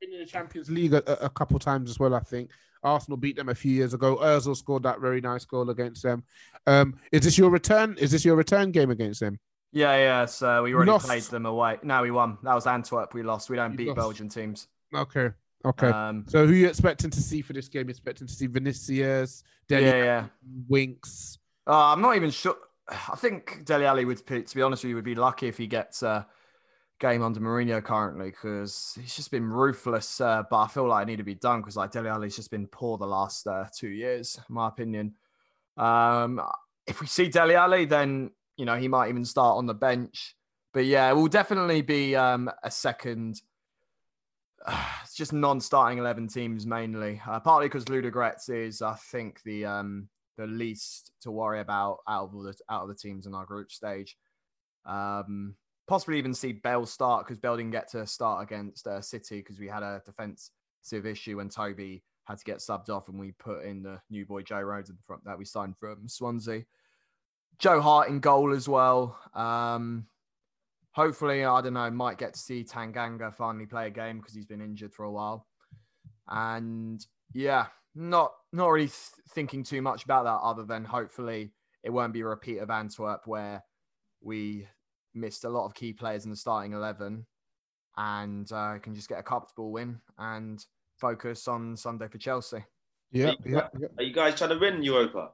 in 0.00 0.18
the 0.18 0.26
Champions 0.26 0.70
League 0.70 0.94
a, 0.94 1.24
a 1.24 1.30
couple 1.30 1.58
times 1.58 1.90
as 1.90 1.98
well. 1.98 2.14
I 2.14 2.20
think 2.20 2.50
Arsenal 2.82 3.16
beat 3.16 3.36
them 3.36 3.48
a 3.50 3.54
few 3.54 3.72
years 3.72 3.94
ago. 3.94 4.16
Özil 4.16 4.56
scored 4.56 4.82
that 4.82 5.00
very 5.00 5.20
nice 5.20 5.44
goal 5.44 5.70
against 5.70 6.02
them. 6.02 6.24
Um, 6.66 6.96
is 7.12 7.22
this 7.22 7.38
your 7.38 7.50
return? 7.50 7.96
Is 7.98 8.10
this 8.10 8.24
your 8.24 8.34
return 8.36 8.72
game 8.72 8.90
against 8.90 9.20
them? 9.20 9.38
Yeah, 9.72 9.96
yeah. 9.96 10.24
So 10.26 10.64
we 10.64 10.74
already 10.74 10.90
lost. 10.90 11.06
played 11.06 11.22
them 11.24 11.46
away. 11.46 11.78
No, 11.82 12.02
we 12.02 12.10
won. 12.10 12.36
That 12.42 12.54
was 12.54 12.66
Antwerp. 12.66 13.14
We 13.14 13.22
lost. 13.22 13.48
We 13.48 13.56
don't 13.56 13.72
You 13.72 13.78
beat 13.78 13.86
lost. 13.88 13.96
Belgian 13.96 14.28
teams. 14.28 14.68
Okay, 14.94 15.30
okay. 15.64 15.88
Um, 15.88 16.24
so 16.28 16.46
who 16.46 16.52
are 16.52 16.56
you 16.56 16.68
expecting 16.68 17.10
to 17.10 17.20
see 17.20 17.42
for 17.42 17.52
this 17.52 17.68
game? 17.68 17.82
You're 17.86 17.90
expecting 17.90 18.26
to 18.26 18.32
see 18.32 18.46
Vinicius, 18.46 19.44
Dele 19.68 19.84
Yeah, 19.84 20.04
yeah. 20.04 20.26
Winks. 20.68 21.38
Uh, 21.66 21.92
I'm 21.92 22.00
not 22.00 22.16
even 22.16 22.30
sure. 22.30 22.56
I 22.88 23.16
think 23.16 23.64
Dele 23.64 23.86
Alli 23.86 24.04
would, 24.04 24.26
to 24.26 24.54
be 24.54 24.62
honest 24.62 24.82
with 24.82 24.90
you, 24.90 24.96
would 24.96 25.04
be 25.04 25.14
lucky 25.14 25.48
if 25.48 25.56
he 25.56 25.66
gets 25.66 26.02
a 26.02 26.26
game 27.02 27.22
under 27.22 27.40
Mourinho 27.40 27.82
currently 27.82 28.30
because 28.30 28.96
he's 29.00 29.16
just 29.16 29.30
been 29.30 29.44
ruthless. 29.44 30.20
Uh, 30.20 30.44
but 30.48 30.58
I 30.58 30.68
feel 30.68 30.86
like 30.86 31.02
I 31.02 31.04
need 31.04 31.16
to 31.16 31.24
be 31.24 31.34
done 31.34 31.60
because 31.60 31.76
like 31.76 31.90
Dele 31.90 32.08
Alli's 32.08 32.36
just 32.36 32.50
been 32.50 32.66
poor 32.68 32.96
the 32.96 33.06
last 33.06 33.46
uh, 33.46 33.66
two 33.76 33.88
years, 33.88 34.38
in 34.48 34.54
my 34.54 34.68
opinion. 34.68 35.14
Um, 35.76 36.40
if 36.86 37.00
we 37.00 37.06
see 37.06 37.28
Dele 37.28 37.54
Alli, 37.54 37.84
then 37.86 38.30
you 38.56 38.64
know 38.64 38.76
he 38.76 38.88
might 38.88 39.08
even 39.08 39.24
start 39.24 39.58
on 39.58 39.66
the 39.66 39.74
bench. 39.74 40.36
But 40.72 40.86
yeah, 40.86 41.10
it 41.10 41.14
will 41.14 41.28
definitely 41.28 41.82
be 41.82 42.16
um, 42.16 42.50
a 42.62 42.70
second. 42.70 43.40
it's 45.02 45.14
just 45.14 45.32
non-starting 45.32 45.98
eleven 45.98 46.28
teams 46.28 46.66
mainly. 46.66 47.20
Uh, 47.26 47.40
partly 47.40 47.68
because 47.68 47.84
Ludogorets 47.86 48.48
is, 48.48 48.82
I 48.82 48.94
think, 48.94 49.42
the 49.44 49.64
um, 49.64 50.08
the 50.36 50.46
least 50.46 51.12
to 51.22 51.30
worry 51.30 51.60
about 51.60 51.98
out 52.08 52.30
of 52.32 52.42
the 52.42 52.54
out 52.70 52.82
of 52.82 52.88
the 52.88 52.94
teams 52.94 53.26
in 53.26 53.34
our 53.34 53.46
group 53.46 53.70
stage. 53.70 54.16
Um, 54.84 55.54
possibly 55.86 56.18
even 56.18 56.34
see 56.34 56.52
Bale 56.52 56.86
start 56.86 57.26
because 57.26 57.38
Bale 57.38 57.56
didn't 57.56 57.72
get 57.72 57.90
to 57.90 58.06
start 58.06 58.42
against 58.42 58.86
uh, 58.86 59.00
City 59.00 59.38
because 59.38 59.58
we 59.58 59.68
had 59.68 59.82
a 59.82 60.02
defensive 60.04 61.06
issue 61.06 61.36
when 61.36 61.48
Toby 61.48 62.02
had 62.24 62.38
to 62.38 62.44
get 62.44 62.58
subbed 62.58 62.88
off 62.88 63.08
and 63.08 63.18
we 63.18 63.32
put 63.32 63.64
in 63.64 63.82
the 63.82 64.00
new 64.10 64.24
boy 64.24 64.42
Joe 64.42 64.62
Rodon 64.62 64.90
in 64.90 64.96
the 64.96 65.02
front 65.06 65.24
that 65.24 65.38
we 65.38 65.44
signed 65.44 65.76
from 65.78 66.08
Swansea. 66.08 66.64
Joe 67.58 67.80
Hart 67.80 68.08
in 68.08 68.20
goal 68.20 68.52
as 68.52 68.68
well. 68.68 69.18
Um, 69.34 70.06
hopefully, 70.92 71.44
I 71.44 71.60
don't 71.60 71.74
know, 71.74 71.90
might 71.90 72.18
get 72.18 72.34
to 72.34 72.40
see 72.40 72.64
Tanganga 72.64 73.34
finally 73.34 73.66
play 73.66 73.88
a 73.88 73.90
game 73.90 74.18
because 74.18 74.34
he's 74.34 74.46
been 74.46 74.60
injured 74.60 74.92
for 74.92 75.04
a 75.04 75.10
while. 75.10 75.46
And 76.28 77.04
yeah, 77.34 77.66
not 77.94 78.32
not 78.52 78.68
really 78.68 78.86
th- 78.86 79.26
thinking 79.30 79.62
too 79.64 79.82
much 79.82 80.04
about 80.04 80.24
that 80.24 80.46
other 80.46 80.64
than 80.64 80.84
hopefully 80.84 81.52
it 81.82 81.90
won't 81.90 82.12
be 82.12 82.20
a 82.20 82.26
repeat 82.26 82.58
of 82.58 82.70
Antwerp 82.70 83.26
where 83.26 83.62
we 84.20 84.66
missed 85.14 85.44
a 85.44 85.48
lot 85.48 85.66
of 85.66 85.74
key 85.74 85.92
players 85.92 86.24
in 86.24 86.30
the 86.30 86.36
starting 86.36 86.72
11 86.72 87.26
and 87.96 88.50
uh, 88.52 88.78
can 88.78 88.94
just 88.94 89.08
get 89.08 89.18
a 89.18 89.22
comfortable 89.22 89.72
win 89.72 90.00
and 90.18 90.64
focus 90.96 91.48
on 91.48 91.76
Sunday 91.76 92.08
for 92.08 92.18
Chelsea. 92.18 92.64
Yeah, 93.10 93.32
yeah, 93.44 93.68
yeah. 93.78 93.88
Are 93.98 94.04
you 94.04 94.14
guys 94.14 94.36
trying 94.36 94.50
to 94.50 94.58
win 94.58 94.82
Europa? 94.82 95.32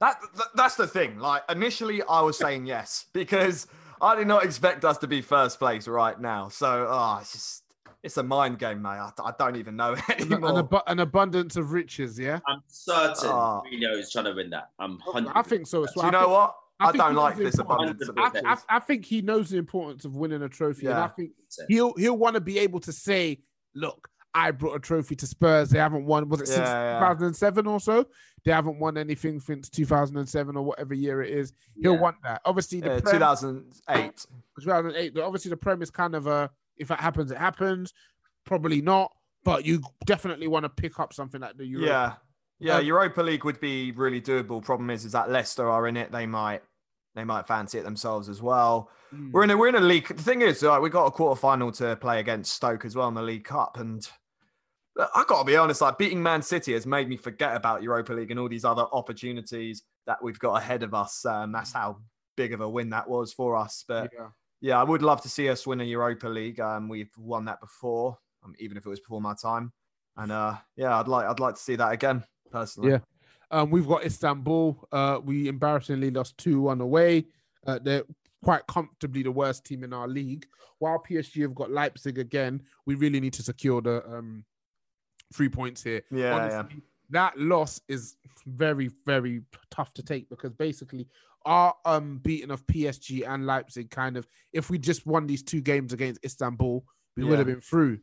That, 0.00 0.16
that 0.36 0.46
that's 0.54 0.74
the 0.74 0.86
thing. 0.86 1.18
Like 1.18 1.42
initially, 1.48 2.02
I 2.02 2.20
was 2.22 2.36
saying 2.38 2.66
yes 2.66 3.06
because 3.12 3.66
I 4.00 4.16
did 4.16 4.26
not 4.26 4.44
expect 4.44 4.84
us 4.84 4.98
to 4.98 5.06
be 5.06 5.20
first 5.20 5.58
place 5.58 5.88
right 5.88 6.18
now. 6.20 6.48
So, 6.48 6.86
oh, 6.88 7.18
it's 7.20 7.32
just 7.32 7.62
it's 8.02 8.16
a 8.16 8.22
mind 8.22 8.58
game, 8.58 8.82
mate. 8.82 8.90
I, 8.90 9.10
I 9.24 9.32
don't 9.38 9.56
even 9.56 9.76
know 9.76 9.96
anymore. 10.08 10.50
An, 10.50 10.56
ab- 10.58 10.82
an, 10.86 11.00
abundance 11.00 11.56
of 11.56 11.72
riches, 11.72 12.18
yeah. 12.18 12.38
I'm 12.46 12.62
certain 12.68 13.30
oh. 13.30 13.62
Mourinho 13.66 13.98
is 13.98 14.10
trying 14.10 14.26
to 14.26 14.32
win 14.32 14.50
that. 14.50 14.70
I'm. 14.78 14.98
100 15.04 15.32
I 15.34 15.42
think 15.42 15.66
so 15.66 15.84
as 15.84 15.92
well. 15.96 16.10
Do 16.10 16.16
you 16.16 16.22
know 16.22 16.28
what? 16.28 16.54
I, 16.80 16.88
I 16.88 16.92
don't 16.92 17.16
like 17.16 17.36
this 17.36 17.58
abundance. 17.58 18.08
I, 18.16 18.30
I, 18.44 18.56
I, 18.68 18.78
think 18.78 19.04
he 19.04 19.20
knows 19.20 19.50
the 19.50 19.56
importance 19.56 20.04
of 20.04 20.14
winning 20.14 20.42
a 20.42 20.48
trophy, 20.48 20.84
yeah. 20.84 20.90
and 20.92 21.00
I 21.00 21.08
think 21.08 21.32
he'll 21.68 21.92
he'll 21.96 22.16
want 22.16 22.34
to 22.34 22.40
be 22.40 22.60
able 22.60 22.78
to 22.80 22.92
say, 22.92 23.40
"Look, 23.74 24.08
I 24.38 24.50
brought 24.52 24.76
a 24.76 24.78
trophy 24.78 25.16
to 25.16 25.26
Spurs. 25.26 25.70
They 25.70 25.78
haven't 25.78 26.04
won. 26.04 26.28
Was 26.28 26.42
it 26.42 26.48
yeah, 26.48 26.54
since 26.54 26.68
yeah. 26.68 26.98
2007 27.00 27.66
or 27.66 27.80
so? 27.80 28.06
They 28.44 28.52
haven't 28.52 28.78
won 28.78 28.96
anything 28.96 29.40
since 29.40 29.68
2007 29.68 30.56
or 30.56 30.62
whatever 30.62 30.94
year 30.94 31.22
it 31.22 31.30
is. 31.30 31.52
He'll 31.80 31.94
yeah. 31.94 32.00
want 32.00 32.16
that. 32.22 32.40
Obviously, 32.44 32.80
the 32.80 33.00
Prem, 33.00 33.14
2008. 33.14 34.26
2008. 34.60 35.18
Obviously, 35.18 35.48
the 35.48 35.56
Prem 35.56 35.82
is 35.82 35.90
kind 35.90 36.14
of 36.14 36.28
a 36.28 36.50
if 36.76 36.90
it 36.90 37.00
happens, 37.00 37.32
it 37.32 37.38
happens. 37.38 37.92
Probably 38.44 38.80
not, 38.80 39.12
but 39.44 39.66
you 39.66 39.82
definitely 40.06 40.46
want 40.46 40.64
to 40.64 40.68
pick 40.68 41.00
up 41.00 41.12
something 41.12 41.40
like 41.40 41.56
the 41.56 41.66
Europa. 41.66 42.18
Yeah, 42.60 42.74
yeah. 42.74 42.78
Um, 42.78 42.86
Europa 42.86 43.22
League 43.22 43.44
would 43.44 43.60
be 43.60 43.90
really 43.90 44.20
doable. 44.20 44.62
Problem 44.62 44.90
is, 44.90 45.04
is 45.04 45.12
that 45.12 45.30
Leicester 45.30 45.68
are 45.68 45.88
in 45.88 45.96
it. 45.96 46.12
They 46.12 46.26
might 46.26 46.62
they 47.14 47.24
might 47.24 47.48
fancy 47.48 47.78
it 47.78 47.84
themselves 47.84 48.28
as 48.28 48.40
well. 48.40 48.90
Mm. 49.12 49.32
We're 49.32 49.42
in 49.42 49.50
a 49.50 49.56
we're 49.56 49.68
in 49.68 49.74
a 49.74 49.80
league. 49.80 50.06
The 50.06 50.22
thing 50.22 50.42
is, 50.42 50.62
like, 50.62 50.80
we 50.80 50.90
got 50.90 51.06
a 51.06 51.10
quarter 51.10 51.38
final 51.38 51.72
to 51.72 51.96
play 51.96 52.20
against 52.20 52.52
Stoke 52.52 52.84
as 52.84 52.94
well 52.94 53.08
in 53.08 53.14
the 53.14 53.22
League 53.22 53.44
Cup, 53.44 53.78
and 53.78 54.08
I 54.98 55.24
got 55.28 55.40
to 55.40 55.44
be 55.44 55.56
honest, 55.56 55.80
like 55.80 55.96
beating 55.96 56.22
Man 56.22 56.42
City 56.42 56.72
has 56.72 56.86
made 56.86 57.08
me 57.08 57.16
forget 57.16 57.54
about 57.54 57.82
Europa 57.82 58.12
League 58.12 58.30
and 58.30 58.40
all 58.40 58.48
these 58.48 58.64
other 58.64 58.86
opportunities 58.92 59.84
that 60.06 60.22
we've 60.22 60.38
got 60.38 60.54
ahead 60.54 60.82
of 60.82 60.92
us. 60.92 61.24
Um, 61.24 61.52
that's 61.52 61.72
how 61.72 61.98
big 62.36 62.52
of 62.52 62.60
a 62.60 62.68
win 62.68 62.90
that 62.90 63.08
was 63.08 63.32
for 63.32 63.56
us. 63.56 63.84
But 63.86 64.10
yeah, 64.12 64.28
yeah 64.60 64.80
I 64.80 64.82
would 64.82 65.02
love 65.02 65.20
to 65.22 65.28
see 65.28 65.48
us 65.48 65.66
win 65.66 65.80
a 65.80 65.84
Europa 65.84 66.28
League. 66.28 66.58
Um, 66.58 66.88
we've 66.88 67.12
won 67.16 67.44
that 67.44 67.60
before, 67.60 68.18
um, 68.44 68.54
even 68.58 68.76
if 68.76 68.86
it 68.86 68.88
was 68.88 69.00
before 69.00 69.20
my 69.20 69.34
time. 69.40 69.72
And 70.16 70.32
uh, 70.32 70.56
yeah, 70.76 70.98
I'd 70.98 71.06
like 71.06 71.26
I'd 71.26 71.38
like 71.38 71.54
to 71.54 71.60
see 71.60 71.76
that 71.76 71.92
again 71.92 72.24
personally. 72.50 72.90
Yeah, 72.90 72.98
um, 73.52 73.70
we've 73.70 73.86
got 73.86 74.04
Istanbul. 74.04 74.88
Uh, 74.90 75.20
we 75.24 75.46
embarrassingly 75.46 76.10
lost 76.10 76.36
two 76.38 76.62
one 76.62 76.80
away. 76.80 77.26
Uh, 77.64 77.78
they're 77.80 78.04
quite 78.42 78.66
comfortably 78.66 79.22
the 79.22 79.30
worst 79.30 79.64
team 79.64 79.84
in 79.84 79.92
our 79.92 80.08
league. 80.08 80.46
While 80.80 81.02
PSG 81.08 81.42
have 81.42 81.54
got 81.54 81.70
Leipzig 81.70 82.18
again, 82.18 82.62
we 82.84 82.96
really 82.96 83.20
need 83.20 83.32
to 83.34 83.42
secure 83.42 83.80
the 83.80 84.04
um 84.06 84.44
three 85.32 85.48
points 85.48 85.82
here. 85.82 86.02
Yeah, 86.10 86.34
Honestly, 86.34 86.76
yeah. 86.76 86.80
That 87.10 87.38
loss 87.38 87.80
is 87.88 88.16
very, 88.46 88.90
very 89.06 89.42
tough 89.70 89.94
to 89.94 90.02
take 90.02 90.28
because 90.28 90.52
basically 90.52 91.08
our 91.46 91.74
um 91.84 92.18
beating 92.18 92.50
of 92.50 92.66
PSG 92.66 93.26
and 93.26 93.46
Leipzig 93.46 93.90
kind 93.90 94.16
of 94.16 94.26
if 94.52 94.68
we 94.68 94.78
just 94.78 95.06
won 95.06 95.26
these 95.26 95.42
two 95.42 95.60
games 95.60 95.92
against 95.92 96.24
Istanbul, 96.24 96.84
we 97.16 97.22
yeah. 97.22 97.30
would 97.30 97.38
have 97.38 97.46
been 97.46 97.60
through. 97.60 97.98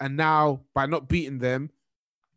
And 0.00 0.16
now 0.16 0.62
by 0.74 0.86
not 0.86 1.08
beating 1.08 1.38
them, 1.38 1.70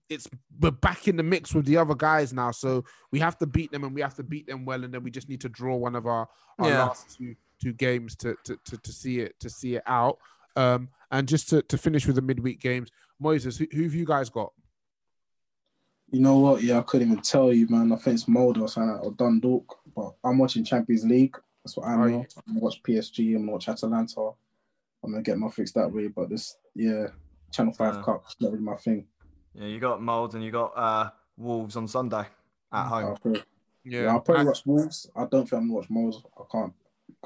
it's 0.10 0.28
we're 0.60 0.72
back 0.72 1.08
in 1.08 1.16
the 1.16 1.24
mix 1.24 1.54
with 1.54 1.66
the 1.66 1.78
other 1.78 1.96
guys 1.96 2.34
now. 2.34 2.52
So 2.52 2.84
we 3.12 3.20
have 3.20 3.38
to 3.38 3.46
beat 3.46 3.72
them 3.72 3.84
and 3.84 3.94
we 3.94 4.02
have 4.02 4.16
to 4.16 4.24
beat 4.24 4.48
them 4.48 4.66
well, 4.66 4.84
and 4.84 4.94
then 4.94 5.04
we 5.04 5.12
just 5.12 5.30
need 5.30 5.42
to 5.42 5.50
draw 5.50 5.76
one 5.76 5.96
of 5.96 6.08
our, 6.08 6.28
our 6.58 6.70
yeah. 6.70 6.84
last 6.86 7.18
two 7.18 7.36
two 7.62 7.74
games 7.74 8.16
to, 8.18 8.36
to 8.46 8.58
to 8.66 8.78
to 8.78 8.92
see 8.92 9.20
it 9.20 9.40
to 9.40 9.50
see 9.50 9.76
it 9.76 9.84
out. 9.86 10.18
Um, 10.56 10.90
and 11.12 11.28
just 11.28 11.50
to, 11.50 11.62
to 11.64 11.78
finish 11.78 12.06
with 12.06 12.16
the 12.16 12.22
midweek 12.22 12.60
games, 12.60 12.90
Moises, 13.22 13.58
who, 13.58 13.68
who 13.76 13.84
have 13.84 13.94
you 13.94 14.06
guys 14.06 14.30
got? 14.30 14.54
You 16.12 16.22
know 16.22 16.40
what? 16.40 16.64
Yeah, 16.64 16.80
I 16.80 16.82
couldn't 16.82 17.12
even 17.12 17.22
tell 17.22 17.54
you, 17.54 17.68
man. 17.70 17.92
I 17.92 17.96
think 17.98 18.16
it's 18.16 18.28
Molde 18.28 18.60
or 18.60 18.68
something 18.68 19.00
or 19.04 19.12
Dundalk, 19.12 19.78
but 19.96 20.16
I'm 20.24 20.38
watching 20.38 20.64
Champions 20.64 21.06
League. 21.06 21.36
That's 21.64 21.78
what 21.78 21.88
I 21.88 21.96
know. 21.96 22.04
I'm 22.06 22.26
gonna 22.48 22.60
watch 22.60 22.82
PSG. 22.82 23.36
I'm 23.36 23.42
gonna 23.42 23.52
watch 23.52 23.70
Atalanta. 23.70 24.32
I'm 25.04 25.12
gonna 25.12 25.22
get 25.22 25.38
my 25.38 25.50
fix 25.50 25.72
that 25.74 25.92
way. 25.92 26.08
But 26.08 26.30
this, 26.30 26.58
yeah, 26.74 27.08
Channel 27.52 27.74
Five 27.74 27.96
yeah. 27.96 28.02
Cup, 28.02 28.24
not 28.40 28.52
really 28.52 28.64
my 28.64 28.76
thing. 28.76 29.06
Yeah, 29.54 29.68
you 29.68 29.80
got 29.80 30.02
Molde 30.02 30.36
and 30.36 30.44
you 30.44 30.52
got 30.52 30.74
uh, 30.76 31.10
Wolves 31.38 31.76
on 31.76 31.88
Sunday 31.88 32.26
at 32.72 32.86
mm, 32.86 32.88
home. 32.88 33.18
Yeah, 33.86 34.02
yeah, 34.02 34.12
I'll 34.12 34.22
probably 34.22 34.46
watch 34.46 34.66
Wolves. 34.66 35.10
I 35.16 35.26
don't 35.26 35.48
think 35.48 35.62
I'm 35.62 35.68
gonna 35.68 35.74
watch 35.74 35.90
Molde. 35.90 36.24
I 36.38 36.44
can't, 36.52 36.74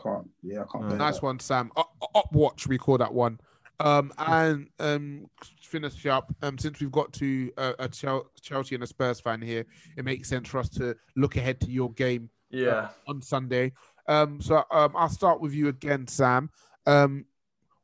can't. 0.02 0.30
Yeah, 0.42 0.64
I 0.64 0.66
can't. 0.72 0.86
Mm. 0.86 0.98
Nice 0.98 1.16
that. 1.16 1.24
one, 1.24 1.40
Sam. 1.40 1.72
Up, 1.78 1.96
up 2.16 2.34
watch, 2.34 2.68
we 2.68 2.78
call 2.78 2.98
that 2.98 3.14
one. 3.14 3.40
Um, 3.80 4.14
and 4.18 4.70
um, 4.80 5.30
finish 5.62 6.06
up. 6.06 6.34
Um, 6.42 6.58
since 6.58 6.80
we've 6.80 6.92
got 6.92 7.12
to 7.14 7.52
uh, 7.58 7.74
a 7.80 7.90
Chelsea 7.90 8.76
and 8.76 8.84
a 8.84 8.88
Spurs 8.88 9.20
fan 9.20 9.42
here, 9.42 9.66
it 9.98 10.06
makes 10.06 10.30
sense 10.30 10.48
for 10.48 10.60
us 10.60 10.70
to 10.70 10.96
look 11.16 11.36
ahead 11.36 11.60
to 11.62 11.72
your 11.72 11.92
game. 11.94 12.30
Uh, 12.54 12.58
yeah. 12.58 12.72
Uh, 12.72 12.90
on 13.08 13.22
Sunday. 13.22 13.74
Um, 14.08 14.42
so 14.42 14.64
um, 14.72 14.94
I'll 14.96 15.10
start 15.10 15.42
with 15.42 15.54
you 15.54 15.70
again, 15.70 16.08
Sam. 16.08 16.50
Um, 16.86 17.26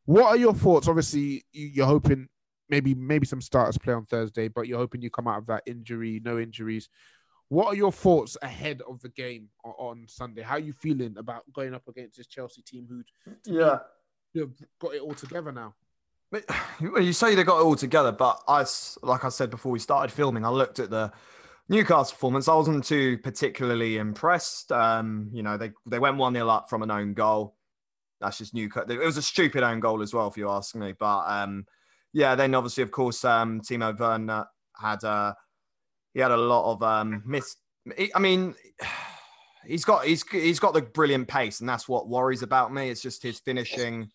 what 0.05 0.25
are 0.25 0.37
your 0.37 0.53
thoughts? 0.53 0.87
Obviously, 0.87 1.43
you're 1.51 1.85
hoping 1.85 2.27
maybe 2.69 2.93
maybe 2.93 3.25
some 3.25 3.41
starters 3.41 3.77
play 3.77 3.93
on 3.93 4.05
Thursday, 4.05 4.47
but 4.47 4.67
you're 4.67 4.77
hoping 4.77 5.01
you 5.01 5.09
come 5.09 5.27
out 5.27 5.39
of 5.39 5.47
that 5.47 5.63
injury, 5.65 6.21
no 6.23 6.39
injuries. 6.39 6.89
What 7.47 7.67
are 7.67 7.75
your 7.75 7.91
thoughts 7.91 8.37
ahead 8.43 8.81
of 8.87 9.01
the 9.01 9.09
game 9.09 9.49
on, 9.63 10.05
Sunday? 10.07 10.43
How 10.43 10.55
are 10.55 10.59
you 10.59 10.73
feeling 10.73 11.15
about 11.17 11.51
going 11.51 11.73
up 11.73 11.87
against 11.87 12.17
this 12.17 12.27
Chelsea 12.27 12.61
team 12.61 12.85
who 12.87 13.03
yeah 13.45 13.79
have 14.35 14.51
got 14.79 14.95
it 14.95 15.01
all 15.01 15.13
together 15.13 15.51
now? 15.51 15.75
You 16.81 17.11
say 17.11 17.35
they 17.35 17.43
got 17.43 17.59
it 17.59 17.65
all 17.65 17.75
together, 17.75 18.11
but 18.11 18.41
I, 18.47 18.65
like 19.03 19.25
I 19.25 19.29
said 19.29 19.49
before 19.49 19.71
we 19.71 19.79
started 19.79 20.13
filming, 20.13 20.45
I 20.45 20.49
looked 20.49 20.79
at 20.79 20.89
the 20.89 21.11
Newcastle 21.67 22.15
performance. 22.15 22.47
I 22.47 22.55
wasn't 22.55 22.83
too 22.85 23.17
particularly 23.17 23.97
impressed. 23.97 24.71
Um, 24.71 25.29
you 25.33 25.43
know, 25.43 25.57
they 25.57 25.71
they 25.85 25.99
went 25.99 26.17
one 26.17 26.33
0 26.33 26.47
up 26.47 26.69
from 26.69 26.83
an 26.83 26.91
own 26.91 27.13
goal. 27.13 27.55
That's 28.21 28.37
just 28.37 28.53
Newcastle. 28.53 28.91
It 28.91 28.97
was 28.97 29.17
a 29.17 29.21
stupid 29.21 29.63
own 29.63 29.79
goal 29.79 30.01
as 30.01 30.13
well, 30.13 30.27
if 30.27 30.37
you 30.37 30.49
ask 30.49 30.75
me. 30.75 30.93
But 30.97 31.25
um, 31.27 31.65
yeah, 32.13 32.35
then 32.35 32.55
obviously, 32.55 32.83
of 32.83 32.91
course, 32.91 33.23
um, 33.23 33.61
Timo 33.61 33.97
Werner 33.97 34.45
had 34.79 35.03
uh, 35.03 35.33
he 36.13 36.21
had 36.21 36.31
a 36.31 36.37
lot 36.37 36.71
of 36.73 36.81
um, 36.81 37.23
miss. 37.25 37.55
I 38.15 38.19
mean, 38.19 38.55
he's 39.65 39.85
got 39.85 40.05
he's 40.05 40.27
he's 40.29 40.59
got 40.59 40.73
the 40.73 40.81
brilliant 40.81 41.27
pace, 41.27 41.59
and 41.59 41.69
that's 41.69 41.87
what 41.87 42.07
worries 42.07 42.43
about 42.43 42.73
me. 42.73 42.89
It's 42.89 43.01
just 43.01 43.23
his 43.23 43.39
finishing 43.39 44.09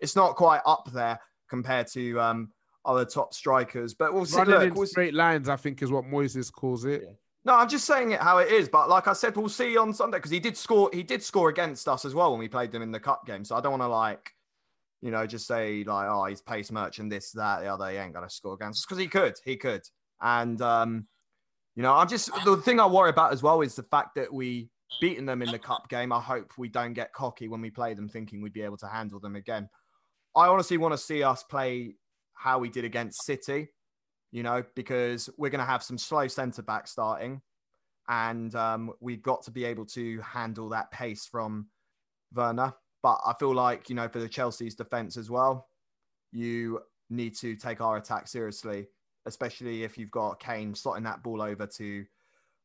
it's 0.00 0.16
not 0.16 0.36
quite 0.36 0.60
up 0.66 0.90
there 0.92 1.18
compared 1.48 1.86
to 1.88 2.20
um, 2.20 2.50
other 2.84 3.04
top 3.04 3.34
strikers. 3.34 3.94
But 3.94 4.12
we'll 4.12 4.26
see. 4.26 4.38
Running 4.38 4.54
Look, 4.54 4.62
in 4.68 4.74
we'll 4.74 4.86
straight 4.86 5.14
lines, 5.14 5.48
I 5.48 5.56
think, 5.56 5.82
is 5.82 5.90
what 5.90 6.04
Moises 6.04 6.52
calls 6.52 6.84
it. 6.84 7.02
Yeah. 7.04 7.12
No, 7.46 7.54
I'm 7.56 7.68
just 7.68 7.84
saying 7.84 8.12
it 8.12 8.20
how 8.20 8.38
it 8.38 8.50
is. 8.50 8.68
But 8.68 8.88
like 8.88 9.08
I 9.08 9.12
said, 9.12 9.36
we'll 9.36 9.48
see 9.48 9.76
on 9.76 9.92
Sunday 9.92 10.18
because 10.18 10.30
he 10.30 10.40
did 10.40 10.56
score. 10.56 10.90
He 10.92 11.02
did 11.02 11.22
score 11.22 11.48
against 11.48 11.88
us 11.88 12.04
as 12.04 12.14
well 12.14 12.30
when 12.30 12.40
we 12.40 12.48
played 12.48 12.72
them 12.72 12.82
in 12.82 12.90
the 12.90 13.00
cup 13.00 13.26
game. 13.26 13.44
So 13.44 13.56
I 13.56 13.60
don't 13.60 13.72
want 13.72 13.82
to 13.82 13.88
like, 13.88 14.30
you 15.02 15.10
know, 15.10 15.26
just 15.26 15.46
say 15.46 15.84
like, 15.84 16.08
oh, 16.08 16.24
he's 16.24 16.40
pace 16.40 16.70
merchant, 16.70 17.10
this, 17.10 17.32
that, 17.32 17.60
the 17.60 17.66
other. 17.66 17.90
He 17.90 17.96
ain't 17.96 18.14
gonna 18.14 18.30
score 18.30 18.54
against 18.54 18.80
us 18.80 18.86
because 18.86 18.98
he 18.98 19.08
could. 19.08 19.34
He 19.44 19.56
could. 19.56 19.82
And 20.22 20.60
um, 20.62 21.06
you 21.76 21.82
know, 21.82 21.92
I'm 21.92 22.08
just 22.08 22.30
the 22.44 22.56
thing 22.58 22.78
I 22.78 22.86
worry 22.86 23.10
about 23.10 23.32
as 23.32 23.42
well 23.42 23.60
is 23.60 23.74
the 23.74 23.82
fact 23.82 24.14
that 24.14 24.32
we 24.32 24.70
beaten 25.00 25.26
them 25.26 25.42
in 25.42 25.50
the 25.50 25.58
cup 25.58 25.88
game. 25.88 26.12
I 26.12 26.20
hope 26.20 26.52
we 26.56 26.68
don't 26.68 26.92
get 26.92 27.12
cocky 27.12 27.48
when 27.48 27.60
we 27.60 27.70
play 27.70 27.94
them, 27.94 28.08
thinking 28.08 28.40
we'd 28.40 28.52
be 28.52 28.62
able 28.62 28.76
to 28.78 28.86
handle 28.86 29.18
them 29.18 29.36
again. 29.36 29.68
I 30.36 30.46
honestly 30.46 30.76
want 30.78 30.92
to 30.92 30.98
see 30.98 31.22
us 31.22 31.42
play 31.42 31.94
how 32.34 32.58
we 32.58 32.68
did 32.68 32.84
against 32.84 33.24
City, 33.24 33.68
you 34.30 34.42
know, 34.42 34.62
because 34.74 35.30
we're 35.36 35.50
going 35.50 35.60
to 35.60 35.64
have 35.64 35.82
some 35.82 35.98
slow 35.98 36.28
centre 36.28 36.62
back 36.62 36.86
starting, 36.86 37.40
and 38.08 38.54
um, 38.54 38.92
we've 39.00 39.22
got 39.22 39.42
to 39.44 39.50
be 39.50 39.64
able 39.64 39.86
to 39.86 40.20
handle 40.20 40.68
that 40.68 40.90
pace 40.90 41.26
from 41.26 41.66
Werner. 42.32 42.72
But 43.02 43.18
I 43.26 43.34
feel 43.38 43.54
like 43.54 43.88
you 43.88 43.96
know, 43.96 44.08
for 44.08 44.20
the 44.20 44.28
Chelsea's 44.28 44.76
defence 44.76 45.16
as 45.16 45.28
well, 45.28 45.68
you 46.32 46.80
need 47.10 47.36
to 47.38 47.56
take 47.56 47.80
our 47.80 47.96
attack 47.96 48.28
seriously, 48.28 48.86
especially 49.26 49.84
if 49.84 49.96
you've 49.96 50.10
got 50.10 50.40
Kane 50.40 50.74
slotting 50.74 51.04
that 51.04 51.22
ball 51.22 51.42
over 51.42 51.66
to 51.66 52.04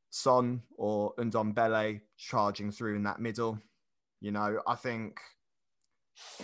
Son 0.09 0.61
or 0.77 1.13
Ndombele 1.15 2.01
charging 2.17 2.71
through 2.71 2.95
in 2.95 3.03
that 3.03 3.19
middle. 3.19 3.59
You 4.21 4.31
know, 4.31 4.61
I 4.67 4.75
think 4.75 5.19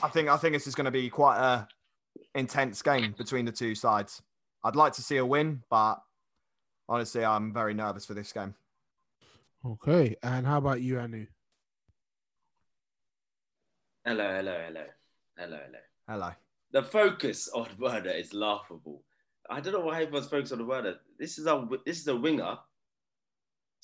I 0.02 0.08
think 0.08 0.30
I 0.30 0.38
think 0.38 0.54
this 0.54 0.68
is 0.68 0.76
going 0.76 0.86
to 0.86 0.92
be 0.92 1.10
quite 1.10 1.38
a 1.38 1.68
intense 2.34 2.82
game 2.82 3.14
between 3.18 3.46
the 3.46 3.52
two 3.52 3.76
sides. 3.76 4.22
I'd 4.64 4.76
like 4.76 4.94
to 4.94 5.02
see 5.02 5.18
a 5.18 5.26
win, 5.26 5.62
but 5.70 5.96
honestly, 6.88 7.26
I'm 7.26 7.54
very 7.54 7.74
nervous 7.74 8.06
for 8.06 8.14
this 8.14 8.32
game. 8.32 8.56
Okay, 9.66 10.16
and 10.24 10.46
how 10.46 10.58
about 10.58 10.82
you, 10.82 11.00
Anu? 11.00 11.26
Hello, 14.06 14.36
hello, 14.36 14.62
hello, 14.66 14.86
hello, 15.38 15.60
hello. 15.66 15.80
Hello. 16.08 16.32
The 16.72 16.84
focus 16.84 17.50
on 17.50 17.68
Werner 17.80 18.12
is 18.12 18.34
laughable. 18.34 19.02
I 19.50 19.60
don't 19.62 19.74
know 19.74 19.82
why 19.82 20.02
everyone's 20.02 20.28
focused 20.28 20.52
on 20.54 20.60
the 20.60 20.66
Werner. 20.66 20.96
This 21.20 21.38
is 21.38 21.46
a 21.46 21.68
this 21.86 22.00
is 22.00 22.08
a 22.08 22.16
winger. 22.16 22.58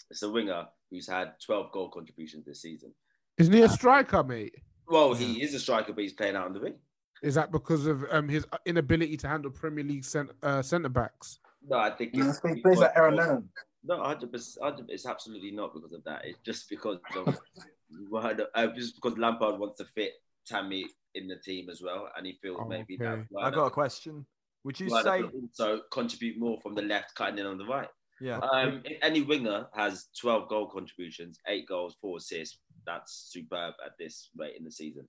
It's 0.09 0.23
a 0.23 0.29
winger 0.29 0.65
who's 0.89 1.07
had 1.07 1.33
12 1.45 1.71
goal 1.71 1.89
contributions 1.89 2.45
this 2.45 2.61
season. 2.61 2.93
Isn't 3.37 3.53
he 3.53 3.61
a 3.61 3.69
striker, 3.69 4.23
mate? 4.23 4.55
Well, 4.87 5.13
he 5.13 5.41
is 5.41 5.53
a 5.53 5.59
striker, 5.59 5.93
but 5.93 6.01
he's 6.01 6.13
playing 6.13 6.35
out 6.35 6.45
on 6.47 6.53
the 6.53 6.59
wing. 6.59 6.75
Is 7.23 7.35
that 7.35 7.51
because 7.51 7.85
of 7.85 8.03
um, 8.09 8.27
his 8.27 8.45
inability 8.65 9.15
to 9.17 9.27
handle 9.27 9.51
Premier 9.51 9.83
League 9.83 10.03
cent- 10.03 10.31
uh, 10.41 10.61
centre 10.61 10.89
backs? 10.89 11.39
No, 11.67 11.77
I 11.77 11.91
think 11.91 12.15
No, 12.15 12.27
it's 12.29 12.41
he 12.43 12.61
plays 12.61 12.79
like 12.79 12.91
Aaron 12.95 13.15
Lennon. 13.15 13.49
No, 13.83 13.97
100%, 13.99 14.85
It's 14.89 15.05
absolutely 15.05 15.51
not 15.51 15.73
because 15.73 15.93
of 15.93 16.03
that. 16.03 16.25
It's 16.25 16.39
just 16.43 16.69
because 16.69 16.97
of 17.15 17.39
Werner- 18.09 18.47
uh, 18.55 18.67
just 18.67 18.95
because 18.95 19.17
Lampard 19.17 19.59
wants 19.59 19.77
to 19.77 19.85
fit 19.85 20.13
Tammy 20.47 20.87
in 21.13 21.27
the 21.27 21.35
team 21.37 21.69
as 21.69 21.81
well, 21.81 22.09
and 22.17 22.25
he 22.25 22.39
feels 22.41 22.59
maybe 22.67 22.97
that 22.97 23.05
Okay. 23.05 23.21
I 23.39 23.43
Werner- 23.43 23.55
got 23.55 23.65
a 23.67 23.71
question. 23.71 24.25
Would 24.63 24.79
you 24.79 24.89
say? 24.89 25.23
also 25.23 25.81
contribute 25.91 26.37
more 26.39 26.59
from 26.61 26.75
the 26.75 26.81
left, 26.81 27.15
cutting 27.15 27.39
in 27.39 27.45
on 27.45 27.57
the 27.57 27.65
right. 27.65 27.89
Yeah. 28.19 28.37
Um, 28.37 28.81
if 28.85 28.97
any 29.01 29.23
winger 29.23 29.67
has 29.73 30.07
12 30.19 30.47
goal 30.47 30.67
contributions, 30.67 31.39
eight 31.47 31.67
goals, 31.67 31.95
four 31.99 32.17
assists, 32.17 32.59
that's 32.85 33.29
superb 33.31 33.73
at 33.83 33.93
this 33.97 34.29
rate 34.37 34.55
in 34.57 34.63
the 34.63 34.71
season. 34.71 35.07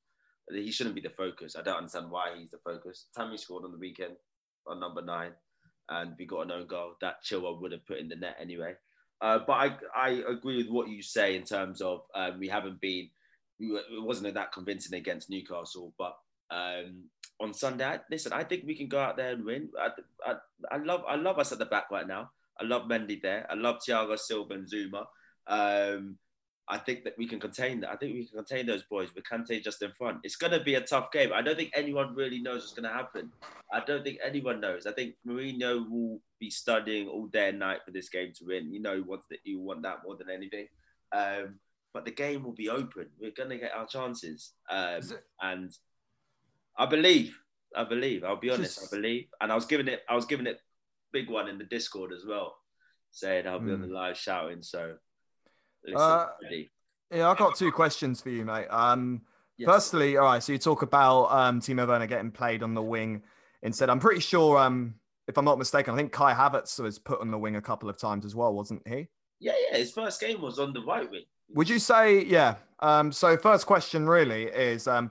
He 0.50 0.72
shouldn't 0.72 0.94
be 0.94 1.02
the 1.02 1.10
focus. 1.10 1.54
I 1.56 1.62
don't 1.62 1.76
understand 1.76 2.10
why 2.10 2.34
he's 2.38 2.50
the 2.50 2.58
focus. 2.64 3.06
Tammy 3.14 3.36
scored 3.36 3.64
on 3.64 3.72
the 3.72 3.78
weekend 3.78 4.14
on 4.66 4.80
number 4.80 5.02
nine, 5.02 5.32
and 5.90 6.14
we 6.18 6.26
got 6.26 6.42
an 6.42 6.52
own 6.52 6.66
goal 6.66 6.94
that 7.00 7.22
Chilwell 7.24 7.60
would 7.60 7.72
have 7.72 7.86
put 7.86 7.98
in 7.98 8.08
the 8.08 8.16
net 8.16 8.36
anyway. 8.40 8.74
Uh, 9.20 9.38
but 9.46 9.52
I, 9.52 9.76
I 9.94 10.08
agree 10.28 10.56
with 10.56 10.68
what 10.68 10.88
you 10.88 11.02
say 11.02 11.36
in 11.36 11.44
terms 11.44 11.80
of 11.80 12.02
um, 12.14 12.40
we 12.40 12.48
haven't 12.48 12.80
been, 12.80 13.08
we 13.60 13.70
were, 13.70 13.78
it 13.78 14.02
wasn't 14.02 14.34
that 14.34 14.52
convincing 14.52 14.98
against 14.98 15.30
Newcastle. 15.30 15.94
But 15.96 16.16
um, 16.50 17.04
on 17.42 17.52
Sunday, 17.52 17.84
I- 17.84 18.00
listen, 18.10 18.32
I 18.32 18.44
think 18.44 18.64
we 18.66 18.74
can 18.74 18.88
go 18.88 19.00
out 19.00 19.16
there 19.16 19.32
and 19.32 19.44
win. 19.44 19.68
I, 19.78 19.90
I, 20.24 20.34
I 20.70 20.76
love, 20.78 21.02
I 21.08 21.16
love 21.16 21.38
us 21.38 21.52
at 21.52 21.58
the 21.58 21.66
back 21.66 21.90
right 21.90 22.06
now. 22.06 22.30
I 22.60 22.64
love 22.64 22.82
Mendy 22.88 23.20
there. 23.20 23.46
I 23.50 23.54
love 23.54 23.80
Thiago 23.86 24.18
Silva 24.18 24.54
and 24.54 24.68
Zouma. 24.68 25.06
Um, 25.48 26.18
I 26.68 26.78
think 26.78 27.02
that 27.04 27.14
we 27.18 27.26
can 27.26 27.40
contain 27.40 27.80
that. 27.80 27.90
I 27.90 27.96
think 27.96 28.14
we 28.14 28.24
can 28.24 28.38
contain 28.38 28.66
those 28.66 28.84
boys 28.84 29.08
with 29.14 29.24
Kante 29.24 29.62
just 29.62 29.82
in 29.82 29.90
front. 29.98 30.18
It's 30.22 30.36
going 30.36 30.52
to 30.52 30.60
be 30.60 30.76
a 30.76 30.80
tough 30.80 31.10
game. 31.10 31.32
I 31.34 31.42
don't 31.42 31.56
think 31.56 31.72
anyone 31.74 32.14
really 32.14 32.40
knows 32.40 32.62
what's 32.62 32.72
going 32.72 32.88
to 32.88 32.94
happen. 32.96 33.32
I 33.72 33.80
don't 33.80 34.04
think 34.04 34.18
anyone 34.24 34.60
knows. 34.60 34.86
I 34.86 34.92
think 34.92 35.16
Mourinho 35.26 35.90
will 35.90 36.20
be 36.38 36.50
studying 36.50 37.08
all 37.08 37.26
day 37.26 37.48
and 37.48 37.58
night 37.58 37.80
for 37.84 37.90
this 37.90 38.08
game 38.08 38.32
to 38.38 38.44
win. 38.44 38.72
You 38.72 38.80
know, 38.80 38.94
he 38.94 39.00
wants 39.00 39.26
that. 39.30 39.40
You 39.44 39.58
want 39.60 39.82
that 39.82 39.98
more 40.04 40.16
than 40.16 40.30
anything. 40.30 40.68
Um, 41.10 41.58
but 41.92 42.04
the 42.04 42.12
game 42.12 42.44
will 42.44 42.52
be 42.54 42.70
open. 42.70 43.06
We're 43.20 43.32
going 43.32 43.50
to 43.50 43.58
get 43.58 43.74
our 43.74 43.86
chances. 43.86 44.52
Um, 44.70 45.00
and 45.42 45.76
I 46.76 46.86
believe. 46.86 47.38
I 47.74 47.84
believe. 47.84 48.24
I'll 48.24 48.36
be 48.36 48.50
honest. 48.50 48.80
Just- 48.80 48.92
I 48.92 48.96
believe. 48.96 49.26
And 49.40 49.50
I 49.50 49.54
was 49.54 49.66
giving 49.66 49.88
it. 49.88 50.02
I 50.08 50.14
was 50.14 50.26
giving 50.26 50.46
it 50.46 50.60
big 51.12 51.28
one 51.30 51.48
in 51.48 51.58
the 51.58 51.64
Discord 51.64 52.12
as 52.12 52.24
well, 52.26 52.56
saying 53.10 53.46
I'll 53.46 53.60
be 53.60 53.72
on 53.72 53.80
the 53.82 53.86
live 53.86 54.16
shouting. 54.16 54.62
So, 54.62 54.94
listen, 55.84 55.96
Hmm. 55.96 56.00
Uh. 56.00 56.26
Yeah, 57.10 57.28
I've 57.30 57.36
got 57.36 57.56
two 57.56 57.70
questions 57.70 58.22
for 58.22 58.30
you, 58.30 58.44
mate. 58.44 58.68
Um, 58.68 59.22
Yes. 59.58 59.68
Firstly, 59.68 60.16
all 60.16 60.24
right, 60.24 60.42
so 60.42 60.50
you 60.52 60.58
talk 60.58 60.80
about 60.80 61.26
um, 61.26 61.60
Timo 61.60 61.86
Werner 61.86 62.06
getting 62.06 62.30
played 62.30 62.62
on 62.62 62.72
the 62.74 62.82
wing 62.82 63.22
instead. 63.62 63.90
I'm 63.90 64.00
pretty 64.00 64.20
sure, 64.20 64.58
um, 64.58 64.94
if 65.28 65.36
I'm 65.36 65.44
not 65.44 65.58
mistaken, 65.58 65.92
I 65.92 65.96
think 65.98 66.10
Kai 66.10 66.32
Havertz 66.32 66.80
was 66.80 66.98
put 66.98 67.20
on 67.20 67.30
the 67.30 67.38
wing 67.38 67.56
a 67.56 67.60
couple 67.60 67.88
of 67.90 67.98
times 67.98 68.24
as 68.24 68.34
well, 68.34 68.54
wasn't 68.54 68.82
he? 68.88 69.06
Yeah, 69.40 69.52
yeah. 69.70 69.76
His 69.76 69.92
first 69.92 70.20
game 70.20 70.40
was 70.40 70.58
on 70.58 70.72
the 70.72 70.80
right 70.82 71.08
wing. 71.08 71.24
Would 71.50 71.68
you 71.68 71.78
say, 71.78 72.24
yeah? 72.24 72.56
Um, 72.80 73.12
so 73.12 73.36
first 73.36 73.66
question 73.66 74.08
really 74.08 74.44
is, 74.44 74.88
um, 74.88 75.10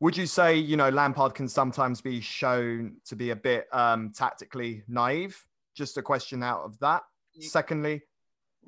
would 0.00 0.16
you 0.16 0.26
say, 0.26 0.56
you 0.56 0.76
know, 0.76 0.90
Lampard 0.90 1.34
can 1.34 1.48
sometimes 1.48 2.00
be 2.00 2.20
shown 2.20 2.96
to 3.06 3.16
be 3.16 3.30
a 3.30 3.36
bit 3.36 3.66
um, 3.72 4.12
tactically 4.14 4.84
naive? 4.86 5.44
Just 5.74 5.96
a 5.98 6.02
question 6.02 6.42
out 6.42 6.62
of 6.62 6.78
that. 6.80 7.02
Secondly, 7.40 8.02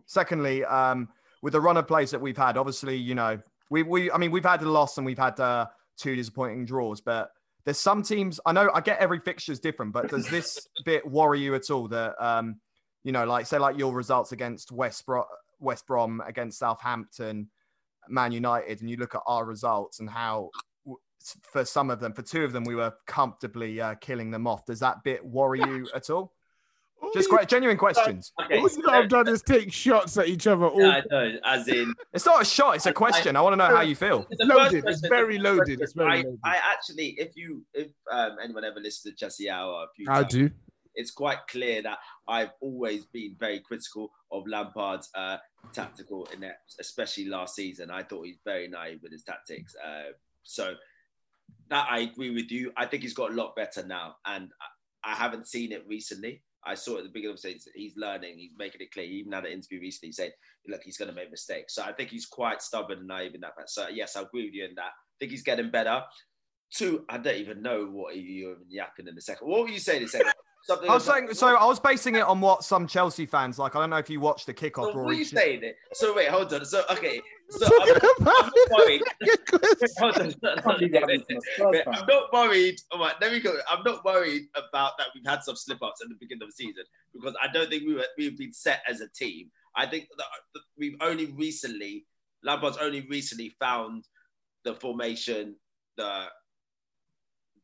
secondly, 0.07 0.65
um, 0.65 1.09
with 1.43 1.53
the 1.53 1.61
run 1.61 1.77
of 1.77 1.87
plays 1.87 2.11
that 2.11 2.21
we've 2.21 2.37
had, 2.37 2.57
obviously, 2.57 2.97
you 2.97 3.15
know, 3.15 3.39
we, 3.69 3.83
we, 3.83 4.11
I 4.11 4.19
mean, 4.19 4.31
we've 4.31 4.45
had 4.45 4.63
a 4.63 4.69
loss 4.69 4.97
and 4.97 5.07
we've 5.07 5.19
had 5.19 5.39
uh, 5.41 5.67
two 5.97 6.17
disappointing 6.17 6.67
draws, 6.67 7.01
but 7.01 7.31
there's 7.65 7.79
some 7.79 8.03
teams. 8.03 8.41
I 8.47 8.53
know 8.53 8.71
I 8.75 8.81
get 8.81 8.99
every 8.99 9.21
fixture 9.21 9.53
is 9.53 9.61
different, 9.61 9.93
but 9.93 10.09
does 10.09 10.29
this 10.29 10.67
bit 10.85 11.09
worry 11.09 11.41
you 11.41 11.55
at 11.55 11.71
all? 11.71 11.89
That 11.89 12.15
um, 12.25 12.61
you 13.05 13.13
know, 13.13 13.25
like 13.25 13.47
say 13.47 13.59
like 13.59 13.79
your 13.79 13.95
results 13.95 14.33
against 14.33 14.73
West 14.73 15.07
Brom, 15.07 15.25
West 15.61 15.87
Brom 15.87 16.23
against 16.27 16.59
Southampton, 16.59 17.49
Man 18.09 18.33
United, 18.33 18.81
and 18.81 18.91
you 18.91 18.97
look 18.97 19.15
at 19.15 19.23
our 19.27 19.45
results 19.45 20.01
and 20.01 20.09
how 20.09 20.51
for 21.43 21.65
some 21.65 21.91
of 21.91 22.01
them, 22.01 22.13
for 22.13 22.23
two 22.23 22.45
of 22.45 22.53
them, 22.53 22.65
we 22.65 22.75
were 22.75 22.93
comfortably 23.07 23.81
uh, 23.81 23.95
killing 24.01 24.31
them 24.31 24.47
off. 24.47 24.65
Does 24.67 24.81
that 24.81 25.03
bit 25.05 25.25
worry 25.25 25.61
you 25.61 25.89
at 25.95 26.11
all? 26.11 26.33
Just 27.15 27.29
quite 27.29 27.49
genuine 27.49 27.77
questions. 27.77 28.33
Okay. 28.45 28.59
All 28.59 28.69
you 28.69 28.89
have 28.89 29.09
done 29.09 29.29
is 29.29 29.43
take 29.43 29.73
shots 29.73 30.17
at 30.17 30.27
each 30.27 30.47
other. 30.47 30.67
All 30.67 30.81
Yeah, 30.81 30.89
I 30.89 31.03
know. 31.11 31.39
As 31.45 31.69
in, 31.69 31.95
It's 32.13 32.27
not 32.27 32.43
a 32.43 32.45
shot; 32.45 32.77
it's 32.77 32.87
a 32.87 32.93
question. 32.93 33.37
I 33.37 33.41
want 33.43 33.53
to 33.53 33.57
know 33.57 33.75
how 33.75 33.83
you 33.83 33.95
feel. 33.95 34.27
the 34.31 34.45
loaded. 34.45 34.85
It's 34.87 35.07
very 35.07 35.39
loaded. 35.39 35.81
It's 35.81 35.93
very 35.93 36.23
question, 36.23 36.31
loaded. 36.31 36.41
I, 36.45 36.57
I 36.57 36.73
actually, 36.73 37.15
if 37.19 37.37
you, 37.37 37.65
if 37.75 37.89
um, 38.11 38.37
anyone 38.43 38.65
ever 38.65 38.81
listened 38.81 39.15
to 39.15 39.25
Jesse 39.25 39.49
Hour 39.49 39.85
a 39.85 39.87
few 39.95 40.07
I 40.11 40.23
times, 40.23 40.33
do. 40.33 40.51
it's 40.95 41.11
quite 41.13 41.39
clear 41.49 41.83
that 41.83 41.99
I've 42.27 42.51
always 42.61 43.05
been 43.07 43.37
very 43.39 43.61
critical 43.61 44.11
of 44.33 44.47
Lampard's 44.49 45.11
uh, 45.15 45.37
tactical 45.73 46.27
inept, 46.35 46.75
especially 46.81 47.27
last 47.27 47.55
season. 47.55 47.91
I 47.91 48.03
thought 48.03 48.27
he's 48.27 48.41
very 48.45 48.67
naive 48.67 49.01
with 49.03 49.13
his 49.13 49.23
tactics. 49.23 49.77
Uh, 49.77 50.13
so 50.43 50.75
that 51.71 51.87
I 51.89 52.01
agree 52.01 52.31
with 52.31 52.51
you. 52.51 52.73
I 52.77 52.87
think 52.87 53.03
he's 53.03 53.15
got 53.15 53.31
a 53.31 53.35
lot 53.35 53.57
better 53.57 53.85
now, 53.87 54.17
and 54.27 54.51
I, 55.05 55.13
I 55.13 55.15
haven't 55.15 55.49
seen 55.49 55.73
it 55.73 55.85
recently. 55.89 56.43
I 56.65 56.75
saw 56.75 56.97
it 56.97 56.99
at 56.99 57.05
the 57.05 57.11
beginning 57.11 57.37
of 57.37 57.41
the 57.41 57.49
season. 57.53 57.73
He's 57.75 57.97
learning. 57.97 58.37
He's 58.37 58.53
making 58.59 58.83
it 58.83 58.93
clear. 58.93 59.07
He 59.07 59.15
even 59.15 59.33
had 59.33 59.47
an 59.47 59.53
interview 59.53 59.81
recently 59.81 60.13
saying, 60.13 60.33
"Look, 60.69 60.83
he's 60.85 60.99
going 60.99 61.09
to 61.09 61.15
make 61.15 61.31
mistakes." 61.31 61.75
So 61.75 61.83
I 61.83 61.93
think 61.93 62.11
he's 62.11 62.27
quite 62.27 62.61
stubborn 62.61 62.99
and 62.99 63.09
naive 63.09 63.35
in 63.35 63.41
that. 63.41 63.53
So 63.67 63.89
yes, 63.89 64.17
I 64.17 64.23
agree 64.23 64.45
with 64.45 64.55
you 64.55 64.65
in 64.67 64.75
that. 64.75 64.83
I 64.83 65.17
think 65.19 65.31
he's 65.31 65.43
getting 65.43 65.71
better. 65.71 66.03
Two, 66.73 67.05
I 67.09 67.19
don't 67.19 67.37
even 67.37 67.63
know 67.63 67.87
what 67.87 68.17
you're 68.17 68.59
yapping 68.69 69.09
in 69.09 69.15
the 69.15 69.21
second. 69.21 69.49
What 69.49 69.63
were 69.63 69.69
you 69.69 69.81
saying 69.81 69.99
in 69.99 70.05
the 70.05 70.11
second? 70.11 70.33
Something 70.63 70.91
I 70.91 70.95
was 70.95 71.05
saying, 71.05 71.33
so 71.35 71.57
I 71.57 71.65
was 71.65 71.81
basing 71.81 72.17
it 72.17 72.23
on 72.23 72.41
what 72.41 72.65
some 72.65 72.87
Chelsea 72.87 73.25
fans 73.27 73.59
like. 73.59 73.75
I 73.77 73.81
don't 73.81 73.91
know 73.91 73.97
if 73.97 74.11
you 74.11 74.21
watched 74.21 74.47
the 74.47 74.55
kickoff. 74.55 74.75
So 74.75 74.87
what 74.89 74.97
are 74.97 75.03
Rory. 75.03 75.19
you 75.19 75.25
saying? 75.25 75.63
It. 75.65 75.77
So 75.95 76.15
wait, 76.15 76.29
hold 76.29 76.53
on. 76.53 76.65
So 76.65 76.83
okay, 76.91 77.21
so 77.51 77.67
I'm, 77.67 77.97
I'm 78.19 78.25
not 78.25 78.71
worried. 78.71 79.03
Hold 79.99 80.19
on. 80.19 80.35
No, 80.43 80.55
no, 80.55 80.63
Can't 80.63 80.79
be 80.79 80.85
wait, 80.85 80.93
that 80.93 81.07
wait, 81.07 81.27
from 81.27 81.37
a 81.37 81.39
wait, 81.39 81.43
Spurs 81.55 81.73
wait. 81.73 81.85
fan. 81.85 81.95
I'm 81.95 82.07
not 82.07 82.33
worried. 82.33 82.81
All 82.93 83.01
right, 83.01 83.15
let 83.21 83.33
me 83.33 83.41
go. 83.41 83.57
I'm 83.71 83.83
not 83.85 84.05
worried 84.05 84.43
about 84.55 84.93
that. 84.99 85.09
We've 85.15 85.27
had 85.27 85.43
some 85.43 85.57
slip 85.57 85.83
ups 85.83 86.03
at 86.03 86.09
the 86.09 86.17
beginning 86.21 86.43
of 86.43 86.49
the 86.49 86.53
season 86.53 86.85
because 87.15 87.35
I 87.43 87.51
don't 87.51 87.71
think 87.71 87.85
we 87.87 87.95
were 87.95 88.07
we've 88.19 88.39
been 88.39 88.53
set 88.53 88.83
as 88.89 89.01
a 89.01 89.09
team. 89.09 89.51
I 89.77 89.87
think 89.87 90.09
that 90.17 90.27
that 90.55 90.63
we've 90.79 90.97
only 91.01 91.27
recently 91.33 92.07
Lampard's 92.43 92.79
only 92.79 93.07
recently 93.09 93.53
found 93.59 94.05
the 94.65 94.75
formation, 94.75 95.57
the 95.97 96.27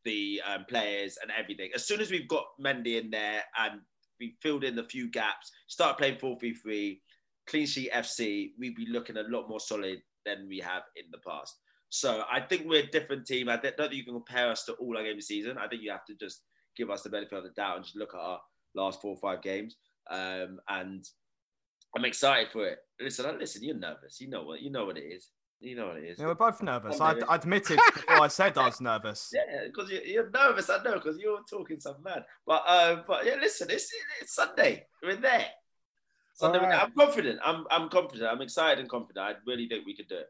the 0.07 0.41
um, 0.49 0.65
players 0.69 1.19
and 1.21 1.31
everything. 1.37 1.71
As 1.75 1.85
soon 1.85 2.01
as 2.01 2.11
we've 2.11 2.29
got 2.29 2.45
Mendy 2.65 2.99
in 3.03 3.11
there 3.11 3.43
and 3.59 3.81
we 4.19 4.37
filled 4.41 4.65
in 4.65 4.77
the 4.77 4.85
few 4.85 5.11
gaps, 5.11 5.51
start 5.67 5.99
playing 5.99 6.19
4 6.19 6.39
3 6.41 6.55
3, 6.55 7.03
clean 7.47 7.67
sheet 7.67 7.93
FC, 7.93 8.53
we'd 8.59 8.77
be 8.77 8.87
looking 8.89 9.19
a 9.19 9.23
lot 9.25 9.49
more 9.49 9.61
solid 9.61 10.01
than 10.25 10.49
we 10.49 10.59
have 10.59 10.85
in 10.97 11.05
the 11.11 11.19
past. 11.19 11.57
So 11.89 12.25
I 12.31 12.41
think 12.41 12.63
we're 12.67 12.85
a 12.85 12.91
different 12.91 13.27
team. 13.27 13.49
I 13.49 13.57
don't 13.57 13.77
think 13.77 13.93
you 13.95 14.05
can 14.05 14.15
compare 14.15 14.51
us 14.51 14.65
to 14.65 14.73
all 14.75 14.97
our 14.97 15.03
games 15.03 15.19
this 15.19 15.29
season. 15.29 15.59
I 15.59 15.69
think 15.69 15.83
you 15.83 15.91
have 15.91 16.07
to 16.07 16.15
just 16.15 16.43
give 16.77 16.91
us 16.91 17.03
the 17.03 17.11
benefit 17.11 17.39
of 17.39 17.45
the 17.45 17.51
doubt 17.51 17.77
and 17.77 17.85
just 17.85 17.97
look 17.97 18.15
at 18.15 18.21
our 18.21 18.41
last 18.75 19.01
four 19.01 19.13
or 19.13 19.17
five 19.17 19.43
games. 19.43 19.77
Um, 20.11 20.59
and 20.69 21.05
I'm 21.97 22.05
excited 22.05 22.53
for 22.53 22.67
it. 22.67 22.79
Listen, 23.01 23.39
listen, 23.39 23.65
you're 23.65 23.77
nervous. 23.77 24.21
You 24.21 24.29
know 24.29 24.43
what 24.43 24.61
you 24.61 24.71
know 24.71 24.85
what 24.85 24.99
it 24.99 25.05
is. 25.05 25.29
You 25.61 25.75
know 25.75 25.89
what 25.89 25.97
it 25.97 26.05
is. 26.05 26.19
Yeah, 26.19 26.27
we're 26.27 26.35
both 26.35 26.63
nervous. 26.63 26.99
Come 26.99 27.07
I, 27.07 27.11
on, 27.13 27.23
I 27.29 27.35
admitted 27.37 27.79
before 27.95 28.21
I 28.21 28.29
said 28.29 28.59
I 28.59 28.67
was 28.67 28.81
nervous. 28.81 29.33
Yeah, 29.33 29.65
because 29.67 29.91
you're, 29.91 30.03
you're 30.03 30.31
nervous, 30.31 30.69
I 30.69 30.83
know, 30.83 30.95
because 30.95 31.19
you're 31.19 31.41
talking 31.49 31.81
some 31.81 31.97
mad. 32.05 32.25
But 32.47 32.63
uh, 32.67 33.03
but 33.07 33.25
yeah, 33.25 33.37
listen, 33.41 33.69
it's, 33.71 33.91
it's 34.21 34.35
Sunday. 34.35 34.87
We're 35.03 35.17
there. 35.17 35.47
Sunday, 36.35 36.59
we're. 36.59 36.71
I'm 36.71 36.93
confident. 36.93 37.41
I'm 37.43 37.65
I'm 37.71 37.89
confident. 37.89 38.31
I'm 38.31 38.43
excited 38.43 38.81
and 38.81 38.89
confident. 38.89 39.27
I 39.27 39.33
really 39.47 39.67
think 39.67 39.87
we 39.87 39.97
could 39.97 40.09
do 40.09 40.17
it. 40.17 40.27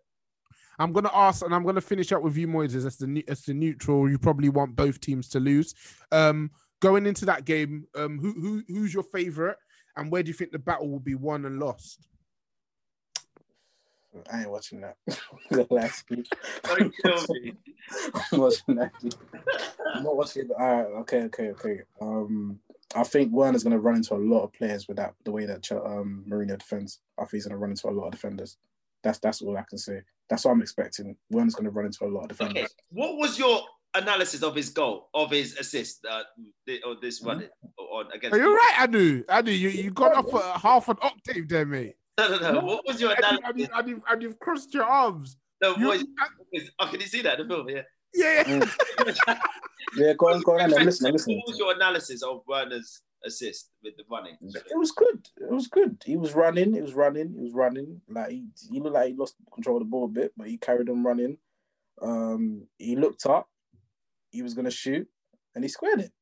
I'm 0.79 0.93
gonna 0.93 1.11
ask, 1.13 1.45
and 1.45 1.55
I'm 1.55 1.65
gonna 1.65 1.81
finish 1.81 2.13
up 2.13 2.23
with 2.23 2.37
you, 2.37 2.47
Moises, 2.47 2.87
as 2.87 2.97
the 2.97 3.09
ne- 3.09 3.25
as 3.27 3.43
the 3.43 3.55
neutral. 3.55 4.09
You 4.09 4.19
probably 4.19 4.49
want 4.49 4.77
both 4.77 5.01
teams 5.01 5.29
to 5.31 5.41
lose. 5.41 5.75
Um, 6.13 6.53
going 6.81 7.07
into 7.07 7.25
that 7.25 7.45
game, 7.45 7.87
um, 7.97 8.19
who 8.19 8.33
who 8.33 8.63
who's 8.69 8.95
your 8.95 9.03
favorite, 9.03 9.57
and 9.97 10.13
where 10.13 10.23
do 10.23 10.29
you 10.29 10.35
think 10.35 10.53
the 10.53 10.59
battle 10.59 10.89
will 10.89 11.01
be 11.01 11.17
won 11.17 11.47
and 11.47 11.59
lost? 11.59 12.07
I 14.33 14.41
ain't 14.41 14.51
watching 14.51 14.81
that. 14.81 14.97
the 15.51 15.67
last 15.71 16.09
week. 16.11 16.27
Don't 16.65 16.93
kill 17.03 17.27
me. 17.31 17.55
I'm 18.33 18.41
watching 18.41 18.75
that. 18.77 18.93
I'm 19.95 20.03
not 20.05 20.17
watching 20.17 20.45
it. 20.45 20.51
All 20.59 20.67
right, 20.67 20.87
okay, 21.01 21.23
okay, 21.25 21.51
okay. 21.51 21.81
Um, 22.01 22.59
I 22.95 23.03
think 23.03 23.33
Werner's 23.33 23.63
going 23.63 23.73
to 23.73 23.81
run 23.81 23.97
into 23.97 24.15
a 24.15 24.17
lot 24.17 24.45
of 24.45 24.53
players 24.53 24.89
with 24.89 24.97
that 24.99 25.15
the 25.25 25.33
way 25.33 25.45
that 25.47 25.71
um, 25.73 26.25
Mourinho 26.29 26.59
defends. 26.59 27.01
I 27.19 27.23
think 27.23 27.33
he's 27.33 27.47
going 27.47 27.57
to 27.57 27.59
run 27.59 27.71
into 27.71 27.89
a 27.89 27.91
lot 27.91 28.07
of 28.07 28.13
defenders. 28.13 28.57
That's 29.03 29.19
that's 29.19 29.43
all 29.43 29.57
I 29.57 29.65
can 29.69 29.79
say. 29.79 30.03
That's 30.29 30.45
what 30.45 30.53
I'm 30.53 30.63
expecting. 30.63 31.17
Werner's 31.31 31.55
going 31.55 31.65
to 31.65 31.71
run 31.71 31.87
into 31.87 32.05
a 32.05 32.09
lot 32.09 32.23
of 32.23 32.29
defenders. 32.29 32.65
Okay, 32.65 32.73
what 32.91 33.17
was 33.17 33.39
your 33.39 33.61
analysis 33.95 34.43
of 34.43 34.55
his 34.55 34.71
goal, 34.71 35.09
of 35.15 35.31
his 35.31 35.57
assist, 35.57 36.05
uh, 36.09 36.23
or 36.87 36.97
this 37.01 37.21
one 37.21 37.49
on 37.79 38.07
against? 38.13 38.35
Are 38.35 38.39
you 38.39 38.55
right, 38.55 38.75
Anu? 38.81 39.25
Anu, 39.29 39.51
you 39.51 39.69
you 39.69 39.91
got 39.91 40.15
off 40.15 40.35
uh, 40.35 40.59
half 40.59 40.89
an 40.89 40.97
octave 41.03 41.49
there, 41.49 41.67
mate. 41.67 41.97
No, 42.19 42.29
no, 42.29 42.53
no. 42.53 42.61
What 42.61 42.87
was 42.87 43.01
your 43.01 43.13
analysis? 43.13 43.41
And, 43.45 43.61
you, 43.61 43.69
and, 43.75 43.89
you, 43.89 44.03
and 44.09 44.23
you've 44.23 44.39
crossed 44.39 44.73
your 44.73 44.85
arms. 44.85 45.37
No, 45.63 45.77
You- 45.77 45.85
boys. 45.85 46.05
Oh, 46.79 46.87
can 46.87 47.01
you 47.01 47.07
see 47.07 47.23
that 47.23 47.41
in 47.41 47.49
the 47.49 47.55
film? 47.55 47.69
Yeah. 47.69 47.83
Yeah, 48.15 48.45
yeah. 48.49 48.61
Mm. 48.61 49.39
Yeah, 49.97 50.13
go 50.15 50.33
on, 50.33 50.41
go 50.41 50.55
on. 50.59 50.73
I'm 50.75 50.85
listening. 50.85 51.15
I'm. 51.15 51.35
What 51.37 51.49
was 51.49 51.59
your 51.59 51.75
analysis 51.75 52.23
of 52.23 52.43
Werner's 52.47 53.03
assist 53.25 53.71
with 53.83 53.97
the 53.97 54.05
running? 54.11 54.37
It 54.43 54.77
was 54.79 54.93
good. 54.93 55.29
It 55.39 55.51
was 55.51 55.67
good. 55.69 56.03
He 56.05 56.17
was 56.17 56.35
running. 56.35 56.73
He 56.75 56.81
was 56.81 56.95
running. 56.95 57.35
He 57.35 57.41
was 57.41 57.53
running. 57.53 58.01
Like 58.09 58.31
he, 58.31 58.47
he 58.71 58.81
looked 58.81 58.95
like 58.95 59.09
he 59.09 59.15
lost 59.15 59.35
control 59.53 59.77
of 59.77 59.83
the 59.83 59.89
ball 59.91 60.05
a 60.05 60.09
bit, 60.09 60.33
but 60.37 60.49
he 60.49 60.57
carried 60.57 60.89
on 60.89 61.03
running. 61.03 61.39
Um, 62.01 62.67
he 62.79 62.97
looked 62.97 63.27
up. 63.27 63.49
He 64.31 64.43
was 64.43 64.55
gonna 64.55 64.71
shoot, 64.71 65.07
and 65.55 65.65
he 65.65 65.69
squared 65.69 66.01
it. 66.01 66.13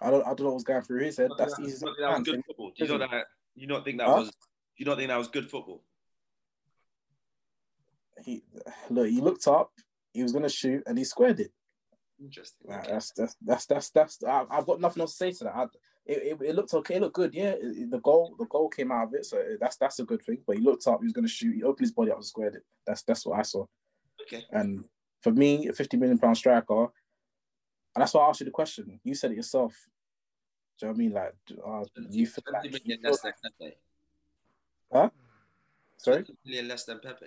I 0.00 0.10
don't. 0.10 0.22
I 0.22 0.28
don't 0.28 0.40
know 0.40 0.46
what 0.46 0.54
was 0.54 0.64
going 0.64 0.82
through 0.82 1.04
his 1.04 1.16
head. 1.16 1.30
That's 1.38 1.56
Do 1.56 1.62
you 1.62 1.68
easy. 1.68 1.86
that 2.00 2.18
was 2.18 2.22
good 2.22 2.44
football? 2.46 2.72
Do 2.76 2.84
you 2.84 2.98
not 2.98 3.10
that? 3.10 3.26
You 3.54 3.66
not 3.66 3.84
think 3.84 3.98
that 3.98 4.08
was? 4.08 4.32
You 4.78 4.86
not 4.86 4.96
think 4.96 5.08
that 5.08 5.18
was 5.18 5.28
good 5.28 5.50
football? 5.50 5.82
He 8.24 8.42
look. 8.90 9.08
He 9.08 9.20
looked 9.20 9.46
up. 9.46 9.70
He 10.12 10.22
was 10.22 10.32
gonna 10.32 10.48
shoot, 10.48 10.82
and 10.86 10.96
he 10.96 11.04
squared 11.04 11.40
it. 11.40 11.52
Interesting. 12.20 12.70
Like, 12.70 12.86
that's 12.88 13.12
that's 13.12 13.36
that's 13.42 13.66
that's 13.66 13.90
that's. 13.90 14.24
I, 14.24 14.44
I've 14.50 14.66
got 14.66 14.80
nothing 14.80 15.00
else 15.00 15.12
to 15.12 15.16
say 15.16 15.32
to 15.32 15.44
that. 15.44 15.54
I, 15.56 15.62
it, 16.06 16.38
it, 16.40 16.42
it 16.48 16.54
looked 16.54 16.74
okay. 16.74 16.94
It 16.96 17.00
looked 17.02 17.14
good. 17.14 17.34
Yeah, 17.34 17.54
It- 17.60 17.90
the 17.90 18.00
goal 18.00 18.34
the 18.38 18.46
goal 18.46 18.68
came 18.68 18.90
out 18.90 19.08
of 19.08 19.14
it, 19.14 19.26
so 19.26 19.42
that's 19.60 19.76
that's 19.76 19.98
a 20.00 20.04
good 20.04 20.22
thing. 20.22 20.38
But 20.46 20.56
he 20.56 20.62
looked 20.62 20.86
up. 20.86 21.00
He 21.00 21.04
was 21.06 21.12
gonna 21.12 21.28
shoot. 21.28 21.54
He 21.54 21.62
opened 21.62 21.86
his 21.86 21.92
body 21.92 22.10
up 22.10 22.16
and 22.16 22.24
squared 22.24 22.54
it. 22.56 22.62
That's 22.86 23.02
that's 23.02 23.26
what 23.26 23.38
I 23.38 23.42
saw. 23.42 23.66
Okay. 24.22 24.44
And 24.52 24.84
for 25.22 25.32
me, 25.32 25.68
a 25.68 25.72
50 25.72 25.96
million 25.96 26.18
pound 26.18 26.36
striker, 26.36 26.82
and 26.82 26.90
that's 28.02 28.14
why 28.14 28.24
I 28.24 28.28
asked 28.28 28.40
you 28.40 28.46
the 28.46 28.50
question. 28.52 29.00
You 29.04 29.14
said 29.14 29.32
it 29.32 29.36
yourself. 29.36 29.74
Do 30.80 30.86
you 30.86 30.88
know 30.88 30.92
what 30.92 30.96
I 30.96 30.98
mean? 30.98 31.12
Like, 31.12 31.34
uh, 31.66 31.84
you 32.10 32.26
feel 32.26 32.44
like, 32.52 32.62
20 32.70 32.80
million 32.84 33.00
less 33.02 33.20
than 33.20 33.32
Pepe. 33.60 33.76
Huh? 34.92 35.10
Sorry, 35.98 36.22
20 36.24 36.34
million 36.44 36.68
less 36.68 36.84
than 36.84 37.00
Pepe. 37.00 37.26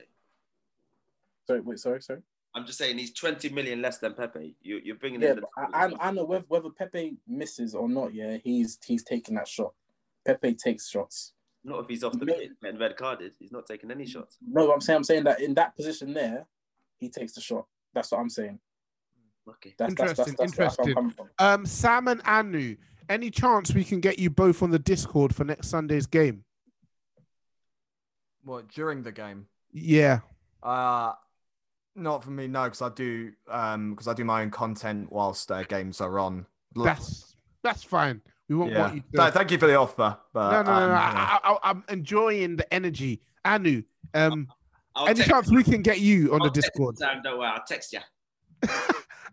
sorry, 1.48 1.60
wait, 1.62 1.80
sorry, 1.80 2.02
sorry. 2.02 2.22
I'm 2.54 2.66
just 2.66 2.78
saying 2.78 2.98
he's 2.98 3.14
20 3.14 3.50
million 3.50 3.82
less 3.82 3.98
than 4.00 4.14
Pepe. 4.14 4.56
You, 4.62 4.82
you're 4.84 4.98
bringing 4.98 5.22
Yeah, 5.22 5.32
in. 5.32 5.40
but 5.42 5.50
I, 5.58 5.86
I, 5.88 6.10
I 6.10 6.12
know 6.12 6.26
whether, 6.26 6.44
whether 6.50 6.70
Pepe 6.70 7.16
misses 7.28 7.74
or 7.76 7.88
not. 7.88 8.14
Yeah, 8.14 8.38
he's 8.44 8.78
he's 8.86 9.04
taking 9.04 9.36
that 9.36 9.48
shot. 9.48 9.74
Pepe 10.26 10.54
takes 10.56 10.90
shots. 10.90 11.34
Not 11.64 11.80
if 11.82 11.88
he's 11.88 12.04
off 12.04 12.18
the 12.20 12.26
pitch 12.26 12.52
and 12.64 12.80
red 12.80 12.98
carded. 12.98 13.34
He's 13.40 13.52
not 13.52 13.66
taking 13.68 13.92
any 13.92 14.06
shots. 14.06 14.38
No, 14.46 14.72
I'm 14.74 14.82
saying 14.82 14.98
I'm 14.98 15.04
saying 15.04 15.24
that 15.26 15.40
in 15.42 15.54
that 15.56 15.76
position 15.76 16.14
there, 16.14 16.46
he 16.98 17.08
takes 17.10 17.34
the 17.34 17.42
shot. 17.42 17.68
That's 17.94 18.12
what 18.12 18.20
I'm 18.20 18.30
saying. 18.30 18.60
Okay. 19.48 19.74
That's 19.78 19.94
that's 19.96 20.14
that's, 20.14 20.30
Interesting, 20.30 20.56
that's, 20.58 20.76
that's 20.78 20.88
interesting. 20.90 21.28
Um, 21.40 21.66
Sam 21.66 22.08
and 22.08 22.22
Anu, 22.26 22.76
any 23.10 23.30
chance 23.30 23.74
we 23.74 23.84
can 23.84 24.00
get 24.00 24.20
you 24.20 24.30
both 24.30 24.62
on 24.62 24.72
the 24.72 24.80
Discord 24.80 25.34
for 25.34 25.44
next 25.44 25.68
Sunday's 25.70 26.06
game? 26.08 26.44
What 28.44 28.68
during 28.70 29.04
the 29.04 29.12
game? 29.12 29.48
Yeah. 29.72 30.20
Uh 30.62 31.14
not 31.96 32.24
for 32.24 32.32
me, 32.32 32.48
no, 32.48 32.64
because 32.64 32.82
I 32.82 32.90
do 32.90 33.32
um 33.50 33.92
because 33.92 34.08
I 34.08 34.14
do 34.14 34.24
my 34.24 34.42
own 34.42 34.50
content 34.50 35.12
whilst 35.12 35.52
uh, 35.52 35.64
games 35.64 36.02
are 36.02 36.20
on. 36.20 36.46
That's 36.76 37.36
that's 37.64 37.84
fine. 37.84 38.22
We 38.48 38.56
won't 38.56 38.72
yeah. 38.72 38.82
want 38.82 38.96
you 38.96 39.02
to. 39.02 39.08
No, 39.18 39.32
thank 39.32 39.52
you 39.52 39.58
for 39.58 39.68
the 39.68 39.76
offer, 39.76 40.18
but 40.34 40.52
no, 40.52 40.64
no, 40.64 40.72
no, 40.72 40.84
um, 40.84 40.90
no. 40.90 40.96
yeah. 40.96 41.40
I, 41.44 41.52
I, 41.52 41.70
I'm 41.70 41.84
enjoying 41.90 42.58
the 42.58 42.74
energy. 42.74 43.22
Anu, 43.46 43.82
um, 44.14 44.48
I'll 44.96 45.08
any 45.08 45.16
text- 45.16 45.30
chance 45.30 45.52
we 45.52 45.64
can 45.64 45.82
get 45.82 46.00
you 46.00 46.34
on 46.34 46.42
I'll 46.42 46.48
the 46.48 46.54
Discord? 46.54 46.96
you, 47.00 47.06
Sam, 47.06 47.22
don't 47.24 47.40
worry, 47.40 47.50
I'll 47.50 47.64
text 47.66 47.94
you. 47.94 48.00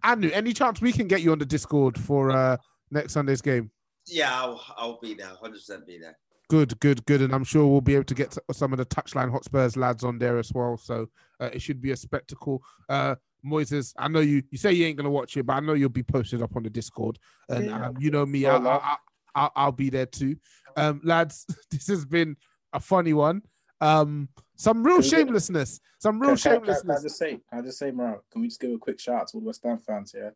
Anu, 0.05 0.31
any 0.31 0.53
chance 0.53 0.81
we 0.81 0.93
can 0.93 1.09
get 1.09 1.23
you 1.23 1.33
on 1.33 1.39
the 1.39 1.47
Discord 1.47 1.99
for 1.99 2.31
uh 2.31 2.57
next 2.91 3.13
Sunday's 3.13 3.43
game? 3.43 3.71
Yeah, 4.07 4.33
I'll, 4.33 4.65
I'll 4.77 5.01
be 5.01 5.15
there. 5.15 5.33
100% 5.43 5.87
be 5.87 5.99
there. 5.99 6.17
Good, 6.49 6.81
good, 6.81 7.05
good, 7.05 7.21
and 7.21 7.35
I'm 7.35 7.45
sure 7.45 7.67
we'll 7.67 7.83
be 7.83 7.95
able 7.95 8.05
to 8.05 8.15
get 8.15 8.37
some 8.53 8.73
of 8.73 8.79
the 8.79 8.87
touchline 8.87 9.31
Hotspurs 9.31 9.77
lads 9.77 10.03
on 10.03 10.19
there 10.19 10.39
as 10.39 10.51
well. 10.53 10.79
So 10.79 11.09
uh, 11.41 11.51
it 11.53 11.61
should 11.61 11.81
be 11.83 11.91
a 11.91 11.97
spectacle. 11.97 12.63
Uh, 12.89 13.17
Moises, 13.45 13.93
I 13.99 14.09
know 14.09 14.21
you. 14.21 14.43
You 14.51 14.57
say 14.59 14.73
you 14.73 14.87
ain't 14.87 14.97
gonna 14.97 15.11
watch 15.11 15.37
it, 15.37 15.45
but 15.45 15.53
I 15.55 15.61
know 15.61 15.75
you'll 15.75 15.91
be 15.91 16.03
posted 16.03 16.41
up 16.43 16.57
on 16.57 16.63
the 16.63 16.71
Discord, 16.71 17.19
and 17.51 17.67
Yeah. 17.67 17.89
um, 17.89 17.97
you 18.01 18.11
know 18.11 18.25
me, 18.25 18.47
I'll, 18.47 18.67
I'll, 18.67 18.99
I'll, 19.35 19.53
I'll 19.55 19.73
be 19.73 19.91
there 19.91 20.07
too. 20.07 20.37
Um, 20.77 21.01
lads, 21.05 21.45
this 21.71 21.87
has 21.89 22.05
been 22.07 22.35
a 22.73 22.81
funny 22.81 23.13
one. 23.13 23.43
Um, 23.83 24.29
some 24.57 24.83
real 24.83 24.97
Can 24.97 25.03
we 25.05 25.11
get- 25.11 25.17
shamelessness, 25.19 25.81
some 25.99 26.19
real 26.19 26.35
Can, 26.37 26.57
can, 26.57 26.65
can, 26.65 26.81
can 26.81 26.91
I 26.91 27.01
just 27.03 27.17
say, 27.19 27.31
can 27.51 27.59
I 27.59 27.63
just 27.63 27.79
say, 27.79 27.91
Morale, 27.91 28.25
can 28.33 28.41
we 28.41 28.49
just 28.49 28.61
give 28.61 28.73
a 28.73 28.79
quick 28.79 28.99
shout 28.99 29.21
out 29.21 29.29
to 29.29 29.37
all 29.37 29.41
the 29.43 29.47
West 29.49 29.63
Ham 29.65 29.79
fans 29.79 30.13
here? 30.13 30.35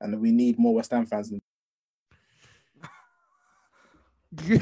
And 0.00 0.20
we 0.20 0.30
need 0.30 0.58
more 0.58 0.74
West 0.74 0.90
Ham 0.92 1.06
fans. 1.06 1.32
In- 1.32 1.40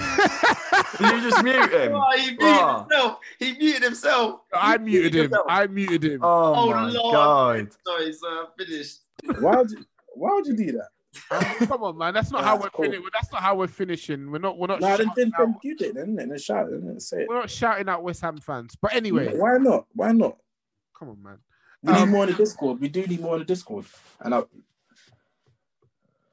you 1.00 1.20
just 1.20 1.42
mute 1.42 1.72
him. 1.72 1.92
Oh, 1.94 2.16
he 2.18 2.30
muted 2.30 2.38
Oh. 2.40 2.78
himself. 2.80 3.18
He 3.38 3.52
muted 3.58 3.82
himself. 3.82 4.40
I 4.52 4.72
He 4.72 4.78
muted 4.78 5.14
him. 5.14 5.20
himself. 5.22 5.46
I 5.48 5.66
muted 5.66 6.04
him. 6.04 6.20
Oh, 6.22 6.54
Oh, 6.54 6.70
my 6.70 6.88
Lord. 6.90 7.12
god. 7.14 7.76
Sorry, 7.86 8.12
so 8.12 8.28
I'm 8.28 8.46
finished. 8.58 9.00
why 9.40 9.56
would 9.56 9.70
you? 9.70 9.84
Why 10.14 10.30
would 10.34 10.46
you 10.46 10.56
do 10.56 10.72
that? 10.72 10.88
Come 11.68 11.82
on, 11.82 11.98
man. 11.98 12.14
That's 12.14 12.30
not 12.30 12.40
Yeah, 12.40 12.46
how 12.46 12.52
that's 12.56 12.64
we're 12.64 12.70
cool. 12.70 12.84
finishing. 12.86 13.06
That's 13.12 13.32
not 13.32 13.42
how 13.42 13.54
we're 13.56 13.66
finishing. 13.66 14.30
We're 14.30 14.38
not. 14.38 14.58
We're 14.58 14.66
not. 14.66 14.80
No, 14.80 14.88
then, 14.96 15.06
shouting 15.06 15.12
then, 15.16 15.32
out, 15.38 15.46
then 15.46 15.56
you 15.62 15.76
did, 15.76 15.94
then, 15.94 16.14
then 16.16 16.38
shout 16.38 16.68
it, 16.72 16.84
then 16.84 17.00
say 17.00 17.22
it. 17.22 17.28
we're 17.28 17.38
not 17.38 17.50
shouting 17.50 17.88
out 17.88 18.02
West 18.02 18.20
Ham 18.22 18.38
fans. 18.38 18.76
But 18.80 18.94
anyway, 18.94 19.36
Why 19.36 19.58
not? 19.58 19.86
Why 19.94 20.12
not? 20.12 20.36
come 20.98 21.10
on, 21.10 21.22
man. 21.22 21.38
We 21.82 21.92
Um, 21.92 22.00
need 22.08 22.12
more 22.12 22.24
in 22.24 22.30
the 22.30 22.36
Discord. 22.36 22.80
We 22.80 22.88
do 22.88 23.06
need 23.06 23.20
more 23.20 23.34
in 23.34 23.40
the 23.40 23.44
Discord. 23.44 23.84
And 24.20 24.34
I, 24.34 24.42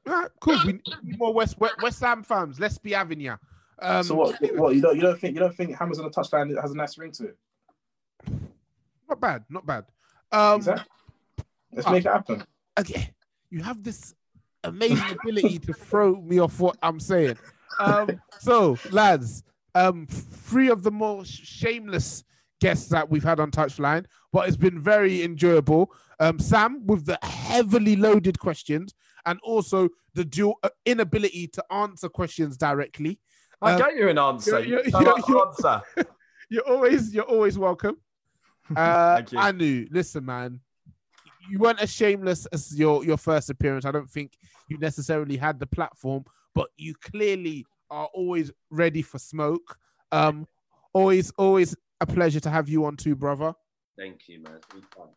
Right, 0.06 0.28
cool. 0.40 0.58
We 0.66 0.72
need 0.74 1.18
more 1.18 1.32
West 1.34 1.58
West, 1.60 1.74
West 1.82 2.00
Ham 2.00 2.22
fans. 2.22 2.58
Let's 2.58 2.78
be 2.78 2.92
having 2.92 3.20
ya. 3.20 3.36
Um, 3.82 4.02
so 4.02 4.14
what? 4.14 4.36
What 4.54 4.74
you 4.74 4.82
don't 4.82 4.96
you 4.96 5.02
don't 5.02 5.18
think 5.18 5.34
you 5.34 5.40
don't 5.40 5.54
think 5.54 5.76
Hammers 5.76 5.98
on 5.98 6.06
a 6.06 6.10
the 6.10 6.14
touchline 6.14 6.60
has 6.60 6.72
a 6.72 6.76
nice 6.76 6.98
ring 6.98 7.12
to 7.12 7.28
it? 7.28 7.38
Not 9.08 9.20
bad. 9.20 9.44
Not 9.48 9.66
bad. 9.66 9.84
Um, 10.32 10.56
Exactly. 10.56 10.84
Let's 11.72 11.88
make 11.88 12.04
it 12.04 12.12
happen. 12.12 12.44
okay, 12.78 13.10
you 13.50 13.62
have 13.62 13.82
this 13.82 14.14
amazing 14.64 15.18
ability 15.22 15.58
to 15.60 15.72
throw 15.72 16.16
me 16.16 16.40
off 16.40 16.58
what 16.58 16.76
I'm 16.82 16.98
saying. 17.00 17.38
Um, 17.78 18.20
so, 18.40 18.76
lads, 18.90 19.44
um, 19.74 20.06
three 20.08 20.68
of 20.68 20.82
the 20.82 20.90
more 20.90 21.24
sh- 21.24 21.40
shameless 21.44 22.24
guests 22.60 22.88
that 22.88 23.08
we've 23.08 23.22
had 23.24 23.38
on 23.40 23.50
Touchline, 23.50 24.04
but 24.32 24.48
it's 24.48 24.56
been 24.56 24.80
very 24.80 25.22
enjoyable. 25.22 25.92
Um, 26.18 26.38
Sam 26.38 26.86
with 26.86 27.06
the 27.06 27.18
heavily 27.22 27.96
loaded 27.96 28.38
questions 28.38 28.94
and 29.26 29.38
also 29.42 29.88
the 30.14 30.24
dual 30.24 30.58
uh, 30.62 30.70
inability 30.84 31.46
to 31.48 31.64
answer 31.72 32.08
questions 32.08 32.56
directly. 32.56 33.18
I 33.62 33.72
Um, 33.72 33.78
gave 33.80 33.96
you 33.98 34.08
an 34.08 34.18
answer. 34.18 34.60
you're- 34.60 34.82
You 34.84 34.90
you're- 35.00 35.22
you're- 35.28 35.40
answer. 35.46 35.82
You're 36.52 36.66
always 36.68 37.14
you're 37.14 37.24
always 37.24 37.58
welcome. 37.58 37.96
Uh, 38.76 39.16
Thank 39.16 39.32
you. 39.32 39.38
Anu, 39.38 39.86
listen, 39.90 40.24
man, 40.24 40.60
you 41.50 41.58
weren't 41.58 41.80
as 41.80 41.92
shameless 41.92 42.46
as 42.46 42.76
your 42.78 43.04
your 43.04 43.16
first 43.16 43.50
appearance. 43.50 43.84
I 43.84 43.90
don't 43.90 44.08
think 44.10 44.36
you 44.68 44.78
necessarily 44.78 45.36
had 45.36 45.58
the 45.58 45.66
platform, 45.66 46.24
but 46.54 46.70
you 46.76 46.94
clearly 46.94 47.66
are 47.90 48.06
always 48.14 48.52
ready 48.70 49.02
for 49.02 49.18
smoke. 49.18 49.76
Um, 50.12 50.46
always, 50.92 51.32
always 51.32 51.74
a 52.00 52.06
pleasure 52.06 52.38
to 52.40 52.50
have 52.50 52.68
you 52.68 52.84
on 52.84 52.96
too, 52.96 53.16
brother. 53.16 53.54
Thank 53.98 54.28
you, 54.28 54.40
man. 54.42 54.54
It's 54.56 54.66
been 54.66 54.82
fun. 54.96 55.08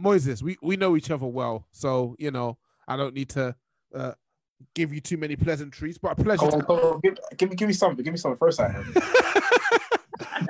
Moises, 0.00 0.42
we 0.42 0.56
we 0.62 0.76
know 0.76 0.96
each 0.96 1.10
other 1.10 1.26
well, 1.26 1.66
so 1.72 2.14
you 2.18 2.30
know 2.30 2.58
I 2.88 2.96
don't 2.96 3.14
need 3.14 3.30
to 3.30 3.54
uh, 3.94 4.12
give 4.74 4.92
you 4.92 5.00
too 5.00 5.16
many 5.16 5.36
pleasantries, 5.36 5.98
but 5.98 6.18
a 6.18 6.22
pleasure. 6.22 6.40
Come 6.40 6.54
on, 6.54 6.60
to- 6.60 6.66
come 6.66 6.78
on, 6.78 7.00
give, 7.00 7.18
give 7.36 7.50
me 7.50 7.56
give 7.56 7.68
me 7.68 7.74
something. 7.74 8.04
Give 8.04 8.12
me 8.12 8.18
something 8.18 8.38
first. 8.38 8.58
Time. 8.58 8.92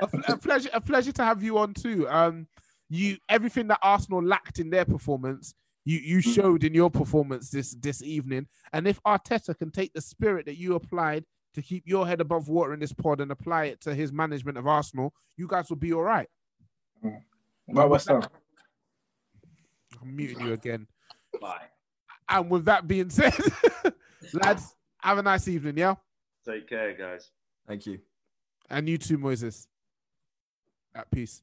a, 0.01 0.09
a 0.33 0.37
pleasure, 0.37 0.71
a 0.73 0.81
pleasure 0.81 1.13
to 1.13 1.25
have 1.25 1.43
you 1.43 1.59
on 1.59 1.75
too. 1.75 2.09
Um, 2.09 2.47
you 2.91 3.17
everything 3.29 3.69
that 3.69 3.79
Arsenal 3.83 4.23
lacked 4.23 4.59
in 4.59 4.71
their 4.71 4.85
performance, 4.85 5.55
you 5.85 5.99
you 5.99 6.21
showed 6.21 6.65
in 6.65 6.75
your 6.75 6.91
performance 6.91 7.51
this 7.51 7.75
this 7.75 8.03
evening. 8.03 8.47
And 8.73 8.87
if 8.87 9.03
Arteta 9.03 9.57
can 9.57 9.71
take 9.71 9.93
the 9.93 10.01
spirit 10.01 10.47
that 10.47 10.59
you 10.59 10.75
applied 10.75 11.25
to 11.55 11.63
keep 11.63 11.85
your 11.87 12.07
head 12.07 12.21
above 12.21 12.49
water 12.49 12.75
in 12.75 12.81
this 12.81 12.93
pod 12.93 13.21
and 13.21 13.31
apply 13.31 13.67
it 13.67 13.81
to 13.83 13.95
his 13.95 14.13
management 14.13 14.59
of 14.59 14.67
Arsenal, 14.67 15.15
you 15.37 15.47
guys 15.47 15.69
will 15.69 15.77
be 15.77 15.93
all 15.93 16.03
right. 16.03 16.29
About 17.71 17.91
West 17.91 18.09
Ham. 18.09 18.23
I'm 20.03 20.17
muting 20.17 20.41
you 20.41 20.53
again. 20.53 20.87
Bye. 21.41 21.63
And 22.29 22.51
with 22.51 22.65
that 22.65 22.87
being 22.89 23.11
said, 23.11 23.35
lads, 24.33 24.75
have 25.01 25.19
a 25.19 25.23
nice 25.23 25.49
evening, 25.49 25.77
yeah. 25.77 25.95
Take 26.47 26.69
care, 26.69 26.95
guys. 26.95 27.31
Thank 27.67 27.87
you. 27.87 27.99
And 28.71 28.89
you 28.89 28.99
too, 28.99 29.19
Moises. 29.19 29.67
At 30.95 31.11
peace. 31.11 31.43